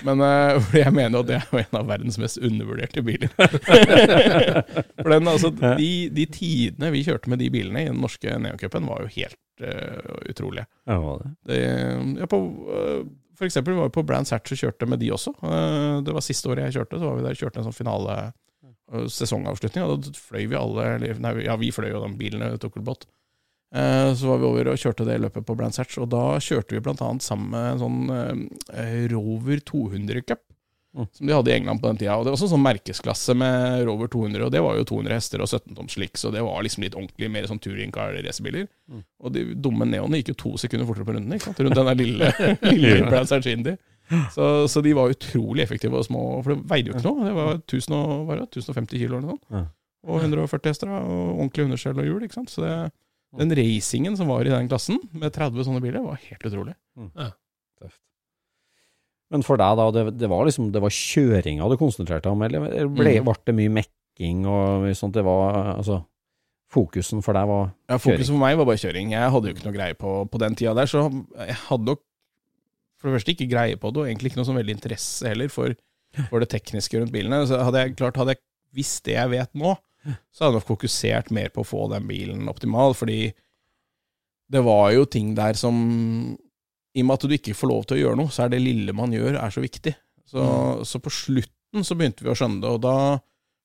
Men 0.06 0.24
uh, 0.26 0.70
jeg 0.76 0.94
mener 0.96 1.22
at 1.22 1.30
det 1.30 1.40
er 1.40 1.60
en 1.64 1.80
av 1.80 1.90
verdens 1.90 2.20
mest 2.22 2.40
undervurderte 2.42 3.04
biler. 3.06 3.32
For 5.02 5.12
den, 5.14 5.30
altså, 5.32 5.52
de, 5.56 5.90
de 6.16 6.26
tidene 6.32 6.94
vi 6.96 7.04
kjørte 7.08 7.32
med 7.32 7.44
de 7.44 7.52
bilene 7.54 7.86
i 7.86 7.92
den 7.92 8.02
norske 8.04 8.38
Neoncupen, 8.42 8.88
var 8.90 9.06
jo 9.06 9.12
helt 9.18 9.66
uh, 9.66 10.16
utrolige. 10.30 10.66
Ja, 10.90 10.98
var 11.04 11.22
det. 11.24 11.36
Det, 11.52 11.60
ja, 12.22 12.30
på, 12.32 12.42
uh, 12.72 13.04
for 13.36 13.50
eksempel 13.50 13.78
var 13.78 13.92
vi 13.92 13.98
på 14.00 14.06
Brands 14.08 14.34
Hatch 14.34 14.56
og 14.56 14.64
kjørte 14.64 14.90
med 14.90 15.04
de 15.04 15.12
også. 15.14 15.36
Uh, 15.44 16.02
Det 16.06 16.16
var 16.16 16.26
siste 16.26 16.50
året 16.52 16.70
jeg 16.70 16.80
kjørte, 16.80 17.00
så 17.02 17.12
var 17.12 17.22
vi 17.22 17.28
der 17.28 17.40
kjørte 17.44 17.62
en 17.62 17.70
sånn 17.70 17.78
finale 17.78 18.18
sesongavslutning. 19.12 19.86
Og 19.86 20.06
da 20.06 20.14
fløy 20.20 20.46
vi 20.50 20.58
alle 20.60 20.88
eller, 20.96 21.22
Nei, 21.22 21.36
ja, 21.46 21.56
vi 21.60 21.72
fløy 21.74 21.90
jo 21.92 22.04
de 22.04 22.12
bilene. 22.20 22.54
Eh, 22.54 23.06
Så 23.76 24.30
var 24.30 24.40
vi 24.40 24.48
over 24.48 24.70
og 24.72 24.80
kjørte 24.80 25.08
det 25.08 25.18
løpet 25.20 25.44
på 25.48 25.56
Brands 25.60 25.82
Hatch, 25.82 25.98
og 26.00 26.08
da 26.14 26.38
kjørte 26.40 26.78
vi 26.78 26.80
annet 26.80 27.26
sammen 27.26 27.50
med 27.52 27.66
en 27.74 27.82
sånn 27.82 28.14
øh, 28.16 29.02
Rover 29.12 29.60
200 29.68 30.24
Cup. 30.24 30.46
Mm. 30.96 31.08
Som 31.12 31.28
de 31.28 31.34
hadde 31.36 31.52
i 31.52 31.56
England 31.58 31.82
på 31.82 31.88
den 31.88 31.98
tida. 32.00 32.16
Og 32.16 32.24
Det 32.24 32.32
var 32.32 32.38
også 32.38 32.48
sånn 32.54 32.64
merkesklasse 32.64 33.36
med 33.36 33.84
Rover 33.88 34.08
200, 34.12 34.46
og 34.46 34.54
det 34.54 34.62
var 34.64 34.78
jo 34.80 34.86
200 34.88 35.18
hester 35.18 35.44
og 35.44 35.50
17 35.50 35.76
toms 35.76 35.98
slik, 35.98 36.16
og 36.24 36.36
det 36.36 36.44
var 36.46 36.64
liksom 36.64 36.86
litt 36.86 36.96
ordentlig 36.96 37.32
mer 37.34 37.50
sånn 37.52 37.60
touringcar-racerbiler. 37.64 38.70
Mm. 38.92 39.02
Og 39.20 39.36
de 39.36 39.44
dumme 39.60 39.90
neonene 39.90 40.22
gikk 40.22 40.32
jo 40.32 40.38
to 40.46 40.54
sekunder 40.62 40.88
fortere 40.88 41.10
på 41.10 41.18
runden, 41.18 41.36
ikke 41.36 41.50
sant? 41.50 41.60
rundt 41.66 41.82
den 41.82 41.92
der 41.92 42.00
lille, 42.00 42.32
lille 42.72 43.10
Brands 43.10 43.36
Hatch 43.36 43.52
Indy. 43.52 43.76
Så, 44.32 44.68
så 44.70 44.84
de 44.86 44.94
var 44.96 45.12
utrolig 45.12 45.66
effektive 45.66 45.98
og 45.98 46.06
små, 46.06 46.22
for 46.46 46.54
det 46.54 46.70
veide 46.70 46.92
jo 46.92 46.96
ikke 46.96 47.10
noe. 47.10 47.26
Det 47.26 47.36
var 47.36 47.56
1000 47.58 47.98
og, 47.98 48.14
var 48.30 48.40
det, 48.40 48.52
1050 48.54 49.02
kilo 49.02 49.18
eller 49.18 49.26
noe 49.26 49.36
sånt. 49.36 49.74
Og 50.06 50.22
140 50.22 50.70
hester 50.70 50.92
og 50.94 51.40
ordentlig 51.42 51.66
underskjell 51.66 52.00
og 52.00 52.06
hjul. 52.08 52.24
ikke 52.24 52.38
sant? 52.38 52.52
Så 52.54 52.62
det, 52.62 52.74
den 53.38 53.52
racingen 53.58 54.16
som 54.18 54.28
var 54.32 54.46
i 54.48 54.52
den 54.54 54.68
klassen, 54.72 55.00
med 55.14 55.34
30 55.36 55.66
sånne 55.68 55.82
biler, 55.84 56.04
var 56.06 56.20
helt 56.22 56.46
utrolig. 56.48 56.76
Tøft. 57.82 58.00
Men 59.34 59.44
for 59.44 59.58
deg, 59.60 59.78
da, 59.80 59.86
det, 59.92 60.04
det 60.22 60.30
var 60.32 60.46
liksom 60.48 60.70
det 60.72 60.82
var 60.84 60.94
kjøringa 60.94 61.68
du 61.72 61.78
konsentrerte 61.82 62.28
deg 62.30 62.36
om, 62.36 62.44
eller 62.46 62.68
ble, 62.88 63.16
Mhm. 63.20 63.26
ble 63.26 63.36
det 63.50 63.56
mye 63.58 63.74
mekking 63.82 64.46
og 64.46 64.84
mye 64.86 64.96
sånt? 64.98 65.14
Det 65.18 65.24
var 65.26 65.76
altså 65.78 66.04
Fokusen 66.76 67.22
for 67.24 67.34
deg 67.38 67.46
var 67.48 67.68
kjøring? 67.70 67.90
Ja, 67.90 67.98
Fokuset 68.02 68.32
for 68.34 68.42
meg 68.42 68.58
var 68.58 68.66
bare 68.68 68.82
kjøring. 68.82 69.12
Jeg 69.14 69.32
hadde 69.32 69.48
jo 69.50 69.54
ikke 69.56 69.66
noe 69.68 69.76
greie 69.78 69.96
på, 69.96 70.12
på 70.32 70.40
den 70.42 70.56
tida 70.60 70.74
der, 70.76 70.90
så 70.90 71.04
jeg 71.38 71.56
hadde 71.70 71.86
nok 71.92 72.02
for 73.00 73.10
det 73.12 73.18
første 73.20 73.34
ikke 73.36 73.50
greie 73.52 73.78
på 73.78 73.92
det, 73.94 74.02
og 74.02 74.08
egentlig 74.10 74.32
ikke 74.32 74.40
noe 74.42 74.48
sånn 74.50 74.58
veldig 74.60 74.76
interesse 74.78 75.28
heller 75.30 75.52
for, 75.54 75.76
for 76.32 76.42
det 76.42 76.50
tekniske 76.50 77.00
rundt 77.00 77.14
bilene. 77.14 77.44
Så 77.48 77.60
hadde 77.62 77.84
jeg 77.84 77.96
klart, 78.00 78.18
hadde 78.18 78.34
jeg 78.36 78.42
visst 78.76 79.04
det 79.06 79.14
jeg 79.18 79.30
vet 79.36 79.52
nå, 79.56 79.76
så 80.06 80.44
hadde 80.44 80.54
jeg 80.54 80.60
nok 80.60 80.70
fokusert 80.70 81.32
mer 81.36 81.52
på 81.54 81.64
å 81.64 81.68
få 81.68 81.88
den 81.92 82.08
bilen 82.10 82.50
optimal, 82.52 82.96
fordi 82.98 83.34
det 84.52 84.62
var 84.66 84.92
jo 84.94 85.06
ting 85.10 85.34
der 85.38 85.58
som 85.58 85.76
I 86.96 87.02
og 87.02 87.08
med 87.08 87.16
at 87.16 87.26
du 87.26 87.36
ikke 87.36 87.58
får 87.58 87.72
lov 87.72 87.86
til 87.88 87.98
å 87.98 88.02
gjøre 88.04 88.20
noe, 88.22 88.34
så 88.34 88.46
er 88.46 88.54
det 88.54 88.62
lille 88.62 88.94
man 88.96 89.14
gjør, 89.14 89.40
er 89.42 89.54
så 89.54 89.64
viktig. 89.64 89.96
Så, 90.26 90.44
så 90.86 91.02
på 91.02 91.14
slutten 91.14 91.86
så 91.86 91.98
begynte 91.98 92.26
vi 92.26 92.32
å 92.32 92.38
skjønne 92.38 92.62
det, 92.64 92.72
og 92.78 92.84
da 92.86 92.98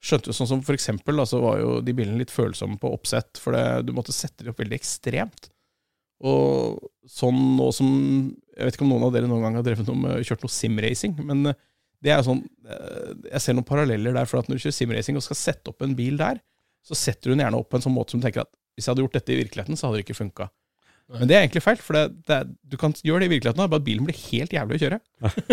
skjønte 0.00 0.30
vi 0.30 0.36
sånn 0.36 0.48
som 0.48 0.62
for 0.64 0.76
eksempel, 0.76 1.20
da, 1.20 1.26
så 1.28 1.40
var 1.42 1.60
jo 1.60 1.78
de 1.84 1.94
bilene 1.96 2.20
litt 2.20 2.32
følsomme 2.32 2.80
på 2.80 2.90
oppsett, 2.96 3.40
for 3.40 3.56
det, 3.56 3.64
du 3.86 3.94
måtte 3.96 4.16
sette 4.16 4.42
dem 4.42 4.54
opp 4.54 4.62
veldig 4.62 4.78
ekstremt. 4.80 5.50
Og 6.20 6.80
sånn 7.08 7.38
nå 7.56 7.70
som 7.72 7.88
Jeg 8.52 8.66
vet 8.66 8.76
ikke 8.76 8.84
om 8.84 8.90
noen 8.92 9.06
av 9.06 9.14
dere 9.14 9.28
noen 9.28 9.40
gang 9.46 9.54
har 9.56 9.64
drevet 9.64 9.86
noe 9.88 9.96
med, 9.96 10.24
kjørt 10.28 10.42
noe 10.44 10.52
simracing, 10.52 11.14
men 11.24 11.52
det 12.00 12.12
er 12.14 12.22
sånn 12.24 12.40
eh, 12.64 13.10
Jeg 13.34 13.42
ser 13.44 13.56
noen 13.56 13.68
paralleller 13.68 14.14
der, 14.16 14.28
for 14.28 14.40
at 14.40 14.48
når 14.48 14.58
du 14.58 14.64
kjører 14.64 14.76
simracing 14.76 15.18
og 15.20 15.26
skal 15.26 15.38
sette 15.38 15.72
opp 15.72 15.84
en 15.84 15.96
bil 15.98 16.16
der, 16.20 16.40
så 16.86 16.96
setter 16.96 17.30
du 17.30 17.34
den 17.34 17.44
gjerne 17.44 17.60
opp 17.60 17.68
på 17.72 17.78
en 17.78 17.84
sånn 17.84 17.96
måte 17.96 18.14
som 18.14 18.22
du 18.22 18.26
tenker 18.26 18.46
at 18.46 18.52
hvis 18.76 18.86
jeg 18.86 18.94
hadde 18.94 19.04
gjort 19.04 19.16
dette 19.18 19.34
i 19.34 19.38
virkeligheten, 19.42 19.76
så 19.76 19.88
hadde 19.88 20.00
det 20.00 20.06
ikke 20.06 20.20
funka. 20.22 20.48
Men 21.10 21.26
det 21.26 21.34
er 21.34 21.42
egentlig 21.42 21.62
feil, 21.64 21.80
for 21.82 21.98
det, 21.98 22.04
det 22.30 22.36
du 22.70 22.76
kan 22.78 22.92
gjøre 22.94 23.24
det 23.24 23.28
i 23.28 23.32
virkeligheten, 23.32 23.64
bare 23.64 23.82
at 23.82 23.86
bilen 23.86 24.06
blir 24.06 24.18
helt 24.30 24.52
jævlig 24.54 24.78
å 24.78 24.82
kjøre. 24.84 24.98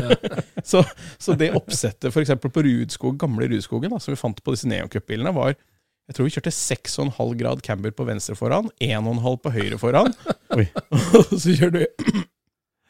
så, 0.71 0.83
så 1.17 1.35
det 1.39 1.49
oppsettet 1.57 2.11
f.eks. 2.11 2.35
på 2.43 2.63
Rudskog, 2.67 3.17
gamle 3.19 3.49
Rudskogen, 3.49 3.89
da, 3.91 3.99
som 4.03 4.13
vi 4.13 4.21
fant 4.21 4.43
på 4.45 4.53
disse 4.53 4.69
Neocup-bilene, 4.69 5.33
var 5.35 5.57
jeg 6.07 6.15
tror 6.15 6.29
vi 6.29 6.35
kjørte 6.37 6.53
6,5 6.55 7.33
grad 7.41 7.61
camber 7.65 7.91
på 7.91 8.05
venstre 8.07 8.37
foran, 8.37 8.69
1,5 8.79 9.41
på 9.43 9.51
høyre 9.57 9.79
foran. 9.81 10.13
Og 10.53 11.33
så 11.33 11.57
kjørte 11.57 11.83
vi 11.83 12.21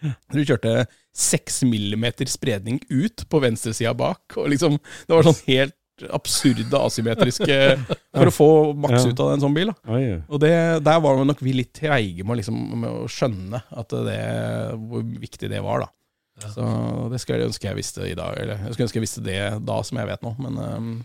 Du 0.04 0.40
kjørte 0.44 0.86
6 1.18 1.64
millimeter 1.70 2.30
spredning 2.30 2.80
ut 2.90 3.26
på 3.30 3.42
venstresida 3.44 3.94
bak. 3.98 4.38
Og 4.38 4.52
liksom, 4.54 4.78
det 5.08 5.16
var 5.16 5.28
sånn 5.28 5.44
helt 5.48 5.76
absurde 6.14 6.78
asymmetriske 6.78 7.56
For 7.88 8.30
å 8.30 8.34
få 8.34 8.50
maks 8.78 9.08
ut 9.10 9.22
av 9.24 9.32
en 9.34 9.42
sånn 9.42 9.56
bil. 9.56 9.72
da 9.72 9.98
og 10.30 10.42
det, 10.44 10.54
der 10.86 11.02
var 11.02 11.24
nok 11.26 11.42
vi 11.42 11.56
litt 11.58 11.74
treige 11.78 12.26
med, 12.28 12.38
liksom, 12.42 12.58
med 12.84 13.04
å 13.04 13.10
skjønne 13.10 13.64
at 13.82 13.96
det, 14.06 14.22
hvor 14.78 15.06
viktig 15.26 15.50
det 15.50 15.62
var. 15.66 15.88
da. 15.88 15.94
Så 16.54 16.64
det 17.10 17.20
skulle 17.22 17.42
jeg 17.42 17.50
ønske 17.50 17.70
jeg 17.70 17.80
visste 17.80 18.06
i 18.06 18.18
dag. 18.18 18.38
Eller 18.38 18.62
jeg 18.62 18.76
skulle 18.76 18.90
ønske 18.90 19.00
jeg 19.00 19.08
visste 19.08 19.26
det 19.26 19.42
da 19.66 19.78
som 19.86 20.02
jeg 20.02 20.12
vet 20.12 20.26
nå, 20.26 20.36
men 20.46 20.60
um. 20.66 20.98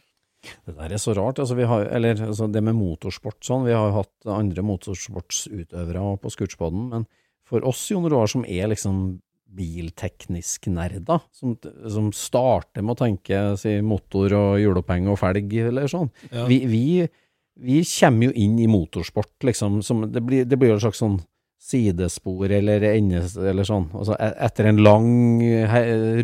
Det 0.67 0.73
der 0.75 0.91
er 0.91 0.99
så 0.99 1.13
rart. 1.15 1.39
Altså, 1.39 1.55
vi 1.55 1.67
har, 1.71 1.85
eller 1.95 2.19
altså, 2.27 2.49
det 2.51 2.65
med 2.67 2.75
motorsport 2.75 3.39
sånn, 3.47 3.63
vi 3.63 3.77
har 3.77 3.85
jo 3.87 4.01
hatt 4.01 4.31
andre 4.41 4.65
motorsportsutøvere 4.67 6.03
på 6.19 6.33
Scootspoden, 6.35 6.89
men 6.91 7.05
for 7.53 7.65
oss, 7.69 7.85
Jon 7.93 8.09
Roar, 8.09 8.31
som 8.33 8.47
er 8.49 8.71
liksom 8.73 9.21
bilteknisk 9.53 10.71
nerder, 10.73 11.21
som, 11.37 11.59
som 11.93 12.07
starter 12.17 12.81
med 12.85 12.95
å 12.95 13.01
tenke 13.03 13.41
si, 13.61 13.75
motor 13.85 14.33
og 14.39 14.55
hjuloppheng 14.63 15.11
og 15.13 15.19
felg 15.21 15.53
eller 15.67 15.91
sånn, 15.93 16.09
Ja. 16.33 16.47
vi, 16.49 16.63
vi, 16.71 16.85
vi 17.61 17.83
kommer 17.85 18.31
jo 18.31 18.33
inn 18.47 18.57
i 18.63 18.71
motorsport, 18.73 19.35
liksom, 19.45 19.83
som, 19.85 20.07
det 20.09 20.25
blir, 20.25 20.49
det 20.49 20.57
blir 20.57 20.73
jo 20.73 20.79
en 20.81 20.85
slags 20.87 21.03
sånn 21.05 21.19
sidespor 21.63 22.51
eller 22.53 22.83
endes, 22.91 23.37
eller 23.39 23.65
sånn. 23.65 23.85
Altså, 23.95 24.17
e- 24.19 24.35
etter 24.45 24.67
en 24.69 24.81
lang 24.83 25.07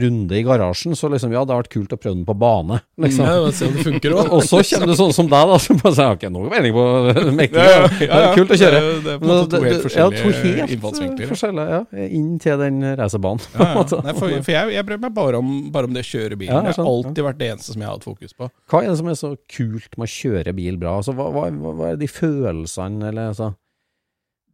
runde 0.03 0.35
i 0.37 0.43
garasjen, 0.45 0.97
så 0.99 1.09
liksom, 1.13 1.31
ja, 1.33 1.45
det 1.47 1.55
har 1.55 1.63
vært 1.63 1.71
kult 1.73 1.93
å 1.95 1.99
prøve 2.01 2.17
den 2.19 2.25
på 2.29 2.35
bane, 2.39 2.81
liksom. 3.01 3.25
Ja, 3.29 3.53
se 3.55 3.69
om 3.69 3.77
det 3.79 3.85
funker 3.87 4.17
òg. 4.19 4.31
og 4.35 4.43
så 4.45 4.61
kommer 4.67 4.91
du 4.91 4.97
sånn 4.99 5.15
som 5.15 5.31
deg, 5.31 5.53
da, 5.53 5.59
som 5.63 5.79
bare 5.81 5.95
sier 5.97 6.17
ok, 6.19 6.27
nå 6.35 6.43
er 6.51 6.67
jeg 6.69 6.75
på 6.77 6.87
mekking. 7.39 7.61
Ja, 7.63 7.77
ja, 8.03 8.09
ja, 8.25 8.33
kult 8.35 8.55
å 8.55 8.59
kjøre. 8.61 8.81
det 8.83 9.15
er- 9.15 9.23
på 9.23 9.29
en 9.29 9.33
måte 9.33 9.47
to 9.55 9.63
helt 9.65 9.87
forskjellige 9.87 10.25
forskjellige 10.27 10.59
ja, 10.59 10.59
to 10.59 10.59
helt 10.59 10.75
innfallsvinkler. 10.77 11.31
Forskjellige, 11.33 11.79
ja. 11.79 12.09
Inn 12.19 12.33
til 12.43 12.65
den 12.65 12.83
racerbanen. 12.99 13.47
ja, 13.55 13.71
ja. 13.79 14.03
Nei, 14.09 14.17
for, 14.19 14.35
for 14.43 14.53
jeg, 14.57 14.75
jeg 14.75 14.89
bryr 14.91 15.01
meg 15.07 15.15
bare 15.17 15.41
om, 15.45 15.55
bare 15.75 15.89
om 15.91 15.95
det 15.97 16.03
å 16.05 16.11
kjøre 16.11 16.41
bilen. 16.41 16.67
Det 16.69 16.75
har 16.77 16.91
alltid 16.93 17.25
vært 17.29 17.41
det 17.41 17.53
eneste 17.55 17.73
som 17.77 17.83
jeg 17.87 17.89
har 17.91 17.97
hatt 17.97 18.09
fokus 18.11 18.35
på. 18.37 18.51
Hva 18.69 18.83
er 18.83 18.91
det 18.93 18.99
som 19.01 19.09
er 19.15 19.19
så 19.23 19.33
kult 19.55 19.95
med 19.97 20.09
å 20.11 20.13
kjøre 20.19 20.55
bil 20.59 20.77
bra? 20.83 20.99
Altså, 21.01 21.15
hva, 21.17 21.31
hva 21.33 21.47
hva 21.79 21.93
er 21.95 21.99
de 22.01 22.11
følelsene, 22.11 23.13
eller 23.13 23.31
altså 23.33 23.53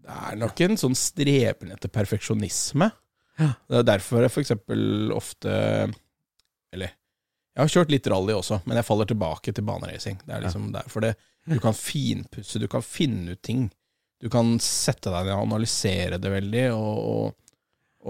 Det 0.05 0.13
er 0.29 0.37
nok 0.37 0.61
en 0.67 0.77
sånn 0.81 0.95
streben 0.99 1.71
etter 1.73 1.89
perfeksjonisme. 1.93 2.91
Det 3.39 3.79
er 3.81 3.87
derfor 3.89 4.23
jeg 4.23 4.31
for 4.31 4.45
eksempel 4.45 5.11
ofte 5.17 5.51
Eller 6.75 6.93
jeg 7.55 7.63
har 7.63 7.71
kjørt 7.71 7.91
litt 7.95 8.07
rally 8.11 8.35
også, 8.35 8.57
men 8.67 8.79
jeg 8.81 8.87
faller 8.89 9.07
tilbake 9.07 9.53
til 9.55 9.63
baneracing. 9.67 10.17
Det 10.27 10.35
er 10.35 10.41
liksom 10.43 10.73
derfor 10.75 11.05
det 11.05 11.13
Du 11.47 11.61
kan 11.63 11.75
finpusse, 11.77 12.59
du 12.59 12.67
kan 12.69 12.83
finne 12.83 13.37
ut 13.37 13.43
ting. 13.47 13.69
Du 14.23 14.27
kan 14.33 14.57
sette 14.59 15.11
deg 15.13 15.29
ned 15.29 15.35
og 15.37 15.45
analysere 15.47 16.19
det 16.19 16.31
veldig, 16.33 16.65
og, 16.75 16.99
og, 17.05 17.55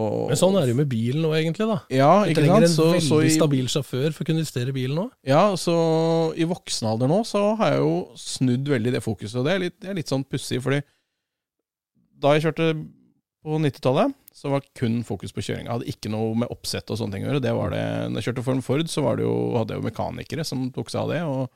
og 0.00 0.30
Men 0.30 0.38
sånn 0.40 0.56
er 0.56 0.64
det 0.64 0.72
jo 0.72 0.78
med 0.78 0.88
bilen 0.88 1.20
nå, 1.26 1.32
egentlig. 1.36 1.66
da. 1.68 1.76
Ja, 1.92 2.10
Du 2.24 2.32
trenger 2.38 2.64
sant? 2.64 2.68
en 2.70 2.72
Så, 2.76 2.86
veldig 2.94 3.08
så 3.10 3.20
i, 3.26 3.32
stabil 3.36 3.68
sjåfør 3.74 4.12
for 4.16 4.24
å 4.24 4.28
kunne 4.30 4.44
justere 4.46 4.72
bilen 4.76 5.02
òg. 5.04 5.10
ja, 5.28 5.42
så 5.60 5.74
i 6.40 6.46
voksen 6.48 6.88
alder 6.88 7.10
nå 7.12 7.20
så 7.28 7.42
har 7.60 7.74
jeg 7.74 7.82
jo 7.84 7.94
snudd 8.16 8.70
veldig 8.76 8.94
det 8.96 9.02
fokuset, 9.04 9.36
og 9.42 9.44
det 9.48 9.52
er 9.58 9.64
litt, 9.66 9.76
det 9.82 9.90
er 9.92 9.98
litt 10.00 10.12
sånn 10.14 10.24
pussig, 10.24 10.62
fordi 10.64 10.80
da 12.24 12.34
jeg 12.34 12.46
kjørte 12.46 12.68
på 13.44 13.58
90-tallet, 13.60 14.14
så 14.34 14.50
var 14.50 14.64
kun 14.78 15.02
fokus 15.06 15.34
på 15.34 15.42
kjøring. 15.44 15.66
Jeg 15.68 15.74
hadde 15.74 15.90
ikke 15.92 16.12
noe 16.12 16.32
med 16.42 16.52
oppsett 16.52 16.88
og 16.90 16.98
sånne 16.98 17.16
ting 17.16 17.26
å 17.26 17.28
gjøre. 17.30 17.42
Det 17.44 17.52
var 17.54 17.74
det, 17.74 17.82
når 18.10 18.20
jeg 18.20 18.30
kjørte 18.30 18.46
Form 18.46 18.62
Ford, 18.64 18.88
så 18.90 19.04
jo, 19.20 19.34
hadde 19.58 19.76
jeg 19.76 19.82
jo 19.82 19.88
mekanikere 19.90 20.46
som 20.48 20.64
tok 20.74 20.92
seg 20.92 21.02
av 21.04 21.12
det, 21.12 21.20
og, 21.28 21.52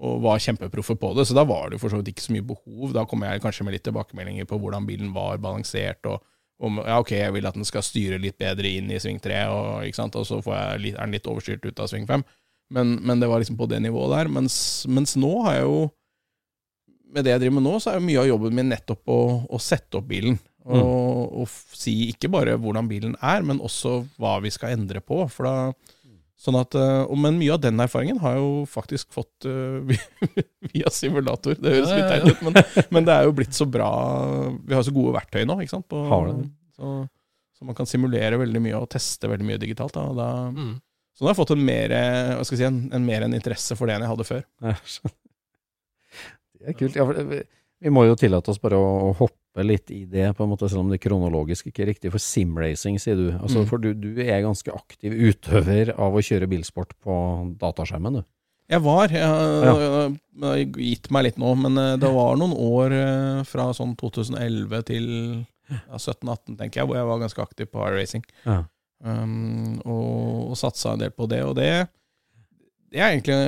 og 0.00 0.22
var 0.24 0.40
kjempeproffe 0.42 0.96
på 1.00 1.12
det. 1.18 1.26
Så 1.28 1.36
da 1.36 1.44
var 1.48 1.68
det 1.68 1.76
jo 1.76 1.82
for 1.84 1.92
så 1.92 2.00
vidt 2.00 2.14
ikke 2.14 2.24
så 2.24 2.34
mye 2.34 2.46
behov. 2.48 2.94
Da 2.96 3.04
kom 3.08 3.26
jeg 3.26 3.44
kanskje 3.44 3.68
med 3.68 3.76
litt 3.76 3.84
tilbakemeldinger 3.86 4.48
på 4.48 4.58
hvordan 4.62 4.88
bilen 4.88 5.12
var 5.16 5.38
balansert, 5.44 6.08
og 6.08 6.24
om 6.66 6.80
ja, 6.80 6.96
ok, 7.02 7.12
jeg 7.12 7.36
vil 7.36 7.46
at 7.50 7.56
den 7.58 7.68
skal 7.68 7.84
styre 7.84 8.18
litt 8.20 8.38
bedre 8.40 8.70
inn 8.78 8.88
i 8.88 8.98
sving 9.02 9.20
3, 9.20 9.42
og, 9.52 9.84
og 9.84 10.24
så 10.24 10.40
litt, 10.80 10.96
er 10.96 11.04
den 11.04 11.18
litt 11.18 11.28
overstyrt 11.28 11.68
ut 11.68 11.84
av 11.84 11.92
sving 11.92 12.08
5. 12.08 12.24
Men, 12.72 12.96
men 13.06 13.20
det 13.20 13.28
var 13.30 13.42
liksom 13.42 13.58
på 13.60 13.68
det 13.70 13.82
nivået 13.84 14.14
der. 14.16 14.30
Mens, 14.32 14.56
mens 14.88 15.14
nå 15.20 15.30
har 15.44 15.60
jeg 15.60 15.66
jo 15.68 15.76
Med 17.14 17.24
det 17.26 17.32
jeg 17.34 17.40
driver 17.44 17.54
med 17.60 17.66
nå, 17.68 17.74
så 17.80 17.92
er 17.92 18.00
jo 18.00 18.06
mye 18.08 18.20
av 18.24 18.28
jobben 18.32 18.54
min 18.58 18.70
nettopp 18.72 19.08
å, 19.12 19.20
å 19.46 19.58
sette 19.62 20.00
opp 20.00 20.08
bilen. 20.10 20.38
Og, 20.66 21.42
og 21.44 21.50
si 21.78 21.92
ikke 22.10 22.26
bare 22.32 22.56
hvordan 22.58 22.88
bilen 22.90 23.12
er, 23.22 23.44
men 23.46 23.60
også 23.62 24.00
hva 24.18 24.32
vi 24.42 24.50
skal 24.50 24.72
endre 24.74 24.98
på. 25.04 25.20
For 25.30 25.46
da, 25.46 25.52
sånn 26.42 26.58
at, 26.58 26.74
eh, 26.74 27.02
og, 27.06 27.14
men 27.22 27.38
mye 27.38 27.54
av 27.54 27.60
den 27.62 27.78
erfaringen 27.84 28.18
har 28.24 28.34
jeg 28.34 28.42
jo 28.42 28.64
faktisk 28.72 29.14
fått 29.14 29.46
uh, 29.50 29.94
via 30.72 30.90
simulator. 30.90 31.54
Det 31.62 31.76
høres 31.76 31.92
litt 31.94 32.10
teit 32.10 32.26
ut, 32.32 32.42
men, 32.48 32.58
men 32.96 33.06
det 33.06 33.14
er 33.14 33.28
jo 33.28 33.36
blitt 33.38 33.54
så 33.56 33.68
bra 33.70 33.86
Vi 34.66 34.74
har 34.74 34.82
så 34.84 34.94
gode 34.96 35.14
verktøy 35.14 35.44
nå, 35.46 35.60
ikke 35.62 35.76
sant? 35.76 35.86
På. 35.92 36.02
Så, 36.76 36.96
så 37.60 37.68
man 37.70 37.78
kan 37.78 37.86
simulere 37.88 38.36
veldig 38.42 38.64
mye 38.66 38.80
og 38.82 38.90
teste 38.92 39.30
veldig 39.30 39.46
mye 39.52 39.62
digitalt. 39.62 39.94
Da, 39.94 40.08
da, 40.18 40.28
Mm. 40.50 40.74
så 41.14 41.22
nå 41.24 41.30
har 41.30 41.36
jeg 41.36 41.40
fått 41.44 41.54
en 41.54 41.62
mer, 41.70 41.94
si, 42.44 42.58
en, 42.66 42.82
en 42.92 43.06
mer 43.06 43.22
en 43.24 43.38
interesse 43.38 43.78
for 43.78 43.86
det 43.88 43.94
enn 43.96 44.04
jeg 44.04 44.12
hadde 44.16 44.26
før. 44.34 44.42
Det 46.60 46.72
er 46.72 46.78
kult. 46.78 46.96
Ja, 46.98 47.06
for 47.08 47.18
vi, 47.30 47.42
vi 47.86 47.92
må 47.92 48.06
jo 48.08 48.16
tillate 48.18 48.52
oss 48.52 48.60
bare 48.62 48.78
å, 48.80 49.10
hoppe 49.18 49.64
litt 49.64 49.90
i 49.94 50.02
det, 50.08 50.30
på 50.36 50.44
en 50.44 50.50
måte, 50.52 50.68
selv 50.68 50.82
om 50.84 50.92
det 50.92 51.00
kronologisk 51.00 51.70
ikke 51.70 51.84
er 51.84 51.90
riktig. 51.94 52.12
For 52.12 52.22
simracing, 52.22 53.00
sier 53.00 53.18
du. 53.18 53.28
Altså, 53.36 53.62
Mm. 53.64 53.68
For 53.70 53.80
du, 53.82 53.92
du 53.96 54.22
er 54.22 54.44
ganske 54.44 54.72
aktiv 54.72 55.12
utøver 55.12 55.94
av 55.96 56.16
å 56.16 56.24
kjøre 56.24 56.48
bilsport 56.50 56.92
på 57.04 57.16
dataskjermen, 57.60 58.20
du. 58.20 58.26
Jeg 58.66 58.82
var. 58.82 59.12
Jeg, 59.14 59.22
har 59.22 60.08
har 60.42 60.56
gitt 60.58 61.10
meg 61.14 61.28
litt 61.28 61.36
nå, 61.38 61.52
men 61.54 61.78
eh, 61.78 61.92
det 62.02 62.08
var 62.10 62.38
noen 62.40 62.52
år 62.52 62.94
eh, 62.96 63.42
fra 63.46 63.68
sånn 63.76 63.94
2011 64.00 64.82
til 64.88 65.06
ja, 65.70 65.98
17-18, 65.98 66.56
tenker 66.58 66.80
jeg, 66.80 66.88
hvor 66.88 66.98
jeg 66.98 67.08
var 67.08 67.22
ganske 67.22 67.44
aktiv 67.44 67.70
på 67.70 67.84
iRacing. 67.86 68.26
Ja. 68.46 68.64
Um, 69.04 69.76
og, 69.84 70.50
og 70.50 70.58
satsa 70.58 70.94
en 70.94 71.02
del 71.04 71.12
på 71.14 71.28
det. 71.30 71.42
Og 71.46 71.54
det, 71.58 71.70
det 72.90 73.02
er 73.02 73.12
egentlig 73.12 73.38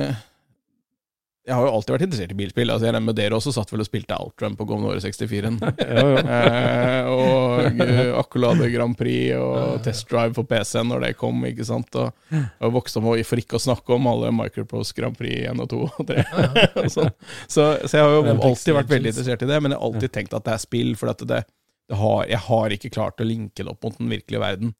Jeg 1.49 1.57
har 1.57 1.65
jo 1.65 1.71
alltid 1.73 1.93
vært 1.95 2.03
interessert 2.05 2.33
i 2.33 2.37
bilspill. 2.37 2.69
Altså, 2.69 2.85
jeg 2.85 2.93
regner 2.93 3.07
med 3.07 3.17
dere 3.17 3.37
også 3.39 3.51
satt 3.55 3.71
vel 3.73 3.81
og 3.81 3.87
spilte 3.87 4.17
Outrun 4.21 4.53
på 4.59 4.67
Commodore 4.69 5.01
64-en. 5.01 5.57
eh, 6.37 7.09
og 7.09 7.79
uh, 7.79 8.19
Accolade 8.19 8.67
Grand 8.69 8.93
Prix 8.97 9.33
og 9.33 9.79
Test 9.85 10.05
Drive 10.11 10.37
på 10.37 10.45
PC-en 10.51 10.91
når 10.93 11.07
det 11.07 11.11
kom. 11.17 11.41
ikke 11.49 11.65
sant? 11.65 11.97
Og, 11.97 12.13
og 12.61 12.75
vokste 12.77 13.01
om, 13.01 13.09
med, 13.09 13.25
for 13.25 13.41
ikke 13.41 13.57
å 13.57 13.63
snakke 13.65 13.97
om 13.97 14.09
alle 14.11 14.29
Microprose 14.37 14.93
Grand 14.97 15.17
Prix 15.17 15.49
1 15.49 15.65
og 15.65 15.71
2 15.73 15.81
og 15.87 16.11
3. 16.13 16.27
og 16.83 16.91
sånn. 16.93 17.13
så, 17.47 17.71
så 17.81 17.97
jeg 17.97 18.05
har 18.05 18.17
jo 18.19 18.37
alltid 18.37 18.77
vært 18.77 18.93
veldig 18.93 19.15
interessert 19.15 19.47
i 19.47 19.49
det, 19.49 19.61
men 19.63 19.73
jeg 19.73 19.81
har 19.81 19.89
alltid 19.89 20.17
tenkt 20.19 20.37
at 20.37 20.45
det 20.45 20.53
er 20.53 20.65
spill. 20.69 20.93
For 20.99 21.15
at 21.15 21.25
det, 21.25 21.43
det 21.89 21.97
har, 21.97 22.25
jeg 22.29 22.45
har 22.45 22.75
ikke 22.75 22.93
klart 22.93 23.23
å 23.23 23.25
linke 23.25 23.65
det 23.65 23.73
opp 23.73 23.87
mot 23.87 23.97
den 23.97 24.13
virkelige 24.13 24.45
verden. 24.45 24.75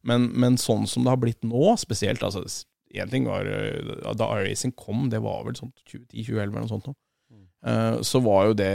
Men, 0.00 0.30
men 0.32 0.56
sånn 0.60 0.88
som 0.88 1.04
det 1.04 1.12
har 1.12 1.20
blitt 1.20 1.44
nå, 1.44 1.74
spesielt 1.80 2.24
altså, 2.24 2.46
Én 2.94 3.10
ting 3.10 3.26
var 3.26 3.48
eh, 3.50 4.12
Da 4.14 4.28
iRacing 4.38 4.74
kom, 4.78 5.08
det 5.10 5.22
var 5.24 5.42
vel 5.46 5.56
sånn 5.58 5.72
2010-2011 5.90 6.42
eller 6.44 6.60
noe 6.60 6.70
sånt, 6.70 6.90
nå, 6.90 6.94
eh, 7.66 7.96
så 8.06 8.20
var 8.24 8.50
jo 8.50 8.58
det 8.58 8.74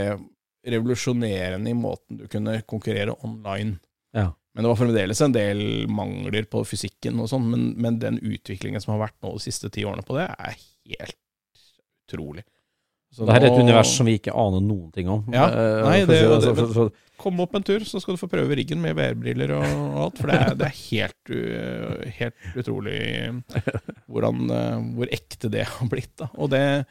revolusjonerende 0.70 1.72
i 1.72 1.76
måten 1.76 2.20
du 2.20 2.26
kunne 2.28 2.58
konkurrere 2.68 3.14
online. 3.24 3.78
Ja. 4.12 4.28
Men 4.52 4.66
det 4.66 4.72
var 4.72 4.80
fremdeles 4.80 5.20
en 5.24 5.32
del 5.32 5.62
mangler 5.88 6.44
på 6.50 6.64
fysikken 6.66 7.20
og 7.22 7.30
sånn, 7.30 7.46
men, 7.52 7.66
men 7.80 8.00
den 8.02 8.18
utviklingen 8.18 8.82
som 8.82 8.96
har 8.96 9.06
vært 9.06 9.16
nå 9.22 9.32
de 9.36 9.44
siste 9.44 9.70
ti 9.72 9.86
årene 9.88 10.04
på 10.04 10.18
det, 10.18 10.26
er 10.26 10.58
helt 10.90 11.16
utrolig. 12.10 12.44
Så 13.12 13.26
Det 13.26 13.34
her 13.34 13.42
er 13.42 13.46
et 13.50 13.56
nå- 13.58 13.62
univers 13.64 13.90
som 13.96 14.06
vi 14.06 14.18
ikke 14.20 14.30
aner 14.38 14.60
noen 14.62 14.92
ting 14.94 15.08
om. 15.10 15.24
Ja, 15.34 15.48
Eh, 15.50 15.82
nei, 15.84 15.98
det, 16.04 16.06
det- 16.08 16.42
det- 16.44 16.58
altså, 16.66 16.90
Kom 17.20 17.38
opp 17.40 17.54
en 17.54 17.62
tur, 17.62 17.80
så 17.84 18.00
skal 18.00 18.14
du 18.16 18.20
få 18.22 18.30
prøve 18.32 18.54
riggen 18.56 18.80
med 18.80 18.94
VR-briller 18.96 19.50
og 19.52 19.64
alt. 20.06 20.16
For 20.16 20.30
det 20.30 20.36
er, 20.40 20.54
det 20.56 20.66
er 20.70 20.78
helt, 20.88 21.28
u- 21.28 22.08
helt 22.16 22.46
utrolig 22.56 23.42
hvordan, 24.08 24.46
eh, 24.50 24.78
hvor 24.96 25.10
ekte 25.12 25.50
det 25.52 25.66
har 25.68 25.90
blitt. 25.90 26.14
Da. 26.16 26.30
Og, 26.38 26.48
det, 26.52 26.86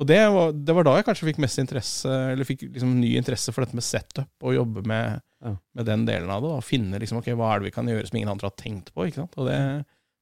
og 0.00 0.06
det, 0.08 0.20
var, 0.32 0.52
det 0.56 0.74
var 0.78 0.84
da 0.88 0.94
jeg 0.96 1.04
kanskje 1.10 1.28
fikk 1.28 1.42
mest 1.44 1.60
interesse, 1.60 2.08
eller 2.32 2.48
fikk 2.48 2.64
liksom 2.72 2.94
ny 3.00 3.12
interesse 3.20 3.52
for 3.52 3.64
dette 3.66 3.76
med 3.76 3.84
setup, 3.86 4.30
og 4.42 4.56
jobbe 4.56 4.86
med, 4.88 5.20
Ja. 5.44 5.56
med 5.76 5.84
den 5.90 6.06
delen 6.08 6.30
av 6.32 6.40
det. 6.40 6.48
Da. 6.54 6.60
Finne 6.64 6.98
liksom, 7.02 7.18
ok, 7.20 7.26
hva 7.36 7.52
er 7.54 7.60
det 7.60 7.68
vi 7.68 7.74
kan 7.76 7.86
gjøre 7.92 8.08
som 8.08 8.16
ingen 8.16 8.32
andre 8.32 8.48
har 8.48 8.56
tenkt 8.56 8.88
på. 8.94 9.04
Ikke 9.04 9.20
sant? 9.20 9.34
Og 9.36 9.50
det, 9.50 9.58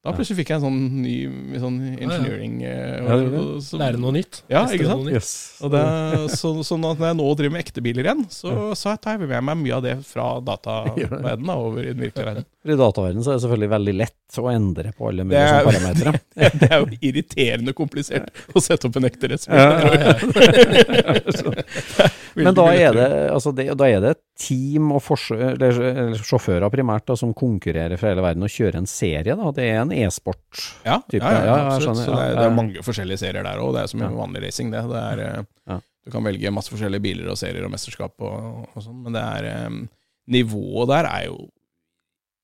da 0.03 0.11
plutselig 0.17 0.41
fikk 0.41 0.49
jeg 0.51 0.59
en 0.59 0.65
sånn 0.65 0.79
ny 1.05 1.59
sånn 1.63 1.77
engineering 1.93 2.57
eh, 2.67 3.05
Ja, 3.07 3.19
Lære 3.79 4.01
noe 4.03 4.17
nytt. 4.17 4.41
Ja, 4.51 4.65
ikke 4.67 4.89
sant? 4.89 5.07
Yes. 5.13 5.29
og 5.63 5.71
det, 5.77 5.83
så, 6.35 6.51
at 6.59 6.81
når 6.83 7.05
jeg 7.13 7.19
nå 7.21 7.27
driver 7.39 7.55
med 7.55 7.63
ekte 7.63 7.85
biler 7.87 8.09
igjen, 8.09 8.25
så, 8.35 8.73
så 8.79 8.97
tar 8.99 9.15
jeg 9.15 9.29
med 9.31 9.47
meg 9.47 9.61
mye 9.61 9.77
av 9.79 9.85
det 9.87 9.95
fra 10.09 10.27
dataverdenen 10.51 11.47
da, 11.47 11.55
over 11.55 11.87
i 11.87 11.93
den 11.93 12.03
virkelige 12.03 12.29
verden. 12.33 12.49
I 12.63 12.77
dataverdenen 12.79 13.25
så 13.27 13.33
er 13.33 13.39
det 13.39 13.43
selvfølgelig 13.43 13.71
veldig 13.73 13.93
lett 13.99 14.37
å 14.39 14.45
endre 14.53 14.93
på 14.95 15.09
alle 15.09 15.25
Det 15.25 15.29
mulige 15.33 15.55
er- 15.59 15.65
parametere. 15.67 16.13
Det 16.63 16.69
er 16.69 16.79
jo 16.85 16.99
irriterende 17.09 17.73
komplisert 17.75 18.29
å 18.55 18.63
sette 18.63 18.87
opp 18.87 18.99
en 19.01 19.09
ekte 19.09 19.31
racerbil. 19.33 20.23
Men 22.39 22.55
da 22.57 22.67
er 22.73 22.95
det, 22.97 23.09
altså 23.35 23.53
det, 23.57 23.67
da 23.79 23.89
er 23.91 24.01
det 24.05 24.13
team 24.41 24.93
og 24.97 25.03
eller, 25.35 25.81
eller 25.91 26.23
sjåfører 26.25 26.71
primært 26.73 27.07
da, 27.11 27.17
som 27.19 27.35
konkurrerer 27.37 27.99
fra 28.01 28.13
hele 28.13 28.25
verden 28.25 28.47
og 28.47 28.53
kjører 28.55 28.79
en 28.81 28.89
serie. 28.89 29.35
da. 29.37 29.51
Det 29.57 29.67
er 29.69 29.81
en 29.83 29.93
e-sport-type. 29.93 30.87
ja, 30.87 31.01
ja, 31.13 31.33
Ja, 31.45 31.57
absolutt. 31.75 32.05
Så 32.05 32.15
det, 32.15 32.29
er, 32.29 32.37
det 32.39 32.47
er 32.47 32.55
mange 32.57 32.85
forskjellige 32.87 33.21
serier 33.25 33.45
der 33.47 33.61
òg. 33.63 33.73
Det 33.77 33.83
er 33.85 33.91
som 33.93 34.05
i 34.07 34.13
vanlig 34.17 34.45
racing, 34.47 34.71
det. 34.73 34.85
det 34.93 35.03
er, 35.03 35.25
eh, 35.69 35.81
Du 36.07 36.11
kan 36.15 36.25
velge 36.27 36.51
masse 36.55 36.73
forskjellige 36.73 37.05
biler 37.05 37.29
og 37.35 37.37
serier 37.39 37.67
og 37.67 37.75
mesterskap 37.75 38.15
og, 38.27 38.65
og 38.73 38.79
sånn, 38.87 39.03
men 39.05 39.19
det 39.19 39.23
er 39.23 39.51
eh, 39.51 39.83
Nivået 40.33 40.89
der 40.93 41.09
er 41.11 41.25
jo 41.27 41.37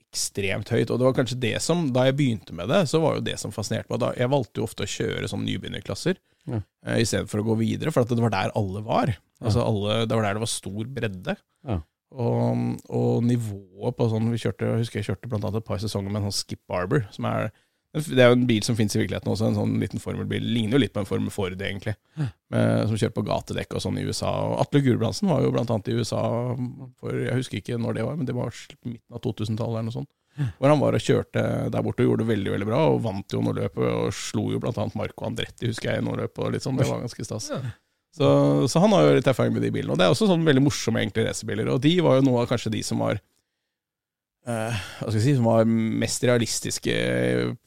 ekstremt 0.09 0.71
høyt. 0.73 0.91
Og 0.91 0.99
det 1.01 1.07
var 1.09 1.17
kanskje 1.19 1.39
det 1.43 1.55
som, 1.65 1.89
da 1.93 2.07
jeg 2.09 2.17
begynte 2.19 2.55
med 2.57 2.71
det, 2.73 2.83
så 2.91 3.01
var 3.03 3.19
jo 3.19 3.25
det 3.27 3.37
som 3.41 3.53
fascinerte 3.55 3.91
meg. 3.93 4.01
Da, 4.03 4.13
jeg 4.17 4.33
valgte 4.33 4.61
jo 4.63 4.67
ofte 4.69 4.87
å 4.87 4.91
kjøre 4.91 5.29
sånn 5.31 5.45
nybegynnerklasser 5.49 6.19
Ja. 6.49 6.63
uh, 6.87 6.97
i 6.97 7.05
stedet 7.05 7.29
for 7.29 7.43
å 7.43 7.47
gå 7.51 7.59
videre, 7.61 7.93
for 7.93 8.03
at 8.07 8.09
det 8.13 8.25
var 8.25 8.33
der 8.33 8.55
alle 8.57 8.83
var. 8.87 9.13
Altså 9.39 9.63
alle, 9.63 10.07
Det 10.09 10.17
var 10.17 10.25
der 10.25 10.39
det 10.39 10.45
var 10.47 10.51
stor 10.51 10.89
bredde. 10.97 11.37
Ja. 11.69 11.81
Og, 12.09 12.79
og 12.89 13.19
nivået 13.29 13.97
på 13.99 14.07
sånn 14.09 14.31
Vi 14.33 14.39
kjørte, 14.41 14.65
jeg 14.65 14.81
husker 14.81 14.99
jeg 15.03 15.11
kjørte 15.11 15.29
blant 15.29 15.45
annet 15.45 15.61
et 15.61 15.67
par 15.69 15.77
sesonger 15.83 16.09
med 16.09 16.23
en 16.23 16.31
sånn 16.31 16.39
Skip 16.41 16.63
Barber, 16.67 17.05
som 17.13 17.27
er 17.29 17.51
det 18.07 18.23
er 18.23 18.31
jo 18.31 18.37
en 18.39 18.47
bil 18.49 18.63
som 18.67 18.77
finnes 18.79 18.95
i 18.97 19.01
virkeligheten 19.01 19.33
også, 19.33 19.49
en 19.51 19.59
sånn 19.59 19.75
liten 19.83 20.03
formelbil. 20.03 20.45
Ligner 20.55 20.79
jo 20.79 20.83
litt 20.83 20.95
på 20.95 21.03
en 21.03 21.09
Formel 21.09 21.33
Ford, 21.35 21.57
egentlig. 21.57 21.95
Med, 22.19 22.87
som 22.89 22.97
kjører 22.97 23.15
på 23.17 23.25
gatedekk 23.29 23.75
og 23.77 23.85
sånn 23.85 23.99
i 24.01 24.07
USA. 24.09 24.31
Og 24.49 24.61
Atle 24.63 24.83
Gulbrandsen 24.87 25.31
var 25.31 25.43
jo 25.45 25.51
blant 25.55 25.73
annet 25.75 25.91
i 25.93 25.97
USA 25.99 26.23
for 27.01 27.19
Jeg 27.19 27.37
husker 27.41 27.61
ikke 27.61 27.81
når 27.81 27.99
det 27.99 28.07
var, 28.07 28.17
men 28.21 28.29
det 28.29 28.37
var 28.37 28.55
midten 28.87 29.17
av 29.19 29.23
2000-tallet 29.25 29.81
eller 29.81 29.91
noe 29.91 29.99
sånt. 29.99 30.13
Hvor 30.59 30.71
han 30.71 30.79
var 30.79 30.95
og 30.95 31.03
kjørte 31.03 31.43
der 31.75 31.83
borte 31.83 32.05
og 32.05 32.13
gjorde 32.13 32.23
det 32.23 32.31
veldig 32.31 32.53
veldig 32.55 32.69
bra, 32.69 32.81
og 32.93 33.03
vant 33.03 33.35
jo 33.35 33.43
noe 33.43 33.57
løp. 33.59 33.79
Og 33.83 34.15
slo 34.15 34.49
jo 34.55 34.61
blant 34.63 34.79
annet 34.79 34.97
Marco 34.99 35.27
Andretti, 35.27 35.71
husker 35.73 35.91
jeg, 35.93 36.03
i 36.03 36.07
noe 36.07 36.19
løp. 36.21 36.39
og 36.39 36.53
litt 36.55 36.63
sånn, 36.65 36.79
Det 36.79 36.87
var 36.87 37.03
ganske 37.03 37.27
stas. 37.27 37.51
Så, 38.19 38.29
så 38.71 38.81
han 38.83 38.95
har 38.95 39.05
jo 39.05 39.17
litt 39.19 39.27
erfaring 39.31 39.53
med 39.55 39.63
de 39.67 39.73
bilene. 39.75 39.93
Og 39.95 39.99
det 39.99 40.07
er 40.07 40.15
også 40.15 40.31
sånn 40.31 40.47
veldig 40.47 40.63
morsomme 40.65 41.03
egentlig 41.03 41.27
racerbiler. 41.29 41.73
Og 41.75 41.83
de 41.85 41.99
var 42.07 42.19
jo 42.19 42.27
noe 42.31 42.45
av 42.45 42.53
kanskje 42.53 42.73
de 42.75 42.85
som 42.87 43.03
var 43.03 43.21
hva 44.49 45.09
skal 45.09 45.19
jeg 45.19 45.25
si, 45.27 45.37
som 45.37 45.49
var 45.49 45.69
mest 45.69 46.25
realistiske 46.25 46.95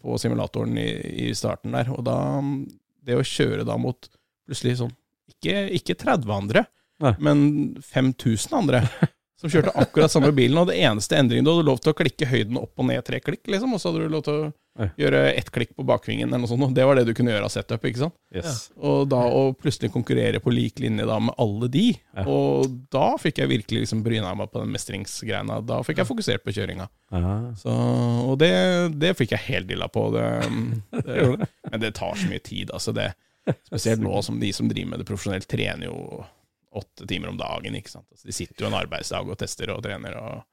på 0.02 0.18
simulatoren 0.22 0.78
i, 0.82 0.90
i 1.28 1.32
starten 1.38 1.76
der. 1.78 1.92
Og 1.94 2.04
da 2.08 2.18
Det 3.06 3.18
å 3.18 3.26
kjøre 3.26 3.66
da 3.68 3.78
mot 3.82 4.10
plutselig 4.48 4.80
sånn 4.82 4.94
Ikke, 5.30 5.66
ikke 5.78 5.98
30 5.98 6.34
andre, 6.36 6.66
Nei. 7.02 7.16
men 7.24 7.44
5000 7.86 8.58
andre. 8.58 8.84
Som 9.42 9.50
kjørte 9.50 9.74
akkurat 9.74 10.14
samme 10.14 10.30
bilen, 10.38 10.60
og 10.62 10.68
det 10.70 10.76
eneste 10.86 11.18
endringen 11.18 11.48
Du 11.48 11.50
hadde 11.50 11.66
lov 11.66 11.80
til 11.82 11.94
å 11.94 11.98
klikke 11.98 12.28
høyden 12.30 12.60
opp 12.62 12.78
og 12.78 12.86
ned 12.92 13.02
tre 13.08 13.18
klikk, 13.24 13.48
liksom, 13.50 13.74
og 13.74 13.82
så 13.82 13.90
hadde 13.90 14.04
du 14.06 14.14
lov 14.14 14.26
til 14.28 14.36
å. 14.38 14.52
Gjøre 14.98 15.34
ett 15.36 15.50
klikk 15.52 15.74
på 15.76 15.84
bakvingen, 15.86 16.30
eller 16.30 16.46
noe 16.46 16.50
sånt. 16.50 16.74
Det 16.76 16.86
var 16.88 16.96
det 16.96 17.04
du 17.10 17.14
kunne 17.18 17.34
gjøre 17.34 17.48
av 17.48 17.52
setup, 17.54 17.84
ikke 17.86 18.00
sant. 18.06 18.16
Yes. 18.34 18.70
Og 18.80 19.10
da 19.12 19.20
å 19.28 19.42
plutselig 19.58 19.92
konkurrere 19.94 20.40
på 20.42 20.54
lik 20.54 20.80
linje 20.80 21.06
da 21.10 21.18
med 21.20 21.36
alle 21.42 21.68
de, 21.74 21.86
Ja. 22.16 22.24
og 22.26 22.72
da 22.94 23.18
fikk 23.20 23.42
jeg 23.44 23.52
virkelig 23.52 23.84
liksom 23.86 24.04
bryna 24.06 24.32
meg 24.38 24.52
på 24.54 24.62
den 24.64 24.72
mestringsgreina. 24.72 25.60
Da 25.68 25.82
fikk 25.84 25.98
jeg 26.02 26.10
fokusert 26.10 26.46
på 26.46 26.54
kjøringa. 26.56 26.88
Så, 27.60 27.74
og 28.32 28.38
det, 28.40 28.52
det 29.02 29.16
fikk 29.20 29.36
jeg 29.36 29.48
helt 29.50 29.68
dilla 29.68 29.90
på. 29.92 30.08
Det, 30.16 30.28
det, 31.06 31.50
men 31.72 31.84
det 31.84 31.94
tar 32.00 32.16
så 32.16 32.30
mye 32.32 32.40
tid, 32.44 32.72
altså. 32.72 32.96
Det, 32.96 33.10
spesielt 33.68 34.02
nå 34.04 34.22
som 34.24 34.40
de 34.40 34.54
som 34.56 34.70
driver 34.72 34.94
med 34.94 35.04
det 35.04 35.10
profesjonelt, 35.10 35.48
trener 35.52 35.90
jo 35.90 36.24
åtte 36.72 37.04
timer 37.10 37.34
om 37.34 37.38
dagen. 37.40 37.76
ikke 37.76 37.92
sant? 37.92 38.08
Altså, 38.14 38.30
de 38.30 38.36
sitter 38.40 38.64
jo 38.64 38.72
en 38.72 38.80
arbeidsdag 38.80 39.28
og 39.28 39.38
tester 39.42 39.74
og 39.76 39.84
trener, 39.84 40.16
og 40.16 40.46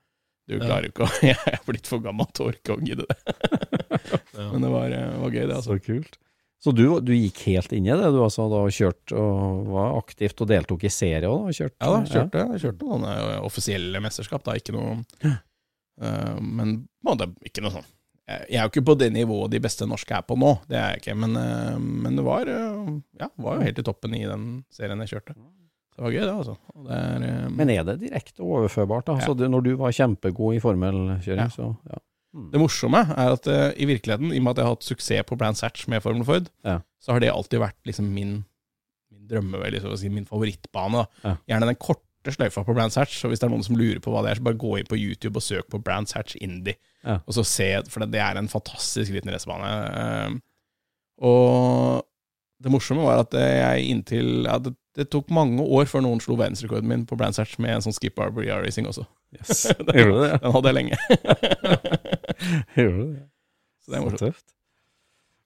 du 0.49 0.57
klarer 0.59 0.89
jo 0.89 0.95
ikke 0.95 1.05
å 1.07 1.19
Jeg 1.29 1.37
er 1.53 1.61
blitt 1.69 1.87
for 1.91 2.03
gammel 2.03 2.27
til 2.33 2.47
å 2.47 2.53
orke 2.55 2.75
å 2.75 2.81
gidde 2.83 3.05
det. 3.07 3.19
Men 4.53 4.65
det 4.65 4.71
var, 4.73 4.95
eh, 4.95 5.19
var 5.23 5.31
gøy, 5.35 5.45
det. 5.49 5.55
altså. 5.59 5.77
Så 5.77 5.85
kult. 5.85 6.19
Så 6.59 6.73
du, 6.75 6.85
du 7.07 7.13
gikk 7.15 7.39
helt 7.47 7.73
inn 7.77 7.87
i 7.87 7.93
det, 7.95 8.09
du 8.11 8.19
altså 8.25 8.49
da 8.51 8.65
kjørt 8.75 9.13
og 9.15 9.69
var 9.71 9.93
aktivt 10.01 10.41
og 10.43 10.49
deltok 10.51 10.87
i 10.89 10.91
serie 10.91 11.29
òg? 11.31 11.53
Ja 11.55 11.69
da, 11.93 12.01
kjørte, 12.09 12.47
jeg 12.55 12.63
kjørte 12.65 12.89
noen 12.89 13.05
eh, 13.07 13.37
offisielle 13.47 14.01
mesterskap, 14.03 14.43
da. 14.47 14.57
Ikke 14.59 14.75
noe 14.75 14.99
Uh, 15.99 16.37
Men 16.39 16.77
på 17.03 17.11
en 17.11 17.19
måte 17.19 17.27
ikke 17.43 17.59
noe 17.65 17.73
sånn 17.75 17.87
Jeg 18.29 18.55
er 18.55 18.61
jo 18.61 18.71
ikke 18.71 18.85
på 18.87 18.95
det 19.01 19.09
nivået 19.11 19.51
de 19.51 19.59
beste 19.65 19.83
norske 19.91 20.15
er 20.15 20.23
på 20.23 20.37
nå, 20.39 20.53
det 20.71 20.77
er 20.79 20.93
jeg 20.93 21.01
ikke. 21.01 21.15
Men, 21.19 21.33
uh, 21.35 21.75
men 21.81 22.15
det 22.21 22.23
var 22.23 22.47
uh, 22.47 22.93
Ja, 23.19 23.27
var 23.43 23.57
jo 23.59 23.65
helt 23.67 23.81
i 23.83 23.85
toppen 23.89 24.15
i 24.15 24.21
den 24.29 24.45
serien 24.71 25.03
jeg 25.03 25.11
kjørte. 25.17 25.35
Det 25.99 26.05
var 26.05 26.15
gøy, 26.15 26.21
det, 26.23 26.35
altså. 26.37 26.55
Og 26.77 26.85
det 26.87 26.95
er, 26.95 27.25
eh, 27.27 27.49
Men 27.51 27.71
er 27.75 27.83
det 27.89 27.97
direkte 28.05 28.45
overførbart? 28.47 29.09
da? 29.09 29.17
Altså, 29.19 29.35
det, 29.35 29.49
når 29.51 29.65
du 29.67 29.73
var 29.81 29.97
kjempegod 29.97 30.55
i 30.55 30.61
formelkjøring, 30.63 31.49
Ja. 31.49 31.51
så 31.51 31.73
ja. 31.91 31.99
Det 32.53 32.61
morsomme 32.61 33.01
er 33.15 33.33
at 33.35 33.49
uh, 33.51 33.71
i 33.77 33.87
virkeligheten, 33.89 34.33
i 34.33 34.39
og 34.41 34.45
med 34.47 34.55
at 34.55 34.61
jeg 34.63 34.69
har 34.69 34.75
hatt 34.77 34.87
suksess 34.87 35.27
på 35.29 35.39
Brands 35.41 35.63
Hatch 35.65 35.89
med 35.91 36.03
Formel 36.05 36.25
Ford, 36.29 36.51
Ja. 36.67 36.79
så 37.03 37.13
har 37.15 37.23
det 37.25 37.31
alltid 37.33 37.63
vært 37.63 37.79
liksom 37.89 38.09
min, 38.15 38.35
min 39.13 39.25
drømme, 39.31 39.61
eller 39.67 39.87
å 39.89 39.97
si 39.99 40.11
min 40.13 40.29
favorittbane. 40.29 41.07
Ja. 41.25 41.37
Gjerne 41.51 41.71
den 41.71 41.81
korte 41.83 42.35
sløyfa 42.35 42.65
på 42.67 42.75
Brands 42.77 42.99
Hatch. 43.01 43.21
Og 43.25 43.33
hvis 43.33 43.41
det 43.43 43.49
er 43.49 43.55
noen 43.55 43.65
som 43.67 43.79
lurer 43.79 44.01
på 44.05 44.13
hva 44.13 44.25
det 44.25 44.33
er, 44.33 44.41
så 44.41 44.49
bare 44.49 44.61
gå 44.61 44.75
inn 44.81 44.91
på 44.91 44.99
YouTube 44.99 45.41
og 45.41 45.47
søk 45.47 45.71
på 45.73 45.81
Brands 45.83 46.17
Hatch 46.19 46.37
Indie. 46.41 46.77
Ja. 47.07 47.21
Og 47.25 47.37
så 47.39 47.45
se, 47.47 47.71
For 47.89 48.05
det, 48.05 48.21
er 48.21 48.37
en 48.41 48.51
fantastisk 48.53 49.15
liten 49.15 49.33
racerbane. 49.33 49.73
Uh, 49.95 50.39
og 51.29 52.05
det 52.63 52.71
morsomme 52.75 53.05
var 53.07 53.23
at 53.23 53.35
jeg 53.39 53.87
inntil 53.93 54.47
det, 54.65 54.75
det 54.99 55.07
tok 55.13 55.31
mange 55.35 55.63
år 55.63 55.87
før 55.91 56.03
noen 56.03 56.21
slo 56.23 56.35
verdensrekorden 56.39 56.91
min 56.91 57.05
på 57.07 57.17
Brands 57.19 57.39
Hatch 57.39 57.55
med 57.63 57.77
en 57.77 57.85
sånn 57.85 57.95
Skip 57.95 58.19
arbor 58.23 58.47
Racing 58.47 58.89
også. 58.91 59.05
Yes. 59.37 59.69
den. 59.79 60.11
Den 60.41 60.53
hadde 60.55 60.73
jeg 60.73 60.77
lenge. 60.79 60.99
Gjorde 62.77 62.97
du 62.97 63.13
det? 63.13 63.27
Så 63.83 63.93
det 63.93 63.99
er 63.99 64.05
morsomt. 64.05 64.23
tøft. 64.23 64.47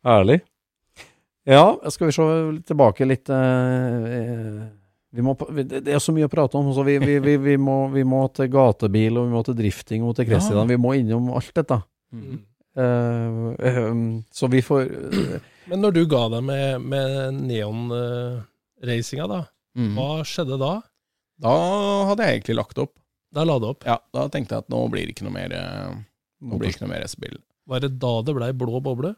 Ærlig. 0.07 0.41
Ja, 1.49 1.65
skal 1.91 2.09
vi 2.11 2.15
se 2.15 2.25
tilbake 2.69 3.07
litt 3.07 3.31
eh, 3.35 4.63
vi 5.13 5.25
må, 5.25 5.35
det 5.61 5.91
er 5.93 6.01
så 6.01 6.15
mye 6.15 6.25
å 6.25 6.33
prate 6.33 6.57
om, 6.57 6.71
så 6.73 6.85
vi, 6.87 6.95
vi, 7.03 7.19
vi, 7.21 7.35
vi, 7.37 7.57
må, 7.61 7.85
vi 7.93 8.05
må 8.09 8.23
til 8.33 8.49
gatebil, 8.53 9.19
og 9.21 9.27
vi 9.27 9.35
må 9.35 9.43
til 9.45 9.59
drifting 9.59 10.07
og 10.09 10.15
til 10.17 10.31
Cressidan. 10.31 10.71
Vi 10.71 10.79
må 10.81 10.95
innom 10.97 11.29
alt 11.37 11.51
dette. 11.59 11.77
Mm. 12.17 12.39
Uh, 12.73 13.51
uh, 13.61 13.99
så 14.33 14.49
vi 14.49 14.63
får 14.65 14.87
Men 15.69 15.83
når 15.85 15.93
du 15.99 16.01
ga 16.09 16.23
deg 16.33 16.47
med, 16.47 16.87
med 16.89 17.43
neonracinga, 17.51 19.29
da, 19.29 19.43
mm. 19.77 19.93
hva 19.99 20.09
skjedde 20.25 20.57
da? 20.63 20.73
Da 21.43 21.53
hadde 22.09 22.25
jeg 22.25 22.39
egentlig 22.39 22.57
lagt 22.63 22.81
opp. 22.81 22.95
Da 23.33 23.45
la 23.49 23.59
du 23.61 23.69
opp. 23.69 23.85
Ja, 23.89 23.99
Da 24.15 24.27
tenkte 24.33 24.57
jeg 24.57 24.65
at 24.65 24.73
nå 24.73 24.81
blir 24.93 25.05
det 25.05 25.15
ikke 25.15 25.27
noe 25.27 25.37
mer 25.37 25.53
eh, 25.57 25.93
Nå 26.43 26.59
blir 26.59 26.69
det 26.71 26.75
ikke 26.77 26.85
noe 26.87 26.93
mer 26.97 27.05
racerbil. 27.07 27.37
Var 27.71 27.85
det 27.85 27.93
da 28.03 28.13
det 28.27 28.35
blei 28.35 28.51
blå 28.59 28.81
boble? 28.83 29.13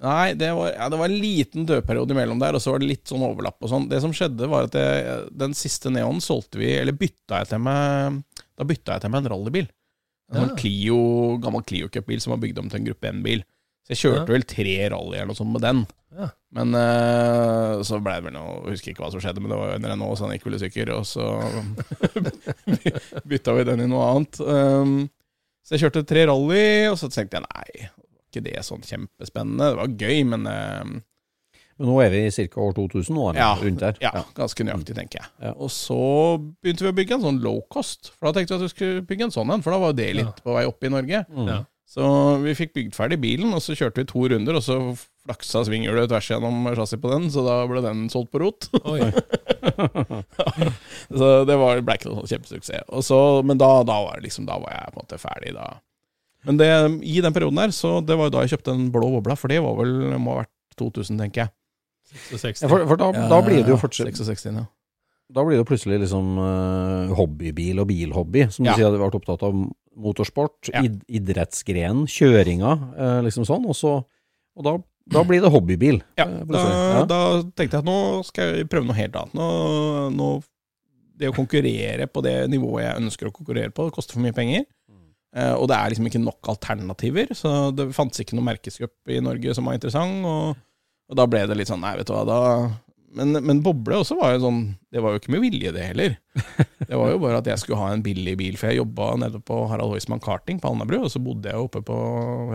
Nei, 0.00 0.32
det 0.40 0.48
var, 0.56 0.70
ja, 0.72 0.86
det 0.88 0.96
var 0.96 1.10
en 1.12 1.20
liten 1.20 1.66
dødperiode 1.68 2.14
imellom 2.14 2.38
der, 2.40 2.56
og 2.56 2.62
så 2.64 2.72
var 2.72 2.80
det 2.80 2.88
litt 2.88 3.10
sånn 3.10 3.20
overlapp 3.26 3.60
og 3.60 3.68
sånn. 3.68 3.84
Det 3.90 3.98
som 4.00 4.14
skjedde, 4.16 4.48
var 4.48 4.64
at 4.70 4.78
jeg, 4.80 5.18
den 5.42 5.52
siste 5.54 5.92
Neonen 5.92 6.22
solgte 6.24 6.56
vi, 6.62 6.70
eller 6.80 6.96
bytta 6.96 7.42
jeg 7.42 7.50
til 7.52 7.60
meg 7.66 8.16
Da 8.56 8.64
bytta 8.64 8.96
jeg 8.96 9.04
til 9.04 9.12
meg 9.12 9.22
en 9.26 9.30
rallybil. 9.34 9.68
En 10.32 10.48
Ja. 10.48 10.54
Clio, 10.56 11.00
gammel 11.42 11.62
Clio 11.68 11.88
Cup-bil 11.92 12.20
som 12.22 12.32
var 12.32 12.40
bygd 12.40 12.58
om 12.62 12.68
til 12.72 12.80
en 12.80 12.86
gruppe 12.88 13.12
N-bil. 13.12 13.44
Så 13.84 13.92
jeg 13.92 14.00
kjørte 14.04 14.24
Ja. 14.24 14.32
vel 14.32 14.42
tre 14.48 14.76
rally 14.94 15.16
eller 15.18 15.30
noe 15.34 15.38
sånt 15.40 15.52
med 15.52 15.62
den. 15.68 15.84
Ja. 16.16 16.28
Men 16.56 16.74
uh, 16.74 17.82
så 17.86 18.00
ble 18.02 18.16
det 18.16 18.24
vel 18.24 18.34
noe 18.34 18.56
Jeg 18.64 18.72
husker 18.78 18.90
ikke 18.94 19.04
hva 19.04 19.10
som 19.12 19.20
skjedde, 19.22 19.42
men 19.44 19.50
det 19.52 19.58
var 19.60 19.68
jo 19.70 19.76
en 19.78 19.88
Renault, 19.92 20.16
så 20.18 20.26
han 20.26 20.32
gikk 20.34 20.46
vel 20.48 20.56
i 20.56 20.62
stykker. 20.64 20.94
Og 20.96 21.04
så 21.06 21.28
bytta 23.30 23.54
vi 23.56 23.64
den 23.68 23.84
i 23.84 23.88
noe 23.90 24.06
annet. 24.14 24.40
Um, 24.40 24.96
så 25.70 25.76
jeg 25.76 25.84
kjørte 25.84 26.00
tre 26.10 26.24
rally, 26.26 26.64
og 26.90 26.96
så 26.98 27.06
tenkte 27.14 27.38
jeg 27.38 27.44
nei, 27.46 27.84
var 27.94 28.24
ikke 28.26 28.40
det 28.42 28.62
sånn 28.66 28.82
kjempespennende? 28.82 29.68
Det 29.70 29.78
var 29.78 29.92
gøy, 30.02 30.24
men 30.26 30.48
uh, 30.50 30.96
Men 31.78 31.86
nå 31.88 31.94
er 32.02 32.10
vi 32.10 32.24
i 32.26 32.32
ca. 32.50 32.58
år 32.60 32.74
2000 32.74 33.14
nå. 33.14 33.28
Ja, 33.38 33.52
rundt 33.62 33.78
der. 33.80 33.94
ja, 34.02 34.10
ganske 34.34 34.66
nøyaktig, 34.66 34.96
tenker 34.98 35.22
jeg. 35.22 35.30
Ja. 35.46 35.52
Og 35.54 35.70
så 35.70 36.00
begynte 36.60 36.84
vi 36.84 36.90
å 36.90 36.96
bygge 36.98 37.14
en 37.20 37.22
sånn 37.28 37.38
low 37.40 37.62
cost. 37.70 38.10
For 38.18 38.26
da 38.28 38.34
tenkte 38.40 38.56
vi 38.56 38.58
at 38.58 38.66
vi 38.66 38.72
skulle 38.74 39.04
bygge 39.06 39.28
en 39.28 39.32
sånn 39.38 39.54
en, 39.54 39.62
for 39.62 39.72
da 39.72 39.78
var 39.80 39.94
jo 39.94 40.00
det 40.02 40.08
litt 40.18 40.42
på 40.42 40.58
vei 40.58 40.66
opp 40.68 40.84
i 40.84 40.90
Norge. 40.92 41.22
Ja. 41.54 41.60
Så 41.90 42.06
vi 42.44 42.54
fikk 42.54 42.74
bygd 42.76 42.94
ferdig 42.94 43.18
bilen, 43.18 43.50
og 43.50 43.62
så 43.64 43.74
kjørte 43.74 44.04
vi 44.04 44.06
to 44.06 44.22
runder, 44.30 44.54
og 44.54 44.62
så 44.62 44.76
flaksa 45.26 45.64
svinghjulet 45.66 46.06
tvers 46.12 46.28
gjennom 46.30 46.68
chassis 46.78 47.00
på 47.02 47.10
den, 47.10 47.26
så 47.34 47.42
da 47.42 47.56
ble 47.66 47.82
den 47.82 48.04
solgt 48.12 48.30
på 48.30 48.42
rot. 48.44 48.68
Oi. 48.86 49.08
så 51.18 51.30
det 51.48 51.56
var, 51.58 51.82
ble 51.82 51.98
ikke 51.98 52.12
noen 52.12 52.22
sånn 52.22 52.30
kjempesuksess. 52.30 52.86
Så, 53.08 53.18
men 53.46 53.58
da, 53.58 53.72
da, 53.88 53.98
var 54.06 54.20
det 54.20 54.28
liksom, 54.28 54.46
da 54.46 54.60
var 54.62 54.76
jeg 54.76 54.94
på 54.94 55.00
en 55.00 55.08
måte 55.08 55.18
ferdig. 55.18 55.56
da. 55.58 55.66
Men 56.46 56.60
det, 56.62 56.70
i 57.10 57.18
den 57.26 57.34
perioden 57.34 57.58
der, 57.58 57.74
så 57.74 57.96
det 58.06 58.16
var 58.16 58.30
jo 58.30 58.36
da 58.36 58.46
jeg 58.46 58.54
kjøpte 58.54 58.76
den 58.76 58.92
blå 58.94 59.10
bobla, 59.18 59.34
for 59.40 59.50
det 59.50 59.58
var 59.64 59.74
vel, 59.82 59.96
må 60.22 60.36
ha 60.36 60.44
vært 60.44 60.54
2000, 60.78 61.18
tenker 61.24 61.48
jeg. 61.48 61.54
66. 62.30 62.62
Ja, 62.62 62.70
for, 62.70 62.86
for 62.86 63.02
da, 63.02 63.10
da 63.34 63.42
blir 63.42 63.64
det 63.66 63.74
jo 63.74 63.82
fortsatt 63.82 64.14
66, 64.14 64.46
ja. 64.54 64.64
Da 65.30 65.44
blir 65.46 65.60
det 65.60 65.66
plutselig 65.68 66.00
liksom 66.02 66.32
eh, 66.42 67.12
hobbybil 67.14 67.78
og 67.82 67.86
bilhobby, 67.90 68.48
som 68.50 68.64
du 68.64 68.70
Ja. 68.70 68.76
sier 68.76 68.88
hadde 68.90 68.98
vært 68.98 69.14
opptatt 69.20 69.42
av 69.46 69.54
motorsport, 69.96 70.70
Ja. 70.72 70.82
id 70.82 71.02
idrettsgrenen, 71.08 72.06
kjøringa, 72.10 72.72
eh, 72.98 73.20
liksom 73.26 73.44
sånn, 73.46 73.66
og 73.68 73.76
så 73.78 74.04
og 74.58 74.64
da, 74.66 74.72
da 75.08 75.22
blir 75.24 75.40
det 75.40 75.50
hobbybil. 75.52 76.00
Ja, 76.18 76.24
eh, 76.26 76.44
da. 76.44 76.64
Ja. 76.98 77.04
da 77.06 77.20
tenkte 77.54 77.78
jeg 77.78 77.84
at 77.84 77.84
nå 77.88 78.24
skal 78.26 78.56
jeg 78.56 78.68
prøve 78.68 78.86
noe 78.86 78.96
helt 78.98 79.14
annet. 79.14 79.32
Nå, 79.38 80.10
nå, 80.12 80.42
det 81.16 81.30
å 81.30 81.36
konkurrere 81.36 82.06
på 82.10 82.22
det 82.22 82.34
nivået 82.50 82.82
jeg 82.88 83.00
ønsker 83.04 83.28
å 83.30 83.32
konkurrere 83.32 83.70
på, 83.72 83.86
det 83.86 83.94
koster 83.94 84.14
for 84.14 84.20
mye 84.24 84.34
penger. 84.34 84.66
Og 85.32 85.68
det 85.70 85.76
er 85.76 85.90
liksom 85.90 86.06
ikke 86.10 86.24
nok 86.24 86.42
alternativer, 86.50 87.28
så 87.38 87.70
det 87.74 87.92
fantes 87.94 88.18
ikke 88.18 88.34
noe 88.34 88.48
merkesgruppe 88.50 89.14
i 89.14 89.20
Norge 89.22 89.54
som 89.54 89.64
var 89.64 89.74
interessant. 89.78 90.24
Og, 90.26 90.56
og 91.08 91.16
da 91.16 91.26
ble 91.30 91.46
det 91.46 91.56
litt 91.56 91.68
sånn, 91.70 91.80
nei, 91.80 91.94
vet 91.96 92.06
du 92.10 92.12
hva, 92.12 92.24
da 92.26 92.40
men, 93.16 93.32
men 93.42 93.60
boble 93.64 93.98
også 94.02 94.14
var 94.18 94.36
jo 94.36 94.42
sånn 94.44 94.60
Det 94.92 95.00
var 95.02 95.14
jo 95.14 95.20
ikke 95.20 95.32
med 95.34 95.42
vilje, 95.42 95.72
det 95.74 95.82
heller. 95.88 96.12
Det 96.90 96.98
var 96.98 97.10
jo 97.12 97.18
bare 97.22 97.40
at 97.42 97.48
jeg 97.50 97.58
skulle 97.62 97.78
ha 97.80 97.90
en 97.94 98.02
billig 98.02 98.36
bil, 98.38 98.56
for 98.58 98.70
jeg 98.70 98.80
jobba 98.80 99.12
nede 99.22 99.40
på 99.46 99.60
Harald 99.70 99.92
Heusmann 99.94 100.22
Karting 100.22 100.58
på 100.62 100.70
Alnabru, 100.70 101.00
og 101.04 101.10
så 101.12 101.20
bodde 101.22 101.50
jeg 101.52 101.58
oppe 101.60 101.82
på 101.86 101.96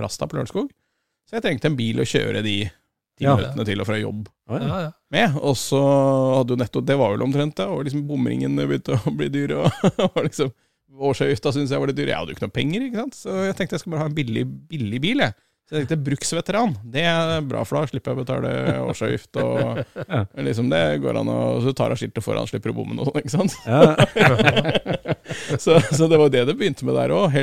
Rasta 0.03 0.27
på 0.27 0.35
Lørenskog. 0.39 0.71
Så 1.29 1.37
jeg 1.37 1.45
trengte 1.45 1.69
en 1.71 1.77
bil 1.79 2.01
å 2.03 2.07
kjøre 2.07 2.41
de 2.45 2.57
ti 3.15 3.23
Ja. 3.23 3.37
minuttene 3.37 3.63
til 3.69 3.79
og 3.79 3.87
fra 3.87 3.95
jobb 3.99 4.25
Ja, 4.49 4.57
ja. 4.59 4.65
Ja, 4.67 4.79
ja. 4.87 4.91
med. 5.15 5.37
Og 5.39 5.55
så 5.55 5.79
hadde 6.35 6.51
jo 6.51 6.59
nettopp 6.59 6.85
Det 6.89 6.97
var 6.99 7.13
vel 7.15 7.23
omtrent 7.23 7.55
det. 7.55 7.65
Og 7.71 7.85
liksom 7.87 8.03
bomringene 8.09 8.67
begynte 8.67 8.97
å 8.99 9.13
bli 9.15 9.29
dyre. 9.31 9.63
Og, 9.63 9.87
og 10.11 10.19
liksom 10.27 10.51
Årsavgifta 10.95 11.51
syntes 11.55 11.71
jeg 11.73 11.81
var 11.81 11.89
litt 11.91 11.97
dyr. 11.97 12.11
Jeg 12.11 12.19
hadde 12.19 12.31
jo 12.31 12.37
ikke 12.37 12.45
noe 12.47 12.55
penger, 12.55 12.83
ikke 12.85 13.01
sant. 13.05 13.17
Så 13.17 13.33
jeg 13.47 13.55
tenkte 13.57 13.75
jeg 13.75 13.81
skulle 13.83 13.95
bare 13.97 14.05
ha 14.05 14.11
en 14.11 14.15
billig, 14.19 14.43
billig 14.71 14.99
bil, 15.03 15.23
jeg. 15.25 15.35
Så 15.65 15.79
jeg 15.79 15.87
tenkte 15.87 15.97
bruksveteran. 16.05 16.75
Det 16.93 17.01
er 17.09 17.39
bra, 17.49 17.63
for 17.65 17.79
da 17.79 17.89
slipper 17.89 18.13
jeg 18.13 18.19
å 18.19 18.21
betale 18.21 18.49
årsavgift. 18.85 19.39
Og 19.41 19.79
liksom 20.47 20.69
det 20.69 20.81
går 21.01 21.17
an 21.23 21.31
å 21.33 21.39
Så 21.57 21.73
du 21.73 21.77
tar 21.79 21.93
av 21.95 21.97
skiltet 21.97 22.21
foran, 22.25 22.45
slipper 22.49 22.69
å 22.69 22.77
bomme 22.77 22.99
og 23.01 23.09
sånn, 23.09 23.23
ikke 23.23 23.33
sant. 23.33 23.55
så, 25.63 25.79
så 25.89 26.09
det 26.11 26.21
var 26.21 26.29
det 26.29 26.45
det 26.51 26.57
begynte 26.59 26.85
med 26.85 26.99
der 26.99 27.15
òg. 27.17 27.33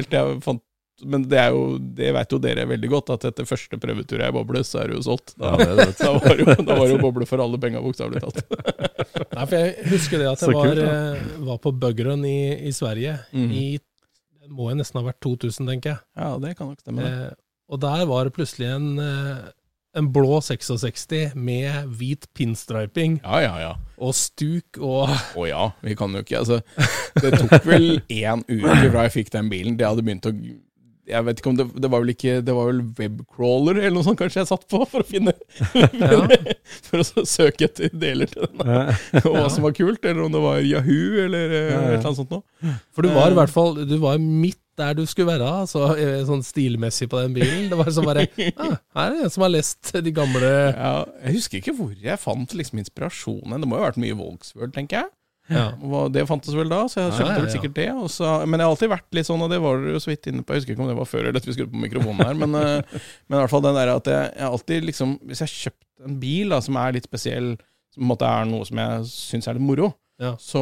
Men 1.03 1.25
det 1.27 1.39
er 1.41 1.51
jo, 1.51 1.62
det 1.99 2.12
vet 2.14 2.35
jo 2.35 2.39
dere 2.43 2.64
veldig 2.70 2.89
godt, 2.93 3.11
at 3.16 3.25
etter 3.33 3.47
første 3.49 3.79
prøvetur 3.81 4.23
jeg 4.23 4.35
boble, 4.37 4.62
så 4.66 4.85
er 4.85 4.93
det 4.93 5.01
jo 5.01 5.05
solgt. 5.09 5.35
Da, 5.35 5.57
Ja, 5.59 5.66
det 5.73 5.89
det. 5.89 5.95
da, 6.05 6.12
var, 6.14 6.37
det 6.39 6.91
jo, 6.93 6.99
jo 6.99 7.03
boble 7.03 7.27
for 7.27 7.43
alle 7.43 7.59
penga, 7.62 7.83
bokstavelig 7.83 8.23
talt. 8.23 8.43
Nei, 9.33 9.47
for 9.49 9.57
jeg 9.59 9.89
husker 9.91 10.23
det 10.23 10.29
at 10.31 10.45
jeg 10.45 10.55
var, 10.55 10.68
kult, 10.68 10.83
eh, 10.87 11.39
var 11.49 11.62
på 11.64 11.75
Bugrun 11.75 12.23
i, 12.29 12.68
i 12.68 12.75
Sverige. 12.77 13.18
mm. 13.35 13.51
I, 13.51 13.64
det 14.43 14.51
må 14.51 14.70
jo 14.70 14.79
nesten 14.79 14.99
ha 14.99 15.07
vært 15.07 15.20
2000, 15.23 15.66
tenker 15.70 15.97
jeg. 15.97 16.05
Ja, 16.18 16.35
det 16.43 16.55
kan 16.59 16.70
nok 16.70 16.83
stemme. 16.83 17.03
det. 17.03 17.31
Eh, 17.31 17.41
og 17.73 17.81
der 17.83 18.07
var 18.11 18.29
det 18.29 18.35
plutselig 18.37 18.68
en, 18.68 18.89
eh, 19.01 19.45
en 19.97 20.09
blå 20.12 20.41
66 20.45 21.35
med 21.37 21.89
hvit 21.99 22.27
pinstriping 22.37 23.18
Ja, 23.23 23.41
ja, 23.45 23.55
ja. 23.61 23.73
og 23.99 24.14
stuk 24.16 24.81
og 24.81 25.09
Å 25.37 25.47
ja, 25.49 25.70
vi 25.85 25.97
kan 25.97 26.12
jo 26.16 26.25
ikke 26.25 26.43
Altså, 26.43 26.61
det 27.20 27.33
tok 27.39 27.64
vel 27.68 28.03
én 28.12 28.45
uke 28.49 28.91
fra 28.93 29.09
jeg 29.09 29.16
fikk 29.18 29.33
den 29.35 29.51
bilen. 29.53 29.77
Det 29.81 29.89
hadde 29.89 30.05
begynt 30.05 30.29
å 30.29 30.37
jeg 31.03 31.27
vet 31.27 31.41
ikke 31.41 31.51
om 31.51 31.57
det, 31.59 31.64
det 31.83 31.89
var 31.91 32.03
vel 32.05 32.12
ikke 32.12 32.35
Det 32.47 32.55
var 32.55 32.68
vel 32.70 32.83
webcrawler 32.99 33.81
eller 33.81 33.97
noe 33.97 34.07
sånt 34.07 34.20
kanskje 34.20 34.43
jeg 34.43 34.51
satt 34.53 34.66
på 34.70 34.85
for 34.87 35.03
å 35.03 35.09
finne 35.09 35.35
For 36.87 37.03
å 37.03 37.25
søke 37.27 37.66
etter 37.66 37.91
deler 37.91 38.31
til 38.31 38.47
den. 38.47 38.62
Og 39.25 39.35
hva 39.35 39.49
som 39.51 39.66
var 39.66 39.75
kult, 39.77 39.99
eller 40.07 40.23
om 40.25 40.33
det 40.33 40.43
var 40.45 40.61
Yahoo 40.62 41.25
eller 41.25 41.57
eh, 41.59 41.64
et 41.66 41.75
eller 41.75 42.07
annet 42.07 42.20
sånt 42.20 42.33
noe. 42.33 42.77
For 42.95 43.05
du 43.05 43.11
var 43.16 43.35
i 43.35 43.37
hvert 43.37 43.53
fall 43.53 43.75
Du 43.89 43.97
var 44.03 44.23
midt 44.23 44.62
der 44.81 44.95
du 44.97 45.03
skulle 45.09 45.33
være, 45.35 45.49
altså, 45.62 45.85
eh, 46.01 46.20
sånn 46.29 46.45
stilmessig 46.45 47.09
på 47.12 47.20
den 47.20 47.35
bilen. 47.37 47.66
Det 47.70 47.79
var 47.79 47.91
sånn 47.93 48.09
bare 48.09 48.27
ah, 48.62 48.77
Her 48.97 49.09
er 49.09 49.16
det 49.16 49.27
en 49.27 49.35
som 49.35 49.45
har 49.45 49.53
lest 49.53 49.93
de 50.05 50.12
gamle 50.16 50.53
Ja, 50.70 50.93
jeg 51.27 51.37
husker 51.39 51.61
ikke 51.61 51.75
hvor 51.77 51.93
jeg 51.93 52.20
fant 52.20 52.55
liksom 52.57 52.81
inspirasjonen. 52.81 53.59
Det 53.61 53.68
må 53.68 53.77
jo 53.79 53.85
ha 53.85 53.91
vært 53.91 54.01
mye 54.03 54.16
Volkswagen, 54.18 54.73
tenker 54.77 55.03
jeg. 55.03 55.12
ja. 55.53 55.66
Det 56.14 56.25
fantes 56.31 56.57
vel 56.57 56.73
da, 56.73 56.85
så 56.89 57.03
jeg 57.03 57.16
kjøpte 57.18 57.41
vel 57.43 57.51
sikkert 57.53 57.77
det. 57.77 57.89
Og 57.99 58.09
så, 58.14 58.31
men 58.47 58.61
jeg 58.61 58.68
har 58.68 58.77
alltid 58.77 58.95
vært 58.95 59.18
litt 59.18 59.29
sånn, 59.29 59.45
og 59.45 59.53
det 59.53 59.61
var 59.64 59.83
du 59.85 59.93
så 60.01 60.12
vidt 60.12 60.31
inne 60.33 60.45
på, 60.47 60.57
jeg 60.57 60.62
husker 60.62 60.77
ikke 60.77 60.87
om 60.87 60.93
det 60.93 61.01
var 61.01 61.11
før 61.11 61.27
eller 61.27 61.41
etter 61.41 61.53
vi 61.53 61.57
skulle 61.59 61.75
på 61.75 61.83
mikrofonen 61.83 62.25
her, 62.25 62.39
men, 62.45 62.57
eh, 62.61 63.03
men 63.27 63.37
i 63.37 63.43
hvert 63.43 63.53
fall 63.53 63.66
den 63.66 63.81
der 63.81 63.93
at 63.97 64.09
jeg, 64.09 64.31
jeg 64.39 64.49
alltid 64.49 64.89
liksom 64.89 65.18
Hvis 65.29 65.43
jeg 65.43 65.51
har 65.51 65.59
kjøpt 65.66 66.09
en 66.09 66.23
bil 66.23 66.55
da, 66.55 66.62
som 66.64 66.79
er 66.81 66.97
litt 66.97 67.11
spesiell, 67.11 67.53
som 67.93 68.01
på 68.01 68.07
en 68.07 68.14
måte 68.14 68.31
er 68.31 68.49
noe 68.49 68.64
som 68.66 68.81
jeg 68.81 69.11
syns 69.12 69.51
er 69.51 69.59
litt 69.59 69.68
moro, 69.68 69.93
Ja. 70.21 70.35
så 70.39 70.61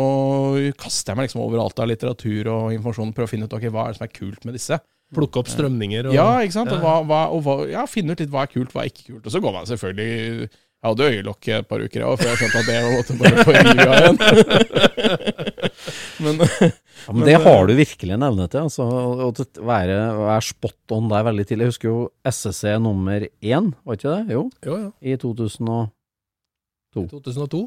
kaster 0.79 1.13
jeg 1.13 1.19
meg 1.19 1.27
liksom 1.29 1.43
overalt 1.43 1.83
av 1.83 1.89
litteratur 1.91 2.49
og 2.49 2.71
informasjon, 2.73 3.11
prøver 3.13 3.29
å 3.29 3.33
finne 3.33 3.49
ut 3.49 3.57
okay, 3.59 3.73
hva 3.73 3.89
er 3.89 3.93
det 3.93 3.99
som 3.99 4.07
er 4.07 4.15
kult 4.15 4.47
med 4.49 4.57
disse. 4.57 4.79
Plukke 5.11 5.43
opp 5.43 5.51
strømninger 5.51 6.07
og 6.07 6.15
Ja, 6.15 6.29
ikke 6.45 6.55
sant? 6.55 6.71
Og, 6.71 6.81
hva, 6.85 7.01
hva, 7.03 7.21
og 7.35 7.43
hva, 7.45 7.57
ja, 7.69 7.83
finne 7.91 8.15
ut 8.15 8.23
litt 8.23 8.31
hva 8.31 8.47
er 8.47 8.53
kult, 8.53 8.71
hva 8.73 8.85
er 8.85 8.93
ikke 8.93 9.09
kult. 9.09 9.25
Og 9.27 9.35
så 9.35 9.43
går 9.43 9.57
man 9.57 9.67
selvfølgelig 9.67 10.11
Jeg 10.47 10.87
hadde 10.87 11.09
øyelokk 11.11 11.49
et 11.57 11.69
par 11.69 11.83
uker, 11.83 11.99
jeg 11.99 12.07
òg, 12.09 12.21
før 12.21 12.31
jeg 12.31 12.39
skjønte 12.41 12.61
at 12.61 12.69
det 12.71 12.77
var 12.79 12.95
måte 12.95 13.17
bare 13.21 13.45
få 13.45 13.57
rive 13.59 13.89
av 13.91 13.97
igjen. 14.01 14.19
Men 16.25 16.41
Ja, 17.07 17.15
men 17.17 17.25
det 17.25 17.37
har 17.41 17.67
du 17.67 17.73
virkelig 17.75 18.13
en 18.13 18.25
evne 18.27 18.47
til, 18.53 18.67
altså. 18.69 18.85
Å 18.85 19.31
være, 19.67 19.97
være 20.21 20.45
spot 20.45 20.95
on 20.95 21.09
der 21.11 21.25
veldig 21.27 21.47
tidlig. 21.49 21.67
Jeg 21.67 21.73
husker 21.73 21.89
jo 21.89 22.01
SSC 22.29 22.75
nummer 22.85 23.25
én, 23.25 23.71
var 23.87 23.99
ikke 23.99 24.17
det? 24.19 24.37
Jo, 24.37 24.43
Jo, 24.67 24.77
ja. 24.77 24.91
i 25.01 25.17
2000 25.21 25.71
og 25.73 25.89
2002. 26.97 27.63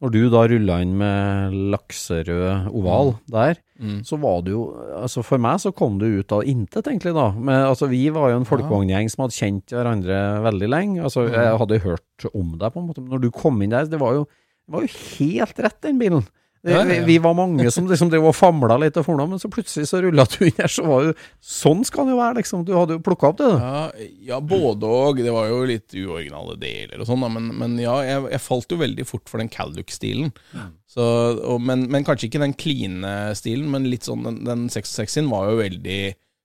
Når 0.00 0.12
du 0.14 0.20
da 0.32 0.42
rulla 0.48 0.78
inn 0.80 0.94
med 0.96 1.52
lakserød 1.74 2.70
oval 2.72 3.14
der, 3.30 3.58
Mm. 3.80 4.02
så 4.04 4.18
var 4.20 4.42
det 4.44 4.52
jo 4.52 4.62
Altså 5.00 5.22
for 5.24 5.38
meg 5.40 5.56
så 5.62 5.70
kom 5.72 5.94
du 5.98 6.04
ut 6.20 6.32
av 6.36 6.42
intet, 6.44 6.84
egentlig, 6.84 7.14
da. 7.16 7.30
Men 7.32 7.64
altså, 7.64 7.88
vi 7.88 8.10
var 8.12 8.28
jo 8.30 8.36
en 8.40 8.44
folkevogngjeng 8.44 9.08
som 9.08 9.22
hadde 9.24 9.36
kjent 9.38 9.72
hverandre 9.72 10.18
veldig 10.44 10.68
lenge. 10.68 11.02
Altså, 11.02 11.24
jeg 11.32 11.56
hadde 11.62 11.78
hørt 11.80 12.26
om 12.34 12.58
deg, 12.58 12.72
på 12.74 12.78
en 12.82 12.88
måte. 12.90 13.00
Men 13.00 13.14
når 13.14 13.22
du 13.24 13.30
kom 13.30 13.62
inn 13.64 13.70
der, 13.72 13.86
det 13.88 13.98
var 14.00 14.12
jo, 14.18 14.26
det 14.68 14.74
var 14.74 14.84
jo 14.84 14.92
helt 15.16 15.58
rett, 15.64 15.80
den 15.80 15.98
bilen. 15.98 16.26
Det, 16.60 16.74
Ja, 16.74 16.82
ja, 16.84 16.94
ja. 16.98 17.04
Vi, 17.08 17.16
var 17.18 17.32
mange 17.34 17.70
som 17.72 17.86
liksom 17.88 18.10
drev 18.12 18.26
og 18.28 18.34
famla 18.36 18.76
litt 18.82 18.96
og 19.00 19.06
forna, 19.06 19.24
men 19.30 19.40
så 19.40 19.48
plutselig 19.52 19.88
så 19.88 20.02
rulla 20.04 20.26
du 20.28 20.42
inn 20.44 20.58
her, 20.58 20.68
så 20.68 20.84
var 20.84 21.06
jo 21.06 21.14
Sånn 21.40 21.80
skal 21.88 22.04
det 22.04 22.12
jo 22.12 22.18
være, 22.20 22.36
liksom. 22.42 22.66
Du 22.68 22.74
hadde 22.76 22.98
jo 22.98 23.04
plukka 23.04 23.30
opp 23.30 23.38
det, 23.40 23.48
du. 23.48 23.64
Ja, 23.64 24.10
ja, 24.28 24.40
både 24.44 24.90
og. 24.90 25.22
Det 25.24 25.32
var 25.32 25.48
jo 25.48 25.62
litt 25.68 25.96
uoriginale 25.96 26.58
deler 26.60 27.00
og 27.00 27.08
sånn. 27.08 27.24
Men, 27.32 27.48
men 27.56 27.78
ja, 27.80 27.96
jeg, 28.04 28.26
jeg 28.34 28.44
falt 28.44 28.76
jo 28.76 28.80
veldig 28.82 29.08
fort 29.08 29.32
for 29.32 29.40
den 29.40 29.52
Calduc-stilen. 29.52 30.34
Så, 30.90 31.04
men, 31.64 31.86
men 31.88 32.04
kanskje 32.04 32.28
ikke 32.28 32.42
den 32.44 32.56
kline 32.58 33.14
stilen, 33.38 33.70
men 33.72 33.88
litt 33.88 34.08
sånn 34.08 34.26
den, 34.26 34.42
den 34.44 34.66
66-en 34.72 35.30
var 35.32 35.48
jo 35.52 35.60
veldig 35.62 36.00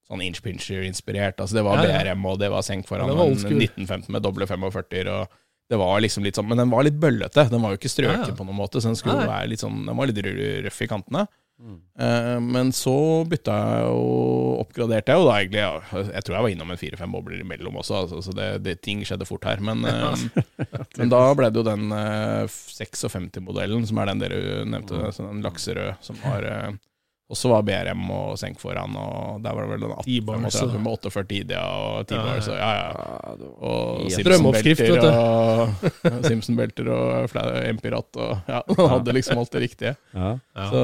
sånn 0.08 0.22
inchpincher-inspirert. 0.22 1.42
Altså 1.42 1.60
det 1.60 1.66
var. 1.66 1.84
BRM, 1.84 2.28
og 2.30 2.40
det 2.40 2.52
var 2.54 2.64
senk 2.66 2.88
foran 2.88 3.10
Ja, 3.10 3.14
det 3.14 3.20
var 3.20 3.32
en 3.34 3.64
1915 3.66 4.14
med 4.14 4.24
doble 4.24 4.48
45-er. 4.48 5.12
og 5.12 5.42
det 5.70 5.80
var 5.82 6.02
liksom 6.04 6.26
litt 6.26 6.38
sånn, 6.38 6.48
Men 6.50 6.62
den 6.62 6.70
var 6.70 6.86
litt 6.86 7.00
bøllete. 7.02 7.48
Den 7.50 7.64
var 7.64 7.74
jo 7.74 7.80
ikke 7.80 7.90
strøken 7.90 8.22
Ja, 8.22 8.30
ja. 8.30 8.38
på 8.38 8.46
noen 8.46 8.60
måte, 8.60 8.82
så 8.82 8.92
den 8.92 9.00
skulle 9.00 9.18
Nei. 9.18 9.26
jo 9.26 9.34
være 9.34 9.50
litt 9.54 9.64
sånn, 9.64 9.82
den 9.88 9.98
var 9.98 10.12
litt 10.12 10.22
røff 10.68 10.84
i 10.86 10.92
kantene. 10.92 11.26
Eh, 12.00 12.40
men 12.44 12.74
så 12.76 13.24
bytta 13.32 13.54
jeg 13.56 13.92
og 13.96 14.64
oppgraderte 14.66 15.14
jeg 15.14 15.22
jo 15.22 15.28
da 15.28 15.36
egentlig. 15.40 15.62
Ja, 15.64 16.02
jeg 16.12 16.26
tror 16.26 16.36
jeg 16.36 16.46
var 16.46 16.54
innom 16.54 16.74
en 16.74 16.82
fire-fem 16.82 17.16
bobler 17.16 17.44
imellom 17.46 17.80
også, 17.80 18.02
altså, 18.04 18.20
så 18.26 18.36
det, 18.36 18.50
det, 18.66 18.76
ting 18.84 19.06
skjedde 19.08 19.28
fort 19.30 19.48
her. 19.48 19.64
Men, 19.64 19.86
uh, 19.88 20.76
men 21.00 21.14
da 21.14 21.22
ble 21.38 21.52
det 21.52 21.62
jo 21.62 21.68
den 21.68 21.88
uh, 21.96 22.44
56-modellen, 22.52 23.88
som 23.88 24.02
er 24.02 24.12
den 24.12 24.26
dere 24.26 24.42
nevnte, 24.68 25.00
mm. 25.00 25.22
den 25.22 25.46
lakserøde, 25.46 25.96
som 26.06 26.20
var 26.26 26.50
eh, 27.26 27.32
også 27.34 27.50
var 27.50 27.64
BRM 27.66 28.04
og 28.14 28.36
senk 28.38 28.60
foran, 28.62 28.96
og 29.02 29.42
der 29.44 29.56
var 29.58 29.66
det 29.66 29.72
vel 29.74 29.86
den 29.86 29.94
18 29.96 30.06
T-bars, 30.06 30.58
35 30.62 30.82
med 30.84 30.92
48 30.94 31.38
Idia 31.40 31.64
og 31.66 32.08
T-bars, 32.10 32.50
og 32.54 32.60
ja, 32.60 32.72
ja. 32.78 33.38
Og 33.66 34.12
Simpson-belter 34.14 34.92
vet 34.92 35.02
du. 35.02 35.10
og 35.10 36.26
Simpson-belter 36.30 36.92
og 36.94 37.40
MP-ratt 37.74 38.22
og 38.22 38.52
ja, 38.52 38.62
han 38.78 38.92
hadde 38.94 39.18
liksom 39.18 39.42
alt 39.42 39.56
det 39.58 39.64
riktige. 39.66 39.96
Ja. 40.14 40.36
Så, 40.70 40.84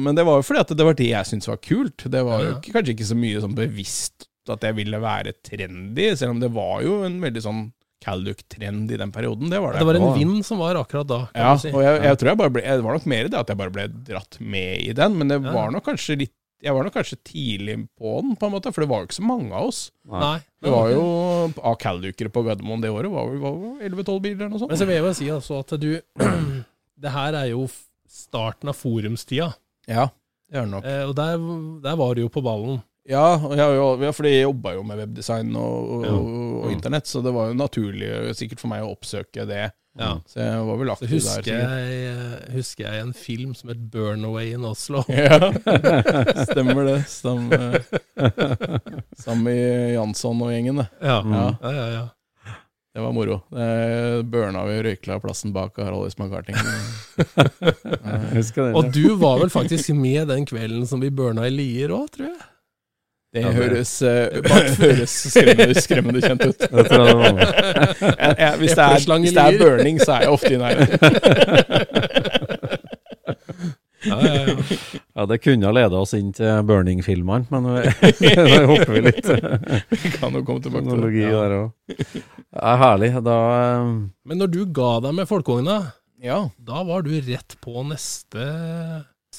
men 0.00 0.16
det 0.16 0.24
var 0.28 0.40
jo 0.40 0.46
fordi 0.48 0.64
at 0.64 0.76
det 0.76 0.88
var 0.88 0.96
det 0.96 1.10
jeg 1.10 1.28
syntes 1.32 1.52
var 1.52 1.60
kult. 1.60 2.08
Det 2.16 2.24
var 2.24 2.46
jo 2.46 2.56
kanskje 2.70 2.96
ikke 2.96 3.10
så 3.12 3.18
mye 3.18 3.44
sånn 3.44 3.58
bevisst 3.58 4.30
at 4.46 4.62
jeg 4.62 4.76
ville 4.78 4.98
være 5.02 5.32
trendy, 5.44 6.12
selv 6.14 6.36
om 6.36 6.42
det 6.42 6.52
var 6.54 6.78
jo 6.84 7.00
en 7.06 7.18
veldig 7.22 7.42
sånn 7.42 7.64
Calduc-trend 8.06 8.94
i 8.94 8.96
den 9.02 9.10
perioden. 9.12 9.50
Det 9.50 9.58
var 9.60 9.74
det. 9.74 9.82
Det 9.82 9.86
var 9.90 9.98
en 10.00 10.14
vind 10.18 10.40
som 10.46 10.62
var 10.62 10.78
akkurat 10.80 11.10
da, 11.10 11.20
kan 11.34 11.42
ja, 11.42 11.52
du 11.58 11.64
si. 11.66 11.72
og 11.74 11.82
jeg, 11.84 12.00
jeg 12.06 12.18
tror 12.22 12.30
jeg 12.32 12.38
bare 12.44 12.54
ble 12.54 12.62
Det 12.64 12.84
var 12.86 12.98
nok 13.00 13.06
mer 13.12 13.28
det 13.32 13.38
at 13.42 13.50
jeg 13.52 13.58
bare 13.60 13.74
ble 13.74 13.86
dratt 14.08 14.38
med 14.40 14.82
i 14.86 14.92
den, 14.96 15.16
men 15.18 15.28
det 15.34 15.40
Ja. 15.42 15.52
var 15.58 15.70
nok 15.74 15.84
kanskje 15.90 16.18
litt 16.24 16.34
jeg 16.64 16.72
var 16.72 16.86
nok 16.86 16.94
kanskje 16.96 17.18
tidlig 17.20 17.74
på 18.00 18.14
den, 18.24 18.30
på 18.40 18.46
en 18.48 18.52
måte, 18.54 18.70
for 18.72 18.80
det 18.82 18.88
var 18.88 19.02
jo 19.02 19.06
ikke 19.10 19.18
så 19.18 19.24
mange 19.28 19.52
av 19.52 19.66
oss. 19.68 19.80
Nei. 20.08 20.38
Det 20.64 20.70
var 20.72 20.88
jo 20.90 21.02
av 21.60 21.74
Cal-dukere 21.82 22.30
på 22.32 22.42
Gardermoen 22.46 22.80
det 22.80 22.88
året, 22.90 23.12
var 23.12 23.28
jo 23.36 23.74
11-12 23.76 24.22
biler 24.24 24.40
eller 24.40 24.54
noe 24.54 24.62
sånt. 24.62 24.72
Men 24.72 24.80
så 24.80 24.86
vil 24.88 24.96
jeg 24.96 25.04
jo 25.04 25.12
si 25.18 25.28
altså 25.34 25.58
at 25.60 25.74
du 25.82 25.90
Det 27.04 27.12
her 27.12 27.36
er 27.36 27.50
jo 27.52 27.66
starten 28.08 28.72
av 28.72 28.78
forumstida, 28.80 29.50
Ja, 29.86 30.08
det 30.48 30.56
er 30.56 30.64
det 30.64 30.72
nok. 30.72 30.88
eh, 30.88 31.04
og 31.10 31.14
der, 31.20 31.44
der 31.84 31.96
var 32.00 32.14
du 32.16 32.22
jo 32.24 32.32
på 32.32 32.42
ballen. 32.42 32.80
Ja, 33.08 33.38
jo- 33.38 33.98
ja, 34.02 34.10
for 34.12 34.26
jeg 34.26 34.42
jobba 34.42 34.72
jo 34.74 34.82
med 34.82 34.98
webdesign 34.98 35.54
og, 35.56 35.90
og, 35.96 36.04
Ja. 36.06 36.12
og 36.66 36.72
internett, 36.72 37.06
så 37.06 37.22
det 37.22 37.32
var 37.34 37.48
jo 37.52 37.54
naturlig 37.54 38.08
sikkert 38.34 38.58
for 38.60 38.68
meg 38.72 38.82
å 38.82 38.90
oppsøke 38.96 39.46
det. 39.46 39.68
Ja. 39.98 40.18
Så 40.28 40.40
jeg 40.42 40.64
var 40.66 40.76
vel 40.76 40.90
aktiv 40.92 41.08
husker 41.14 41.42
der. 41.46 41.68
jeg, 41.86 42.08
eh, 42.10 42.52
husker 42.52 42.84
jeg 42.84 43.00
en 43.00 43.12
film 43.16 43.54
som 43.54 43.70
het 43.70 43.78
'Burnaway 43.90 44.52
in 44.52 44.60
Oslo'. 44.68 45.04
Ja, 45.08 45.52
stemmer 46.44 46.84
det. 46.84 46.98
Sammen, 47.08 47.48
sammen 49.16 49.44
med 49.44 49.94
Jansson 49.94 50.42
og 50.42 50.50
gjengen, 50.52 50.76
det. 50.82 50.88
Ja, 51.00 51.22
Ja. 51.24 51.56
ja, 51.62 51.70
ja. 51.72 51.88
ja. 51.94 52.08
Det 52.96 53.02
var 53.02 53.12
moro. 53.12 53.42
Det 53.52 54.24
Burna 54.30 54.64
vi 54.64 54.82
røykla 54.82 55.18
plassen 55.20 55.52
bak. 55.52 55.76
Jeg 55.78 55.86
husker 58.32 58.62
den. 58.66 58.74
Og 58.78 58.92
du 58.92 59.14
var 59.20 59.38
vel 59.42 59.50
faktisk 59.52 59.90
med 59.94 60.28
den 60.28 60.46
kvelden 60.48 60.86
som 60.88 61.00
vi 61.00 61.10
burna 61.10 61.46
i 61.46 61.50
Lier 61.52 61.88
òg, 61.92 62.08
tror 62.14 62.26
jeg? 62.30 62.40
Det 63.34 63.42
Ja, 63.42 63.50
høres, 63.52 63.90
uh, 64.02 64.08
høres 64.80 65.10
skremmende, 65.34 65.74
skremmende 65.86 66.20
kjent 66.22 66.44
ut. 66.46 66.60
Jeg 66.62 66.70
det. 66.70 66.86
Jeg, 66.86 68.36
jeg, 68.38 68.52
hvis, 68.62 68.70
det 68.78 68.84
er, 68.84 69.18
hvis 69.18 69.34
det 69.36 69.42
er 69.42 69.58
burning, 69.60 69.98
så 70.00 70.12
er 70.16 70.20
jeg 70.24 70.30
ofte 70.32 70.54
i 70.54 70.60
nærheten. 70.62 70.98
Ja, 74.06 74.16
ja, 74.22 74.34
ja. 74.46 74.54
Ja, 75.16 75.24
det 75.26 75.38
kunne 75.42 75.66
ha 75.66 75.72
leda 75.74 75.98
oss 75.98 76.12
inn 76.14 76.28
til 76.36 76.60
Burning-filmene, 76.68 77.48
men 77.50 77.64
vi- 78.20 78.34
da 78.36 78.60
hopper 78.70 78.92
vi 78.92 79.00
litt. 79.08 79.26
Vi 79.26 80.10
kan 80.14 80.36
jo 80.36 80.42
komme 80.46 80.62
tilbake 80.62 80.84
til 80.84 80.92
Teknologi 80.92 81.24
det. 81.24 81.32
der 81.34 81.54
òg. 81.56 81.70
er 82.70 82.76
herlig. 82.84 83.08
Da 83.26 83.36
eh, 83.56 83.88
Men 84.30 84.38
når 84.44 84.52
du 84.52 84.60
ga 84.76 84.92
deg 85.08 85.16
med 85.18 85.26
folkevogna, 85.30 85.78
Ja. 86.22 86.38
da 86.62 86.84
var 86.86 87.02
du 87.02 87.10
rett 87.18 87.56
på 87.64 87.82
neste 87.88 88.46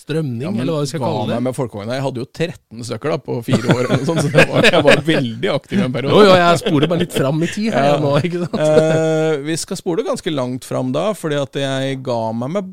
strømning, 0.08 0.42
Ja, 0.48 0.52
men 0.56 0.62
eller 0.64 0.78
hva 0.78 0.82
vi 0.86 0.90
skal 0.94 1.02
kalle 1.04 1.26
meg 1.28 1.34
det. 1.36 1.40
med 1.44 1.56
folkevogna. 1.58 1.94
Jeg 2.00 2.06
hadde 2.08 2.22
jo 2.24 2.28
13 2.32 2.84
stykker 2.88 3.12
da, 3.14 3.18
på 3.28 3.36
fire 3.44 3.74
år, 3.76 3.82
eller 3.92 4.06
sånt, 4.08 4.22
så 4.24 4.32
det 4.32 4.46
var, 4.50 4.64
jeg 4.72 4.84
var 4.88 5.02
veldig 5.12 5.52
aktiv 5.54 5.84
en 5.84 5.94
periode. 5.98 6.16
Jo, 6.16 6.22
jo, 6.32 6.38
jeg 6.40 6.62
sporer 6.64 6.88
bare 6.94 7.04
litt 7.04 7.18
fram 7.18 7.44
i 7.44 7.50
tid 7.52 7.74
her 7.76 7.90
Ja. 7.92 7.98
nå, 8.00 8.14
ikke 8.24 8.42
sant? 8.46 8.62
Eh, 8.64 9.38
vi 9.46 9.58
skal 9.60 9.78
spole 9.84 10.06
ganske 10.08 10.32
langt 10.34 10.64
fram 10.66 10.94
da, 10.96 11.10
fordi 11.14 11.42
at 11.44 11.60
jeg 11.60 12.00
ga 12.08 12.20
meg 12.40 12.56
med. 12.56 12.72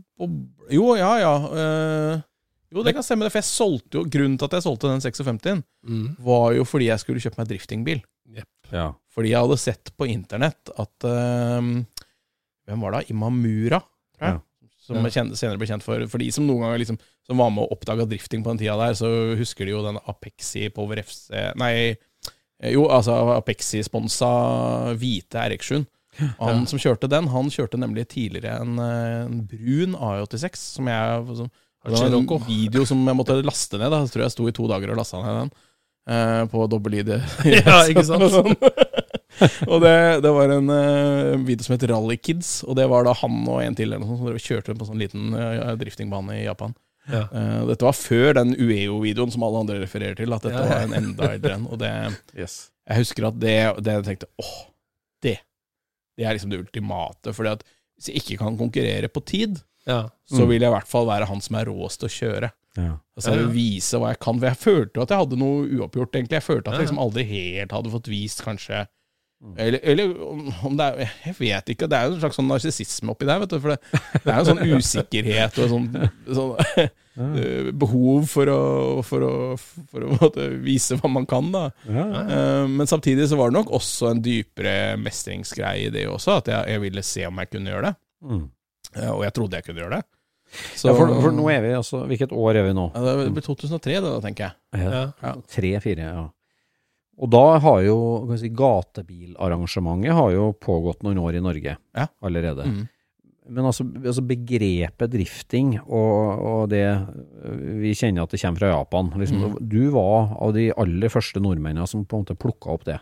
Jo, 0.71 0.95
ja, 0.97 1.11
ja. 1.21 1.35
eh, 1.51 2.23
jo, 2.75 2.83
det 2.87 2.95
kan 2.97 3.05
stemme, 3.07 3.27
det, 3.27 3.31
for 3.35 3.43
jeg 3.43 3.51
solgte 3.51 3.99
jo 4.01 4.07
Grunnen 4.11 4.39
til 4.39 4.49
at 4.49 4.55
jeg 4.57 4.65
solgte 4.65 4.89
den 4.95 5.03
56-en, 5.05 5.65
Mm. 5.85 6.17
var 6.25 6.55
jo 6.57 6.65
fordi 6.65 6.87
jeg 6.89 7.03
skulle 7.03 7.21
kjøpe 7.21 7.43
meg 7.43 7.51
driftingbil. 7.51 8.01
Ja. 8.73 8.87
Fordi 9.13 9.31
jeg 9.35 9.43
hadde 9.45 9.59
sett 9.61 9.91
på 9.99 10.07
internett 10.09 10.71
at 10.81 11.05
eh, 11.07 11.67
Hvem 12.65 12.81
var 12.87 12.97
det? 12.97 13.11
Imamura, 13.13 13.83
tror 14.17 14.31
jeg. 14.31 14.39
Som 14.85 14.99
Ja. 15.01 15.09
jeg 15.09 15.33
senere 15.41 15.57
ble 15.61 15.67
kjent 15.71 15.83
for 15.87 16.03
For 16.13 16.21
de 16.21 16.27
som 16.35 16.45
noen 16.47 16.61
ganger 16.67 16.83
liksom 16.83 16.99
Som 17.27 17.39
var 17.41 17.49
med 17.55 17.65
og 17.65 17.73
oppdaga 17.79 18.05
drifting 18.09 18.43
på 18.45 18.53
den 18.53 18.59
tida 18.61 18.77
der, 18.77 18.93
så 18.99 19.09
husker 19.39 19.65
de 19.65 19.73
jo 19.73 19.83
den 19.87 19.97
Apexi 20.11 20.67
Power 20.77 21.01
FC 21.01 21.31
Nei, 21.57 21.73
eh, 22.61 22.73
jo, 22.75 22.85
altså 22.93 23.17
Apexi-sponsa 23.39 24.29
hvite 25.01 25.41
RX7. 25.51 25.85
Og 26.39 26.45
han 26.47 26.67
som 26.71 26.79
kjørte 26.79 27.09
den, 27.11 27.27
han 27.33 27.49
kjørte 27.51 27.81
nemlig 27.81 28.05
tidligere 28.13 28.61
en, 28.63 28.77
eh, 28.79 29.25
en 29.25 29.41
brun 29.51 29.97
A86, 29.99 30.61
som 30.77 30.87
jeg 30.87 31.25
som, 31.41 31.49
det 31.85 31.99
var 31.99 32.15
en 32.15 32.45
video 32.47 32.85
som 32.87 33.01
jeg 33.05 33.17
måtte 33.19 33.35
laste 33.45 33.77
ned. 33.81 33.91
Da. 33.91 33.99
Jeg 34.05 34.13
tror 34.15 34.23
jeg 34.23 34.31
sto 34.37 34.47
i 34.49 34.53
to 34.57 34.69
dager 34.71 34.93
og 34.95 35.01
lasta 35.01 35.19
ned 35.25 35.41
den. 35.41 35.51
eh, 36.07 36.45
på 36.53 36.69
dobbel-ID. 36.71 37.11
Ja, 37.67 37.81
ikke 37.89 38.05
sant? 38.11 38.23
Og 39.73 39.81
det, 39.85 39.95
det 40.25 40.31
var 40.37 40.53
en 40.55 40.71
uh, 40.71 41.37
video 41.47 41.65
som 41.67 41.75
het 41.77 41.85
Rally 41.91 42.17
Kids, 42.21 42.63
og 42.65 42.77
det 42.79 42.87
var 42.91 43.05
da 43.07 43.13
han 43.21 43.37
og 43.49 43.61
en 43.65 43.75
til 43.79 43.89
eller 43.93 44.03
noe 44.03 44.17
sånt, 44.17 44.25
som 44.25 44.39
kjørte 44.49 44.75
på 44.75 44.85
en 44.85 44.91
sånn 44.93 45.03
liten 45.03 45.35
uh, 45.37 45.75
driftingbane 45.81 46.41
i 46.41 46.45
Japan. 46.47 46.75
Ja. 47.11 47.27
Uh, 47.33 47.67
dette 47.69 47.85
var 47.85 47.93
før 47.99 48.33
den 48.39 48.55
Ueo-videoen 48.57 49.33
som 49.35 49.43
alle 49.45 49.61
andre 49.65 49.81
refererer 49.83 50.17
til, 50.17 50.33
at 50.33 50.47
dette 50.47 50.57
Ja, 50.57 50.65
ja. 50.65 50.73
var 50.73 50.87
en 50.89 50.97
enda 51.03 51.31
eldre 51.37 51.55
en. 51.59 51.67
Og 51.69 51.79
det, 51.83 51.93
Yes. 52.41 52.71
jeg 52.89 53.03
husker 53.05 53.29
at 53.29 53.39
det, 53.43 53.57
det 53.85 53.99
jeg 53.99 54.07
tenkte 54.09 54.31
åh, 54.41 54.55
det. 55.25 55.39
Det 56.17 56.25
er 56.29 56.37
liksom 56.39 56.51
det 56.55 56.63
ultimate. 56.65 57.33
fordi 57.37 57.53
at 57.59 57.65
hvis 57.99 58.09
jeg 58.11 58.23
ikke 58.23 58.41
kan 58.45 58.57
konkurrere 58.59 59.09
på 59.13 59.21
tid, 59.29 59.61
Ja. 59.87 60.07
så 60.31 60.41
Mm. 60.45 60.49
vil 60.49 60.63
jeg 60.63 60.71
i 60.71 60.75
hvert 60.79 60.89
fall 60.89 61.07
være 61.07 61.27
han 61.29 61.41
som 61.45 61.57
er 61.61 61.67
råest 61.69 62.01
til 62.01 62.09
å 62.09 62.15
kjøre. 62.17 62.49
Ja. 62.81 62.95
Altså 63.15 63.31
jeg 63.35 63.39
vil 63.45 63.53
vise 63.55 63.99
hva 64.01 64.09
jeg 64.15 64.19
kan. 64.25 64.39
For 64.41 64.49
jeg 64.49 64.59
følte 64.59 64.97
jo 64.99 65.03
at 65.05 65.13
jeg 65.13 65.21
hadde 65.21 65.37
noe 65.39 65.67
uoppgjort, 65.77 66.17
egentlig. 66.17 66.39
Jeg 66.41 66.47
følte 66.49 66.71
at 66.73 66.79
jeg 66.79 66.87
liksom 66.89 66.99
aldri 67.05 67.25
helt 67.29 67.75
hadde 67.77 67.93
fått 67.93 68.09
vist, 68.11 68.41
kanskje 68.43 68.81
Mm. 68.81 68.89
Eller, 69.61 69.81
eller 69.85 70.13
om 70.65 70.77
det 70.79 70.85
er 70.87 71.11
Jeg 71.27 71.35
vet 71.39 71.69
ikke. 71.75 71.89
Det 71.91 71.99
er 71.99 72.07
jo 72.09 72.15
en 72.15 72.21
slags 72.23 72.39
sånn 72.41 72.49
narsissisme 72.49 73.13
oppi 73.13 73.27
der, 73.29 73.43
vet 73.43 73.53
du. 73.53 73.59
For 73.61 73.75
det, 73.75 74.01
det 74.25 74.33
er 74.33 74.39
jo 74.41 74.47
sånn 74.49 74.63
usikkerhet 74.79 75.59
og 75.61 75.69
sånn, 75.75 75.89
sånn 76.39 76.55
eh, 76.81 77.69
behov 77.85 78.25
for 78.31 78.51
å, 78.51 78.61
for 79.07 79.27
å, 79.29 79.33
for 79.61 80.07
å 80.07 80.17
måtte, 80.17 80.49
vise 80.65 80.97
hva 81.01 81.11
man 81.13 81.29
kan, 81.29 81.53
da. 81.55 81.67
Ja, 81.87 82.07
ja. 82.09 82.25
Eh, 82.25 82.65
Men 82.73 82.89
samtidig 82.91 83.29
så 83.31 83.39
var 83.41 83.53
det 83.53 83.59
nok 83.61 83.71
også 83.77 84.11
en 84.15 84.25
dypere 84.25 84.97
mestringsgreie 85.03 85.91
i 85.91 85.93
det 85.95 86.07
også, 86.11 86.41
at 86.41 86.51
jeg, 86.55 86.75
jeg 86.75 86.85
ville 86.89 87.05
se 87.07 87.27
om 87.29 87.45
jeg 87.45 87.53
kunne 87.53 87.75
gjøre 87.75 87.91
det. 87.93 87.95
Mm. 88.25 88.45
Eh, 88.97 89.11
Og 89.13 89.25
jeg 89.29 89.37
trodde 89.37 89.61
jeg 89.61 89.69
kunne 89.69 89.85
gjøre 89.85 90.01
det. 90.01 90.07
Så, 90.79 90.87
ja 90.89 90.95
for, 90.95 91.11
for 91.19 91.35
nå 91.35 91.49
er 91.51 91.65
vi 91.65 91.71
altså 91.75 92.05
Hvilket 92.07 92.31
år 92.37 92.61
er 92.61 92.67
vi 92.69 92.75
nå? 92.77 92.85
Ja, 92.95 93.15
det 93.25 93.31
blir 93.35 93.43
2003, 93.43 93.95
det 93.97 94.03
da, 94.07 94.19
tenker 94.23 94.45
jeg. 94.47 94.85
Ja. 94.87 95.01
Ja. 95.25 95.33
Tre-fire, 95.51 96.05
ja. 96.15 96.25
Og 97.23 97.31
da 97.31 97.59
har 97.63 97.83
jo 97.87 97.97
kan 98.27 98.39
si, 98.41 98.49
gatebilarrangementet 98.51 100.13
har 100.17 100.33
jo 100.35 100.49
pågått 100.59 101.05
noen 101.07 101.21
år 101.23 101.37
i 101.39 101.45
Norge 101.45 101.77
Ja. 101.95 102.07
allerede. 102.23 102.65
Mm. 102.67 102.89
Men 103.47 103.65
altså, 103.69 103.85
altså 104.01 104.23
begrepet 104.25 105.11
drifting 105.13 105.75
og, 105.85 106.41
og 106.41 106.69
det 106.73 106.87
Vi 107.83 107.93
kjenner 107.93 108.23
at 108.25 108.31
det 108.33 108.41
kommer 108.41 108.59
fra 108.59 108.71
Japan. 108.73 109.11
Liksom, 109.21 109.43
Mm. 109.45 109.69
Du 109.69 109.91
var 109.91 110.33
av 110.41 110.55
de 110.55 110.71
aller 110.73 111.09
første 111.13 111.41
nordmennene 111.41 111.87
som 111.87 112.05
på 112.07 112.17
en 112.17 112.25
måte 112.25 112.37
plukka 112.39 112.71
opp 112.73 112.85
det. 112.85 112.99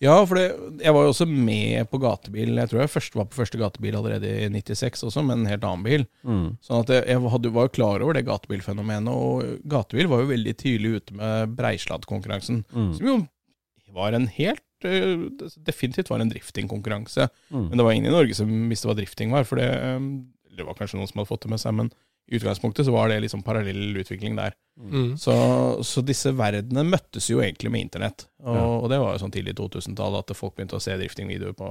Ja, 0.00 0.24
for 0.24 0.34
det, 0.36 0.54
jeg 0.80 0.92
var 0.96 1.02
jo 1.04 1.10
også 1.12 1.26
med 1.28 1.88
på 1.90 1.98
gatebil. 2.00 2.54
Jeg 2.56 2.68
tror 2.70 2.80
jeg 2.80 2.88
først 2.92 3.14
var 3.16 3.26
på 3.28 3.36
første 3.36 3.58
gatebil 3.60 3.96
allerede 3.96 4.28
i 4.46 4.48
96 4.48 5.02
også, 5.04 5.22
med 5.24 5.38
en 5.38 5.46
helt 5.50 5.64
annen 5.64 5.82
bil. 5.84 6.06
Mm. 6.24 6.56
Sånn 6.64 6.80
at 6.80 6.88
jeg, 6.88 7.04
jeg 7.06 7.20
hadde, 7.34 7.52
var 7.52 7.66
jo 7.68 7.74
klar 7.76 8.00
over 8.00 8.14
det 8.16 8.24
gatebilfenomenet, 8.24 9.12
og 9.12 9.60
gatebil 9.68 10.08
var 10.08 10.22
jo 10.22 10.30
veldig 10.32 10.54
tydelig 10.56 10.94
ute 11.02 11.14
med 11.20 11.52
Breisladdkonkurransen. 11.56 12.64
Mm. 12.72 12.94
som 12.96 13.06
jo 13.06 13.18
var 13.94 14.12
en 14.16 14.26
helt 14.28 14.62
eh, 14.84 15.24
Definitivt 15.56 16.10
var 16.10 16.20
en 16.20 16.30
driftingkonkurranse. 16.32 17.28
Mm. 17.50 17.68
Men 17.68 17.78
det 17.78 17.84
var 17.84 17.92
ingen 17.92 18.10
i 18.12 18.14
Norge 18.16 18.34
som 18.38 18.48
visste 18.70 18.88
hva 18.88 18.96
drifting 18.98 19.30
var, 19.34 19.44
for 19.48 19.56
det, 19.60 19.68
eh, 19.70 19.98
det 20.56 20.66
var 20.66 20.74
kanskje 20.78 20.96
noen 21.00 21.08
som 21.10 21.20
hadde 21.20 21.28
fått 21.30 21.42
det 21.46 21.50
med 21.52 21.60
seg, 21.62 21.74
men 21.74 21.90
i 22.30 22.36
utgangspunktet 22.38 22.86
så 22.86 22.92
var 22.94 23.08
det 23.10 23.20
liksom 23.24 23.42
parallell 23.42 23.96
utvikling 23.98 24.36
der. 24.38 24.54
Mm. 24.78 25.16
Så, 25.18 25.32
så 25.82 26.02
disse 26.06 26.30
verdenene 26.38 26.84
møttes 26.86 27.26
jo 27.30 27.40
egentlig 27.42 27.72
med 27.74 27.80
internett. 27.88 28.26
Og, 28.44 28.54
Ja. 28.56 28.66
og 28.78 28.86
det 28.92 29.00
var 29.02 29.16
jo 29.16 29.22
sånn 29.24 29.32
tidlig 29.34 29.56
2000-tallet 29.58 30.30
at 30.30 30.36
folk 30.38 30.54
begynte 30.54 30.78
å 30.78 30.82
se 30.84 30.94
driftingvideoer 31.00 31.56
på, 31.58 31.70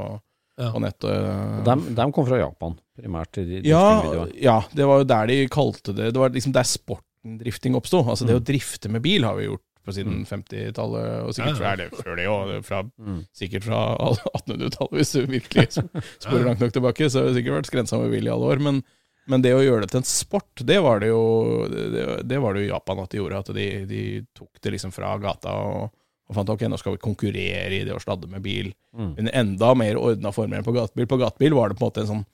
Ja. 0.59 0.71
på 0.75 0.81
nett. 0.83 1.03
Og, 1.07 1.63
De, 1.63 1.75
de 1.95 2.11
kom 2.11 2.25
fra 2.27 2.41
Japan, 2.41 2.75
primært. 2.99 3.31
de 3.39 3.61
ja, 3.63 4.27
ja, 4.35 4.57
det 4.75 4.85
var 4.85 4.99
jo 4.99 5.07
der 5.07 5.27
de 5.31 5.37
kalte 5.47 5.95
det 5.95 6.09
Det 6.13 6.19
var 6.19 6.29
liksom 6.35 6.51
der 6.51 6.67
sporten 6.67 7.37
drifting 7.39 7.75
oppsto. 7.79 8.03
Altså 8.03 8.25
det 8.27 8.35
Mm. 8.35 8.41
å 8.41 8.45
drifte 8.51 8.89
med 8.91 9.01
bil 9.01 9.23
har 9.23 9.35
vi 9.39 9.45
gjort 9.47 9.63
på 9.89 9.95
siden 9.97 10.21
50-tallet, 10.29 11.09
og 11.25 11.35
sikkert 11.35 11.59
fra, 11.59 11.73
eller 11.73 11.91
før 11.97 12.19
det 12.19 12.27
òg. 12.29 12.53
Mm. 13.01 13.19
sikkert 13.35 13.67
fra 13.67 13.81
1800-tallet, 14.39 14.95
hvis 14.99 15.13
du 15.15 15.19
virkelig 15.33 15.67
sporer 16.23 16.47
langt 16.47 16.63
nok 16.63 16.73
tilbake. 16.75 17.09
Så 17.09 17.23
har 17.23 17.29
det 17.29 17.39
sikkert 17.39 17.59
vært 17.59 17.71
skrensa 17.71 17.99
med 18.01 18.13
vilje 18.13 18.31
i 18.31 18.33
alle 18.35 18.51
år. 18.53 18.63
Men, 18.69 18.81
men 19.29 19.45
det 19.45 19.55
å 19.57 19.63
gjøre 19.65 19.85
det 19.85 19.93
til 19.93 20.01
en 20.03 20.09
sport, 20.09 20.65
det 20.69 20.79
var 20.85 21.03
det 21.03 21.11
jo 21.11 21.23
det, 21.69 22.07
det 22.29 22.41
var 22.43 22.55
det 22.55 22.65
jo 22.65 22.69
i 22.69 22.73
Japan 22.73 23.03
at 23.03 23.13
de 23.13 23.21
gjorde. 23.21 23.43
At 23.43 23.53
de, 23.57 23.69
de 23.89 24.03
tok 24.37 24.61
det 24.63 24.75
liksom 24.77 24.95
fra 24.95 25.13
gata 25.21 25.55
og, 25.65 25.93
og 26.29 26.37
fant 26.37 26.55
ok, 26.55 26.67
nå 26.69 26.79
skal 26.81 26.97
vi 26.97 27.03
konkurrere 27.03 27.79
i 27.79 27.85
det 27.87 27.95
å 27.95 28.01
sladde 28.03 28.29
med 28.31 28.45
bil. 28.45 28.73
Mm. 28.97 29.13
Men 29.17 29.33
enda 29.43 29.73
mer 29.77 30.01
ordna 30.01 30.33
former 30.35 30.61
enn 30.61 30.67
på 30.67 30.77
gatebil. 30.77 31.09
På 31.09 31.21
gatebil 31.21 31.57
var 31.57 31.71
det 31.71 31.79
på 31.79 31.85
en 31.85 31.91
måte 31.91 32.05
en 32.05 32.13
sånn 32.15 32.27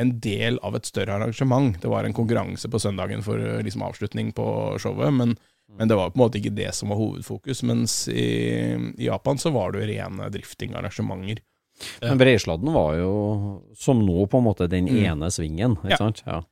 en 0.00 0.14
del 0.24 0.58
av 0.64 0.76
et 0.76 0.88
større 0.88 1.12
arrangement. 1.18 1.76
Det 1.82 1.90
var 1.90 2.04
en 2.04 2.14
konkurranse 2.16 2.68
på 2.72 2.80
søndagen 2.80 3.24
for 3.24 3.40
eh, 3.40 3.60
liksom 3.64 3.84
avslutning 3.84 4.32
på 4.36 4.46
showet, 4.80 5.12
men, 5.12 5.34
men 5.78 5.88
det 5.88 5.96
var 5.96 6.10
på 6.12 6.18
en 6.18 6.24
måte 6.26 6.38
ikke 6.40 6.54
det 6.54 6.70
som 6.76 6.90
var 6.92 6.98
hovedfokus. 7.00 7.62
Mens 7.68 8.08
i, 8.08 8.26
i 8.98 9.06
Japan 9.08 9.38
så 9.40 9.52
var 9.54 9.72
det 9.72 9.82
jo 9.82 9.90
rene 9.94 10.28
driftingarrangementer. 10.34 11.42
Men 12.02 12.18
Breisladden 12.20 12.72
var 12.74 12.96
jo, 13.00 13.12
som 13.78 14.02
nå, 14.04 14.26
på 14.30 14.38
en 14.38 14.44
måte 14.46 14.68
den 14.70 14.86
Mm. 14.86 15.04
ene 15.04 15.30
svingen, 15.32 15.76
ikke 15.80 15.90
Ja. 15.90 15.96
sant? 15.96 16.22
Ja. 16.26 16.42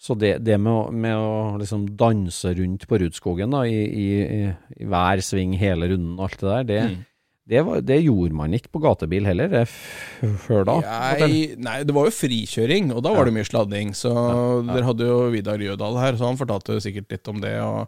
Så 0.00 0.16
det, 0.18 0.38
det 0.42 0.56
med, 0.58 0.72
å, 0.72 0.90
med 0.90 1.12
å 1.14 1.58
liksom 1.60 1.84
danse 1.96 2.54
rundt 2.56 2.86
på 2.88 2.98
Rudskogen 2.98 3.50
da, 3.52 3.66
i, 3.68 3.84
i, 3.84 4.54
i 4.80 4.84
hver 4.88 5.20
sving 5.20 5.52
hele 5.60 5.90
runden 5.92 6.16
og 6.18 6.24
alt 6.30 6.40
det 6.40 6.48
der, 6.48 6.64
det, 6.64 6.80
Mm. 6.90 7.04
det, 7.50 7.62
var, 7.66 7.80
det 7.82 7.98
gjorde 8.04 8.32
man 8.34 8.52
ikke 8.56 8.70
på 8.72 8.80
gatebil 8.80 9.26
heller, 9.28 9.48
det 9.52 9.66
før 10.46 10.64
da. 10.64 10.78
Jeg, 11.20 11.58
nei, 11.58 11.82
det 11.84 11.92
var 11.94 12.08
jo 12.08 12.16
frikjøring, 12.16 12.92
og 12.96 13.02
da 13.04 13.12
var 13.12 13.26
det 13.28 13.34
mye 13.36 13.44
sladding. 13.44 13.92
Så 13.92 14.08
Ja, 14.08 14.24
ja. 14.64 14.72
dere 14.74 14.86
hadde 14.88 15.06
jo 15.12 15.30
Vidar 15.30 15.58
Jødal 15.58 15.98
her, 16.00 16.16
så 16.16 16.30
han 16.32 16.40
fortalte 16.40 16.80
sikkert 16.80 17.10
litt 17.12 17.28
om 17.28 17.40
det. 17.44 17.58
Og, 17.60 17.86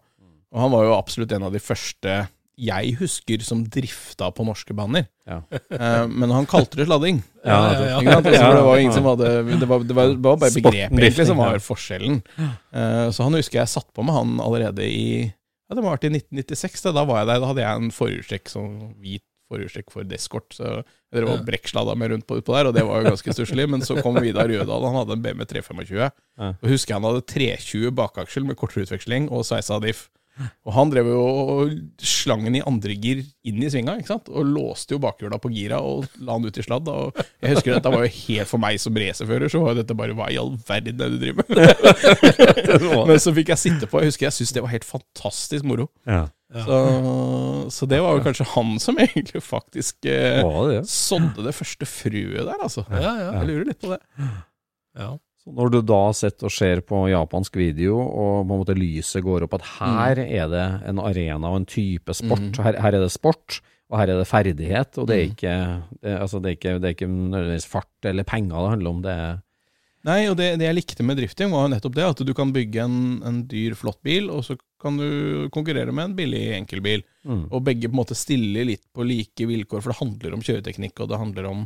Og 0.53 0.61
han 0.61 0.73
var 0.75 0.87
jo 0.87 0.95
absolutt 0.99 1.33
en 1.33 1.49
av 1.49 1.55
de 1.55 1.61
første 1.63 2.23
jeg 2.63 2.93
husker 3.01 3.43
som 3.43 3.63
drifta 3.65 4.29
på 4.37 4.45
norske 4.45 4.75
baner. 4.77 5.07
Ja. 5.27 5.39
Eh, 5.73 6.05
men 6.13 6.31
han 6.35 6.47
kalte 6.51 6.79
det 6.79 6.87
sladding. 6.89 7.23
Ja, 7.43 7.57
ja, 7.75 7.87
ja. 7.99 8.19
Altså, 8.21 8.31
det 8.31 8.63
var 8.63 8.79
ingen 8.79 8.93
som 8.95 9.07
hadde 9.09 9.31
Det 9.59 9.67
var, 9.67 9.81
det 9.83 9.95
var, 9.99 10.11
det 10.13 10.23
var 10.23 10.37
bare 10.39 10.53
begrepet 10.55 10.95
egentlig 10.95 11.27
som 11.27 11.41
var 11.41 11.59
forskjellen. 11.65 12.21
Eh, 12.39 13.09
så 13.11 13.27
han 13.27 13.35
husker 13.35 13.59
jeg 13.59 13.73
satt 13.73 13.89
på 13.97 14.05
med 14.07 14.15
han 14.15 14.37
allerede 14.45 14.87
i 14.87 15.25
Ja, 15.27 15.75
det 15.75 15.83
må 15.83 15.91
ha 15.91 15.97
vært 15.97 16.07
i 16.07 16.13
1996. 16.21 16.85
Da, 16.85 16.93
da 17.01 17.07
var 17.09 17.23
jeg 17.23 17.33
der. 17.33 17.43
Da 17.43 17.51
hadde 17.51 17.65
jeg 17.65 17.81
en 17.81 17.91
forhjulstrekk, 17.97 18.53
sånn 18.53 18.77
hvit 19.03 19.25
forhjulstrekk 19.51 19.91
for 19.91 20.07
Descort. 20.07 20.49
Så 20.55 20.69
jeg 20.69 21.19
drev 21.19 21.33
og 21.35 21.45
brekksladda 21.49 21.97
meg 21.99 22.13
rundt 22.13 22.29
på 22.29 22.39
utpå 22.39 22.55
der, 22.55 22.71
og 22.71 22.77
det 22.77 22.85
var 22.87 23.03
jo 23.03 23.11
ganske 23.11 23.35
stusslig. 23.35 23.67
Men 23.73 23.83
så 23.85 23.99
kom 24.05 24.21
Vidar 24.23 24.47
Rødahl, 24.53 24.87
han 24.87 25.01
hadde 25.03 25.17
en 25.19 25.25
BMW 25.25 25.49
325. 25.57 26.15
Og 26.53 26.71
husker 26.71 26.95
jeg 26.95 27.01
han 27.01 27.09
hadde 27.11 27.27
320 27.35 27.97
bakaksjel 28.05 28.47
med 28.49 28.61
kortere 28.61 28.87
utveksling 28.87 29.33
og 29.33 29.49
sveisa 29.49 29.81
diff. 29.83 30.07
Og 30.41 30.73
han 30.75 30.91
drev 30.93 31.09
jo 31.11 31.23
slangen 32.01 32.57
i 32.57 32.63
andre 32.65 32.95
gir 32.97 33.21
inn 33.47 33.63
i 33.63 33.69
svinga, 33.71 33.99
ikke 34.01 34.13
sant? 34.15 34.31
og 34.33 34.47
låste 34.49 34.97
jo 34.97 35.01
bakhjula 35.03 35.39
på 35.43 35.51
gira 35.53 35.81
og 35.85 36.07
la 36.25 36.39
den 36.39 36.49
ut 36.49 36.59
i 36.59 36.65
sladd. 36.65 36.89
Og 36.89 37.19
jeg 37.43 37.53
husker 37.53 37.77
dette 37.77 37.93
var 37.93 38.07
jo 38.07 38.13
helt 38.17 38.51
for 38.51 38.63
meg 38.63 38.79
som 38.83 38.97
racerfører, 38.97 39.53
så 39.53 39.63
var 39.63 39.75
jo 39.75 39.83
dette 39.83 39.97
bare 39.99 40.17
hva 40.17 40.31
i 40.33 40.39
all 40.41 40.55
verden 40.69 41.03
er 41.05 41.13
det 41.13 41.19
du 41.19 41.19
driver 41.27 41.45
med? 41.49 43.07
Men 43.11 43.21
så 43.23 43.35
fikk 43.37 43.53
jeg 43.53 43.63
sitte 43.63 43.91
på, 43.91 44.01
jeg 44.03 44.13
husker 44.13 44.29
jeg 44.29 44.39
syntes 44.39 44.55
det 44.57 44.65
var 44.65 44.75
helt 44.75 44.89
fantastisk 44.89 45.69
moro. 45.69 45.89
Ja. 46.09 46.25
Så, 46.53 46.79
så 47.73 47.87
det 47.89 48.03
var 48.05 48.19
jo 48.19 48.25
kanskje 48.27 48.45
han 48.53 48.75
som 48.83 48.99
egentlig 49.01 49.41
faktisk 49.45 50.05
eh, 50.05 50.43
sådde 50.85 51.47
det 51.47 51.55
første 51.57 51.89
frøet 51.89 52.45
der, 52.45 52.57
altså. 52.61 52.85
Ja, 52.93 53.13
ja. 53.21 53.29
Jeg 53.41 53.49
lurer 53.49 53.69
litt 53.71 53.81
på 53.81 53.93
det. 53.95 54.01
ja. 55.01 55.13
Så 55.43 55.51
når 55.57 55.73
du 55.75 55.79
da 55.83 56.01
sitter 56.15 56.47
og 56.47 56.55
ser 56.55 56.81
på 56.87 57.03
japansk 57.11 57.57
video, 57.59 57.99
og 57.99 58.45
på 58.47 58.55
en 58.55 58.61
måte 58.63 58.77
lyset 58.79 59.25
går 59.27 59.49
opp 59.49 59.57
at 59.59 59.69
her 59.81 60.23
er 60.23 60.51
det 60.53 60.67
en 60.87 61.03
arena 61.03 61.51
og 61.51 61.63
en 61.63 61.67
type 61.67 62.15
sport, 62.15 62.61
her, 62.63 62.79
her 62.79 62.95
er 62.95 63.03
det 63.03 63.11
sport, 63.11 63.59
og 63.91 63.99
her 63.99 64.13
er 64.13 64.23
det 64.23 64.29
ferdighet, 64.31 65.01
og 65.03 65.09
det 65.11 65.17
er 65.17 65.25
ikke, 65.33 65.57
det, 65.99 66.13
altså 66.15 66.39
det 66.39 66.53
er 66.53 66.59
ikke, 66.61 66.77
det 66.79 66.89
er 66.89 66.95
ikke 66.95 67.11
nødvendigvis 67.11 67.67
fart 67.69 68.09
eller 68.09 68.29
penger 68.29 68.55
det 68.55 68.77
handler 68.77 68.95
om, 68.95 69.03
det 69.05 69.17
er 69.25 69.41
Nei, 70.03 70.25
og 70.27 70.35
det, 70.35 70.49
det 70.59 70.67
jeg 70.67 70.75
likte 70.75 71.05
med 71.07 71.21
drifting, 71.21 71.53
var 71.55 71.69
jo 71.69 71.71
nettopp 71.77 71.95
det. 71.95 72.07
At 72.11 72.23
du 72.27 72.33
kan 72.35 72.51
bygge 72.51 72.83
en, 72.83 72.97
en 73.23 73.37
dyr, 73.47 73.77
flott 73.79 74.01
bil, 74.03 74.33
og 74.35 74.41
så 74.43 74.57
kan 74.83 74.97
du 74.99 75.47
konkurrere 75.55 75.95
med 75.95 76.09
en 76.09 76.17
billig 76.19 76.41
enkelbil. 76.57 77.05
mm. 77.23 77.45
Og 77.55 77.63
begge 77.69 77.87
på 77.87 77.95
en 77.95 78.01
måte 78.01 78.19
stiller 78.19 78.67
litt 78.67 78.83
på 78.91 79.07
like 79.07 79.47
vilkår, 79.47 79.85
for 79.85 79.93
det 79.93 80.01
handler 80.01 80.35
om 80.35 80.43
kjøreteknikk, 80.43 80.97
og 81.05 81.13
det 81.13 81.21
handler 81.23 81.47
om 81.53 81.63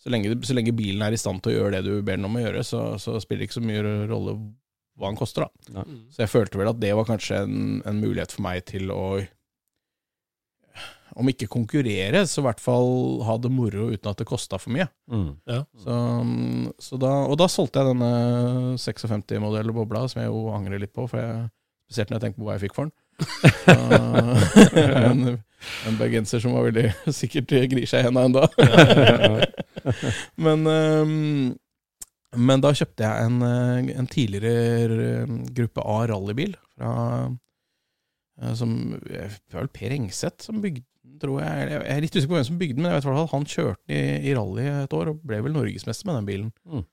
Så 0.00 0.12
lenge, 0.12 0.32
så 0.48 0.56
lenge 0.56 0.72
bilen 0.72 1.02
er 1.04 1.12
i 1.12 1.20
stand 1.20 1.42
til 1.44 1.52
å 1.52 1.58
gjøre 1.58 1.76
det 1.76 1.90
du 1.90 2.00
ber 2.00 2.16
den 2.16 2.24
om 2.24 2.38
å 2.38 2.40
gjøre, 2.40 2.62
så, 2.64 2.80
så 3.00 3.18
spiller 3.20 3.44
det 3.44 3.50
ikke 3.50 3.58
så 3.58 3.66
mye 3.66 3.82
rolle 4.08 4.38
hva 5.00 5.10
den 5.10 5.18
koster, 5.20 5.44
da. 5.44 5.76
Ja. 5.80 5.84
Så 6.12 6.24
jeg 6.24 6.32
følte 6.32 6.60
vel 6.60 6.72
at 6.72 6.80
det 6.80 6.94
var 6.96 7.08
kanskje 7.08 7.42
en, 7.44 7.58
en 7.88 8.00
mulighet 8.00 8.32
for 8.32 8.44
meg 8.46 8.64
til 8.68 8.92
å 8.94 9.02
om 11.18 11.28
ikke 11.30 11.48
konkurrere, 11.50 12.22
så 12.28 12.40
i 12.40 12.46
hvert 12.46 12.60
fall 12.62 12.90
ha 13.26 13.34
det 13.42 13.50
moro 13.52 13.88
uten 13.90 14.10
at 14.12 14.20
det 14.20 14.28
kosta 14.28 14.60
for 14.62 14.72
mye. 14.74 14.86
Mm. 15.10 15.30
Så, 15.82 15.96
så 16.86 17.00
da, 17.02 17.12
og 17.26 17.36
da 17.40 17.48
solgte 17.50 17.82
jeg 17.82 17.90
denne 17.90 18.12
56-modellen 18.78 19.76
bobla, 19.76 20.04
som 20.08 20.22
jeg 20.22 20.30
jo 20.30 20.44
angrer 20.54 20.82
litt 20.82 20.94
på, 20.94 21.08
for 21.10 21.20
jeg, 21.20 21.48
spesielt 21.88 22.12
når 22.12 22.20
jeg 22.20 22.26
tenker 22.26 22.40
på 22.40 22.48
hva 22.48 22.56
jeg 22.56 22.64
fikk 22.68 22.78
for 22.78 22.88
den. 22.88 22.96
Så, 24.70 25.36
en 25.88 25.98
bergenser 26.00 26.42
som 26.42 26.54
var 26.56 26.68
veldig 26.68 26.86
sikkert 27.20 27.52
grir 27.72 27.88
seg 27.88 28.04
i 28.04 28.08
henda 28.08 28.26
ennå. 28.28 28.44
men, 30.46 30.66
øhm, 30.70 31.48
men 32.36 32.64
da 32.64 32.72
kjøpte 32.76 33.06
jeg 33.06 33.30
en, 33.30 33.42
øh, 33.46 33.90
en 34.00 34.10
tidligere 34.10 35.00
øh, 35.24 35.34
gruppe 35.56 35.84
A 35.84 35.98
rallybil 36.12 36.54
fra 36.74 36.92
øh, 37.26 38.54
som, 38.56 38.76
Det 39.04 39.52
var 39.52 39.66
vel 39.66 39.74
Per 39.74 39.96
Engseth 39.96 40.46
som 40.46 40.62
bygde 40.62 40.86
tror 41.20 41.40
jeg. 41.42 41.68
Jeg 41.70 41.82
er 41.84 42.00
litt 42.04 42.16
usikker 42.16 42.30
på 42.30 42.38
hvem 42.38 42.46
som 42.48 42.60
bygde 42.60 42.76
den, 42.76 42.84
men 42.84 42.92
jeg 42.92 43.00
vet 43.00 43.04
i 43.04 43.08
hvert 43.10 43.18
fall 43.18 43.32
han 43.34 43.50
kjørte 43.50 43.92
i, 43.92 44.00
i 44.30 44.34
rally 44.36 44.66
et 44.68 44.96
år, 44.96 45.12
og 45.12 45.20
ble 45.26 45.40
vel 45.44 45.56
norgesmester 45.56 46.08
med 46.08 46.16
den 46.20 46.28
bilen. 46.28 46.52
Mm. 46.64 46.84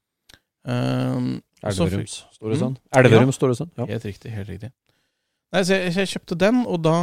Um, 0.68 1.30
Elverum, 1.63 1.78
står 1.78 1.93
det 1.93 2.09
store 2.36 2.59
sønn. 2.59 2.76
Mm. 2.76 3.32
står 3.36 3.53
det 3.53 3.57
sånn? 3.61 3.72
ja. 3.80 3.88
Helt 3.93 4.07
riktig. 4.09 4.34
helt 4.36 4.51
riktig. 4.51 4.72
Nei, 5.55 5.61
så 5.63 5.78
jeg, 5.78 5.93
jeg 5.95 6.11
kjøpte 6.11 6.38
den, 6.43 6.63
og 6.68 6.82
da 6.84 6.97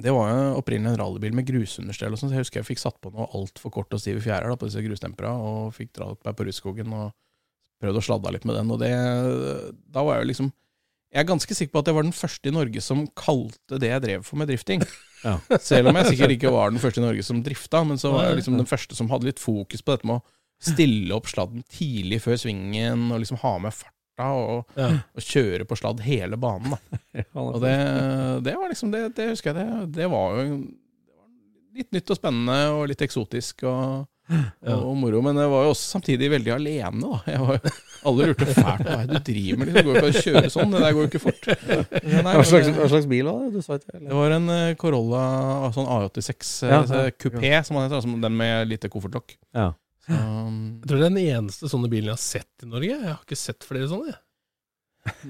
Det 0.00 0.12
var 0.14 0.30
jo 0.32 0.44
opprinnelig 0.60 0.94
en 0.94 1.00
rallybil 1.02 1.34
med 1.36 1.48
grusunderstell, 1.48 2.14
og 2.14 2.20
sånn, 2.20 2.30
så 2.30 2.38
jeg 2.38 2.46
husker 2.46 2.62
jeg 2.62 2.68
fikk 2.70 2.80
satt 2.82 2.96
på 3.02 3.12
noe 3.12 3.28
altfor 3.36 3.72
kort 3.74 3.92
og 3.92 4.00
stive 4.00 4.22
fjærer 4.24 4.48
da, 4.48 4.56
på 4.56 4.68
disse 4.68 4.82
grusdempera, 4.84 5.34
og 5.36 5.74
fikk 5.76 5.92
dratt 5.98 6.22
meg 6.24 6.38
på 6.38 6.46
Rudskogen 6.48 6.94
og 6.96 7.12
prøvd 7.80 8.00
å 8.00 8.04
sladda 8.04 8.32
litt 8.34 8.46
med 8.48 8.58
den. 8.60 8.72
Og 8.72 8.80
det 8.80 8.90
Da 9.92 10.04
var 10.04 10.18
jeg 10.18 10.26
jo 10.26 10.30
liksom 10.32 10.50
Jeg 11.10 11.24
er 11.24 11.28
ganske 11.28 11.56
sikker 11.56 11.74
på 11.74 11.82
at 11.82 11.90
jeg 11.90 11.96
var 11.96 12.06
den 12.06 12.14
første 12.14 12.48
i 12.48 12.54
Norge 12.54 12.80
som 12.84 13.06
kalte 13.18 13.80
det 13.82 13.88
jeg 13.90 14.04
drev 14.06 14.26
for 14.26 14.40
med 14.40 14.52
drifting. 14.52 14.84
Ja. 15.20 15.34
Selv 15.60 15.90
om 15.90 15.96
jeg 15.98 16.14
sikkert 16.14 16.32
ikke 16.32 16.48
var 16.48 16.70
den 16.72 16.80
første 16.80 16.96
i 16.96 17.04
Norge 17.04 17.20
som 17.26 17.42
drifta, 17.44 17.82
men 17.84 17.98
så 18.00 18.08
var 18.08 18.30
jeg 18.30 18.38
liksom 18.38 18.54
den 18.56 18.64
første 18.64 18.96
som 18.96 19.10
hadde 19.12 19.26
litt 19.28 19.42
fokus 19.42 19.82
på 19.84 19.92
dette 19.92 20.08
med 20.08 20.16
å 20.16 20.64
stille 20.64 21.12
opp 21.12 21.28
sladden 21.28 21.60
tidlig 21.68 22.22
før 22.24 22.38
svingen, 22.40 23.02
og 23.12 23.20
liksom 23.20 23.36
ha 23.42 23.50
med 23.60 23.76
farta, 24.20 24.28
og, 24.36 24.64
Ja. 24.76 24.90
og 25.16 25.22
kjøre 25.24 25.66
på 25.68 25.76
sladd 25.78 26.00
hele 26.04 26.36
banen. 26.40 26.76
Og 27.34 27.60
det, 27.62 27.74
det 28.44 28.54
var 28.56 28.68
liksom 28.70 28.92
det, 28.92 29.08
det 29.16 29.30
husker 29.32 29.54
jeg 29.54 29.66
det, 29.66 29.92
det 29.96 30.06
var 30.10 30.36
jo 30.38 30.44
det 30.46 31.16
var 31.16 31.28
litt 31.80 31.92
nytt 31.94 32.10
og 32.10 32.16
spennende 32.18 32.56
og 32.74 32.88
litt 32.90 33.02
eksotisk 33.02 33.64
og, 33.68 34.06
og, 34.30 34.70
og 34.86 34.96
moro. 34.98 35.20
Men 35.22 35.38
jeg 35.42 35.50
var 35.50 35.64
jo 35.66 35.72
også 35.74 35.96
samtidig 35.96 36.30
veldig 36.30 36.52
alene, 36.54 37.00
da. 37.02 37.38
Var, 37.44 37.60
alle 38.10 38.28
lurte 38.30 38.46
fælt 38.48 38.84
på 38.86 38.94
hva 38.94 39.02
du 39.10 39.16
driver 39.26 39.58
med. 39.60 39.68
Liksom, 39.72 39.88
går 39.90 39.98
ikke 39.98 40.10
å 40.10 40.22
kjøre 40.24 40.52
sånn, 40.54 40.70
det 40.72 40.80
der 40.84 40.94
går 40.96 41.02
jo 41.04 41.10
ikke 41.10 41.22
fort. 41.26 41.50
Nei, 42.06 42.22
Hva 42.38 42.46
slags, 42.48 42.70
hva 42.78 42.88
slags 42.94 43.10
bil 43.10 43.26
var 43.28 43.42
det? 43.44 43.50
Du 43.58 43.66
sa 43.66 43.76
ikke 43.80 43.98
det 44.06 44.16
var 44.22 44.36
en 44.38 44.48
eh, 44.54 44.70
Corolla 44.80 45.24
sånn 45.76 45.90
A86 45.98 46.54
Ja, 46.70 46.80
eh, 47.02 47.50
ja, 47.50 47.62
som 47.66 47.76
man 47.76 47.86
heter, 47.88 47.98
altså 48.00 48.14
den 48.26 48.38
med 48.40 48.70
lite 48.70 48.90
koffertlokk. 48.92 49.34
Ja. 49.56 49.72
Um, 50.10 50.56
Jeg 50.82 50.88
tror 50.90 50.98
det 51.00 51.06
er 51.06 51.14
den 51.14 51.22
eneste 51.22 51.70
sånne 51.70 51.90
bilen 51.92 52.10
jeg 52.10 52.16
har 52.18 52.24
sett 52.24 52.64
i 52.64 52.68
Norge. 52.70 52.96
Jeg 52.96 53.06
har 53.12 53.22
ikke 53.22 53.38
sett 53.38 53.66
flere 53.66 53.88
sånne. 53.90 54.16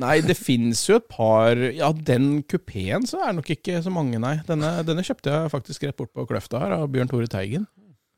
Nei, 0.03 0.17
det 0.27 0.35
fins 0.35 0.81
jo 0.89 0.97
et 0.99 1.07
par 1.07 1.55
Ja, 1.55 1.93
den 1.95 2.41
kupeen 2.51 3.05
så 3.07 3.21
er 3.23 3.29
det 3.31 3.37
nok 3.39 3.51
ikke 3.55 3.77
så 3.85 3.93
mange, 3.95 4.19
nei. 4.19 4.41
Denne, 4.49 4.73
denne 4.87 5.05
kjøpte 5.07 5.31
jeg 5.31 5.53
faktisk 5.53 5.87
rett 5.87 5.99
bort 6.01 6.11
på 6.17 6.25
Kløfta 6.27 6.59
her, 6.59 6.75
av 6.81 6.89
Bjørn 6.91 7.11
Tore 7.13 7.31
Teigen. 7.31 7.69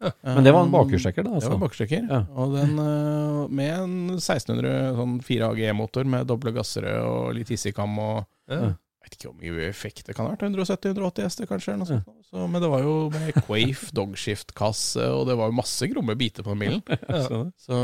Men 0.03 0.43
det 0.43 0.51
var 0.55 0.65
en 0.65 0.73
bakhjulstrekker, 0.73 1.23
da? 1.27 1.37
Det 1.39 1.47
var 1.47 1.53
var 1.55 1.61
bakhjulstrekker. 1.67 2.07
Ja. 2.11 2.23
Og 2.35 2.57
den 2.57 2.73
øh, 2.83 3.43
med 3.55 3.75
en 3.77 3.93
1600 4.17 4.97
sånn 4.99 5.19
4AG-motor 5.23 6.09
med 6.11 6.27
doble 6.31 6.55
gassere 6.57 6.97
og 7.07 7.35
litt 7.37 7.53
hissigkam 7.55 7.99
og 8.03 8.25
Ja. 8.51 8.73
Vet 9.13 9.19
ikke 9.21 9.29
hvor 9.29 9.41
mye 9.43 9.65
effekt 9.69 10.07
det 10.09 10.15
kan 10.17 10.25
ha 10.25 10.33
vært. 10.33 10.47
170-180 10.49 11.27
hester, 11.27 11.49
kanskje? 11.51 11.75
Noe 11.77 11.89
sånt. 11.89 12.07
Så, 12.31 12.47
men 12.49 12.63
det 12.65 12.71
var 12.73 12.81
jo 12.81 12.95
med 13.13 13.35
Quafe, 13.43 13.91
Dogshift-kasse, 13.99 15.05
og 15.13 15.27
det 15.29 15.37
var 15.37 15.51
jo 15.51 15.57
masse 15.59 15.89
gromme 15.91 16.15
biter 16.17 16.47
på 16.47 16.55
den 16.55 16.63
bilen. 16.63 16.81
Ja. 17.13 17.43
Så, 17.61 17.81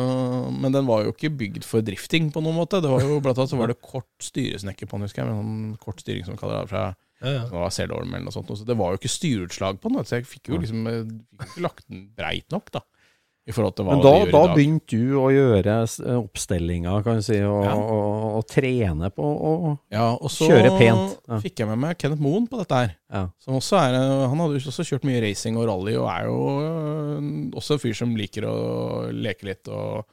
men 0.56 0.72
den 0.72 0.88
var 0.88 1.04
jo 1.04 1.12
ikke 1.12 1.32
bygd 1.36 1.66
for 1.68 1.84
drifting 1.84 2.30
på 2.32 2.40
noen 2.44 2.56
måte. 2.56 2.80
Det 2.80 2.88
var 2.88 3.04
jo 3.04 3.18
Blant 3.20 3.42
annet 3.42 3.52
så 3.52 3.60
var 3.60 3.68
det 3.68 3.76
kort 3.84 4.08
styresnekker 4.24 4.88
på 4.88 4.96
den, 4.96 5.04
husker 5.04 5.20
jeg. 5.20 5.28
Med 5.34 5.42
sånn 5.44 5.76
kort 5.84 6.00
styring 6.00 6.24
som 6.24 6.38
de 6.38 6.40
kaller 6.40 6.62
det, 6.64 6.72
fra 6.72 6.86
Ja, 7.18 7.34
ja. 7.34 7.68
eller 7.84 8.24
noe 8.24 8.32
sånt. 8.32 8.54
Så 8.56 8.64
det 8.64 8.78
var 8.78 8.94
jo 8.94 9.02
ikke 9.02 9.12
styreutslag 9.12 9.82
på 9.82 9.92
den, 9.92 10.08
så 10.08 10.22
jeg 10.22 10.30
fikk 10.32 10.48
jo 10.54 10.62
liksom 10.62 10.88
eh, 10.88 11.02
fikk 11.42 11.52
ikke 11.52 11.66
lagt 11.66 11.84
den 11.90 12.06
breit 12.16 12.48
nok, 12.54 12.72
da. 12.72 12.86
Men 13.96 14.02
da, 14.04 14.12
da 14.30 14.54
begynte 14.54 14.98
du 14.98 15.14
å 15.16 15.28
gjøre 15.32 15.76
oppstillinga, 16.18 16.98
kan 17.06 17.18
du 17.20 17.24
si, 17.24 17.38
og, 17.42 17.64
Ja. 17.64 17.74
og, 17.76 18.26
og 18.38 18.46
trene 18.50 19.10
på 19.14 19.24
å 19.24 19.52
Ja, 19.94 20.10
og 20.14 20.28
så 20.32 20.48
Kjøre 20.50 20.74
pent, 20.78 21.16
ja. 21.28 21.38
fikk 21.40 21.62
jeg 21.62 21.70
med 21.70 21.80
meg 21.84 21.98
Kenneth 21.98 22.22
Moen 22.22 22.46
på 22.50 22.60
dette 22.60 22.74
her. 22.82 22.94
ja. 23.12 23.24
Er, 23.48 23.98
han 24.28 24.38
hadde 24.44 24.60
også 24.72 24.84
kjørt 24.84 25.06
mye 25.08 25.22
racing 25.24 25.56
og 25.56 25.68
rally, 25.70 25.96
og 25.96 26.08
er 26.12 26.28
jo 26.28 26.38
øh, 26.60 27.20
også 27.56 27.78
en 27.78 27.82
fyr 27.86 27.96
som 27.96 28.16
liker 28.16 28.44
å 28.48 28.56
leke 29.12 29.48
litt, 29.48 29.68
og, 29.72 30.04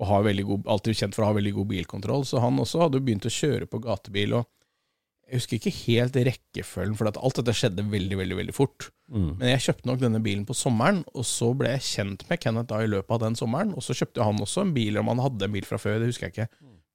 og 0.00 0.06
god, 0.50 0.66
alltid 0.66 0.96
kjent 0.96 1.14
for 1.14 1.24
å 1.24 1.30
ha 1.30 1.38
veldig 1.38 1.54
god 1.60 1.70
bilkontroll. 1.74 2.24
Så 2.26 2.42
han 2.42 2.58
også 2.58 2.82
hadde 2.86 3.02
begynt 3.04 3.26
å 3.28 3.32
kjøre 3.32 3.66
på 3.70 3.82
gatebil, 3.86 4.34
og 4.40 4.48
jeg 5.30 5.38
husker 5.40 5.58
ikke 5.60 5.72
helt 5.86 6.16
rekkefølgen, 6.26 6.96
for 6.98 7.06
at 7.10 7.18
alt 7.20 7.38
dette 7.40 7.54
skjedde 7.54 7.84
veldig, 7.92 8.16
veldig 8.18 8.38
veldig 8.40 8.54
fort. 8.56 8.88
Mm. 9.10 9.28
Men 9.38 9.52
jeg 9.54 9.62
kjøpte 9.68 9.86
nok 9.90 10.00
denne 10.02 10.20
bilen 10.22 10.42
på 10.46 10.54
sommeren, 10.58 11.04
og 11.14 11.24
så 11.26 11.52
ble 11.58 11.72
jeg 11.76 11.86
kjent 11.86 12.26
med 12.30 12.42
Kenneth 12.42 12.68
da 12.70 12.82
i 12.82 12.90
løpet 12.90 13.14
av 13.16 13.22
den 13.24 13.38
sommeren. 13.38 13.72
Og 13.78 13.82
så 13.86 13.94
kjøpte 13.96 14.26
han 14.26 14.42
også 14.42 14.66
en 14.66 14.74
bil, 14.74 14.98
om 15.00 15.08
han 15.12 15.22
hadde 15.22 15.46
en 15.48 15.54
bil 15.54 15.66
fra 15.66 15.78
før, 15.82 15.98
det 16.02 16.10
husker 16.12 16.28
jeg 16.28 16.36
ikke. 16.36 16.50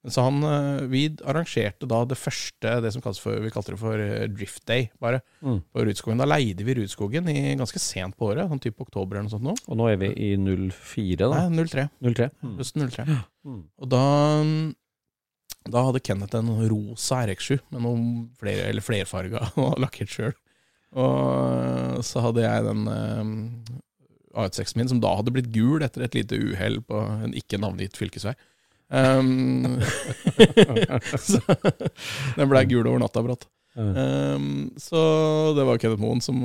Så 0.06 0.22
han, 0.22 0.36
øh, 0.46 0.86
Vi 0.86 1.08
arrangerte 1.26 1.86
da 1.90 2.04
det 2.04 2.16
første, 2.16 2.76
det 2.80 2.92
som 2.94 3.02
for, 3.02 3.40
vi 3.42 3.50
kalte 3.50 3.72
det 3.74 3.78
for 3.80 3.98
øh, 3.98 4.28
Drift 4.30 4.64
Day, 4.64 4.88
bare, 5.00 5.20
Mm. 5.42 5.62
på 5.74 5.82
Rudskogen. 5.82 6.18
Da 6.18 6.24
leide 6.24 6.62
vi 6.62 6.74
Rudskogen 6.78 7.28
i 7.28 7.56
ganske 7.56 7.80
sent 7.82 8.16
på 8.16 8.30
året, 8.30 8.48
sånn 8.48 8.60
type 8.62 8.80
oktober 8.80 9.16
eller 9.16 9.26
noe 9.26 9.34
sånt 9.34 9.42
nå. 9.42 9.56
Og 9.66 9.76
nå 9.76 9.88
er 9.90 9.96
vi 9.96 10.12
i 10.14 10.36
04, 10.36 11.16
da. 11.26 11.48
Nei, 11.48 11.64
03. 11.66 11.88
03. 12.00 12.30
Mm. 12.42 12.56
Høsten 12.60 12.86
03. 12.88 13.04
Mm. 13.44 13.62
Og 13.82 13.88
da, 13.90 14.04
da 15.72 15.84
hadde 15.88 16.02
Kenneth 16.04 16.38
en 16.38 16.52
rosa 16.70 17.22
RX7 17.26 17.58
med 17.74 17.84
noen 17.84 18.04
flere, 18.40 18.68
eller 18.70 18.84
flerfarga, 18.84 19.50
og 19.62 19.78
lakkert 19.82 20.12
sjøl. 20.12 20.36
Og 20.96 22.04
så 22.06 22.22
hadde 22.24 22.44
jeg 22.44 22.66
den 22.66 22.86
eh, 22.88 23.24
A1-6 24.36 24.76
min, 24.78 24.90
som 24.92 25.00
da 25.02 25.14
hadde 25.18 25.34
blitt 25.34 25.50
gul 25.54 25.84
etter 25.84 26.06
et 26.06 26.16
lite 26.16 26.38
uhell 26.40 26.80
på 26.84 27.00
en 27.26 27.34
ikke 27.36 27.60
navngitt 27.60 27.98
fylkesvei. 27.98 28.36
Um, 28.88 29.80
så 31.18 31.40
den 32.38 32.50
blei 32.52 32.64
gul 32.70 32.86
over 32.86 33.02
natta, 33.02 33.24
brått. 33.24 33.48
Um, 33.76 34.70
så 34.80 35.00
det 35.52 35.64
var 35.68 35.76
Kenneth 35.76 36.00
Moen 36.00 36.22
som 36.24 36.38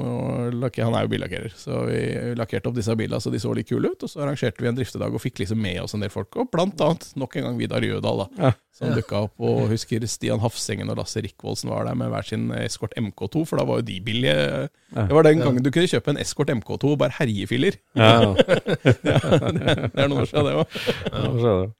lakker, 0.60 0.84
Han 0.84 0.96
er 0.98 1.06
jo 1.06 1.12
billakkerer, 1.14 1.54
så 1.56 1.86
vi 1.88 2.02
lakkerte 2.36 2.68
opp 2.68 2.76
disse 2.76 2.96
bilene 3.00 3.22
så 3.24 3.32
de 3.32 3.40
så 3.40 3.54
litt 3.56 3.70
kule 3.70 3.94
ut. 3.94 4.04
Og 4.04 4.12
så 4.12 4.24
arrangerte 4.26 4.60
vi 4.60 4.68
en 4.68 4.76
driftedag 4.76 5.16
og 5.16 5.24
fikk 5.24 5.40
liksom 5.44 5.62
med 5.64 5.80
oss 5.84 5.96
en 5.96 6.04
del 6.04 6.12
folk, 6.12 6.36
og 6.36 6.52
blant 6.52 6.82
annet 6.84 7.08
nok 7.20 7.38
en 7.40 7.48
gang 7.48 7.62
Vidar 7.62 7.88
Jødal, 7.88 8.26
da. 8.26 8.50
Ja. 8.50 8.52
Som 8.76 8.94
dukka 8.96 9.24
opp. 9.28 9.36
Og 9.44 9.70
husker 9.72 10.04
Stian 10.10 10.42
Hafsengen 10.44 10.92
og 10.92 11.00
Lasse 11.00 11.24
Rikvoldsen 11.24 11.72
var 11.72 11.88
der 11.88 11.98
med 12.00 12.12
hver 12.12 12.28
sin 12.28 12.50
Escort 12.56 12.96
MK2, 13.00 13.46
for 13.48 13.62
da 13.62 13.68
var 13.68 13.82
jo 13.82 13.88
de 13.88 13.98
billige. 14.04 14.68
Det 14.96 15.12
var 15.16 15.28
den 15.28 15.44
gangen 15.44 15.64
du 15.64 15.72
kunne 15.72 15.92
kjøpe 15.92 16.14
en 16.14 16.22
Escort 16.22 16.52
MK2 16.52 16.96
og 16.96 17.00
bare 17.04 17.16
herjefiller. 17.20 17.80
Ja, 17.96 18.34
det 18.36 19.16
er 19.16 20.08
noen 20.08 20.22
år 20.24 20.32
siden, 20.32 20.52
det 20.52 20.56
òg. 20.60 21.72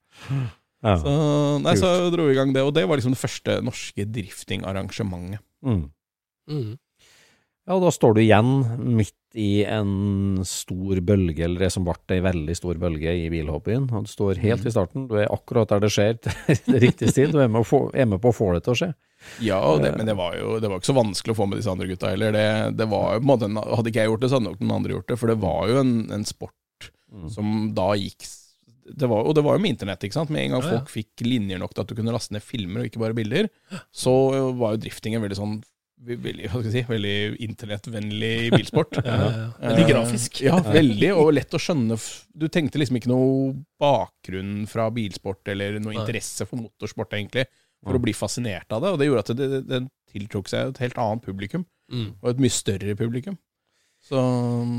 Ja, 0.82 0.96
Så, 0.98 1.16
nei, 1.62 1.76
så 1.80 1.90
dro 2.14 2.28
vi 2.28 2.36
i 2.36 2.38
gang 2.40 2.54
det, 2.56 2.64
og 2.66 2.74
det 2.74 2.88
var 2.90 2.98
liksom 3.00 3.14
det 3.16 3.22
første 3.22 3.58
norske 3.66 4.06
driftingarrangementet. 4.10 5.44
Mm. 5.66 5.84
Mm. 6.50 6.72
Ja, 7.68 7.76
og 7.78 7.84
da 7.86 7.92
står 7.94 8.16
du 8.18 8.22
igjen 8.24 8.50
midt 8.98 9.16
i 9.38 9.62
en 9.70 10.42
stor 10.50 10.98
bølge, 11.06 11.46
eller 11.46 11.68
det 11.68 11.70
som 11.72 11.86
ble 11.86 11.94
ei 12.12 12.24
veldig 12.26 12.56
stor 12.58 12.80
bølge 12.82 13.14
i 13.16 13.30
bilhobbyen. 13.32 13.86
Du 13.88 14.10
står 14.10 14.42
helt 14.42 14.66
i 14.66 14.74
starten, 14.74 15.06
du 15.08 15.16
er 15.22 15.30
akkurat 15.32 15.70
der 15.70 15.86
det 15.86 15.92
skjer 15.94 16.18
til 16.26 16.82
riktig 16.82 17.14
tid, 17.14 17.32
du 17.32 17.40
er 17.40 17.48
med, 17.48 17.62
å 17.62 17.68
få, 17.68 17.86
er 17.94 18.10
med 18.10 18.20
på 18.24 18.34
å 18.34 18.36
få 18.36 18.50
det 18.58 18.66
til 18.66 18.74
å 18.74 18.80
skje. 18.82 18.90
Ja, 19.46 19.60
og 19.62 19.84
det, 19.86 19.94
men 20.00 20.10
det 20.10 20.18
var 20.18 20.34
jo 20.34 20.56
det 20.58 20.66
var 20.68 20.82
ikke 20.82 20.90
så 20.90 20.98
vanskelig 20.98 21.36
å 21.36 21.38
få 21.38 21.46
med 21.46 21.62
disse 21.62 21.70
andre 21.70 21.86
gutta 21.92 22.10
heller. 22.10 22.34
Det, 22.34 22.48
det 22.82 22.90
var 22.90 23.14
jo 23.14 23.22
på 23.22 23.28
en 23.28 23.30
måte, 23.30 23.70
Hadde 23.78 23.94
ikke 23.94 24.02
jeg 24.02 24.10
gjort 24.10 24.26
det, 24.26 24.32
så 24.32 24.40
hadde 24.40 24.50
nok 24.50 24.64
noen 24.64 24.76
andre 24.80 24.96
gjort 24.98 25.12
det. 25.14 25.20
For 25.22 25.30
det 25.32 25.38
var 25.46 25.70
jo 25.70 25.80
en, 25.86 25.94
en 26.18 26.28
sport 26.28 26.58
Mm. 27.12 27.26
som 27.28 27.48
da 27.76 27.90
gikk 28.00 28.24
det 28.98 29.08
var, 29.10 29.24
Og 29.26 29.36
det 29.38 29.44
var 29.46 29.56
jo 29.58 29.62
med 29.64 29.72
internett. 29.76 30.04
ikke 30.04 30.14
sant? 30.20 30.30
Med 30.34 30.44
en 30.46 30.56
gang 30.58 30.64
folk 30.66 30.90
fikk 30.92 31.24
linjer 31.26 31.60
nok 31.62 31.74
til 31.74 31.82
at 31.84 31.88
du 31.92 31.96
kunne 31.96 32.12
laste 32.16 32.34
ned 32.36 32.44
filmer 32.44 32.82
og 32.84 32.90
ikke 32.90 33.00
bare 33.02 33.16
bilder, 33.18 33.50
så 33.94 34.14
var 34.58 34.76
jo 34.76 34.82
driftingen 34.88 35.22
veldig 35.24 35.38
sånn 35.40 35.62
Veldig, 36.02 36.48
hva 36.50 36.58
skal 36.64 36.66
jeg 36.66 36.74
si, 36.74 36.90
veldig 36.90 37.18
internettvennlig 37.46 38.50
bilsport. 38.56 38.96
Ja, 39.06 39.16
ja, 39.22 39.28
ja. 39.38 39.50
Veldig 39.62 39.84
Eh, 39.84 39.90
grafisk. 39.92 40.40
Ja, 40.42 40.56
veldig, 40.66 41.12
og 41.14 41.28
lett 41.38 41.54
å 41.54 41.60
skjønne. 41.62 41.98
Du 42.34 42.48
tenkte 42.50 42.80
liksom 42.82 42.98
ikke 42.98 43.12
noe 43.12 43.52
bakgrunn 43.78 44.64
fra 44.72 44.88
bilsport 44.94 45.46
eller 45.54 45.78
noe 45.78 45.94
interesse 45.94 46.48
for 46.50 46.58
motorsport, 46.64 47.14
egentlig, 47.14 47.46
for 47.86 47.98
å 47.98 48.02
bli 48.02 48.16
fascinert 48.18 48.74
av 48.74 48.82
det. 48.82 48.90
Og 48.96 48.98
det 48.98 49.08
gjorde 49.12 49.26
at 49.28 49.32
det, 49.38 49.50
det, 49.54 49.62
det 49.70 49.82
tiltrukk 50.16 50.50
seg 50.50 50.72
et 50.74 50.82
helt 50.88 50.98
annet 51.06 51.22
publikum, 51.28 51.68
Mm. 51.92 52.14
og 52.24 52.28
et 52.32 52.38
mye 52.40 52.54
større 52.56 52.94
publikum. 52.96 53.34
Så, 54.02 54.16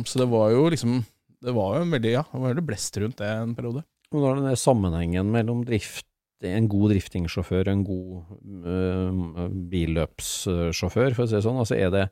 så 0.08 0.18
det 0.22 0.26
var 0.32 0.46
jo 0.50 0.62
liksom 0.72 1.02
Det 1.44 1.52
var 1.54 1.74
jo 1.76 1.82
en 1.84 1.90
veldig, 1.92 2.12
ja, 2.14 2.22
det 2.24 2.40
var 2.40 2.54
veldig 2.54 2.64
blest 2.66 2.96
rundt 3.02 3.18
det 3.20 3.28
en 3.28 3.52
periode. 3.54 3.82
Og 4.12 4.20
da 4.20 4.30
er 4.32 4.40
den 4.44 4.58
sammenhengen 4.60 5.30
mellom 5.32 5.62
drift, 5.68 6.06
en 6.42 6.66
god 6.66 6.90
driftingsjåfør 6.90 7.68
og 7.68 7.72
en 7.72 7.84
god 7.86 8.66
øh, 8.66 9.44
billøpssjåfør, 9.72 11.14
for 11.14 11.24
å 11.24 11.28
si 11.30 11.36
det 11.38 11.44
sånn. 11.44 11.60
Altså, 11.62 11.76
er 11.78 11.92
det, 11.94 12.02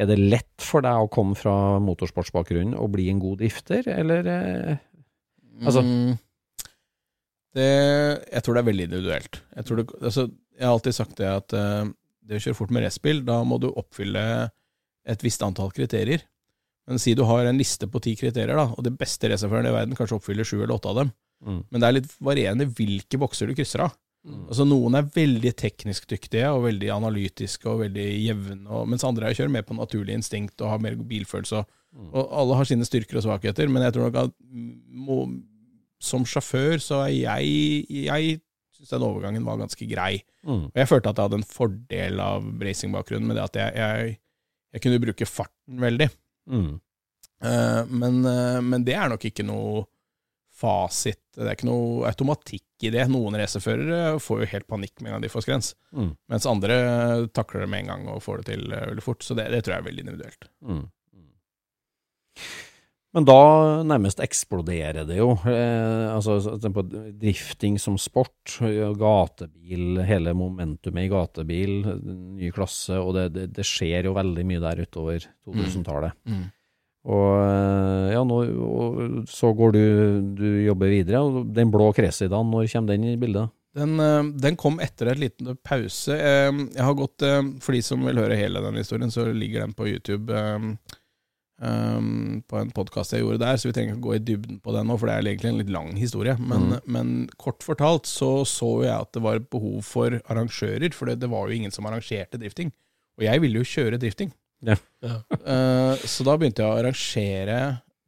er 0.00 0.08
det 0.10 0.16
lett 0.18 0.64
for 0.64 0.82
deg 0.84 1.04
å 1.04 1.10
komme 1.12 1.36
fra 1.38 1.78
motorsportsbakgrunnen 1.84 2.74
og 2.78 2.90
bli 2.96 3.06
en 3.12 3.22
god 3.22 3.38
drifter, 3.44 3.86
eller 3.94 4.30
eh, 4.34 4.76
Altså- 5.60 5.82
Mm, 5.84 6.16
det, 7.52 7.66
jeg 8.32 8.42
tror 8.46 8.54
det 8.56 8.60
er 8.62 8.68
veldig 8.70 8.84
individuelt. 8.86 9.40
Jeg, 9.56 9.64
det, 9.76 9.86
altså, 10.00 10.24
jeg 10.56 10.64
har 10.66 10.72
alltid 10.76 10.96
sagt 10.96 11.16
det 11.18 11.26
at 11.28 11.54
eh, 11.58 11.90
det 12.30 12.38
å 12.38 12.42
kjøre 12.46 12.56
fort 12.56 12.70
med 12.74 12.84
racerbil, 12.86 13.24
da 13.26 13.40
må 13.44 13.58
du 13.60 13.66
oppfylle 13.70 14.22
et 15.10 15.24
visst 15.26 15.42
antall 15.42 15.72
kriterier. 15.74 16.22
Men 16.88 16.98
si 17.02 17.12
du 17.18 17.24
har 17.28 17.44
en 17.46 17.58
liste 17.58 17.86
på 17.90 18.00
ti 18.02 18.14
kriterier, 18.18 18.56
da, 18.56 18.68
og 18.72 18.86
det 18.86 18.94
beste 18.98 19.28
racerføreren 19.30 19.68
i 19.68 19.74
verden 19.74 19.98
kanskje 19.98 20.16
oppfyller 20.16 20.48
sju 20.48 20.60
eller 20.62 20.76
åtte 20.78 20.90
av 20.94 21.02
dem. 21.02 21.12
Mm, 21.46 21.60
Men 21.70 21.82
det 21.82 21.88
er 21.88 21.96
litt 21.98 22.14
varierende 22.22 22.68
hvilke 22.76 23.20
bokser 23.20 23.50
du 23.50 23.56
krysser 23.58 23.86
av. 23.86 23.96
Mm. 24.26 24.42
Altså 24.50 24.66
Noen 24.68 24.98
er 24.98 25.12
veldig 25.14 25.52
teknisk 25.56 26.08
dyktige 26.10 26.50
og 26.52 26.66
veldig 26.66 26.90
analytiske 26.92 27.68
og 27.70 27.84
veldig 27.86 28.08
jevne, 28.20 28.82
mens 28.90 29.04
andre 29.08 29.30
er 29.30 29.38
kjører 29.38 29.54
mer 29.54 29.64
på 29.64 29.76
naturlig 29.78 30.18
instinkt 30.18 30.60
og 30.60 30.74
har 30.74 30.82
mer 30.82 30.98
bilfølelse. 30.98 31.64
Mm. 31.90 32.12
og 32.14 32.34
alle 32.38 32.54
har 32.54 32.66
sine 32.70 32.86
styrker 32.86 33.18
og 33.18 33.24
svakheter, 33.24 33.66
men 33.66 33.82
jeg 33.82 33.96
tror 33.96 34.04
nok 34.06 34.18
at 34.20 34.34
må, 34.46 35.24
som 35.98 36.22
sjåfør 36.22 36.76
så 36.78 37.00
er 37.08 37.16
jeg 37.16 38.04
Jeg 38.06 38.36
syns 38.76 38.92
den 38.94 39.06
overgangen 39.08 39.44
var 39.44 39.58
ganske 39.58 39.88
grei. 39.90 40.22
mm, 40.44 40.68
Og 40.70 40.78
jeg 40.78 40.88
følte 40.88 41.10
at 41.10 41.18
jeg 41.18 41.28
hadde 41.28 41.40
en 41.40 41.50
fordel 41.56 42.22
av 42.22 42.46
racingbakgrunnen 42.62 43.26
med 43.26 43.40
det 43.40 43.48
at 43.48 43.58
jeg, 43.58 43.74
jeg, 43.82 44.14
jeg 44.76 44.84
kunne 44.84 45.02
bruke 45.02 45.26
farten 45.26 45.82
veldig. 45.82 46.08
Eh, 47.40 47.82
men, 47.88 48.20
uh, 48.24 48.60
men 48.62 48.84
det 48.84 48.94
er 48.96 49.10
nok 49.12 49.24
ikke 49.24 49.46
noe 49.46 49.84
fasit. 50.60 51.20
Det 51.36 51.46
er 51.46 51.56
ikke 51.56 51.68
noe 51.70 52.06
automatikk 52.10 52.84
i 52.84 52.92
det. 52.92 53.06
Noen 53.12 53.36
racerførere 53.40 54.18
får 54.20 54.42
jo 54.44 54.50
helt 54.54 54.68
panikk 54.68 55.00
med 55.00 55.10
en 55.10 55.16
gang 55.16 55.24
de 55.24 55.32
får 55.32 55.46
skrens, 55.46 55.72
mm, 55.96 56.10
mens 56.32 56.46
andre 56.50 56.80
takler 57.36 57.64
det 57.66 57.70
med 57.72 57.84
en 57.86 57.92
gang 57.94 58.08
og 58.12 58.22
får 58.24 58.42
det 58.42 58.50
til 58.54 58.72
eh, 58.76 58.86
veldig 58.92 59.04
fort. 59.04 59.24
Så 59.26 59.36
det, 59.38 59.48
det 59.54 59.64
tror 59.64 59.76
jeg 59.78 59.84
er 59.84 59.88
veldig 59.90 60.06
individuelt. 60.06 60.50
mm. 60.64 60.82
Men 63.10 63.24
da 63.26 63.34
nærmest 63.82 64.20
eksploderer 64.22 65.02
det 65.08 65.16
jo. 65.18 65.32
Eh, 65.50 66.06
altså 66.14 66.36
så- 66.44 66.70
på 66.72 66.84
drifting 67.18 67.76
som 67.82 67.96
sport, 67.98 68.60
gatebil, 68.60 69.98
hele 70.06 70.30
momentumet 70.32 71.08
i 71.08 71.10
gatebil, 71.10 71.74
ny 72.38 72.52
klasse, 72.54 72.94
og 73.02 73.14
det, 73.16 73.24
det, 73.34 73.48
det 73.56 73.64
skjer 73.66 74.04
jo 74.06 74.14
veldig 74.14 74.44
mye 74.46 74.60
der 74.62 74.84
utover 74.86 75.26
2000-tallet. 75.44 76.12
Og 77.08 77.30
eh, 77.40 78.10
ja, 78.12 78.20
nå, 78.28 78.40
og 78.60 79.28
så 79.30 79.54
går 79.56 79.72
du, 79.72 79.80
du 80.36 80.48
jobber 80.66 80.90
videre, 80.92 81.22
og 81.24 81.46
den 81.56 81.70
blå 81.72 81.92
Cresidaen, 81.96 82.50
når 82.52 82.68
kommer 82.74 82.92
den 82.92 83.06
i 83.08 83.16
bildet? 83.20 83.48
Den, 83.78 83.94
eh, 84.02 84.22
den 84.42 84.56
kom 84.60 84.80
etter 84.84 85.12
et 85.12 85.20
liten 85.22 85.54
pause. 85.64 86.12
Eh, 86.12 86.50
Jeg 86.74 86.84
har 86.84 86.96
gått, 86.98 87.24
For 87.64 87.72
de 87.76 87.80
som 87.86 88.04
vil 88.04 88.20
høre 88.20 88.36
hele 88.36 88.60
den 88.66 88.76
historien, 88.82 89.10
så 89.14 89.24
ligger 89.32 89.64
den 89.64 89.72
på 89.78 89.86
YouTube. 89.88 90.28
eh, 90.34 90.76
På 92.48 92.56
en 92.60 92.70
podkast 92.76 93.12
jeg 93.12 93.20
gjorde 93.24 93.40
der, 93.42 93.56
så 93.60 93.68
vi 93.68 93.74
trenger 93.76 93.94
ikke 93.96 94.04
gå 94.06 94.14
i 94.16 94.22
dybden 94.24 94.60
på 94.64 94.72
den 94.76 94.86
nå, 94.88 94.98
for 94.98 95.06
det 95.08 95.14
er 95.16 95.26
egentlig 95.28 95.50
en 95.52 95.58
litt 95.60 95.72
lang 95.72 95.90
historie. 95.96 96.36
Men, 96.40 96.78
men 96.84 97.10
kort 97.40 97.62
fortalt 97.64 98.08
så 98.08 98.44
så 98.48 98.70
jeg 98.84 98.94
at 98.96 99.12
det 99.16 99.22
var 99.24 99.36
et 99.40 99.48
behov 99.52 99.82
for 99.84 100.20
arrangører, 100.28 100.92
for 100.96 101.06
det, 101.08 101.18
det 101.20 101.28
var 101.32 101.48
jo 101.48 101.56
ingen 101.56 101.72
som 101.74 101.84
arrangerte 101.88 102.40
drifting. 102.40 102.72
Og 103.20 103.24
jeg 103.28 103.40
ville 103.44 103.60
jo 103.60 103.68
kjøre 103.68 104.00
drifting. 104.00 104.32
Ja. 104.66 104.76
Eh, 105.00 106.04
så 106.04 106.26
da 106.26 106.36
begynte 106.36 106.64
jeg 106.64 106.68
å 106.68 106.78
arrangere 106.80 107.58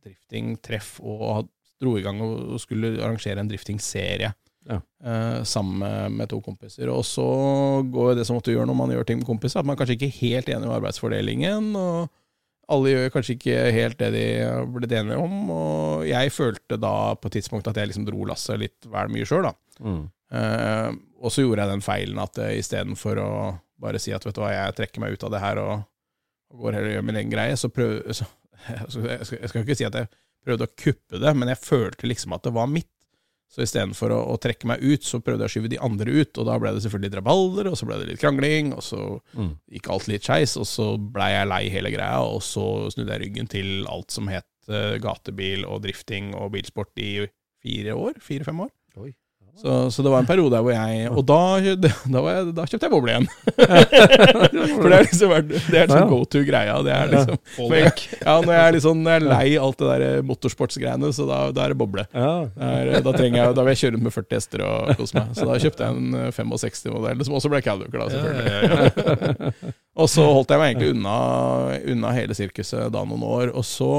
driftingtreff, 0.03 0.95
og 1.01 1.49
dro 1.83 1.97
i 1.99 2.05
gang 2.05 2.21
og 2.23 2.61
skulle 2.63 2.95
arrangere 3.01 3.43
en 3.43 3.51
driftingserie. 3.51 4.33
Ja. 4.63 4.77
eh, 5.05 5.43
sammen 5.43 5.83
med, 6.15 6.29
to 6.31 6.39
kompiser. 6.39 6.87
Og 6.93 7.03
så 7.03 7.27
går 7.83 8.15
det 8.15 8.27
som 8.29 8.37
måtte 8.39 8.53
gjøre 8.55 8.69
når 8.71 8.77
man 8.79 8.93
gjør 8.95 9.09
ting 9.09 9.19
med 9.19 9.27
kompiser, 9.27 9.59
at 9.59 9.67
man 9.67 9.79
kanskje 9.79 9.97
ikke 9.97 10.11
er 10.13 10.21
helt 10.21 10.53
enig 10.55 10.69
med 10.69 10.77
arbeidsfordelingen, 10.77 11.73
og 11.75 12.13
alle 12.73 12.93
gjør 12.93 13.13
kanskje 13.17 13.35
ikke 13.37 13.57
helt 13.75 13.99
det 13.99 14.11
de 14.15 14.27
ble 14.71 14.87
enige 14.87 15.19
om. 15.19 15.51
Og 15.51 16.07
jeg 16.07 16.35
følte 16.35 16.79
da 16.81 16.95
på 17.19 17.29
et 17.29 17.41
tidspunkt 17.41 17.69
at 17.69 17.81
jeg 17.81 17.91
liksom 17.91 18.07
dro 18.07 18.29
lasset 18.31 18.63
litt 18.63 18.91
vel 18.93 19.11
mye 19.13 19.27
sjøl, 19.29 19.49
da. 19.51 19.55
Mm. 19.83 20.05
Eh, 20.33 20.91
og 21.23 21.35
så 21.35 21.45
gjorde 21.45 21.65
jeg 21.65 21.75
den 21.75 21.85
feilen 21.85 22.21
at 22.23 22.39
uh, 22.41 22.51
istedenfor 22.57 23.19
å 23.23 23.33
bare 23.83 24.01
si 24.03 24.15
at 24.15 24.25
vet 24.25 24.37
du 24.37 24.41
hva, 24.43 24.53
jeg 24.55 24.77
trekker 24.79 25.03
meg 25.03 25.17
ut 25.17 25.27
av 25.27 25.35
det 25.35 25.43
her 25.43 25.61
og, 25.63 25.83
og 26.53 26.67
går 26.67 26.77
heller 26.79 26.91
og 26.93 26.97
gjør 26.99 27.07
min 27.09 27.21
egen 27.23 27.33
greie, 27.33 27.59
så 27.59 27.71
prøv 27.73 27.99
så, 28.19 28.27
jeg, 28.69 28.89
skal, 28.93 29.39
jeg, 29.41 29.49
skal, 29.51 29.63
ikke 29.65 29.79
si 29.79 29.87
at 29.89 29.97
jeg 29.99 30.11
prøvde 30.47 30.67
å 30.69 30.75
kuppe 30.85 31.21
det, 31.23 31.33
men 31.39 31.51
jeg 31.53 31.63
følte 31.63 32.09
liksom 32.11 32.35
at 32.37 32.45
det 32.47 32.53
var 32.55 32.69
mitt. 32.71 32.89
Så 33.53 33.61
istedenfor 33.67 34.09
å, 34.15 34.19
å 34.33 34.39
trekke 34.41 34.65
meg 34.71 34.81
ut, 34.81 35.05
så 35.05 35.19
prøvde 35.21 35.45
jeg 35.45 35.51
å 35.51 35.53
skyve 35.53 35.71
de 35.75 35.79
andre 35.85 36.13
ut, 36.23 36.39
og 36.41 36.47
da 36.49 36.55
ble 36.57 36.71
det 36.73 36.81
selvfølgelig 36.87 37.11
litt 37.11 37.19
rabalder, 37.19 37.69
og 37.69 37.75
så 37.77 37.89
ble 37.89 37.99
det 38.01 38.07
litt 38.09 38.23
krangling, 38.23 38.71
og 38.73 38.81
så 38.87 39.01
Mm. 39.37 39.51
gikk 39.77 39.91
alt 39.93 40.07
litt 40.09 40.25
skeis, 40.25 40.55
og 40.57 40.65
så 40.69 40.87
blei 40.97 41.31
jeg 41.35 41.49
lei 41.51 41.61
hele 41.73 41.93
greia, 41.93 42.23
og 42.25 42.41
så 42.45 42.65
snudde 42.95 43.13
jeg 43.13 43.23
ryggen 43.27 43.51
til 43.53 43.85
alt 43.93 44.13
som 44.13 44.29
het 44.33 44.49
uh, 44.73 44.97
gatebil 45.05 45.67
og 45.69 45.83
drifting 45.85 46.33
og 46.39 46.55
bilsport 46.57 46.97
i 47.01 47.27
fire 47.63 47.93
år, 47.97 48.17
fire-fem 48.25 48.65
år. 48.65 48.73
Oi. 49.05 49.13
Så, 49.63 49.91
så 49.95 50.03
det 50.03 50.11
var 50.11 50.23
en 50.25 50.27
periode 50.27 50.51
der 50.57 50.63
hvor 50.65 50.73
jeg 50.75 51.11
Og 51.13 51.21
da, 51.29 51.37
da, 51.85 52.21
var 52.25 52.33
jeg, 52.35 52.47
da 52.57 52.65
kjøpte 52.67 52.87
jeg 52.89 52.93
boble 52.95 53.13
igjen. 53.13 53.27
For 54.81 54.89
det 54.89 54.97
er 54.97 55.05
liksom 55.07 55.31
vært- 55.31 55.53
det 55.53 55.77
er 55.79 55.87
liksom 55.87 56.09
go 56.11 56.19
to-greia. 56.33 56.79
Det 56.83 56.95
er 56.97 57.13
liksom 57.13 57.37
jeg, 57.77 57.93
Ja, 58.25 58.35
når 58.41 58.53
jeg 58.57 58.63
er 58.65 58.75
litt 58.77 58.85
sånn 58.87 59.03
når 59.05 59.15
jeg 59.15 59.23
er 59.23 59.27
lei 59.29 59.45
alt 59.63 59.79
det 59.85 59.91
der 59.93 60.25
motorsportsgreiene, 60.27 61.13
så 61.15 61.27
da, 61.29 61.39
da 61.55 61.67
er 61.67 61.75
det 61.75 61.79
boble. 61.83 62.07
Ja. 62.17 62.33
Er, 62.59 62.91
da, 63.05 63.13
trenger 63.15 63.39
jeg, 63.43 63.55
da 63.61 63.67
vil 63.69 63.75
jeg 63.77 63.83
kjøre 63.85 63.95
rundt 63.99 64.09
med 64.09 64.17
40 64.17 64.39
hester 64.41 64.65
og 64.67 64.93
kose 64.99 65.19
meg. 65.21 65.31
Så 65.39 65.47
da 65.53 65.61
kjøpte 65.63 65.87
jeg 65.87 66.01
en 66.01 66.19
eh, 66.23 66.33
65-modell, 66.41 67.25
som 67.29 67.39
også 67.39 67.53
ble 67.53 67.63
Calduker, 67.69 68.03
da, 68.03 68.11
selvfølgelig. 68.17 69.55
Og 70.03 70.09
så 70.09 70.25
holdt 70.25 70.51
jeg 70.57 70.59
meg 70.65 70.73
egentlig 70.73 70.95
unna, 70.97 71.17
unna 71.93 72.17
hele 72.17 72.35
sirkuset 72.35 72.89
da 72.95 73.05
noen 73.05 73.23
år. 73.29 73.53
Og 73.53 73.67
så 73.69 73.93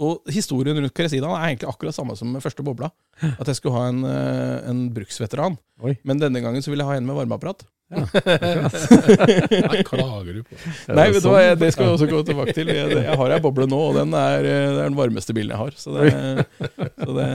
Og 0.00 0.32
historien 0.32 0.78
rundt 0.78 0.94
Cresidaen 0.96 1.34
er 1.36 1.50
egentlig 1.50 1.68
akkurat 1.68 1.96
samme 1.96 2.16
som 2.16 2.30
med 2.32 2.44
første 2.44 2.64
bobla. 2.64 2.88
At 3.20 3.50
jeg 3.50 3.58
skulle 3.58 3.76
ha 3.76 3.90
en, 3.90 4.04
eh, 4.08 4.70
en 4.70 4.86
bruksveteran. 4.96 5.58
Oi. 5.84 5.98
Men 6.08 6.22
denne 6.22 6.40
gangen 6.40 6.64
så 6.64 6.72
ville 6.72 6.86
jeg 6.86 6.88
ha 6.88 6.96
en 6.96 7.08
med 7.08 7.18
varmeapparat. 7.18 7.66
Nei, 9.70 9.82
klager 9.82 10.36
du 10.36 10.42
på? 10.46 10.54
Nei, 10.94 11.06
vet 11.10 11.24
du 11.24 11.28
hva, 11.30 11.40
jeg, 11.42 11.58
det 11.58 11.72
skal 11.74 11.88
vi 11.88 11.94
også 11.96 12.06
gå 12.10 12.20
tilbake 12.28 12.54
til. 12.54 12.70
Jeg, 12.70 12.86
jeg 13.02 13.18
har 13.18 13.34
ei 13.34 13.40
boble 13.42 13.66
nå, 13.70 13.80
og 13.90 13.98
den 13.98 14.14
er, 14.14 14.46
eh, 14.46 14.68
det 14.70 14.84
er 14.84 14.90
den 14.92 14.98
varmeste 14.98 15.34
bilen 15.34 15.54
jeg 15.56 15.60
har. 15.60 15.74
Så 15.80 15.96
det, 15.96 16.10
så 16.94 17.10
det, 17.16 17.28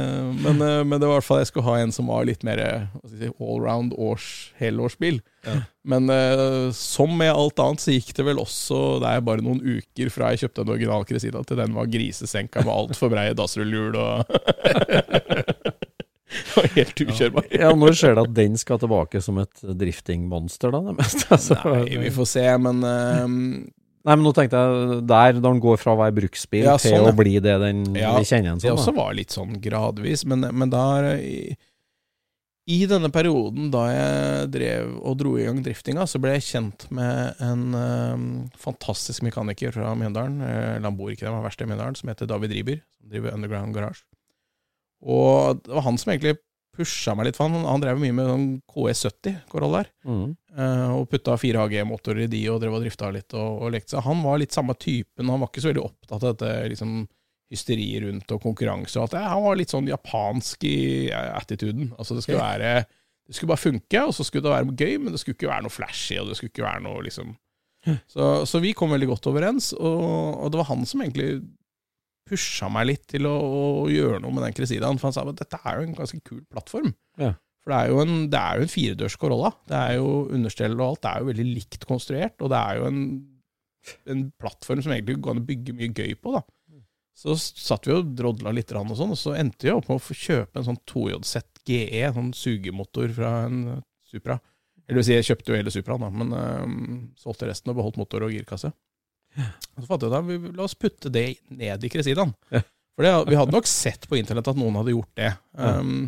men, 0.46 0.64
eh, 0.64 0.82
men 0.88 0.96
det 0.96 1.10
var 1.10 1.18
i 1.18 1.20
hvert 1.20 1.28
fall 1.28 1.42
jeg 1.44 1.52
skulle 1.52 1.68
ha 1.68 1.82
en 1.84 1.92
som 1.96 2.12
var 2.12 2.28
litt 2.30 2.46
mer 2.48 2.62
hva 2.62 2.70
jeg 2.70 3.18
si, 3.18 3.32
allround 3.36 3.96
års, 4.00 4.30
helårsbil. 4.62 5.20
Men 5.86 6.10
eh, 6.10 6.72
som 6.74 7.12
med 7.20 7.34
alt 7.34 7.60
annet 7.62 7.84
så 7.84 7.94
gikk 7.94 8.16
det 8.18 8.24
vel 8.26 8.40
også 8.42 8.80
Det 9.04 9.12
er 9.12 9.26
bare 9.28 9.44
noen 9.46 9.60
uker 9.62 10.10
fra 10.10 10.32
jeg 10.34 10.42
kjøpte 10.42 10.64
en 10.64 10.72
original 10.74 11.06
Cresida 11.06 11.44
til 11.46 11.60
den 11.60 11.76
var 11.76 11.92
grisesenka 11.94 12.64
med 12.66 12.74
altfor 12.74 13.12
breie 13.14 13.36
dassrullhjul 13.38 14.00
og 14.02 14.26
var 16.60 16.70
helt 16.76 17.02
ukjørbar. 17.06 17.48
Ja, 17.54 17.72
Når 17.76 17.98
skjer 18.00 18.18
det 18.18 18.28
at 18.28 18.36
den 18.38 18.60
skal 18.62 18.82
tilbake 18.82 19.22
som 19.24 19.40
et 19.44 19.64
driftingmonster, 19.64 20.74
da? 20.76 20.84
Det 20.90 20.96
meste, 21.00 21.26
altså. 21.38 21.60
Nei, 21.66 21.98
vi 22.06 22.14
får 22.16 22.32
se, 22.36 22.46
men 22.66 22.86
eh, 22.90 23.26
Nei, 24.06 24.14
men 24.14 24.22
nå 24.28 24.36
tenkte 24.38 24.60
jeg 24.62 24.98
der, 25.10 25.38
da 25.40 25.48
den 25.50 25.62
går 25.64 25.80
fra 25.82 25.96
å 25.96 25.98
være 25.98 26.14
bruksbil 26.20 26.68
Ja, 26.68 26.76
til 26.78 26.94
sånn, 26.94 27.08
ja. 27.08 27.14
å 27.14 27.18
bli 27.18 27.40
det 27.42 27.56
den 27.64 27.86
Ja, 27.98 28.12
vi 28.20 28.28
kjenner 28.30 28.54
den 28.54 28.62
Det 28.62 28.74
også 28.74 28.92
da. 28.94 29.00
var 29.00 29.16
litt 29.18 29.34
sånn 29.34 29.56
gradvis, 29.64 30.28
men, 30.30 30.46
men 30.54 30.70
da 30.70 30.84
i, 31.18 31.56
I 32.70 32.78
denne 32.90 33.10
perioden 33.14 33.72
da 33.74 33.88
jeg 33.90 34.52
drev 34.54 34.92
og 35.02 35.18
dro 35.24 35.34
i 35.42 35.48
gang 35.48 35.64
driftinga, 35.66 36.06
så 36.10 36.22
ble 36.22 36.36
jeg 36.36 36.46
kjent 36.52 36.86
med 36.94 37.42
en 37.46 37.66
eh, 37.82 38.28
fantastisk 38.62 39.26
mekaniker 39.26 39.74
fra 39.74 39.96
Mjøndalen, 39.98 40.38
uh, 40.42 40.76
eller 40.76 40.86
han 40.92 40.98
bor 40.98 41.10
ikke 41.10 41.26
der, 41.26 41.32
han 41.34 41.40
var 41.42 41.50
verksted 41.50 41.66
i 41.66 41.72
Mjøndalen, 41.74 41.98
som 41.98 42.14
heter 42.14 42.30
David 42.30 42.54
Riiber, 42.58 42.80
som 43.00 43.10
driver 43.10 43.34
Underground 43.38 43.74
Garage. 43.78 44.06
Og 45.06 45.62
det 45.62 45.74
var 45.76 45.86
han 45.86 46.00
som 46.02 46.12
egentlig 46.14 46.38
pusha 46.76 47.14
meg 47.16 47.30
litt, 47.30 47.38
for 47.38 47.48
han, 47.48 47.66
han 47.68 47.84
drev 47.84 48.00
mye 48.02 48.16
med 48.16 48.30
sånn 48.30 48.48
KS70 48.72 49.38
Corollaer. 49.52 49.90
Mm. 50.08 50.34
Eh, 50.58 50.88
og 50.98 51.08
putta 51.12 51.38
4AG-motorer 51.40 52.26
i 52.26 52.32
de 52.32 52.42
og 52.52 52.60
drev 52.64 52.76
og 52.78 52.84
drifta 52.84 53.12
litt 53.16 53.36
og, 53.38 53.62
og 53.64 53.72
lekte 53.76 53.96
seg. 53.96 54.06
Han 54.08 54.24
var 54.26 54.42
litt 54.42 54.56
samme 54.56 54.76
typen, 54.80 55.32
han 55.32 55.42
var 55.42 55.52
ikke 55.52 55.64
så 55.64 55.72
veldig 55.72 55.86
opptatt 55.86 56.20
av 56.20 56.34
dette 56.34 56.52
liksom, 56.74 56.98
hysteriet 57.54 58.04
rundt 58.06 58.36
og 58.36 58.44
konkurranse 58.44 59.00
og 59.00 59.06
alt 59.06 59.16
det. 59.16 59.24
Han 59.32 59.46
var 59.46 59.60
litt 59.60 59.74
sånn 59.74 59.90
japansk 59.92 60.68
i 60.68 60.78
attituden. 61.14 61.92
Altså 61.96 62.18
det 62.18 62.26
skulle 62.26 62.44
være 62.44 62.78
Det 63.26 63.34
skulle 63.34 63.56
bare 63.56 63.66
funke, 63.66 64.02
og 64.06 64.14
så 64.14 64.24
skulle 64.26 64.46
det 64.46 64.54
være 64.54 64.74
gøy, 64.78 65.00
men 65.02 65.14
det 65.14 65.18
skulle 65.22 65.34
ikke 65.34 65.50
være 65.50 65.66
noe 65.66 65.74
flashy, 65.74 66.20
og 66.22 66.28
det 66.30 66.36
skulle 66.38 66.54
ikke 66.54 66.68
være 66.68 66.86
noe 66.86 67.06
liksom 67.08 67.34
Så, 68.10 68.46
så 68.50 68.60
vi 68.62 68.74
kom 68.78 68.94
veldig 68.94 69.08
godt 69.12 69.28
overens, 69.30 69.72
og, 69.74 70.42
og 70.42 70.52
det 70.52 70.60
var 70.62 70.70
han 70.72 70.86
som 70.90 71.02
egentlig 71.02 71.40
pusha 72.30 72.70
meg 72.74 72.90
litt 72.90 73.06
til 73.12 73.28
å, 73.30 73.34
å 73.86 73.86
gjøre 73.92 74.22
noe 74.24 74.34
med 74.34 74.48
den 74.48 74.56
Cressidaen. 74.58 75.00
for 75.02 75.10
han 75.10 75.16
sa 75.18 75.26
at 75.26 75.42
dette 75.42 75.60
er 75.62 75.80
jo 75.80 75.88
en 75.88 75.98
ganske 75.98 76.20
kul 76.26 76.42
plattform. 76.52 76.92
Ja. 77.22 77.36
For 77.66 77.74
det 77.74 77.78
er 77.78 77.92
jo 77.94 78.02
en, 78.04 78.18
det 78.30 78.42
er 78.42 78.58
jo 78.58 78.66
en 78.66 78.74
firedørs 78.74 79.16
Corolla. 79.22 79.54
Det 79.70 79.78
er 79.78 79.96
jo 79.98 80.10
understell 80.34 80.76
og 80.78 80.88
alt 80.88 81.06
det 81.06 81.12
er 81.12 81.24
jo 81.24 81.30
veldig 81.32 81.48
likt 81.50 81.88
konstruert, 81.90 82.36
og 82.46 82.52
det 82.54 82.60
er 82.60 82.82
jo 82.82 82.90
en, 82.92 83.00
en 84.14 84.28
plattform 84.42 84.84
som 84.86 84.94
egentlig 84.94 85.18
går 85.18 85.34
an 85.34 85.42
å 85.42 85.48
bygge 85.48 85.78
mye 85.80 85.94
gøy 85.96 86.14
på. 86.22 86.36
da. 86.36 86.44
Så 87.16 87.38
satt 87.40 87.88
vi 87.88 87.96
og 87.96 88.12
drodla 88.18 88.52
litt, 88.52 88.74
og 88.76 88.98
sånn, 89.00 89.14
og 89.16 89.20
så 89.20 89.38
endte 89.40 89.70
vi 89.70 89.72
opp 89.72 89.88
med 89.88 90.02
å 90.02 90.04
få 90.04 90.18
kjøpe 90.20 90.60
en 90.60 90.68
sånn 90.68 90.82
2JZ 90.92 91.64
GE, 91.66 92.04
sånn 92.14 92.34
sugemotor 92.36 93.14
fra 93.16 93.38
en 93.48 93.62
Supra. 94.06 94.36
Eller 94.86 95.00
vil 95.00 95.06
si, 95.08 95.16
jeg 95.16 95.26
kjøpte 95.32 95.52
jo 95.52 95.58
hele 95.58 95.72
Supraen, 95.74 96.04
da, 96.04 96.12
men 96.14 96.34
øhm, 96.38 96.90
solgte 97.18 97.48
resten 97.50 97.72
og 97.72 97.80
beholdt 97.80 97.98
motor 97.98 98.28
og 98.28 98.36
girkasse. 98.36 98.70
Og 99.42 99.84
så 99.84 99.90
fant 99.90 100.06
jeg 100.06 100.12
ut 100.12 100.18
at 100.20 100.56
la 100.56 100.66
oss 100.66 100.78
putte 100.80 101.12
det 101.12 101.28
ned 101.52 101.84
i 101.84 101.92
Cresidaen. 101.92 102.34
Ja. 102.54 102.64
For 102.96 103.04
det, 103.04 103.16
vi 103.28 103.36
hadde 103.36 103.52
nok 103.52 103.68
sett 103.68 104.08
på 104.08 104.16
internett 104.16 104.48
at 104.48 104.60
noen 104.60 104.78
hadde 104.80 104.94
gjort 104.96 105.12
det. 105.20 105.34
Um, 105.60 106.06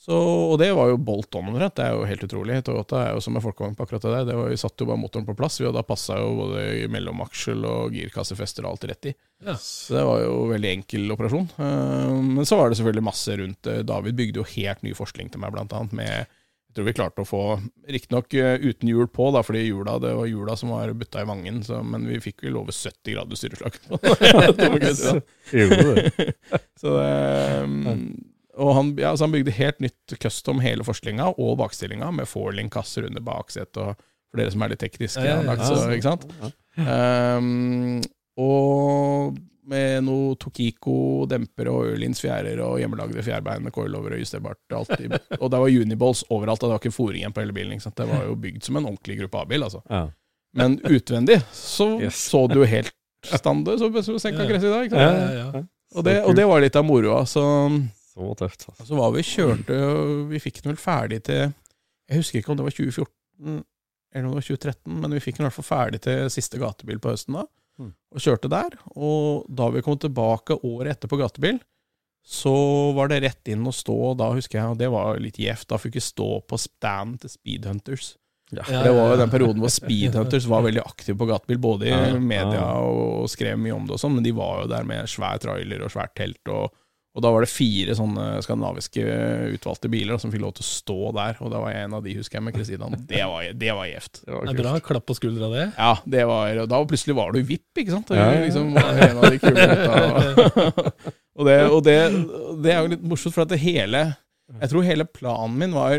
så, 0.00 0.14
og 0.14 0.54
det 0.62 0.70
var 0.72 0.88
jo 0.88 0.96
bolt 1.04 1.34
on 1.36 1.50
omtrent. 1.50 1.74
Det 1.76 1.84
er 1.84 1.96
jo 1.96 2.06
helt 2.08 2.22
utrolig. 2.24 2.60
Toyota 2.64 3.02
er 3.02 3.10
jo 3.12 3.20
som 3.20 3.36
en 3.36 3.44
folkevogn 3.44 3.74
på 3.76 3.84
akkurat 3.84 4.06
det 4.06 4.12
der. 4.14 4.28
Det 4.30 4.36
var, 4.38 4.48
vi 4.48 4.60
satte 4.62 4.84
jo 4.84 4.88
bare 4.88 5.02
motoren 5.02 5.26
på 5.26 5.34
plass, 5.36 5.58
vi, 5.60 5.66
og 5.68 5.74
da 5.76 5.82
passa 5.84 6.16
jo 6.22 6.30
både 6.38 6.88
mellomaksjel 6.94 7.66
og 7.68 7.98
girkassefester 7.98 8.64
og 8.64 8.72
alt 8.72 8.88
rett 8.88 9.10
i. 9.10 9.14
Yes. 9.44 9.68
Så 9.90 9.98
det 9.98 10.06
var 10.08 10.22
jo 10.22 10.32
en 10.46 10.54
veldig 10.54 10.72
enkel 10.78 11.12
operasjon. 11.12 11.50
Um, 11.58 12.32
men 12.38 12.48
så 12.48 12.56
var 12.56 12.70
det 12.70 12.80
selvfølgelig 12.80 13.08
masse 13.10 13.36
rundt. 13.42 13.72
David 13.90 14.20
bygde 14.22 14.40
jo 14.40 14.48
helt 14.54 14.86
ny 14.86 14.94
forskning 14.96 15.28
til 15.34 15.44
meg, 15.44 15.52
blant 15.58 15.76
annet 15.76 15.98
med 16.00 16.37
jeg 16.68 16.76
tror 16.76 16.86
vi 16.86 16.94
klarte 16.94 17.24
å 17.24 17.28
få, 17.28 17.42
riktignok 17.88 18.34
uh, 18.36 18.54
uten 18.60 18.90
hjul 18.90 19.08
på, 19.10 19.30
da, 19.34 19.40
fordi 19.46 19.64
hjula, 19.64 19.96
det 20.02 20.12
var 20.18 20.28
hjula 20.28 20.56
som 20.60 20.74
var 20.74 20.92
butta 20.98 21.22
i 21.24 21.28
vangen, 21.28 21.62
så, 21.64 21.80
men 21.82 22.04
vi 22.06 22.20
fikk 22.22 22.44
vel 22.44 22.58
over 22.60 22.76
70 22.76 23.14
grader 23.14 23.40
styreslag. 23.40 23.78
Så 26.78 26.92
det, 26.98 27.08
og 28.62 28.74
han, 28.74 28.92
ja, 29.00 29.14
så 29.16 29.26
han 29.26 29.34
bygde 29.34 29.54
helt 29.56 29.80
nytt 29.82 30.18
custom 30.20 30.60
hele 30.62 30.84
forstillinga 30.86 31.30
og 31.38 31.56
bakstillinga, 31.62 32.10
med 32.20 32.28
fourlink-kasser 32.28 33.08
under 33.08 33.24
baksetet, 33.24 34.06
for 34.28 34.40
dere 34.40 34.52
som 34.52 34.64
er 34.64 34.74
litt 34.74 34.82
tekniske. 34.84 35.24
Ja, 35.24 35.40
ja, 35.40 35.56
ja. 35.56 35.64
så, 35.64 35.88
ikke 35.94 36.10
sant? 36.10 36.26
Um, 36.78 38.02
og 38.38 39.36
med 39.68 40.04
noe 40.06 40.36
Tokiko 40.40 41.26
demper 41.28 41.68
og 41.68 41.90
Ørlins 41.90 42.22
fjærer 42.24 42.60
og 42.64 42.78
hjemmelagde 42.80 43.20
fjærbein 43.26 43.66
med 43.66 43.74
coilover 43.74 44.14
og 44.16 44.22
justerbart. 44.22 44.60
Alltid. 44.72 45.12
Og 45.40 45.48
det 45.52 45.58
var 45.60 45.74
uniballs 45.82 46.22
overalt, 46.32 46.62
og 46.62 46.70
det 46.70 46.76
var 46.76 46.80
ikke 46.80 46.94
fòring 46.96 47.20
igjen 47.20 47.34
på 47.36 47.42
hele 47.44 47.52
bilen. 47.56 47.74
Ikke 47.76 47.84
sant? 47.84 47.98
Det 48.00 48.06
var 48.08 48.22
jo 48.30 48.36
bygd 48.40 48.64
som 48.64 48.78
en 48.80 48.86
ordentlig 48.88 49.18
gruppe 49.20 49.42
A-bil. 49.42 49.66
altså. 49.66 49.82
Ja. 49.90 50.06
Men 50.56 50.78
utvendig 50.88 51.36
så 51.52 51.90
Yes. 52.06 52.22
så 52.30 52.46
du 52.48 52.62
jo 52.62 52.68
helt 52.70 52.94
standard 53.28 53.82
så 53.82 53.90
så 54.06 54.16
senka 54.22 54.46
Ja. 54.46 54.48
gresset 54.48 54.70
i 54.70 54.88
dag. 54.88 55.36
Ja. 55.36 55.62
Og, 55.96 56.04
det, 56.06 56.16
og 56.24 56.34
det 56.36 56.46
var 56.48 56.60
litt 56.64 56.76
av 56.80 56.84
moroa. 56.88 57.26
Så, 57.28 57.44
Så 58.14 58.32
tøft. 58.40 58.64
Altså. 58.70 58.86
så 58.88 58.96
var 58.96 59.12
vi 59.12 59.22
kjørte 59.26 59.76
og 59.84 60.30
Vi 60.32 60.40
fikk 60.40 60.62
den 60.62 60.72
vel 60.72 60.80
ferdig 60.80 61.20
til 61.28 61.44
Jeg 62.08 62.16
husker 62.22 62.40
ikke 62.40 62.54
om 62.54 62.56
det 62.62 62.64
var 62.70 62.72
2014 62.78 63.64
eller 64.14 64.24
om 64.24 64.32
det 64.32 64.38
var 64.40 64.46
2013, 64.48 65.00
men 65.02 65.12
vi 65.12 65.20
fikk 65.20 65.36
den 65.36 65.44
i 65.44 65.46
hvert 65.50 65.56
fall 65.60 65.68
ferdig 65.68 65.98
til 66.00 66.30
siste 66.32 66.56
gatebil 66.58 66.96
på 67.04 67.10
høsten 67.12 67.36
da. 67.36 67.42
Mm. 67.78 67.92
Og 68.14 68.22
kjørte 68.24 68.50
der. 68.52 68.76
Og 68.96 69.48
da 69.48 69.68
vi 69.74 69.82
kom 69.86 69.98
tilbake 70.00 70.58
året 70.66 70.96
etter 70.96 71.10
på 71.10 71.18
gatebil, 71.20 71.60
så 72.28 72.52
var 72.96 73.08
det 73.08 73.22
rett 73.24 73.48
inn 73.48 73.62
og 73.64 73.72
stå, 73.72 73.94
og 74.10 74.16
da 74.20 74.26
husker 74.36 74.58
jeg, 74.58 74.72
og 74.74 74.80
det 74.80 74.88
var 74.92 75.20
litt 75.22 75.38
gjevt, 75.40 75.68
da 75.70 75.78
fikk 75.80 75.94
vi 75.96 76.02
stå 76.04 76.26
på 76.44 76.58
stand 76.60 77.22
til 77.22 77.32
Speedhunters. 77.32 78.16
Ja. 78.50 78.62
Ja, 78.62 78.64
For 78.64 78.84
det 78.84 78.92
var 78.96 79.10
jo 79.12 79.20
den 79.20 79.32
perioden 79.32 79.62
hvor 79.62 79.72
Speedhunters 79.72 80.46
var 80.48 80.62
veldig 80.64 80.80
aktive 80.82 81.16
på 81.20 81.28
gatebil, 81.28 81.58
både 81.60 81.88
i 81.88 81.92
Ja, 81.92 82.02
ja. 82.10 82.18
media 82.20 82.66
og 82.80 83.28
skrev 83.32 83.58
mye 83.60 83.76
om 83.76 83.88
det 83.88 83.96
og 83.96 84.00
sånn, 84.02 84.14
men 84.18 84.24
de 84.24 84.32
var 84.36 84.62
jo 84.62 84.70
der 84.72 84.86
med 84.88 85.08
svær 85.08 85.40
trailer 85.40 85.84
og 85.84 85.92
svært 85.92 86.14
telt, 86.20 86.40
og, 86.52 86.72
og 87.16 87.22
da 87.24 87.30
var 87.34 87.42
det 87.42 87.48
fire 87.50 87.94
sånne 87.98 88.24
skandinaviske 88.44 89.02
utvalgte 89.56 89.88
biler 89.90 90.14
da, 90.14 90.20
som 90.22 90.30
fikk 90.30 90.42
lov 90.44 90.52
til 90.58 90.62
å 90.62 90.68
stå 90.68 90.96
der, 91.16 91.38
og 91.42 91.50
da 91.50 91.62
var 91.64 91.72
jeg 91.72 91.86
en 91.88 91.96
av 91.98 92.04
de, 92.04 92.14
husker 92.18 92.38
jeg, 92.38 92.44
med 92.46 92.54
Cresidaen. 92.54 92.94
Det 93.10 93.22
var, 93.26 93.48
det 93.62 93.72
var 93.74 93.88
gjevt. 93.88 94.20
Det 94.20 94.36
Det 94.36 94.52
er 94.52 94.60
bra. 94.60 94.74
Klapp 94.88 95.06
på 95.08 95.16
skuldra, 95.18 95.48
det. 95.54 95.64
Ja, 95.72 95.90
det 96.04 96.26
var, 96.28 96.60
og 96.62 96.68
da 96.70 96.80
plutselig 96.92 97.16
var 97.18 97.32
du 97.34 97.40
VIP, 97.48 97.82
ikke 97.82 97.96
sant? 97.96 98.12
Ja, 98.14 98.28
ja, 98.36 98.44
liksom 98.44 98.70
var 98.76 99.02
en 99.08 99.18
av 99.18 99.34
de 99.34 99.40
kule 99.42 99.66
gutta. 99.72 100.84
og 101.38 101.48
det, 101.48 101.58
og 101.66 101.82
det, 101.88 101.98
det 102.62 102.74
er 102.74 102.80
jo 102.84 102.92
litt 102.94 103.08
morsomt, 103.14 103.34
for 103.34 103.46
at 103.46 103.54
det 103.54 103.62
hele 103.64 104.04
Jeg 104.60 104.70
tror 104.72 104.86
hele 104.86 105.04
planen 105.04 105.58
min 105.60 105.74
var 105.76 105.98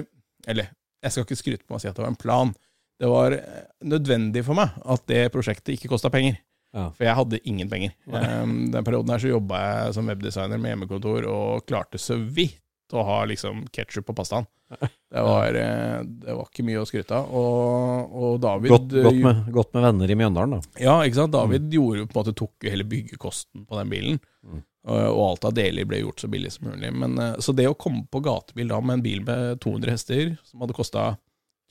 Eller, 0.49 0.71
jeg 1.03 1.13
skal 1.13 1.25
ikke 1.27 1.39
skryte 1.41 1.65
på 1.65 1.73
meg 1.73 1.81
og 1.81 1.83
si 1.83 1.89
at 1.91 1.97
det 1.97 2.05
var 2.05 2.13
en 2.13 2.19
plan. 2.19 2.53
Det 2.99 3.09
var 3.11 3.35
eh, 3.35 3.65
nødvendig 3.87 4.41
for 4.47 4.57
meg 4.57 4.71
at 4.83 5.03
det 5.11 5.25
prosjektet 5.35 5.75
ikke 5.75 5.91
kosta 5.91 6.11
penger. 6.11 6.39
Ja. 6.75 6.87
For 6.93 7.03
jeg 7.07 7.15
hadde 7.17 7.39
ingen 7.49 7.69
penger. 7.71 7.93
Um, 8.05 8.69
den 8.73 8.85
perioden 8.85 9.09
her 9.13 9.21
så 9.23 9.31
jobba 9.31 9.59
jeg 9.63 9.93
som 9.97 10.09
webdesigner 10.11 10.59
med 10.61 10.75
hjemmekontor, 10.75 11.25
og 11.31 11.65
klarte 11.69 11.97
så 12.01 12.17
vidt 12.19 12.59
å 12.93 13.03
ha 13.05 13.19
liksom 13.29 13.63
ketsjup 13.73 14.05
på 14.09 14.15
pastaen. 14.17 14.45
Det 15.09 15.21
var, 15.25 15.55
eh, 15.57 16.03
det 16.05 16.33
var 16.37 16.45
ikke 16.45 16.61
mye 16.67 16.77
å 16.83 16.85
skryte 16.85 17.17
av. 17.17 17.31
Og, 17.33 18.11
og 18.13 18.35
David 18.43 18.69
Godt, 18.69 18.91
godt, 18.93 19.15
med, 19.23 19.39
godt 19.55 19.71
med 19.73 19.85
venner 19.87 20.11
i 20.13 20.17
Mjøndalen, 20.19 20.51
da. 20.59 20.81
ja, 20.83 20.93
ikke 21.07 21.17
sant? 21.17 21.33
David 21.33 21.73
gjorde 21.73 22.03
på 22.05 22.13
en 22.13 22.19
måte 22.19 22.33
tok 22.37 22.67
hele 22.69 22.85
byggekosten 22.85 23.63
på 23.65 23.79
den 23.79 23.89
bilen. 23.89 24.19
Mm. 24.45 24.59
Og, 24.93 25.17
alt 25.25 25.47
av 25.49 25.55
deler 25.57 25.89
ble 25.89 26.03
gjort 26.03 26.21
så 26.21 26.29
billig 26.29 26.51
som 26.53 26.69
mulig. 26.69 26.91
Men, 26.93 27.17
eh, 27.17 27.33
så 27.41 27.55
det 27.57 27.65
å 27.71 27.73
komme 27.81 28.05
på 28.13 28.21
gatebil 28.29 28.69
da 28.69 28.77
med 28.85 28.99
en 28.99 29.05
bil 29.07 29.25
med 29.25 29.57
200 29.65 29.95
hester, 29.95 30.35
som 30.45 30.61
hadde 30.61 30.77
kosta 30.77 31.07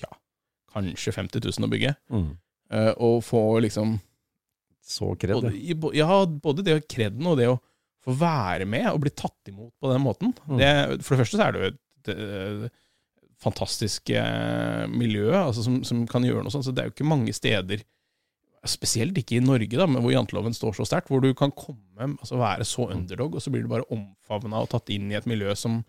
ja, 0.03 0.11
kanskje 0.74 1.14
50 1.20 1.47
000 1.47 1.68
å 1.68 1.73
bygge, 1.77 1.94
Mm. 2.10 2.28
eh, 2.74 2.90
og 2.98 3.23
få 3.31 3.44
liksom 3.62 4.01
Så 4.89 5.12
kred, 5.20 5.36
både, 5.43 5.97
ja, 5.98 6.09
både 6.27 6.65
det 6.65 6.78
å 6.78 6.85
kreden 6.89 7.27
og 7.28 7.36
det 7.40 7.51
å 7.52 7.59
få 8.05 8.15
være 8.16 8.65
med 8.69 8.89
og 8.89 9.02
bli 9.02 9.12
tatt 9.12 9.51
imot 9.51 9.74
på 9.77 9.90
den 9.93 10.01
måten. 10.01 10.32
Mm. 10.48 10.59
Det, 10.60 10.70
for 11.05 11.15
det 11.15 11.24
første 11.24 11.39
så 11.39 11.44
er 11.44 11.55
det 11.55 11.60
jo 11.60 11.73
et 11.73 12.70
fantastisk 13.43 14.10
eh, 14.10 14.85
miljø 14.90 15.31
altså, 15.36 15.62
som, 15.62 15.78
som 15.86 16.02
kan 16.10 16.24
gjøre 16.27 16.44
noe 16.44 16.55
sånt. 16.55 16.66
Så 16.66 16.74
det 16.74 16.82
er 16.82 16.90
jo 16.90 16.97
ikke 16.97 17.09
mange 17.09 17.35
steder, 17.36 17.85
spesielt 18.69 19.19
ikke 19.20 19.39
i 19.39 19.44
Norge, 19.44 19.70
da, 19.78 19.86
men 19.86 20.02
hvor 20.02 20.12
janteloven 20.12 20.56
står 20.56 20.74
så 20.77 20.89
sterkt, 20.89 21.12
hvor 21.12 21.23
du 21.23 21.31
kan 21.39 21.55
komme, 21.55 22.15
altså 22.19 22.40
være 22.40 22.66
så 22.66 22.89
underdog, 22.90 23.39
og 23.39 23.44
så 23.44 23.52
blir 23.55 23.65
du 23.65 23.70
bare 23.70 23.86
omfavna 23.94 24.65
og 24.65 24.73
tatt 24.73 24.90
inn 24.94 25.12
i 25.12 25.19
et 25.19 25.28
miljø 25.31 25.55
som, 25.59 25.82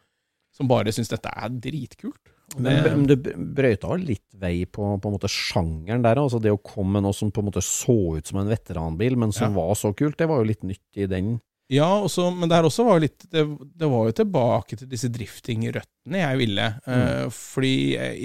som 0.55 0.69
bare 0.69 0.93
syns 0.93 1.11
dette 1.11 1.34
er 1.34 1.55
dritkult. 1.65 2.35
Men, 2.57 2.80
men 2.84 3.05
du 3.07 3.15
brøyta 3.55 3.93
litt 4.01 4.26
vei 4.39 4.63
på, 4.65 4.88
på 5.01 5.09
en 5.09 5.15
måte 5.17 5.30
sjangeren 5.30 6.01
der. 6.05 6.17
altså 6.17 6.39
Det 6.41 6.51
å 6.53 6.57
komme 6.63 6.97
med 6.97 7.05
noe 7.05 7.13
som 7.13 7.30
på 7.31 7.43
en 7.43 7.49
måte 7.51 7.61
så 7.65 8.17
ut 8.17 8.26
som 8.31 8.39
en 8.41 8.49
veteranbil, 8.49 9.15
men 9.19 9.31
som 9.35 9.51
Ja. 9.53 9.61
var 9.61 9.76
så 9.77 9.93
kult, 9.93 10.17
det 10.17 10.27
var 10.27 10.41
jo 10.41 10.49
litt 10.49 10.63
nytt 10.65 10.97
i 10.97 11.05
den 11.05 11.38
Ja, 11.69 11.85
også, 12.01 12.31
men 12.34 12.49
det 12.49 12.57
her 12.57 12.65
også 12.65 12.84
var 12.88 12.97
jo 12.97 13.03
litt 13.05 13.27
det, 13.30 13.43
det 13.77 13.89
var 13.91 14.07
jo 14.09 14.15
tilbake 14.17 14.76
til 14.80 14.88
disse 14.89 15.05
drifting-røttene 15.13 16.17
jeg 16.23 16.38
ville. 16.39 16.65
Eh, 16.89 17.27
fordi 17.30 17.73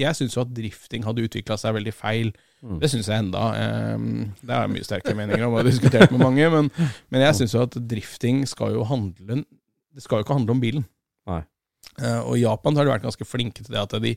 jeg, 0.01 0.16
syns 0.16 0.36
jo 0.38 0.40
at 0.46 0.55
drifting 0.56 1.05
hadde 1.05 1.26
utvikla 1.28 1.59
seg 1.60 1.74
veldig 1.76 1.92
feil. 1.92 2.32
Det 2.80 2.88
syns 2.88 3.10
jeg 3.12 3.20
enda. 3.26 3.42
Eh, 3.52 3.98
det 4.40 4.48
er 4.56 4.72
mye 4.72 4.86
sterke 4.88 5.12
meninger 5.14 5.44
om, 5.44 5.52
og 5.52 5.60
har 5.60 5.68
diskutert 5.68 6.09
med 6.14 6.24
mange. 6.24 6.48
Men, 6.56 6.70
men 7.12 7.20
jeg 7.26 7.36
syns 7.42 7.52
jo 7.52 7.66
at 7.66 7.76
drifting 7.76 8.46
skal 8.48 8.72
jo 8.78 8.84
handle 8.88 9.42
Det 9.44 10.02
skal 10.02 10.18
jo 10.22 10.24
ikke 10.24 10.38
handle 10.40 10.56
om 10.56 10.60
bilen. 10.64 10.86
Nei. 11.28 11.42
Eh, 12.00 12.20
og 12.20 12.38
i 12.38 12.44
Japan 12.44 12.78
har 12.78 12.86
de 12.86 12.94
vært 12.94 13.06
ganske 13.06 13.26
flinke 13.28 13.64
til 13.64 13.74
det 13.74 13.82
at 13.82 13.96
de, 14.02 14.14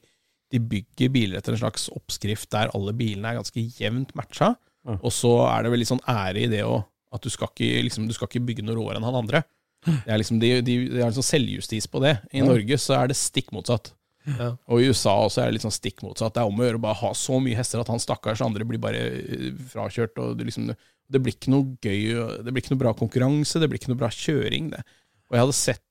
de 0.53 0.61
bygger 0.73 1.11
biler 1.13 1.39
etter 1.39 1.55
en 1.55 1.61
slags 1.61 1.89
oppskrift 1.93 2.49
der 2.53 2.71
alle 2.77 2.95
bilene 2.97 3.31
er 3.33 3.39
ganske 3.41 3.67
jevnt 3.79 4.15
matcha. 4.17 4.53
Ja. 4.87 4.97
Og 5.01 5.11
så 5.13 5.33
er 5.49 5.65
det 5.65 5.73
vel 5.73 5.83
litt 5.83 5.91
sånn 5.91 6.03
ære 6.07 6.45
i 6.45 6.51
det 6.51 6.63
òg, 6.65 6.81
at 7.15 7.23
du 7.23 7.31
skal, 7.31 7.51
ikke, 7.53 7.83
liksom, 7.87 8.07
du 8.07 8.15
skal 8.15 8.29
ikke 8.29 8.45
bygge 8.47 8.65
noe 8.65 8.77
råere 8.77 8.99
enn 8.99 9.07
han 9.07 9.21
andre. 9.21 9.43
Det 9.87 10.11
er 10.11 10.19
liksom, 10.19 10.39
de, 10.41 10.49
de, 10.65 10.77
de 10.89 10.99
har 10.99 11.11
liksom 11.11 11.25
selvjustis 11.25 11.87
på 11.91 12.01
det. 12.03 12.17
I 12.35 12.43
Norge 12.43 12.79
så 12.81 12.97
er 12.97 13.11
det 13.11 13.19
stikk 13.19 13.53
motsatt. 13.55 13.93
Ja. 14.27 14.49
Og 14.67 14.81
i 14.83 14.89
USA 14.91 15.13
også 15.23 15.41
er 15.41 15.49
det 15.49 15.57
litt 15.57 15.63
sånn 15.63 15.75
stikk 15.75 16.03
motsatt. 16.03 16.35
Det 16.35 16.41
er 16.43 16.49
om 16.49 16.59
å 16.59 16.65
gjøre 16.65 16.79
å 16.81 16.83
bare 16.83 16.99
ha 16.99 17.11
så 17.15 17.39
mye 17.43 17.55
hester 17.55 17.79
at 17.79 17.91
han 17.91 18.01
stakkars 18.03 18.43
andre 18.43 18.67
blir 18.67 18.81
bare 18.83 19.03
eh, 19.21 19.49
frakjørt. 19.71 20.19
og 20.19 20.35
Det, 20.39 20.49
liksom, 20.49 20.71
det 20.73 21.21
blir 21.23 21.37
ikke 21.37 21.53
noe 21.53 21.77
gøy, 21.79 22.41
det 22.43 22.51
blir 22.51 22.63
ikke 22.63 22.75
noe 22.75 22.83
bra 22.83 22.95
konkurranse, 22.97 23.61
det 23.63 23.69
blir 23.71 23.79
ikke 23.79 23.93
noe 23.93 24.01
bra 24.01 24.11
kjøring. 24.11 24.71
Det. 24.73 24.83
Og 25.29 25.37
jeg 25.37 25.45
hadde 25.45 25.57
sett 25.61 25.85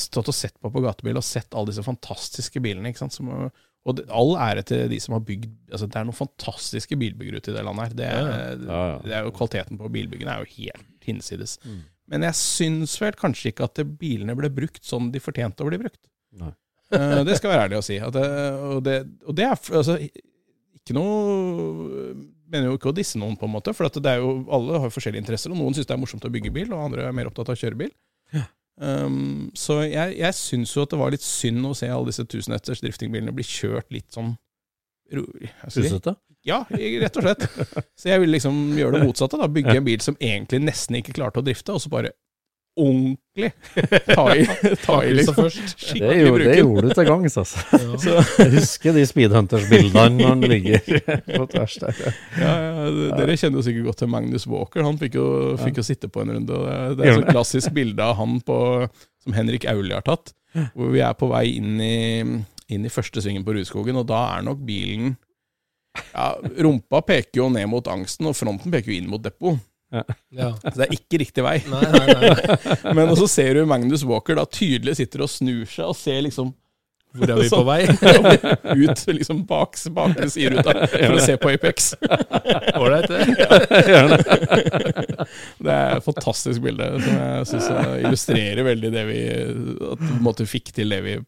stått 0.00 0.30
og 0.30 0.34
sett 0.34 0.56
på 0.60 0.70
på 0.72 0.82
gatebil 0.84 1.18
og 1.18 1.26
sett 1.26 1.54
alle 1.54 1.70
disse 1.70 1.84
fantastiske 1.86 2.62
bilene. 2.62 2.90
ikke? 2.90 3.06
Som, 3.12 3.30
og 3.30 3.96
det, 3.96 4.06
all 4.12 4.34
ære 4.36 4.64
til 4.66 4.88
de 4.90 4.98
som 5.00 5.14
har 5.16 5.22
bygd 5.24 5.52
altså 5.70 5.86
Det 5.88 6.00
er 6.00 6.08
noen 6.08 6.18
fantastiske 6.18 6.98
bilbyggere 7.00 7.40
ute 7.40 7.52
i 7.52 7.56
det 7.56 7.64
landet 7.64 7.88
her. 7.88 7.96
Det 7.96 8.08
er, 8.10 8.32
Ja, 8.66 8.80
ja. 8.94 8.98
Det 9.04 9.14
er 9.16 9.28
jo 9.28 9.34
Kvaliteten 9.36 9.80
på 9.80 9.92
bilbyggene 9.94 10.34
er 10.34 10.44
jo 10.44 10.52
helt 10.58 11.06
hinsides. 11.06 11.58
Men 12.10 12.26
jeg 12.26 12.34
syns 12.40 12.96
vel 13.00 13.14
kanskje 13.18 13.52
ikke 13.52 13.68
at 13.68 13.78
bilene 14.00 14.34
ble 14.38 14.50
brukt 14.52 14.82
sånn 14.84 15.12
de 15.14 15.22
fortjente 15.22 15.62
å 15.62 15.70
bli 15.70 15.80
brukt. 15.84 16.02
Nei. 16.40 16.52
Eh, 16.90 17.20
det 17.22 17.36
skal 17.38 17.52
være 17.52 17.68
ærlig 17.68 17.76
å 17.78 17.84
si. 17.86 18.00
At 18.02 18.16
det, 18.16 18.22
og, 18.66 18.80
det, 18.82 18.94
og 19.22 19.34
det 19.38 19.44
er 19.46 19.52
altså, 19.78 19.94
ikke 20.74 20.96
noe 20.96 22.16
Mener 22.50 22.66
jo 22.66 22.80
ikke 22.80 22.90
å 22.90 22.94
disse 22.96 23.14
noen, 23.14 23.36
på 23.38 23.46
en 23.46 23.52
måte. 23.54 23.70
For 23.78 23.86
at 23.86 23.94
det 24.02 24.10
er 24.10 24.24
jo, 24.24 24.32
alle 24.50 24.80
har 24.82 24.90
forskjellige 24.90 25.22
interesser, 25.22 25.52
og 25.54 25.60
noen 25.60 25.76
syns 25.76 25.86
det 25.86 25.94
er 25.94 26.00
morsomt 26.02 26.24
å 26.26 26.30
bygge 26.34 26.50
bil, 26.50 26.72
og 26.74 26.82
andre 26.88 27.04
er 27.06 27.14
mer 27.14 27.30
opptatt 27.30 27.52
av 27.52 27.54
å 27.54 27.60
kjøre 27.60 27.78
bil. 27.78 27.92
Um, 28.80 29.50
så 29.58 29.82
jeg, 29.84 30.14
jeg 30.20 30.36
syns 30.38 30.72
jo 30.76 30.84
at 30.86 30.92
det 30.94 31.00
var 31.00 31.12
litt 31.12 31.24
synd 31.24 31.66
å 31.68 31.74
se 31.76 31.88
alle 31.90 32.08
disse 32.08 32.24
tusenhetters 32.24 32.80
driftingbilene 32.84 33.34
bli 33.36 33.44
kjørt 33.44 33.90
litt 33.92 34.08
sånn? 34.14 34.34
Sussete? 35.68 36.14
Ja, 36.46 36.62
rett 36.70 37.16
og 37.20 37.26
slett. 37.26 37.44
Så 38.00 38.08
jeg 38.08 38.22
ville 38.22 38.36
liksom 38.38 38.56
gjøre 38.78 38.96
det 38.96 39.08
motsatte. 39.10 39.36
da, 39.40 39.48
Bygge 39.52 39.74
en 39.76 39.84
bil 39.84 40.00
som 40.04 40.16
egentlig 40.22 40.62
nesten 40.64 40.96
ikke 41.00 41.16
klarte 41.18 41.42
å 41.42 41.44
drifte, 41.44 41.74
og 41.76 41.82
så 41.82 41.90
bare 41.92 42.14
ordentlig 42.80 43.50
ta 44.16 44.24
i, 44.34 44.44
ta 44.82 44.96
i 45.06 45.12
liksom. 45.16 45.46
Det 45.46 46.16
gjorde, 46.18 46.48
det 46.48 46.56
gjorde 46.58 46.82
du 46.88 46.94
til 46.96 47.06
gangs, 47.08 47.36
altså. 47.40 47.62
Jeg 48.40 48.50
husker 48.56 48.96
de 48.96 49.04
Speedhunters-bildene 49.08 50.18
når 50.18 50.32
han 50.32 50.44
ligger 50.52 51.00
på 51.38 51.46
tvers 51.54 51.78
der. 51.84 52.02
Ja, 52.40 52.50
ja, 52.50 52.90
Dere 53.20 53.38
kjenner 53.38 53.60
jo 53.60 53.66
sikkert 53.68 53.88
godt 53.90 54.02
til 54.04 54.12
Magnus 54.12 54.48
Walker. 54.50 54.84
Han 54.86 55.00
fikk 55.00 55.20
jo, 55.20 55.28
fikk 55.62 55.80
jo 55.80 55.86
sitte 55.86 56.10
på 56.12 56.24
en 56.24 56.34
runde. 56.36 56.58
og 56.58 56.66
Det 56.66 56.76
er, 56.76 56.98
det 56.98 57.08
er 57.08 57.22
et 57.22 57.32
klassisk 57.32 57.74
bilde 57.76 58.04
av 58.04 58.18
han 58.20 58.38
på, 58.44 58.60
som 59.24 59.36
Henrik 59.36 59.68
Auli 59.70 59.94
har 59.96 60.04
tatt. 60.06 60.34
Hvor 60.74 60.90
vi 60.92 61.02
er 61.06 61.14
på 61.14 61.30
vei 61.30 61.46
inn 61.60 61.80
i, 61.80 61.96
inn 62.74 62.86
i 62.86 62.92
første 62.92 63.22
svingen 63.22 63.46
på 63.46 63.54
Rudskogen, 63.54 64.00
og 64.02 64.08
da 64.10 64.24
er 64.34 64.46
nok 64.48 64.64
bilen 64.66 65.14
ja, 66.12 66.34
Rumpa 66.38 67.00
peker 67.06 67.40
jo 67.42 67.48
ned 67.52 67.66
mot 67.70 67.86
angsten, 67.90 68.28
og 68.30 68.36
fronten 68.38 68.72
peker 68.72 68.92
jo 68.92 68.98
inn 69.00 69.10
mot 69.10 69.22
depot. 69.22 69.58
Ja. 69.90 70.04
Så 70.62 70.76
det 70.78 70.86
er 70.86 70.94
ikke 70.94 71.18
riktig 71.24 71.44
vei. 71.44 71.58
Nei, 71.70 71.82
nei, 71.90 72.06
nei. 72.14 72.34
Men 72.96 73.10
også 73.10 73.26
ser 73.30 73.58
du 73.58 73.66
Magnus 73.68 74.04
Walker 74.06 74.38
da 74.38 74.46
tydelig 74.46 74.98
sitter 75.00 75.26
og 75.26 75.32
snur 75.32 75.66
seg 75.70 75.90
og 75.90 75.96
ser 75.98 76.20
liksom 76.26 76.52
Hvor 77.16 77.32
er 77.34 77.40
vi 77.40 77.48
på 77.56 77.62
vei? 77.66 77.80
ut 78.86 79.02
liksom 79.16 79.42
bak 79.50 79.74
bakre 79.96 80.28
sideruta 80.30 80.86
for 80.92 81.16
å 81.16 81.24
se 81.24 81.34
på 81.42 81.50
Apex. 81.56 81.90
Ålreit, 82.78 83.10
det. 83.10 83.18
Det 85.58 85.74
er 85.74 85.96
et 85.96 86.06
fantastisk 86.06 86.62
bilde 86.64 86.86
som 87.02 87.18
jeg 87.18 87.50
syns 87.50 87.68
illustrerer 88.04 88.62
veldig 88.70 88.92
det 88.94 89.04
vi 89.10 89.20
at, 89.26 89.98
på 89.98 90.12
en 90.14 90.24
måte 90.24 90.46
fikk 90.48 90.70
til 90.76 90.94
det 90.94 91.02
vi 91.08 91.18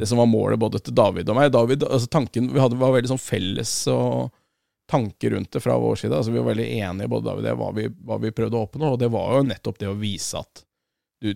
Det 0.00 0.08
som 0.10 0.18
var 0.18 0.26
målet 0.28 0.58
både 0.60 0.82
til 0.82 0.96
David 0.98 1.30
og 1.30 1.38
meg. 1.38 1.52
David, 1.54 1.86
altså 1.86 2.10
tanken, 2.10 2.50
Vi 2.52 2.60
hadde, 2.60 2.76
var 2.82 2.96
veldig 2.98 3.14
sånn 3.14 3.22
felles 3.22 3.76
og 3.94 4.32
tanker 4.90 5.30
rundt 5.30 5.52
det 5.52 5.60
fra 5.64 5.78
vår 5.78 5.96
side. 5.96 6.16
altså 6.16 6.32
Vi 6.32 6.38
var 6.38 6.50
veldig 6.52 6.68
enige, 6.76 7.08
både 7.08 7.32
og 7.32 7.44
jeg, 7.44 7.56
hva 7.60 7.70
vi, 7.76 7.88
hva 7.88 8.18
vi 8.20 8.32
prøvde 8.36 8.58
å 8.58 8.66
oppnå. 8.66 8.92
Og 8.94 9.00
det 9.00 9.10
var 9.12 9.38
jo 9.38 9.48
nettopp 9.48 9.80
det 9.80 9.90
å 9.90 9.98
vise 9.98 10.40
at 10.40 10.64
du 11.24 11.34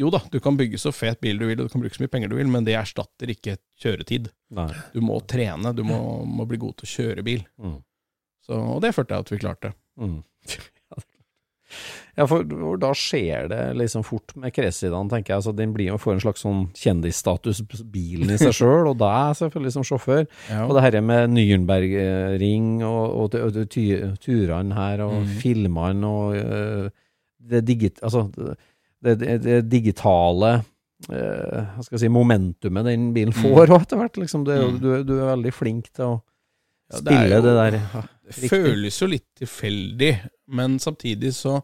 Jo 0.00 0.06
da, 0.08 0.20
du 0.32 0.38
kan 0.40 0.56
bygge 0.56 0.78
så 0.78 0.92
fet 0.94 1.18
bil 1.20 1.36
du 1.36 1.44
vil, 1.48 1.58
og 1.60 1.66
du 1.66 1.72
kan 1.72 1.82
bruke 1.82 1.96
så 1.96 2.04
mye 2.04 2.12
penger 2.12 2.30
du 2.30 2.36
vil, 2.38 2.48
men 2.48 2.64
det 2.64 2.76
erstatter 2.78 3.32
ikke 3.32 3.56
kjøretid. 3.82 4.30
Nei. 4.54 4.70
Du 4.94 5.00
må 5.04 5.18
trene, 5.28 5.74
du 5.76 5.82
må, 5.84 5.98
må 6.24 6.46
bli 6.48 6.60
god 6.62 6.78
til 6.78 6.86
å 6.86 6.92
kjøre 6.92 7.24
bil. 7.26 7.42
Mm. 7.60 7.74
Så, 8.46 8.54
og 8.54 8.78
det 8.84 8.94
følte 8.96 9.18
jeg 9.18 9.26
at 9.26 9.32
vi 9.34 9.40
klarte. 9.42 9.72
Mm. 10.00 10.20
Ja, 12.18 12.26
for 12.28 12.44
for 12.44 12.76
da 12.82 12.90
skjer 12.96 13.48
det 13.48 13.60
liksom 13.78 14.02
fort 14.04 14.34
med 14.36 14.52
Cresidaen, 14.52 15.08
tenker 15.08 15.32
jeg. 15.34 15.40
Altså, 15.40 15.52
den 15.56 15.72
blir 15.72 15.88
jo 15.92 15.98
får 16.00 16.16
en 16.16 16.22
slags 16.24 16.42
sånn 16.44 16.64
kjendisstatus, 16.76 17.62
bilen 17.92 18.30
i 18.34 18.38
seg 18.40 18.52
sjøl, 18.58 18.90
og 18.90 18.98
deg 19.00 19.36
selvfølgelig 19.38 19.72
som 19.78 19.86
sjåfør. 19.86 20.26
Ja. 20.50 20.64
Og 20.66 20.74
det 20.76 20.82
her 20.84 20.98
med 21.06 21.30
Nürnbergring 21.36 22.82
og, 22.84 23.04
og, 23.34 23.38
og, 23.40 23.60
turene 24.20 24.74
her, 24.76 25.04
og 25.06 25.14
mm. 25.22 25.30
filmene 25.40 26.06
og 26.10 26.36
øh, 26.36 26.90
det, 27.50 27.62
digit, 27.68 28.02
altså, 28.02 28.26
det, 29.02 29.16
det, 29.22 29.38
det 29.44 29.60
digitale 29.72 30.52
øh, 31.10 31.60
hva 31.76 31.82
skal 31.86 31.96
jeg 31.96 32.04
si, 32.04 32.12
momentumet 32.12 32.84
den 32.90 33.12
bilen 33.16 33.32
får 33.36 33.70
og 33.70 33.78
etter 33.80 33.96
hvert. 34.02 34.18
Liksom, 34.20 34.44
Mhm. 34.44 34.80
du, 34.82 34.90
du 35.08 35.14
er 35.20 35.30
veldig 35.36 35.52
flink 35.56 35.88
til 35.94 36.04
å 36.04 36.16
Ja, 36.90 36.98
det 36.98 37.04
spille 37.06 37.36
jo- 37.36 37.42
det 37.46 37.52
der. 37.54 37.74
Ja, 37.94 38.00
riktig. 38.36 38.50
føles 38.52 39.00
jo 39.02 39.10
litt 39.10 39.26
tilfeldig, 39.42 40.12
men 40.56 40.78
samtidig 40.82 41.34
så 41.36 41.60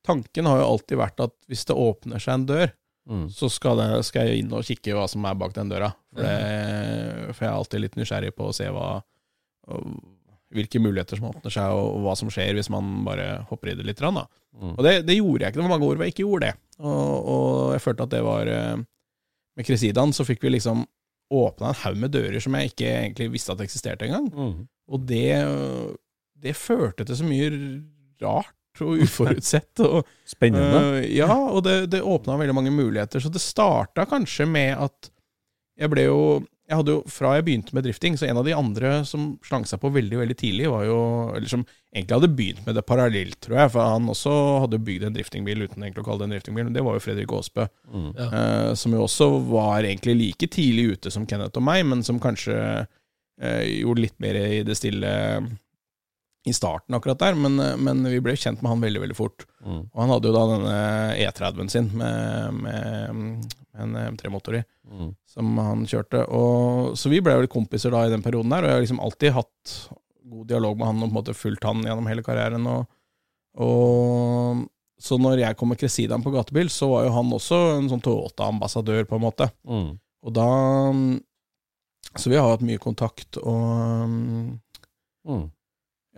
Tanken 0.00 0.46
har 0.48 0.62
jo 0.62 0.68
alltid 0.72 0.96
vært 0.96 1.18
at 1.20 1.34
hvis 1.50 1.66
det 1.68 1.74
åpner 1.76 2.22
seg 2.22 2.34
en 2.38 2.46
dør, 2.48 2.70
Mm. 3.10 3.24
så 3.32 3.48
skal, 3.50 3.78
det, 3.80 4.04
skal 4.06 4.28
jeg 4.28 4.42
inn 4.42 4.52
og 4.54 4.62
kikke 4.62 4.92
hva 4.94 5.06
som 5.10 5.24
er 5.26 5.34
bak 5.34 5.54
den 5.56 5.70
døra. 5.72 5.88
For, 6.14 6.22
det, 6.22 7.32
for 7.34 7.42
jeg 7.46 7.48
er 7.50 7.56
alltid 7.56 7.82
litt 7.82 7.96
nysgjerrig 7.98 8.30
på 8.36 8.46
å 8.46 8.52
se 8.54 8.68
hva 8.70 8.90
hvilke 10.50 10.80
muligheter 10.82 11.18
som 11.18 11.28
åpner 11.30 11.52
seg, 11.54 11.72
og 11.74 12.00
hva 12.04 12.14
som 12.18 12.30
skjer 12.32 12.56
hvis 12.58 12.70
man 12.72 13.04
bare 13.06 13.40
hopper 13.50 13.72
i 13.72 13.76
det 13.78 13.86
litt. 13.86 14.00
Mm. 14.02 14.72
Og 14.74 14.80
det, 14.86 14.94
det 15.06 15.16
gjorde 15.18 15.44
jeg 15.46 15.52
ikke. 15.52 15.60
Det 15.60 15.66
var 15.66 15.72
mange 15.74 15.88
år 15.88 15.98
hvor 15.98 16.06
jeg 16.06 16.14
ikke 16.14 16.26
gjorde 16.26 16.48
det. 16.50 16.56
Og, 16.80 17.28
og 17.34 17.74
jeg 17.76 17.84
følte 17.84 18.06
at 18.06 18.14
det 18.14 18.22
var 18.24 18.48
eh, 18.50 18.80
Med 19.58 19.66
Cresidaen 19.68 20.14
så 20.16 20.24
fikk 20.26 20.42
vi 20.46 20.54
liksom 20.54 20.86
åpna 21.30 21.70
en 21.70 21.78
haug 21.84 21.98
med 22.02 22.10
dører 22.14 22.42
som 22.42 22.56
jeg 22.58 22.72
ikke 22.72 22.88
egentlig 22.90 23.28
visste 23.36 23.54
at 23.54 23.60
eksisterte 23.62 24.06
engang. 24.08 24.26
Mm. 24.34 24.54
Og 24.90 25.04
det, 25.06 25.32
det 26.40 26.56
førte 26.58 27.06
til 27.06 27.18
så 27.20 27.26
mye 27.26 27.50
rart 28.22 28.82
og 28.84 29.04
uforutsett. 29.04 29.82
Og, 29.86 30.06
Spennende. 30.34 31.00
Uh, 31.00 31.02
ja, 31.06 31.30
og 31.30 31.64
det, 31.66 31.76
det 31.94 32.02
åpna 32.02 32.38
veldig 32.40 32.56
mange 32.56 32.74
muligheter. 32.74 33.22
Så 33.22 33.32
det 33.32 33.42
starta 33.44 34.08
kanskje 34.10 34.48
med 34.50 34.74
at 34.78 35.12
jeg 35.80 35.92
ble 35.92 36.08
jo 36.10 36.22
jeg 36.70 36.78
hadde 36.78 36.92
jo, 36.94 37.00
Fra 37.10 37.32
jeg 37.34 37.46
begynte 37.48 37.74
med 37.74 37.82
drifting, 37.82 38.16
så 38.18 38.28
en 38.28 38.38
av 38.38 38.46
de 38.46 38.54
andre 38.54 39.00
som 39.08 39.32
slang 39.42 39.64
seg 39.66 39.80
på 39.82 39.90
veldig 39.90 40.20
veldig 40.20 40.36
tidlig, 40.38 40.68
var 40.70 40.84
jo 40.86 41.00
Eller 41.34 41.50
som 41.50 41.64
egentlig 41.90 42.14
hadde 42.14 42.30
begynt 42.38 42.60
med 42.68 42.78
det 42.78 42.84
parallelt, 42.86 43.40
tror 43.42 43.56
jeg. 43.58 43.72
For 43.74 43.90
han 43.96 44.06
også 44.12 44.34
hadde 44.64 44.78
bygd 44.86 45.08
en 45.08 45.16
driftingbil 45.16 45.64
uten 45.66 45.82
egentlig 45.82 46.04
å 46.04 46.06
kalle 46.06 46.22
det 46.22 46.28
en 46.28 46.36
driftingbil. 46.36 46.68
Men 46.68 46.76
det 46.76 46.84
var 46.86 46.94
jo 46.94 47.02
Fredrik 47.02 47.34
Aasbø. 47.34 47.66
Mm. 47.90 48.06
Ja. 48.14 48.28
Eh, 48.28 48.68
som 48.78 48.94
jo 48.94 49.02
også 49.02 49.28
var 49.50 49.82
egentlig 49.82 50.14
like 50.20 50.50
tidlig 50.54 50.92
ute 50.94 51.10
som 51.10 51.26
Kenneth 51.26 51.58
og 51.58 51.66
meg, 51.66 51.82
men 51.90 52.06
som 52.06 52.22
kanskje 52.22 52.54
gjorde 53.40 54.04
litt 54.04 54.16
mer 54.20 54.36
i 54.36 54.62
det 54.66 54.76
stille 54.78 55.10
i 56.48 56.52
starten 56.56 56.94
akkurat 56.96 57.18
der. 57.20 57.34
Men, 57.36 57.58
eh, 57.60 57.76
men 57.76 58.04
vi 58.08 58.20
ble 58.24 58.32
kjent 58.36 58.62
med 58.62 58.70
han 58.72 58.80
veldig, 58.84 59.00
veldig 59.02 59.16
fort. 59.16 59.44
Mm. 59.64 59.80
Og 59.92 59.98
han 60.00 60.12
hadde 60.14 60.30
jo 60.30 60.36
da 60.36 60.44
denne 60.54 60.76
E30-en 61.20 61.72
sin 61.72 61.90
med, 62.00 62.60
med, 62.64 63.16
med 63.16 63.82
en 63.84 63.96
M3-motor 64.16 64.60
i, 64.60 64.66
Mm. 64.90 65.12
som 65.28 65.58
han 65.62 65.84
kjørte. 65.86 66.24
Og, 66.34 66.96
så 66.98 67.10
vi 67.12 67.20
ble 67.22 67.36
jo 67.36 67.50
kompiser 67.52 67.92
da 67.94 68.00
i 68.08 68.10
den 68.10 68.24
perioden 68.24 68.50
der, 68.50 68.64
og 68.64 68.70
jeg 68.72 68.74
har 68.74 68.80
liksom 68.82 69.02
alltid 69.04 69.34
hatt 69.36 69.74
god 70.32 70.48
dialog 70.50 70.80
med 70.80 70.88
han 70.88 70.96
og 70.96 71.04
på 71.04 71.10
en 71.12 71.14
måte 71.20 71.34
fulgt 71.38 71.62
han 71.68 71.84
gjennom 71.86 72.08
hele 72.10 72.24
karrieren. 72.26 72.66
Og, 72.66 72.88
og 73.62 74.64
så 74.98 75.18
når 75.20 75.44
jeg 75.44 75.56
kom 75.60 75.70
med 75.70 75.78
Cresidaen 75.78 76.24
på 76.24 76.32
gatebil, 76.34 76.72
så 76.74 76.88
var 76.90 77.06
jo 77.06 77.12
han 77.14 77.30
også 77.36 77.60
en 77.76 77.86
sånn 77.92 78.02
Toyota-ambassadør, 78.02 79.06
på 79.06 79.20
en 79.20 79.24
måte. 79.28 79.46
Mm. 79.62 79.92
Og 80.26 80.34
da 80.34 80.48
Så 82.16 82.32
vi 82.32 82.38
har 82.40 82.48
hatt 82.50 82.64
mye 82.66 82.80
kontakt, 82.82 83.38
og 83.38 84.58
Mm. 85.28 85.50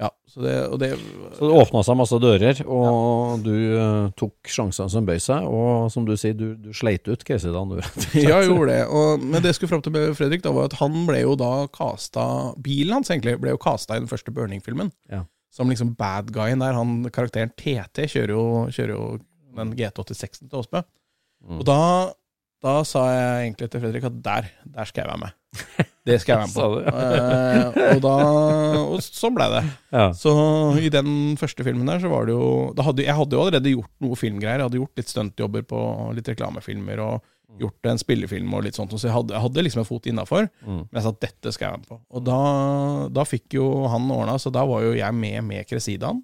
Ja, 0.00 0.08
så 0.26 0.40
det, 0.40 0.52
og 0.72 0.78
det 0.80 0.88
Så 1.36 1.46
det 1.46 1.56
åpna 1.60 1.82
seg 1.84 1.96
masse 2.00 2.18
dører, 2.22 2.60
og 2.64 3.42
du 3.44 3.52
uh, 3.76 4.08
tok 4.16 4.48
sjansene 4.48 4.88
som 4.90 5.04
bøy 5.06 5.18
seg, 5.20 5.44
og 5.44 5.90
som 5.92 6.06
du 6.08 6.14
sier, 6.16 6.32
du, 6.38 6.54
du 6.56 6.70
sleit 6.74 7.06
ut 7.10 7.22
du. 7.22 7.34
Ja, 8.16 8.40
jeg 8.40 8.48
gjorde 8.48 8.72
det. 8.72 8.86
Og, 8.88 9.20
men 9.20 9.42
det 9.42 9.52
jeg 9.52 9.60
skulle 9.60 9.74
fram 9.74 9.84
til 9.84 9.94
med 9.94 10.16
Fredrik, 10.16 10.42
da 10.44 10.54
var 10.56 10.70
at 10.70 10.78
han 10.80 11.04
ble 11.08 11.20
jo 11.20 11.36
da 11.36 11.68
kasta 11.74 12.24
Bilen 12.56 12.96
hans 12.96 13.12
egentlig 13.12 13.36
ble 13.42 13.52
jo 13.52 13.60
kasta 13.60 13.98
i 13.98 14.02
den 14.02 14.10
første 14.10 14.32
Burning-filmen. 14.32 14.90
Ja. 15.12 15.26
Som 15.52 15.68
liksom 15.68 15.92
bad 15.98 16.32
guyen 16.32 16.64
der. 16.64 16.72
Han, 16.78 17.02
karakteren 17.12 17.52
TT 17.52 18.08
kjører 18.08 18.32
jo, 18.32 18.46
kjører 18.72 18.96
jo 18.96 19.06
Den 19.52 19.74
GT86-en 19.76 20.48
til 20.48 20.62
Åsbø. 20.62 20.80
Mm. 21.44 21.58
Og 21.60 21.66
da, 21.68 21.80
da 22.62 22.74
sa 22.86 23.06
jeg 23.10 23.46
egentlig 23.46 23.70
til 23.72 23.82
Fredrik 23.82 24.04
at 24.06 24.18
der, 24.24 24.50
der 24.76 24.88
skal 24.88 25.04
jeg 25.04 25.10
være 25.12 25.24
med. 25.24 25.38
Det 26.02 26.16
skal 26.18 26.32
jeg 26.40 26.50
være 26.50 26.50
med 26.50 26.86
på. 26.88 26.94
Eh, 26.98 27.92
og, 27.92 28.00
da, 28.02 28.14
og 28.80 29.02
sånn 29.04 29.36
ble 29.36 29.46
det. 29.52 29.60
Ja. 29.94 30.08
Så 30.18 30.32
i 30.82 30.88
den 30.90 31.36
første 31.38 31.62
filmen 31.62 31.86
der, 31.86 32.00
så 32.02 32.10
var 32.10 32.26
det 32.26 32.34
jo 32.34 32.48
hadde, 32.74 33.04
Jeg 33.06 33.14
hadde 33.14 33.36
jo 33.36 33.44
allerede 33.44 33.74
gjort 33.76 33.92
noe 34.02 34.18
filmgreier. 34.18 34.58
Jeg 34.58 34.66
hadde 34.66 34.80
gjort 34.80 34.98
litt 34.98 35.12
stuntjobber 35.12 35.68
på 35.70 35.82
litt 36.16 36.32
reklamefilmer 36.32 37.04
og 37.04 37.28
gjort 37.60 37.90
en 37.90 38.00
spillefilm 38.00 38.50
og 38.56 38.64
litt 38.66 38.78
sånt. 38.78 38.94
Så 38.96 39.06
jeg 39.06 39.14
hadde, 39.14 39.36
jeg 39.36 39.44
hadde 39.44 39.64
liksom 39.68 39.84
en 39.84 39.88
fot 39.88 40.08
innafor. 40.10 40.48
Mm. 40.64 40.82
Men 40.82 40.98
jeg 40.98 41.06
sa 41.06 41.14
at 41.14 41.22
dette 41.22 41.54
skal 41.54 41.68
jeg 41.68 41.76
være 41.76 41.82
med 41.84 41.90
på. 41.92 42.00
Og 42.10 42.26
da, 42.26 42.40
da 43.20 43.26
fikk 43.28 43.58
jo 43.60 43.68
han 43.92 44.10
ordna, 44.10 44.38
så 44.42 44.50
da 44.54 44.64
var 44.68 44.82
jo 44.86 44.96
jeg 44.98 45.18
med 45.18 45.38
med 45.52 45.70
Kresidaen. 45.70 46.22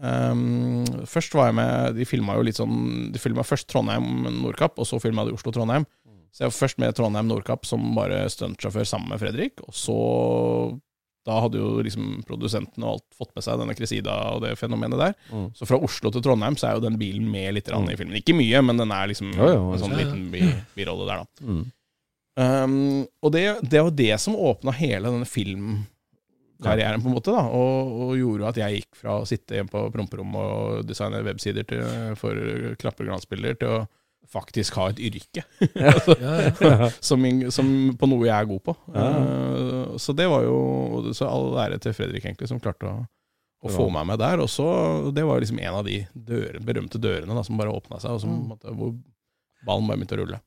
Um, 0.00 0.84
først 1.04 1.34
var 1.36 1.50
jeg 1.50 1.56
med 1.58 1.98
De 1.98 2.06
filma 2.08 2.32
jo 2.38 2.44
litt 2.46 2.56
sånn 2.56 3.10
De 3.12 3.20
filma 3.20 3.42
først 3.44 3.66
Trondheim-Nordkapp, 3.68 4.78
og 4.80 4.86
så 4.88 4.96
filma 5.02 5.26
de 5.28 5.34
Oslo-Trondheim. 5.36 5.84
Så 6.32 6.44
jeg 6.44 6.52
var 6.52 6.56
først 6.56 6.78
med 6.80 6.94
Trondheim-Nordkapp 6.96 7.66
som 7.68 7.90
bare 7.96 8.22
stuntsjåfør 8.32 8.86
sammen 8.88 9.10
med 9.12 9.20
Fredrik. 9.20 9.60
Og 9.66 9.74
så 9.76 9.96
Da 11.28 11.36
hadde 11.44 11.60
jo 11.60 11.82
liksom 11.84 12.22
produsentene 12.24 12.86
og 12.86 12.96
alt 12.96 13.18
fått 13.18 13.34
med 13.36 13.44
seg 13.44 13.60
denne 13.60 13.76
Cresida 13.76 14.14
og 14.32 14.40
det 14.46 14.54
fenomenet 14.56 15.02
der. 15.02 15.12
Mm. 15.34 15.50
Så 15.58 15.68
fra 15.68 15.76
Oslo 15.76 16.08
til 16.14 16.24
Trondheim 16.24 16.56
så 16.56 16.70
er 16.70 16.78
jo 16.78 16.86
den 16.86 16.96
bilen 17.00 17.28
med 17.28 17.58
litt 17.58 17.68
mm. 17.68 17.90
i 17.92 17.98
filmen. 17.98 18.16
Ikke 18.22 18.38
mye, 18.38 18.62
men 18.64 18.80
den 18.80 18.94
er 18.96 19.10
liksom 19.12 19.34
Jo, 19.36 19.50
jo, 19.52 19.68
en 19.74 19.84
sånn 19.84 19.98
liten 19.98 20.24
bi- 20.32 20.54
birolle 20.78 21.10
der, 21.10 21.26
da. 21.26 21.44
Mm. 21.44 21.62
Um, 22.40 23.06
og 23.20 23.32
det, 23.34 23.44
det 23.68 23.82
var 23.84 23.90
det 23.92 24.14
som 24.22 24.38
åpna 24.38 24.72
hele 24.78 25.10
denne 25.12 25.28
filmkarrieren, 26.60 27.00
på 27.02 27.08
en 27.08 27.14
måte, 27.14 27.32
da, 27.32 27.42
og, 27.48 27.92
og 28.04 28.16
gjorde 28.18 28.48
at 28.48 28.56
jeg 28.60 28.80
gikk 28.80 28.96
fra 29.00 29.14
å 29.20 29.26
sitte 29.28 29.54
hjemme 29.56 29.70
på 29.72 29.90
promperommet 29.94 30.40
og 30.40 30.84
designe 30.88 31.22
websider 31.24 31.64
til, 31.64 31.82
for 32.20 32.36
klapperglansbilder, 32.80 33.54
til 33.60 33.68
å 33.68 33.86
faktisk 34.30 34.74
ha 34.78 34.90
et 34.92 35.00
yrke. 35.00 35.42
Altså, 35.74 36.14
Ja, 36.22 36.34
ja. 36.44 36.90
som, 37.00 37.24
som 37.50 37.70
på 37.98 38.06
noe 38.10 38.26
jeg 38.28 38.36
er 38.36 38.46
god 38.50 38.62
på. 38.68 38.74
Ja. 38.94 39.06
Uh, 39.08 39.96
så 39.98 40.12
det 40.14 40.28
var 40.30 40.44
jo 40.44 41.10
Så 41.16 41.26
all 41.26 41.56
ære 41.64 41.80
til 41.82 41.92
Fredrik, 41.96 42.24
egentlig, 42.24 42.46
som 42.48 42.60
klarte 42.62 42.86
å, 42.86 43.00
å 43.64 43.72
få 43.72 43.88
meg 43.90 44.06
med 44.06 44.20
der. 44.22 44.38
Og 44.44 44.48
så, 44.52 45.10
Det 45.16 45.24
var 45.26 45.40
liksom 45.42 45.58
en 45.58 45.80
av 45.80 45.84
de 45.88 46.04
dører, 46.14 46.60
berømte 46.62 47.00
dørene 47.02 47.34
da, 47.34 47.42
som 47.42 47.58
bare 47.58 47.72
åpna 47.74 47.98
seg, 47.98 48.12
og 48.14 48.20
som, 48.22 48.30
Mm. 48.36 48.46
måtte, 48.52 48.70
hvor 48.76 48.94
ballen 49.66 49.88
bare 49.90 49.98
begynte 49.98 50.16
å 50.16 50.22
rulle. 50.22 50.38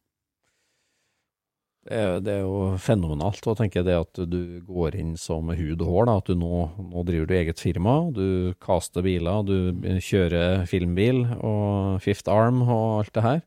Det 1.83 1.97
er, 1.99 2.19
det 2.23 2.31
er 2.37 2.43
jo 2.45 2.77
fenomenalt 2.79 3.43
å 3.51 3.55
tenke 3.59 3.81
det 3.83 3.95
at 3.99 4.19
du 4.31 4.61
går 4.63 4.95
inn 4.95 5.17
som 5.19 5.49
hud 5.51 5.81
og 5.83 5.89
hår. 5.89 6.05
Da, 6.07 6.13
at 6.21 6.29
du 6.31 6.37
nå, 6.39 6.61
nå 6.79 7.03
driver 7.07 7.27
du 7.27 7.33
eget 7.35 7.59
firma, 7.59 7.97
du 8.15 8.53
caster 8.63 9.03
biler, 9.03 9.43
du 9.43 9.99
kjører 9.99 10.63
filmbil 10.69 11.25
og 11.43 11.99
Fifth 12.05 12.31
Arm 12.31 12.61
og 12.63 13.01
alt 13.01 13.13
det 13.19 13.25
her, 13.27 13.41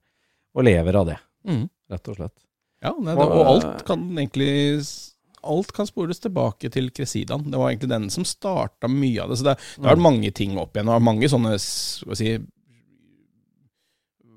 og 0.56 0.68
lever 0.68 1.00
av 1.00 1.08
det, 1.12 1.18
Mm. 1.46 1.68
rett 1.92 2.08
og 2.12 2.16
slett. 2.18 2.34
Ja, 2.82 2.90
nei, 3.00 3.14
det, 3.16 3.24
og 3.24 3.46
alt 3.54 3.84
kan 3.88 4.02
egentlig 4.18 5.12
Alt 5.46 5.68
kan 5.76 5.86
spores 5.86 6.18
tilbake 6.18 6.66
til 6.74 6.88
Kresidaen. 6.90 7.44
Det 7.52 7.54
var 7.60 7.70
egentlig 7.70 7.88
den 7.92 8.08
som 8.10 8.24
starta 8.26 8.88
mye 8.90 9.22
av 9.22 9.30
det. 9.30 9.36
Så 9.38 9.44
det, 9.46 9.52
det 9.76 9.84
har 9.86 9.94
vært 9.94 10.02
mange 10.02 10.30
ting 10.34 10.56
opp 10.58 10.74
igjen. 10.74 10.88
Har 10.90 10.98
mange 11.06 11.28
sånne 11.30 11.52
si, 11.62 12.32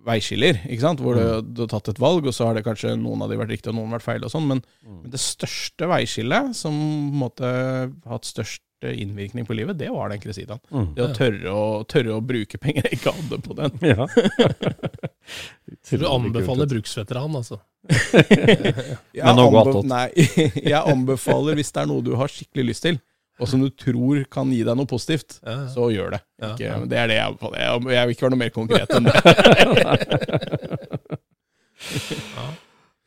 veiskiller, 0.08 0.62
ikke 0.70 0.84
sant? 0.86 1.02
hvor 1.04 1.18
du, 1.18 1.26
du 1.54 1.62
har 1.66 1.72
tatt 1.74 1.92
et 1.92 2.00
valg, 2.02 2.26
og 2.30 2.34
så 2.36 2.48
har 2.48 2.56
det 2.58 2.64
kanskje 2.66 2.96
noen 3.00 3.22
av 3.26 3.30
de 3.32 3.38
vært 3.40 3.52
riktige 3.56 3.74
og 3.74 3.80
noen 3.82 3.92
vært 3.98 4.06
feil. 4.06 4.24
og 4.24 4.32
sånn, 4.34 4.48
men, 4.48 4.64
men 4.88 5.12
det 5.12 5.20
største 5.22 5.90
veiskillet, 5.92 6.56
som 6.58 6.80
har 7.28 7.92
hatt 8.10 8.30
størst 8.30 8.64
innvirkning 8.80 9.44
på 9.44 9.54
livet, 9.58 9.76
det 9.76 9.90
var 9.92 10.08
den 10.08 10.22
Kresidaen. 10.24 10.62
Mm. 10.72 10.86
Det 10.96 11.04
å 11.04 11.10
tørre 11.16 11.52
å, 11.52 11.64
tørre 11.84 12.14
å 12.16 12.22
bruke 12.24 12.60
penger 12.64 12.86
jeg 12.88 13.00
ikke 13.02 13.12
hadde 13.18 13.40
på 13.44 13.58
den. 13.58 13.76
Ja. 13.84 14.08
Så 15.86 16.00
du 16.00 16.08
anbefaler 16.08 16.70
bruksveteran, 16.70 17.36
altså? 17.36 17.60
Jeg 19.16 19.24
anbe- 19.24 19.84
Nei, 19.88 20.08
jeg 20.72 20.80
anbefaler 20.80 21.56
hvis 21.60 21.72
det 21.76 21.82
er 21.84 21.88
noe 21.90 22.04
du 22.06 22.12
har 22.20 22.32
skikkelig 22.32 22.66
lyst 22.72 22.84
til, 22.88 22.98
og 23.40 23.48
som 23.48 23.62
du 23.64 23.70
tror 23.72 24.24
kan 24.32 24.50
gi 24.52 24.62
deg 24.68 24.76
noe 24.78 24.86
positivt, 24.90 25.40
Ja, 25.46 25.54
ja. 25.64 25.68
så 25.74 25.88
gjør 25.94 26.12
det. 26.18 26.22
Ikke, 26.44 26.66
ja. 26.68 26.78
Det 26.92 26.98
er 27.00 27.08
det 27.12 27.16
jeg 27.20 27.26
anbefaler. 27.32 27.60
Jeg, 27.64 27.72
jeg 27.96 28.04
vil 28.10 28.16
ikke 28.16 28.26
være 28.28 28.34
noe 28.36 28.44
mer 28.44 28.54
konkret 28.56 28.90
enn 28.98 29.08
det. 29.08 29.16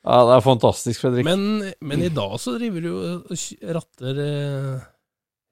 ja, 0.02 0.16
det 0.26 0.34
er 0.36 0.44
fantastisk, 0.44 1.02
Fredrik. 1.04 1.26
Men, 1.26 1.44
men 1.84 2.02
i 2.06 2.10
dag 2.12 2.34
så 2.42 2.56
driver 2.58 2.82
du 2.84 2.88
jo 2.90 2.98
og 3.20 3.44
ratter 3.76 4.20
eh, 4.24 4.82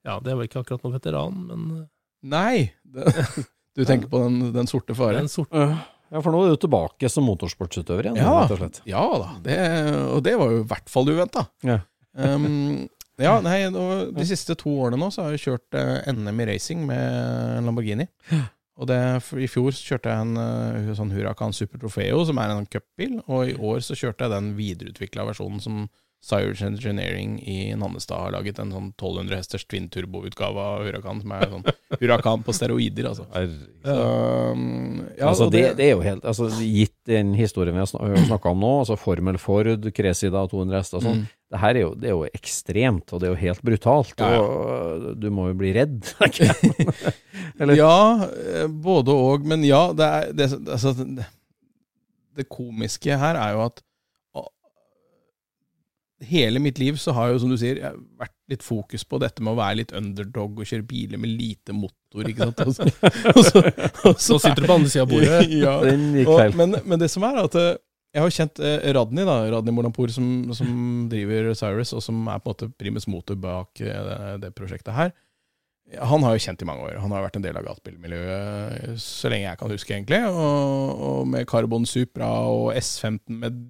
Ja, 0.07 0.17
det 0.23 0.33
er 0.33 0.37
vel 0.39 0.47
ikke 0.49 0.63
akkurat 0.63 0.83
noen 0.85 0.97
veteran, 0.97 1.41
men 1.47 1.65
eh, 1.79 1.87
Nei! 2.31 2.55
Det, 2.85 3.05
du 3.77 3.83
tenker 3.87 4.09
på 4.11 4.19
den, 4.25 4.51
den 4.55 4.67
sorte 4.69 4.95
fare? 4.97 5.17
den 5.21 5.31
sorte 5.31 5.67
ja, 6.11 6.19
for 6.19 6.33
nå 6.35 6.41
er 6.43 6.49
du 6.51 6.59
tilbake 6.65 7.07
som 7.07 7.23
motorsportsutøver 7.23 8.09
igjen, 8.09 8.17
Ja. 8.19 8.33
rett 8.43 8.51
og 8.51 8.57
slett. 8.59 8.81
Ja 8.89 8.99
da, 9.15 9.29
det, 9.45 9.53
og 10.11 10.19
det 10.25 10.33
var 10.41 10.49
jo 10.51 10.57
i 10.59 10.65
hvert 10.67 10.89
fall 10.91 11.07
uventa. 11.07 11.45
Ja. 11.63 11.77
Um, 12.19 12.81
ja, 13.23 13.35
nei, 13.43 13.59
de 13.69 14.25
siste 14.27 14.55
to 14.59 14.73
årene 14.85 14.99
nå 15.01 15.11
så 15.13 15.25
har 15.25 15.35
jeg 15.35 15.45
kjørt 15.45 15.77
eh, 15.79 16.09
NM 16.13 16.41
i 16.43 16.49
racing 16.53 16.83
med 16.89 17.63
Lamborghini. 17.67 18.07
Og 18.81 18.87
det, 18.89 18.97
I 19.37 19.49
fjor 19.51 19.75
kjørte 19.77 20.09
jeg 20.09 20.25
en 20.25 20.37
eh, 20.41 20.93
sånn 20.97 21.11
Huracan 21.13 21.53
Super 21.53 21.81
Trofeo, 21.81 22.23
som 22.25 22.39
er 22.41 22.53
en 22.53 22.69
cupbil. 22.69 23.19
Og 23.27 23.51
i 23.51 23.57
år 23.57 23.83
så 23.85 23.97
kjørte 23.97 24.25
jeg 24.25 24.33
den 24.33 24.53
videreutvikla 24.57 25.27
versjonen 25.27 25.61
som 25.63 25.83
Cyrus 26.21 26.61
Engineering 26.61 27.39
i 27.49 27.73
Nannestad 27.73 28.19
har 28.21 28.33
laget. 28.35 28.59
En 28.61 28.69
sånn 28.69 28.89
1200 28.93 29.39
hesters 29.39 29.63
twin 29.65 29.87
turbo-utgave 29.89 30.61
av 30.61 30.83
Huracan, 30.85 31.21
som 31.23 31.31
er 31.33 31.47
sånn 31.49 31.63
Huracan 31.97 32.43
på 32.45 32.53
steroider, 32.53 33.07
altså. 33.09 33.25
Um, 33.81 35.01
ja, 35.17 35.31
altså, 35.31 35.47
det, 35.49 35.63
det 35.79 35.87
er 35.87 35.95
jo 35.95 36.03
helt 36.05 36.25
altså, 36.29 36.45
Gitt 36.61 36.93
den 37.09 37.33
historien 37.33 37.73
vi 37.73 37.81
har 37.81 37.89
snakka 38.27 38.51
om 38.53 38.61
nå, 38.61 38.69
altså 38.83 38.99
Formel 39.01 39.39
Ford, 39.41 39.89
Cresida, 39.97 40.45
200 40.51 40.77
hester 40.77 41.01
og 41.01 41.07
sånn, 41.07 41.21
Mm. 41.21 41.27
det 41.51 41.59
her 41.65 41.75
er 41.75 41.81
jo, 41.81 41.91
det 41.97 42.07
er 42.07 42.13
jo 42.15 42.29
ekstremt, 42.37 43.11
og 43.11 43.19
det 43.19 43.27
er 43.27 43.33
jo 43.33 43.41
helt 43.41 43.65
brutalt. 43.65 44.13
Ja, 44.21 44.29
ja. 44.37 44.41
Og 44.45 45.19
du 45.19 45.29
må 45.33 45.49
jo 45.49 45.57
bli 45.59 45.73
redd. 45.75 45.97
tenker 46.21 46.53
jeg. 46.53 47.77
Ja, 47.81 47.97
eh, 48.29 48.67
både 48.69 49.11
og. 49.11 49.43
Men 49.49 49.65
ja, 49.67 49.87
det, 49.97 50.05
er, 50.07 50.31
det, 50.37 50.47
altså, 50.69 50.93
det, 51.01 51.25
det 52.37 52.45
komiske 52.53 53.17
her 53.19 53.35
er 53.41 53.57
jo 53.57 53.65
at 53.65 53.81
hele 56.27 56.59
mitt 56.59 56.79
liv 56.79 56.97
så 57.01 57.13
har 57.17 57.31
jo, 57.31 57.39
som 57.41 57.51
du 57.51 57.57
sier, 57.59 57.79
jeg 57.81 58.01
vært 58.19 58.33
litt 58.51 58.65
fokus 58.65 59.05
på 59.07 59.19
dette 59.21 59.43
med 59.43 59.53
å 59.53 59.59
være 59.59 59.79
litt 59.81 59.93
underdog 59.97 60.59
og 60.59 60.67
kjøre 60.67 60.85
biler 60.87 61.21
med 61.21 61.33
lite 61.33 61.75
motor, 61.75 62.27
ikke 62.27 62.49
sant. 62.49 62.61
Og 62.65 62.75
så, 62.75 62.87
og 63.31 63.41
så, 63.47 63.63
og 64.09 64.19
Så 64.21 64.37
sitter 64.43 64.63
du 64.63 64.67
på 64.69 64.77
andre 64.79 64.91
sida 64.91 65.05
av 65.05 65.11
bordet. 65.13 65.39
ja, 65.63 65.77
og, 65.79 66.59
men, 66.59 66.77
men 66.85 67.01
det 67.01 67.09
som 67.13 67.25
er 67.27 67.41
at 67.43 67.57
eh, 67.59 67.73
jeg 68.11 68.25
har 68.25 68.35
kjent 68.35 68.61
eh, 68.67 68.87
Radny, 68.97 69.25
da, 69.27 69.39
Radny 69.55 69.73
Molampour, 69.75 70.11
som, 70.13 70.29
som 70.57 70.71
driver 71.11 71.53
Cyrus, 71.57 71.93
og 71.95 72.03
som 72.03 72.21
er 72.27 72.41
på 72.43 72.51
en 72.51 72.55
måte 72.55 72.71
primus 72.79 73.07
motor 73.11 73.39
bak 73.39 73.83
eh, 73.83 74.07
det, 74.07 74.21
det 74.45 74.55
prosjektet 74.57 74.95
her. 74.97 75.13
Han 75.99 76.23
har 76.23 76.37
jo 76.37 76.43
kjent 76.43 76.61
i 76.63 76.67
mange 76.67 76.85
år. 76.87 76.99
Han 77.03 77.11
har 77.11 77.25
vært 77.25 77.37
en 77.39 77.43
del 77.43 77.57
av 77.59 77.65
gatebilmiljøet 77.67 78.99
så 79.01 79.31
lenge 79.31 79.49
jeg 79.49 79.59
kan 79.59 79.73
huske, 79.73 79.95
egentlig. 79.95 80.21
Og, 80.29 81.05
og 81.07 81.31
med 81.31 81.47
Carbon 81.49 81.87
Supra 81.89 82.29
og 82.47 82.69
S15 82.77 83.39
med 83.41 83.63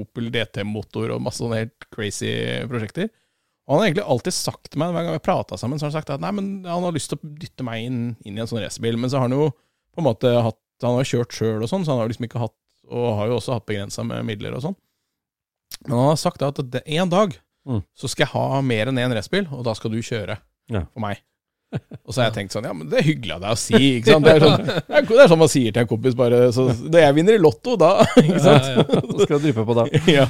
Opel 0.00 0.30
DT-motor 0.34 1.14
og 1.14 1.22
masse 1.24 1.42
sånne 1.42 1.62
helt 1.64 1.86
crazy 1.94 2.30
prosjekter. 2.70 3.10
Og 3.68 3.74
han 3.76 3.80
har 3.82 3.88
egentlig 3.90 4.06
alltid 4.10 4.34
sagt 4.34 4.70
til 4.72 4.80
meg, 4.82 4.92
hver 4.96 5.04
gang 5.06 5.14
vi 5.14 5.22
prata 5.22 5.56
sammen, 5.60 5.78
så 5.78 5.86
har 5.86 5.92
han 5.92 5.98
sagt 6.00 6.10
at 6.10 6.22
nei, 6.24 6.30
men 6.34 6.46
han 6.66 6.82
har 6.86 6.92
lyst 6.96 7.12
til 7.12 7.20
å 7.20 7.28
dytte 7.38 7.62
meg 7.66 7.84
inn, 7.86 8.00
inn 8.26 8.38
i 8.38 8.42
en 8.42 8.48
sånn 8.50 8.62
racerbil. 8.64 8.96
Men 8.98 9.10
så 9.12 9.20
har 9.20 9.28
han 9.28 9.36
jo 9.36 9.50
på 9.94 10.02
en 10.02 10.08
måte 10.10 10.32
hatt 10.42 10.58
Han 10.82 10.96
har 10.96 11.04
kjørt 11.04 11.34
sjøl 11.36 11.60
og 11.60 11.68
sånn, 11.68 11.82
så 11.84 11.92
han 11.92 11.98
har 12.00 12.08
liksom 12.08 12.24
ikke 12.24 12.40
hatt 12.40 12.54
Og 12.88 13.16
har 13.18 13.26
jo 13.28 13.34
også 13.36 13.52
hatt 13.52 13.66
begrensa 13.68 14.00
med 14.02 14.24
midler 14.24 14.54
og 14.56 14.62
sånn. 14.64 14.76
Men 15.84 15.98
han 15.98 16.08
har 16.14 16.16
sagt 16.16 16.42
at 16.42 16.58
en 16.86 17.08
dag 17.12 17.36
Mm. 17.68 17.82
så 17.94 18.08
skal 18.08 18.24
jeg 18.24 18.32
ha 18.32 18.60
mer 18.64 18.88
enn 18.88 18.96
én 18.96 19.12
racerbil, 19.12 19.44
og 19.52 19.64
da 19.66 19.74
skal 19.76 19.90
du 19.92 19.98
kjøre 20.00 20.38
Ja. 20.72 20.80
for 20.94 21.00
meg. 21.04 21.20
Og 21.70 22.10
så 22.14 22.20
har 22.20 22.28
jeg 22.30 22.34
tenkt 22.40 22.54
sånn, 22.56 22.66
ja, 22.66 22.72
men 22.74 22.88
det 22.90 22.98
er 22.98 23.06
hyggelig 23.06 23.34
av 23.36 23.42
deg 23.44 23.52
å 23.54 23.58
si, 23.60 23.80
ikke 24.00 24.14
sant. 24.16 24.26
Det 24.26 24.32
er 24.34 24.42
sånn, 24.42 24.64
det 24.66 25.20
er- 25.22 25.30
sånn 25.30 25.38
man 25.42 25.50
sier 25.52 25.70
til 25.74 25.82
en 25.84 25.90
kompis 25.90 26.16
bare 26.18 26.40
så 26.56 26.64
Når 26.74 27.04
jeg 27.04 27.14
vinner 27.20 27.36
i 27.38 27.42
Lotto, 27.42 27.76
da, 27.78 27.90
ikke 28.24 28.40
sant. 28.42 28.66
Ja, 28.66 28.82
ja. 28.82 29.02
Så 29.12 29.26
skal 29.28 29.42
dryppe 29.44 29.66
på 29.68 29.76
da. 29.78 29.84
ja. 30.18 30.26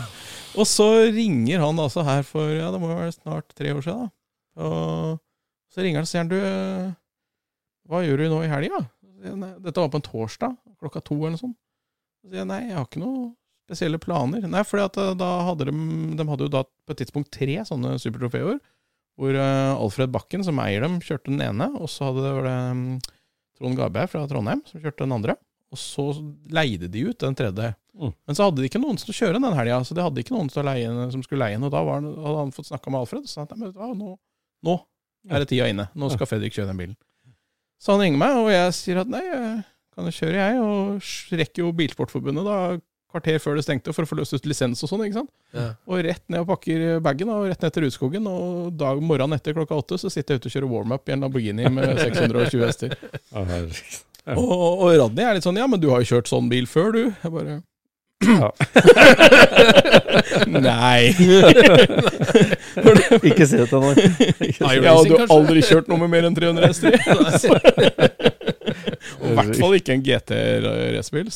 Og 0.61 0.67
så 0.69 0.89
ringer 1.15 1.62
han 1.65 1.79
altså 1.81 2.05
her 2.05 2.23
for 2.27 2.51
Ja, 2.53 2.69
det 2.75 2.81
må 2.83 2.91
jo 2.91 2.99
være 2.99 3.15
snart 3.17 3.49
tre 3.57 3.73
år 3.73 3.81
siden, 3.87 4.09
da. 4.09 4.67
Og 4.67 5.19
så 5.73 5.85
ringer 5.85 6.03
han 6.03 6.09
og 6.09 6.11
sier 6.11 6.25
han, 6.25 6.31
du, 6.33 6.95
hva 7.89 8.03
gjør 8.05 8.25
du 8.25 8.29
nå 8.35 8.41
i 8.45 8.51
helga? 8.51 8.81
Så 9.01 9.15
sier 9.21 9.31
jeg, 9.33 9.41
«Nei, 9.41 9.53
Dette 9.65 9.81
var 9.83 9.93
på 9.93 10.01
en 10.01 10.07
torsdag, 10.07 10.57
klokka 10.83 11.03
to 11.07 11.17
eller 11.21 11.37
noe 11.39 11.43
sånt. 11.45 11.57
Så 12.21 12.31
sier 12.33 12.43
jeg 12.43 12.51
nei, 12.51 12.61
jeg 12.69 12.77
har 12.77 12.85
ikke 12.89 13.01
noe 13.05 13.31
spesielle 13.71 14.01
planer. 14.03 14.45
Nei, 14.51 14.61
at 14.83 14.99
eh, 14.99 15.12
da 15.19 15.31
hadde 15.47 15.69
de 15.71 15.75
De 16.19 16.27
hadde 16.27 16.47
jo 16.49 16.53
da 16.53 16.65
på 16.67 16.95
et 16.95 17.01
tidspunkt 17.05 17.31
tre 17.35 17.61
sånne 17.69 17.95
supertrofeer. 18.03 18.59
Hvor 19.21 19.37
eh, 19.37 19.73
Alfred 19.77 20.11
Bakken, 20.15 20.43
som 20.47 20.59
eier 20.65 20.81
dem, 20.87 20.99
kjørte 21.05 21.29
den 21.33 21.43
ene. 21.45 21.67
Og 21.77 21.91
så 21.93 22.09
hadde 22.09 22.23
det, 22.25 22.33
var 22.39 22.47
det 22.49 22.57
mm, 22.79 22.85
Trond 23.61 23.77
Garberg 23.77 24.09
fra 24.13 24.23
Trondheim 24.31 24.63
som 24.69 24.81
kjørte 24.81 25.05
den 25.05 25.13
andre. 25.19 25.37
Og 25.71 25.79
så 25.79 26.07
leide 26.51 26.89
de 26.91 27.05
ut 27.11 27.21
den 27.23 27.37
tredje. 27.39 27.75
Mm. 28.01 28.15
Men 28.27 28.39
så 28.39 28.47
hadde 28.49 28.63
de 28.63 28.71
ikke 28.71 28.81
noen 28.83 28.97
til 28.99 29.13
å 29.13 29.17
kjøre 29.19 29.37
den 29.43 29.59
helga, 29.59 29.77
så 29.87 29.95
de 29.95 30.03
hadde 30.03 30.23
ikke 30.25 30.33
noen 30.35 30.49
til 30.51 30.63
å 30.63 30.67
leie, 30.67 30.89
som 31.13 31.23
skulle 31.27 31.45
leie 31.45 31.59
den. 31.59 31.67
Og 31.69 31.75
da 31.75 31.83
var, 31.87 32.01
han- 32.01 32.17
hadde 32.25 32.41
han 32.41 32.55
fått 32.57 32.71
snakka 32.73 32.91
med 32.95 33.03
Alfred 33.05 33.29
og 33.29 33.31
sa 33.31 33.45
at 33.45 33.53
«Nei, 33.53 33.59
men 33.61 33.69
vet 33.69 33.77
du 33.77 33.83
hva, 33.85 33.91
nå, 34.01 34.15
nå 34.67 34.79
er 35.31 35.45
det 35.45 35.51
tida 35.53 35.69
inne. 35.69 35.87
Nå 35.95 36.09
skal 36.15 36.27
Fredrik 36.31 36.57
kjøre 36.57 36.73
den 36.73 36.81
bilen. 36.81 36.97
Så 37.81 37.93
han 37.95 38.01
ringer 38.03 38.19
meg, 38.25 38.39
og 38.41 38.49
jeg 38.53 38.73
sier 38.77 39.03
at 39.05 39.09
nei, 39.13 39.21
kan 39.95 40.09
jeg 40.09 40.17
kjøre, 40.17 40.41
jeg, 40.41 40.65
og 40.65 41.39
rekker 41.41 41.63
jo 41.67 41.71
Bilsportforbundet 41.77 42.45
da 42.49 42.57
kvarter 43.12 43.37
før 43.43 43.53
det 43.59 43.65
stengte 43.66 43.93
for 43.97 44.03
å 44.07 44.11
få 44.11 44.19
løst 44.20 44.35
ut 44.37 44.47
lisens 44.49 44.82
og 44.87 44.91
sånn, 44.91 45.05
ikke 45.07 45.19
sant. 45.20 45.32
Ja. 45.57 45.66
Og 45.91 45.97
rett 46.07 46.23
ned 46.31 46.41
og 46.45 46.49
pakker 46.53 46.77
bagen, 47.05 47.28
og 47.35 47.49
rett 47.51 47.62
ned 47.65 47.73
til 47.74 47.82
Rudskogen. 47.87 48.24
Og 48.31 48.45
dag 48.81 48.97
morgenen 49.03 49.37
etter 49.39 49.57
klokka 49.57 49.74
åtte 49.82 49.95
så 50.01 50.09
sitter 50.12 50.31
jeg 50.37 50.41
ute 50.45 50.51
og 50.51 50.55
kjører 50.57 50.73
warm-up 50.74 51.05
i 51.11 51.12
en 51.16 51.23
Lamborghini 51.27 51.65
med 51.74 51.87
620 52.05 52.66
hester. 52.66 52.91
Ja, 53.32 53.41
herregud. 53.43 53.99
Og, 54.37 54.85
og 54.85 54.89
Rodney 55.01 55.24
er 55.24 55.35
litt 55.39 55.47
sånn 55.47 55.57
Ja, 55.59 55.65
men 55.66 55.81
du 55.81 55.89
har 55.91 55.99
jo 56.05 56.09
kjørt 56.15 56.28
sånn 56.31 56.51
bil 56.53 56.66
før, 56.70 56.89
du. 56.95 57.03
Jeg 57.24 57.31
bare 57.35 57.59
Ja. 58.20 58.51
Nei. 60.47 61.09
Ikke 63.31 63.47
si 63.49 63.57
det 63.57 63.65
til 63.70 63.81
noen. 63.81 63.97
Ja, 64.61 64.93
du 65.09 65.15
har 65.16 65.24
aldri 65.32 65.61
kjørt 65.65 65.89
noe 65.91 65.97
med 66.05 66.11
mer 66.12 66.24
enn 66.28 66.37
300 66.37 66.69
hester? 66.69 66.93
I 69.31 69.36
hvert 69.39 69.61
fall 69.61 69.77
ikke 69.78 69.94
en 69.97 70.02
GT-racerbil. 70.07 71.31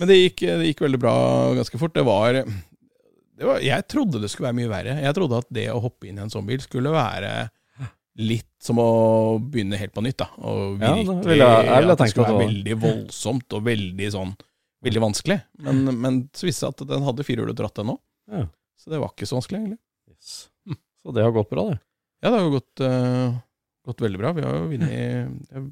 Men 0.00 0.10
det 0.10 0.18
gikk, 0.18 0.44
det 0.60 0.68
gikk 0.70 0.82
veldig 0.86 1.00
bra 1.02 1.14
ganske 1.58 1.80
fort. 1.80 1.94
Det 1.96 2.04
var, 2.06 2.40
det 2.42 3.48
var 3.48 3.62
Jeg 3.64 3.86
trodde 3.90 4.20
det 4.22 4.30
skulle 4.32 4.50
være 4.50 4.58
mye 4.60 4.72
verre. 4.72 4.98
Jeg 5.04 5.16
trodde 5.16 5.40
at 5.44 5.48
det 5.50 5.66
å 5.72 5.80
hoppe 5.84 6.08
inn 6.10 6.20
i 6.20 6.24
en 6.26 6.32
sånn 6.32 6.46
bil 6.48 6.60
skulle 6.64 6.92
være 6.94 7.48
litt 8.20 8.48
som 8.60 8.76
å 8.82 9.38
begynne 9.40 9.78
helt 9.80 9.94
på 9.96 10.02
nytt. 10.04 10.18
da 10.20 10.26
Og 10.44 10.80
Ja, 10.82 10.94
det 10.98 11.36
jeg- 11.38 11.38
jeg 11.40 11.90
at 11.90 11.98
det 11.98 12.10
skulle 12.10 12.26
være 12.28 12.46
veldig 12.46 12.74
voldsomt 12.82 13.52
og 13.56 13.64
veldig 13.64 14.10
sånn 14.12 14.36
Veldig 14.82 15.00
vanskelig. 15.04 15.42
Men, 15.60 16.00
men 16.00 16.14
så 16.32 16.46
viste 16.48 16.64
det 16.64 16.78
seg 16.78 16.80
at 16.80 16.88
den 16.88 17.02
hadde 17.04 17.24
firehjulet 17.28 17.58
ratt, 17.60 17.74
den 17.76 17.90
òg. 17.92 17.98
Ja. 18.32 18.46
Så 18.80 18.88
det 18.88 18.96
var 18.98 19.10
ikke 19.12 19.26
så 19.28 19.36
vanskelig, 19.36 19.58
egentlig. 19.60 19.78
Yes. 20.08 20.30
Så 21.04 21.12
det 21.12 21.22
har 21.22 21.32
gått 21.36 21.50
bra, 21.50 21.66
det. 21.68 21.80
Ja, 22.22 22.30
det 22.30 22.38
har 22.38 22.46
jo 22.46 22.54
gått, 22.54 22.80
uh, 22.80 23.36
gått 23.84 24.00
veldig 24.00 24.18
bra. 24.22 24.32
Vi 24.32 24.40
har 24.40 24.56
jo 24.56 24.70
vunnet 24.72 25.70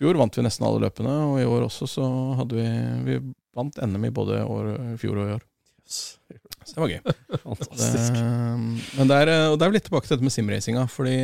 fjor 0.00 0.18
vant 0.20 0.38
vi 0.38 0.44
nesten 0.46 0.66
alle 0.66 0.82
løpene, 0.86 1.14
og 1.30 1.38
i 1.40 1.46
år 1.48 1.66
også 1.68 1.88
så 1.90 2.08
hadde 2.40 2.56
vi 2.56 2.66
Vi 3.06 3.20
vant 3.56 3.80
NM 3.82 4.06
i 4.08 4.12
både 4.14 4.42
år, 4.46 4.70
fjor 5.00 5.20
og 5.20 5.28
i 5.28 5.36
år. 5.38 5.46
Så 5.90 6.76
det 6.76 6.82
var 6.82 6.92
gøy. 6.92 7.00
Det, 7.30 7.40
Fantastisk. 7.42 8.18
men 8.98 9.10
det 9.10 9.16
er, 9.16 9.30
og 9.50 9.56
det 9.58 9.66
er 9.66 9.74
litt 9.74 9.86
tilbake 9.88 10.06
til 10.06 10.16
dette 10.16 10.26
med 10.26 10.34
simracinga, 10.34 10.84
fordi 10.90 11.16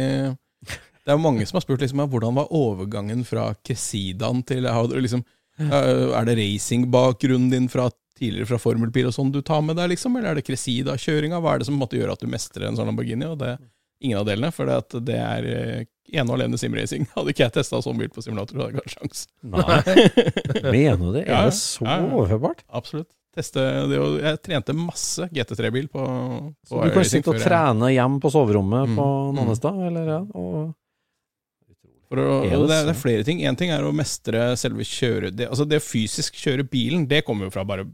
det 1.07 1.15
er 1.15 1.21
mange 1.23 1.47
som 1.47 1.59
har 1.59 1.63
spurt 1.63 1.85
liksom, 1.85 2.03
hvordan 2.11 2.35
var 2.35 2.51
overgangen 2.55 3.23
fra 3.27 3.53
Cresidaen 3.67 4.43
til 4.47 4.67
liksom, 4.67 5.23
Er 5.61 6.27
det 6.27 6.35
racingbakgrunnen 6.41 7.53
din 7.53 7.69
fra 7.71 7.89
tidligere 8.17 8.49
fra 8.49 8.59
formelbil 8.59 9.11
og 9.11 9.15
sånn 9.15 9.31
du 9.31 9.43
tar 9.45 9.63
med 9.63 9.77
deg, 9.79 9.93
liksom? 9.93 10.17
Eller 10.17 10.33
er 10.33 10.41
det 10.41 10.47
Cresida-kjøringa? 10.49 11.39
Hva 11.45 11.55
er 11.55 11.63
det 11.63 11.69
som 11.69 11.77
måtte 11.79 11.99
gjøre 11.99 12.17
at 12.17 12.25
du 12.25 12.31
mestrer 12.33 12.67
en 12.71 12.79
sånn 12.79 12.89
Lamborghini? 12.89 13.29
Og 13.29 13.39
det 13.43 13.59
ingen 14.01 14.19
av 14.21 14.27
delene, 14.29 14.51
for 14.53 14.69
det, 14.69 15.03
det 15.07 15.19
er 15.21 15.49
eh, 15.53 15.85
ene 16.13 16.27
og 16.31 16.37
alene 16.39 16.59
simracing. 16.61 17.07
Hadde 17.17 17.35
ikke 17.35 17.47
jeg 17.47 17.55
testa 17.59 17.83
sånn 17.85 17.99
bil 18.01 18.11
på 18.13 18.25
simulator, 18.25 18.59
hadde 18.61 18.71
jeg 18.71 18.77
ikke 18.77 18.87
hatt 18.87 18.97
sjans. 18.97 19.27
Nei, 19.43 19.77
mener 20.77 21.03
du 21.03 21.13
det? 21.19 21.27
Er 21.27 21.51
det 21.51 21.57
så 21.59 21.87
Ja, 21.87 22.01
overførbart? 22.07 22.65
Absolutt. 22.71 23.11
Teste 23.37 23.61
det, 23.91 23.99
og 24.01 24.17
jeg 24.23 24.41
trente 24.47 24.73
masse 24.73 25.27
GT3-bil 25.29 25.91
på, 25.93 26.01
på 26.01 26.71
Så 26.71 26.87
du 26.87 26.95
kan 26.95 27.05
sitte 27.05 27.35
og 27.35 27.43
trene 27.43 27.91
hjemme 27.93 28.23
på 28.23 28.33
soverommet 28.33 28.89
Mm, 28.89 28.97
på 28.97 29.07
mm. 29.13 29.37
Nannestad, 29.37 29.81
eller 29.91 30.09
ja? 30.15 30.21
Og 30.41 30.73
å, 32.07 32.17
det 32.47 32.71
er, 32.71 32.87
det 32.87 32.93
er 32.93 32.99
flere 32.99 33.25
ting. 33.27 33.43
Én 33.43 33.59
ting 33.59 33.73
er 33.75 33.85
å 33.85 33.93
mestre 33.95 34.53
selve 34.57 34.87
kjøre... 34.87 35.33
Det, 35.35 35.49
altså 35.51 35.67
det 35.69 35.81
å 35.83 35.85
fysisk 35.85 36.39
kjøre 36.39 36.65
bilen, 36.71 37.05
det 37.11 37.25
kommer 37.27 37.49
jo 37.49 37.55
fra 37.57 37.67
bare 37.67 37.89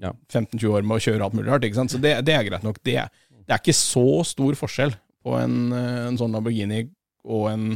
Ja. 0.00 0.10
15-20 0.32 0.72
år 0.74 0.82
med 0.82 0.96
å 0.96 1.04
kjøre 1.04 1.26
alt 1.26 1.36
mulig 1.36 1.52
rart. 1.52 1.66
Så 1.92 2.00
det, 2.02 2.16
det 2.26 2.34
er 2.34 2.46
greit 2.48 2.64
nok. 2.66 2.80
Det, 2.82 2.96
det 3.44 3.52
er 3.52 3.60
ikke 3.60 3.76
så 3.76 4.24
stor 4.26 4.56
forskjell 4.58 4.96
på 5.24 5.36
en, 5.38 5.58
eh, 5.76 6.00
en 6.08 6.18
sånn 6.20 6.34
Lamborghini 6.34 6.88
og 7.24 7.50
en 7.52 7.66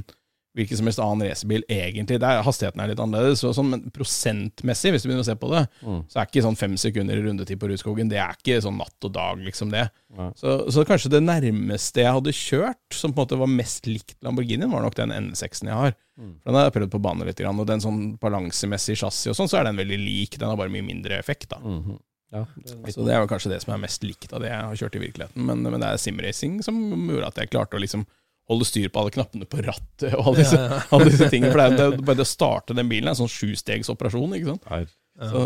hvilken 0.58 0.76
som 0.80 0.88
helst 0.88 0.98
annen 0.98 1.28
racerbil, 1.28 1.62
egentlig. 1.70 2.16
Der 2.18 2.40
hastigheten 2.42 2.80
er 2.82 2.88
litt 2.90 2.98
annerledes, 2.98 3.44
og 3.46 3.52
sånn, 3.54 3.68
men 3.70 3.82
prosentmessig, 3.94 4.90
hvis 4.90 5.04
du 5.04 5.08
begynner 5.10 5.22
å 5.22 5.28
se 5.28 5.36
på 5.38 5.50
det, 5.52 5.60
Mm. 5.84 6.00
så 6.10 6.18
er 6.18 6.26
ikke 6.26 6.42
sånn 6.42 6.56
fem 6.58 6.74
sekunder 6.76 7.14
i 7.16 7.22
rundetid 7.22 7.60
på 7.60 7.68
Rudskogen, 7.70 8.08
det 8.10 8.18
er 8.18 8.34
ikke 8.34 8.56
sånn 8.64 8.76
natt 8.80 9.04
og 9.04 9.12
dag, 9.12 9.38
liksom 9.38 9.70
det. 9.70 9.84
Ja. 10.16 10.32
Så, 10.34 10.56
så 10.74 10.84
kanskje 10.88 11.10
det 11.12 11.22
nærmeste 11.22 12.02
jeg 12.02 12.10
hadde 12.12 12.32
kjørt, 12.34 12.90
som 12.90 13.12
på 13.12 13.20
en 13.22 13.26
måte 13.28 13.38
var 13.38 13.46
mest 13.46 13.86
likt 13.86 14.16
Lamborghinien, 14.24 14.70
var 14.72 14.82
nok 14.82 14.96
den 14.98 15.10
N6-en 15.14 15.68
jeg 15.70 15.78
har. 15.78 15.94
Mm. 16.18 16.34
For 16.42 16.50
Den 16.50 16.58
har 16.58 16.64
jeg 16.70 16.76
prøvd 16.80 16.90
på 16.96 17.02
bane 17.06 17.24
litt, 17.28 17.40
og 17.46 17.66
den 17.66 17.80
sånn 17.80 18.02
balansemessig 18.18 18.96
chassis 18.98 19.30
og 19.30 19.36
sånn, 19.38 19.48
så 19.52 19.60
er 19.60 19.64
den 19.70 19.76
veldig 19.78 19.98
lik. 20.02 20.38
Den 20.40 20.48
har 20.48 20.56
bare 20.56 20.72
mye 20.74 20.82
mindre 20.82 21.20
effekt, 21.20 21.50
da. 21.50 21.58
Mhm. 21.62 22.00
Ja, 22.30 22.42
det 22.60 22.74
er 22.74 22.92
Så 22.92 23.06
det 23.06 23.14
er 23.14 23.22
vel 23.24 23.28
kanskje 23.30 23.48
det 23.54 23.62
som 23.62 23.72
er 23.72 23.78
mest 23.80 24.02
likt 24.04 24.32
av 24.34 24.40
det 24.42 24.50
jeg 24.50 24.60
har 24.60 24.74
kjørt 24.76 24.96
i 24.96 25.00
virkeligheten. 25.06 25.46
Men, 25.48 25.62
men 25.62 25.80
det 25.80 25.88
er 25.88 25.96
simracing 25.96 26.58
som 26.62 26.76
gjorde 27.08 27.26
at 27.30 27.36
jeg 27.40 27.48
klarte 27.54 27.78
å 27.78 27.80
liksom 27.80 28.04
holde 28.48 28.64
styr 28.68 28.88
på 28.92 29.02
alle 29.02 29.12
knappene 29.14 29.48
på 29.48 29.60
rattet 29.66 30.14
og 30.16 30.30
alle 30.30 30.42
disse, 30.44 30.60
alle 30.88 31.10
disse 31.10 31.28
tingene. 31.32 31.52
For 31.52 31.60
det 31.60 31.68
er, 31.68 31.96
det 31.98 32.06
bare 32.08 32.20
det 32.22 32.24
å 32.26 32.30
starte 32.32 32.76
den 32.78 32.88
bilen 32.90 33.10
er 33.10 33.16
en 33.16 33.22
sånn 33.24 33.32
sjustegsoperasjon, 33.34 34.36
ikke 34.38 34.54
sant. 34.54 34.70
Nei. 34.72 34.84
Så, 35.18 35.40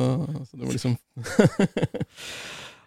så 0.51 0.59
det 0.59 0.67
var 0.67 0.75
liksom 0.77 0.99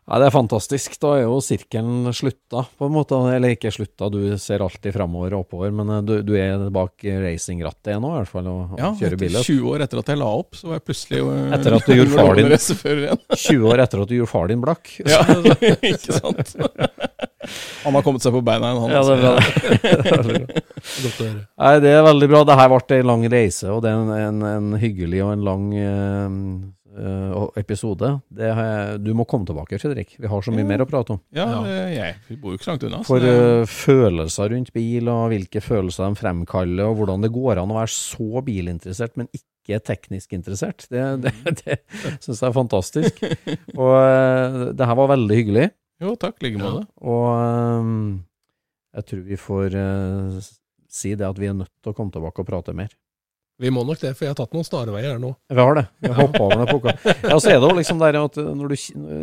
Nei, 0.05 0.19
det 0.21 0.25
er 0.27 0.33
fantastisk. 0.35 0.99
Da 1.01 1.15
er 1.17 1.23
jo 1.23 1.39
sirkelen 1.41 2.11
slutta, 2.13 2.61
på 2.77 2.85
en 2.85 2.93
måte. 2.93 3.17
Eller 3.33 3.55
ikke 3.55 3.71
slutta, 3.73 4.05
du 4.13 4.19
ser 4.37 4.61
alltid 4.61 4.93
framover 4.93 5.33
og 5.33 5.47
oppover, 5.47 5.71
men 5.73 5.89
eh, 5.95 6.03
du, 6.05 6.11
du 6.27 6.35
er 6.37 6.67
bak 6.73 7.01
racingrattet 7.23 7.97
nå, 8.03 8.11
i 8.13 8.19
hvert 8.19 8.29
fall, 8.29 8.49
og, 8.51 8.75
og 8.75 8.83
Ja, 8.83 8.91
kjører 8.99 9.17
etter 9.17 9.33
Ja, 9.39 9.41
20 9.49 9.71
år 9.73 9.85
etter 9.87 10.03
at 10.03 10.11
jeg 10.13 10.21
la 10.21 10.27
opp, 10.43 10.59
så 10.59 10.69
var 10.69 10.77
jeg 10.77 10.85
plutselig 10.91 11.23
jo 11.23 11.31
Etter 11.57 11.77
at 11.79 11.89
du 11.89 11.95
gjorde 11.97 12.13
far 12.19 12.37
din- 12.37 12.53
20 13.33 13.65
år 13.71 13.83
etter 13.87 14.03
at 14.05 14.11
du 14.13 14.15
gjorde 14.19 14.33
far 14.35 14.53
din 14.53 14.61
blakk. 14.67 14.93
Ja, 15.09 15.23
ikke 15.89 16.19
sant? 16.21 16.53
Han 17.85 17.97
har 17.99 18.05
kommet 18.05 18.23
seg 18.25 18.33
på 18.35 18.43
beina 18.45 18.71
igjen, 18.71 18.81
han. 18.85 18.95
Ja, 18.95 19.01
det 19.03 19.15
er 19.15 19.23
bra. 19.23 19.33
altså. 19.35 19.65
det. 19.75 19.97
Det 20.05 20.13
er 20.13 20.23
veldig 20.29 20.45
bra. 20.45 20.63
Godt 20.85 21.19
å 21.19 21.27
høre. 21.27 21.43
Nei, 21.65 21.73
det 21.83 21.91
er 21.97 22.07
veldig 22.11 22.29
bra. 22.31 22.43
Det 22.51 22.57
her 22.61 22.71
ble 22.75 22.99
en 23.01 23.09
lang 23.11 23.27
reise, 23.35 23.69
og 23.73 23.83
det 23.85 23.91
er 23.91 23.99
en, 24.01 24.15
en, 24.15 24.47
en 24.55 24.79
hyggelig 24.81 25.21
og 25.25 25.31
en 25.35 25.45
lang 25.47 25.63
eh, 25.81 26.35
eh, 27.05 27.45
episode. 27.61 28.11
Det, 28.41 28.51
har- 28.57 28.97
du 29.01 29.09
må 29.17 29.25
komme 29.29 29.47
tilbake, 29.49 29.79
Fredrik. 29.81 30.15
Vi 30.21 30.29
har 30.31 30.45
så 30.45 30.53
mye 30.55 30.67
mer 30.67 30.83
å 30.85 30.89
prate 30.89 31.15
om. 31.17 31.21
Ja, 31.35 31.47
Ja. 31.65 31.87
jeg 31.91 32.15
vi 32.29 32.37
bor 32.41 32.53
jo 32.53 32.59
ikke 32.59 32.67
så 32.69 32.73
langt 32.75 32.85
unna. 32.89 33.01
For 33.07 33.25
eh, 33.25 33.65
følelser 33.69 34.53
rundt 34.55 34.71
bil, 34.75 35.09
og 35.11 35.27
hvilke 35.33 35.61
følelser 35.63 36.07
de 36.09 36.21
fremkaller, 36.21 36.85
og 36.89 37.01
hvordan 37.01 37.25
det 37.25 37.33
går 37.35 37.61
an 37.63 37.73
å 37.73 37.79
være 37.81 37.93
så 37.95 38.41
bilinteressert, 38.45 39.15
men 39.19 39.29
ikke 39.33 39.79
teknisk 39.81 40.35
interessert. 40.37 40.85
Det, 40.93 41.01
det, 41.23 41.31
det 41.63 41.79
syns 42.21 42.37
jeg 42.37 42.49
er 42.51 42.53
fantastisk. 42.53 43.23
Og 43.81 44.75
det 44.77 44.85
her 44.85 44.97
var 44.99 45.09
veldig 45.15 45.37
hyggelig. 45.39 45.71
Jo, 46.03 46.15
takk. 46.19 46.37
Like 46.43 46.59
måte. 46.59 46.85
Og 47.05 47.25
um, 47.31 47.95
jeg 48.95 49.09
tror 49.09 49.25
vi 49.29 49.39
får 49.39 49.79
uh, 49.79 50.53
si 50.91 51.15
det 51.15 51.27
at 51.27 51.39
vi 51.39 51.49
er 51.51 51.57
nødt 51.57 51.71
til 51.83 51.93
å 51.93 51.97
komme 51.97 52.13
tilbake 52.15 52.43
og 52.43 52.49
prate 52.49 52.75
mer. 52.75 52.91
Vi 53.55 53.71
må 53.71 53.85
nok 53.87 54.01
det, 54.01 54.11
for 54.17 54.25
jeg 54.25 54.33
har 54.33 54.35
tatt 54.35 54.51
noen 54.51 54.65
snarveier 54.67 55.13
her 55.13 55.19
nå. 55.21 55.29
Vi 55.47 55.63
har 55.63 55.77
det. 55.77 55.85
Vi 56.03 56.09
har 56.11 56.17
hoppa 56.19 56.41
over 56.43 56.57
den 56.57 56.65
epoka. 56.65 56.93
Ja, 57.23 57.37
så 57.39 57.53
er 57.53 57.61
det 57.61 57.69
jo 57.69 57.77
liksom 57.77 58.01
der 58.01 58.17
at 58.19 58.35
når 58.35 58.73
du 58.73 58.75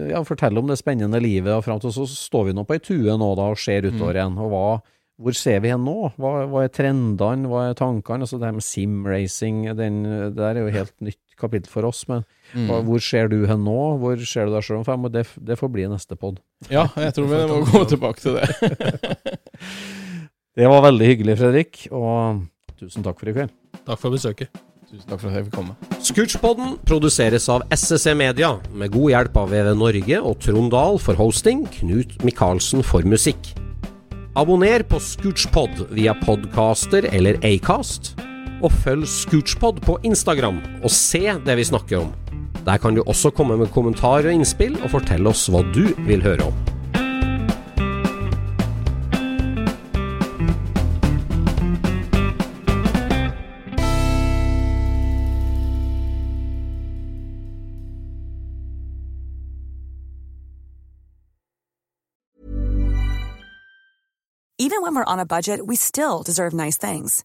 ja, 0.09 0.23
forteller 0.25 0.63
om 0.63 0.73
det 0.73 0.79
spennende 0.81 1.21
livet, 1.21 1.53
og 1.53 1.67
fram 1.67 1.83
til 1.83 1.93
så 1.93 2.07
står 2.09 2.49
vi 2.49 2.55
nå 2.57 2.65
på 2.65 2.79
ei 2.79 2.81
tue 2.81 3.19
nå 3.21 3.29
da 3.37 3.51
og 3.53 3.61
ser 3.61 3.85
utover 3.91 4.17
igjen. 4.17 4.39
Og 4.41 4.49
hva, 4.55 4.63
hvor 5.21 5.37
ser 5.37 5.61
vi 5.61 5.75
hen 5.75 5.85
nå? 5.85 6.15
Hva, 6.17 6.33
hva 6.49 6.65
er 6.65 6.73
trendene, 6.73 7.51
hva 7.51 7.67
er 7.69 7.77
tankene? 7.77 8.25
Altså 8.25 8.41
det 8.41 8.49
her 8.49 8.57
med 8.57 8.65
simracing, 8.65 9.61
det 9.77 9.91
der 10.39 10.57
er 10.57 10.65
jo 10.65 10.73
helt 10.79 10.97
nytt 11.05 11.21
kapittel 11.41 11.71
for 11.73 11.87
oss. 11.89 12.05
Men 12.11 12.25
hva, 12.69 12.81
hvor 12.87 13.03
ser 13.03 13.31
du 13.33 13.43
hen 13.49 13.65
nå? 13.67 13.79
Hvor 14.03 14.21
ser 14.29 14.49
du 14.49 14.57
deg 14.57 14.67
sjøl 14.67 14.81
om 14.81 14.87
fem 14.89 15.09
år? 15.09 15.15
Det, 15.15 15.25
det 15.51 15.59
får 15.61 15.73
bli 15.75 15.87
neste 15.91 16.19
pod. 16.19 16.41
Ja, 16.73 16.89
jeg 17.01 17.15
tror 17.17 17.31
vi 17.31 17.43
må 17.51 17.61
gå 17.73 17.85
tilbake 17.95 18.23
til 18.25 18.39
det. 18.41 18.49
Det 20.53 20.67
var 20.69 20.83
veldig 20.85 21.07
hyggelig, 21.09 21.35
Fredrik, 21.41 21.79
og 21.97 22.43
tusen 22.77 23.01
takk 23.07 23.17
for 23.17 23.31
i 23.31 23.33
kveld. 23.33 23.53
Takk 23.87 23.97
for 24.03 24.13
besøket. 24.13 24.51
Tusen 24.85 25.07
takk 25.09 25.23
for 25.23 25.31
at 25.31 25.39
jeg 25.39 25.47
fikk 25.47 25.55
komme. 25.57 25.77
Scootchpoden 26.05 26.75
produseres 26.85 27.47
av 27.49 27.65
SSC 27.73 28.13
Media, 28.21 28.51
med 28.77 28.93
god 28.93 29.15
hjelp 29.15 29.39
av 29.41 29.49
VV 29.55 29.71
Norge 29.81 30.19
og 30.21 30.37
Trond 30.45 30.69
Dahl 30.75 31.01
for 31.01 31.17
hosting, 31.17 31.63
Knut 31.79 32.19
Micaelsen 32.21 32.85
for 32.85 33.09
musikk. 33.09 33.55
Abonner 34.37 34.85
på 34.85 35.01
Scootchpod 35.01 35.87
via 35.97 36.13
podcaster 36.21 37.09
eller 37.09 37.41
Acast, 37.49 38.13
og 38.63 38.73
følg 38.85 39.07
Scootspod 39.09 39.83
på 39.85 39.99
Instagram 40.07 40.63
og 40.83 40.91
se 40.91 41.27
det 41.47 41.57
vi 41.59 41.67
snakker 41.67 42.05
om. 42.05 42.13
Der 42.67 42.79
kan 42.79 42.95
du 42.95 43.03
også 43.03 43.31
komme 43.35 43.57
med 43.59 43.73
kommentarer 43.75 44.31
og 44.31 44.39
innspill, 44.39 44.79
og 44.83 44.95
fortelle 44.95 45.29
oss 45.29 45.49
hva 45.51 45.65
du 45.75 45.89
vil 46.07 46.23
høre 46.23 46.47
om. 46.47 46.61
Even 64.59 64.81
when 64.83 64.95
we're 64.95 65.13
on 65.13 65.19
a 65.19 65.27
budget, 65.27 65.67
we 65.67 65.75
still 65.75 66.23
deserve 66.23 66.55
nice 66.55 66.79
things. 66.79 67.25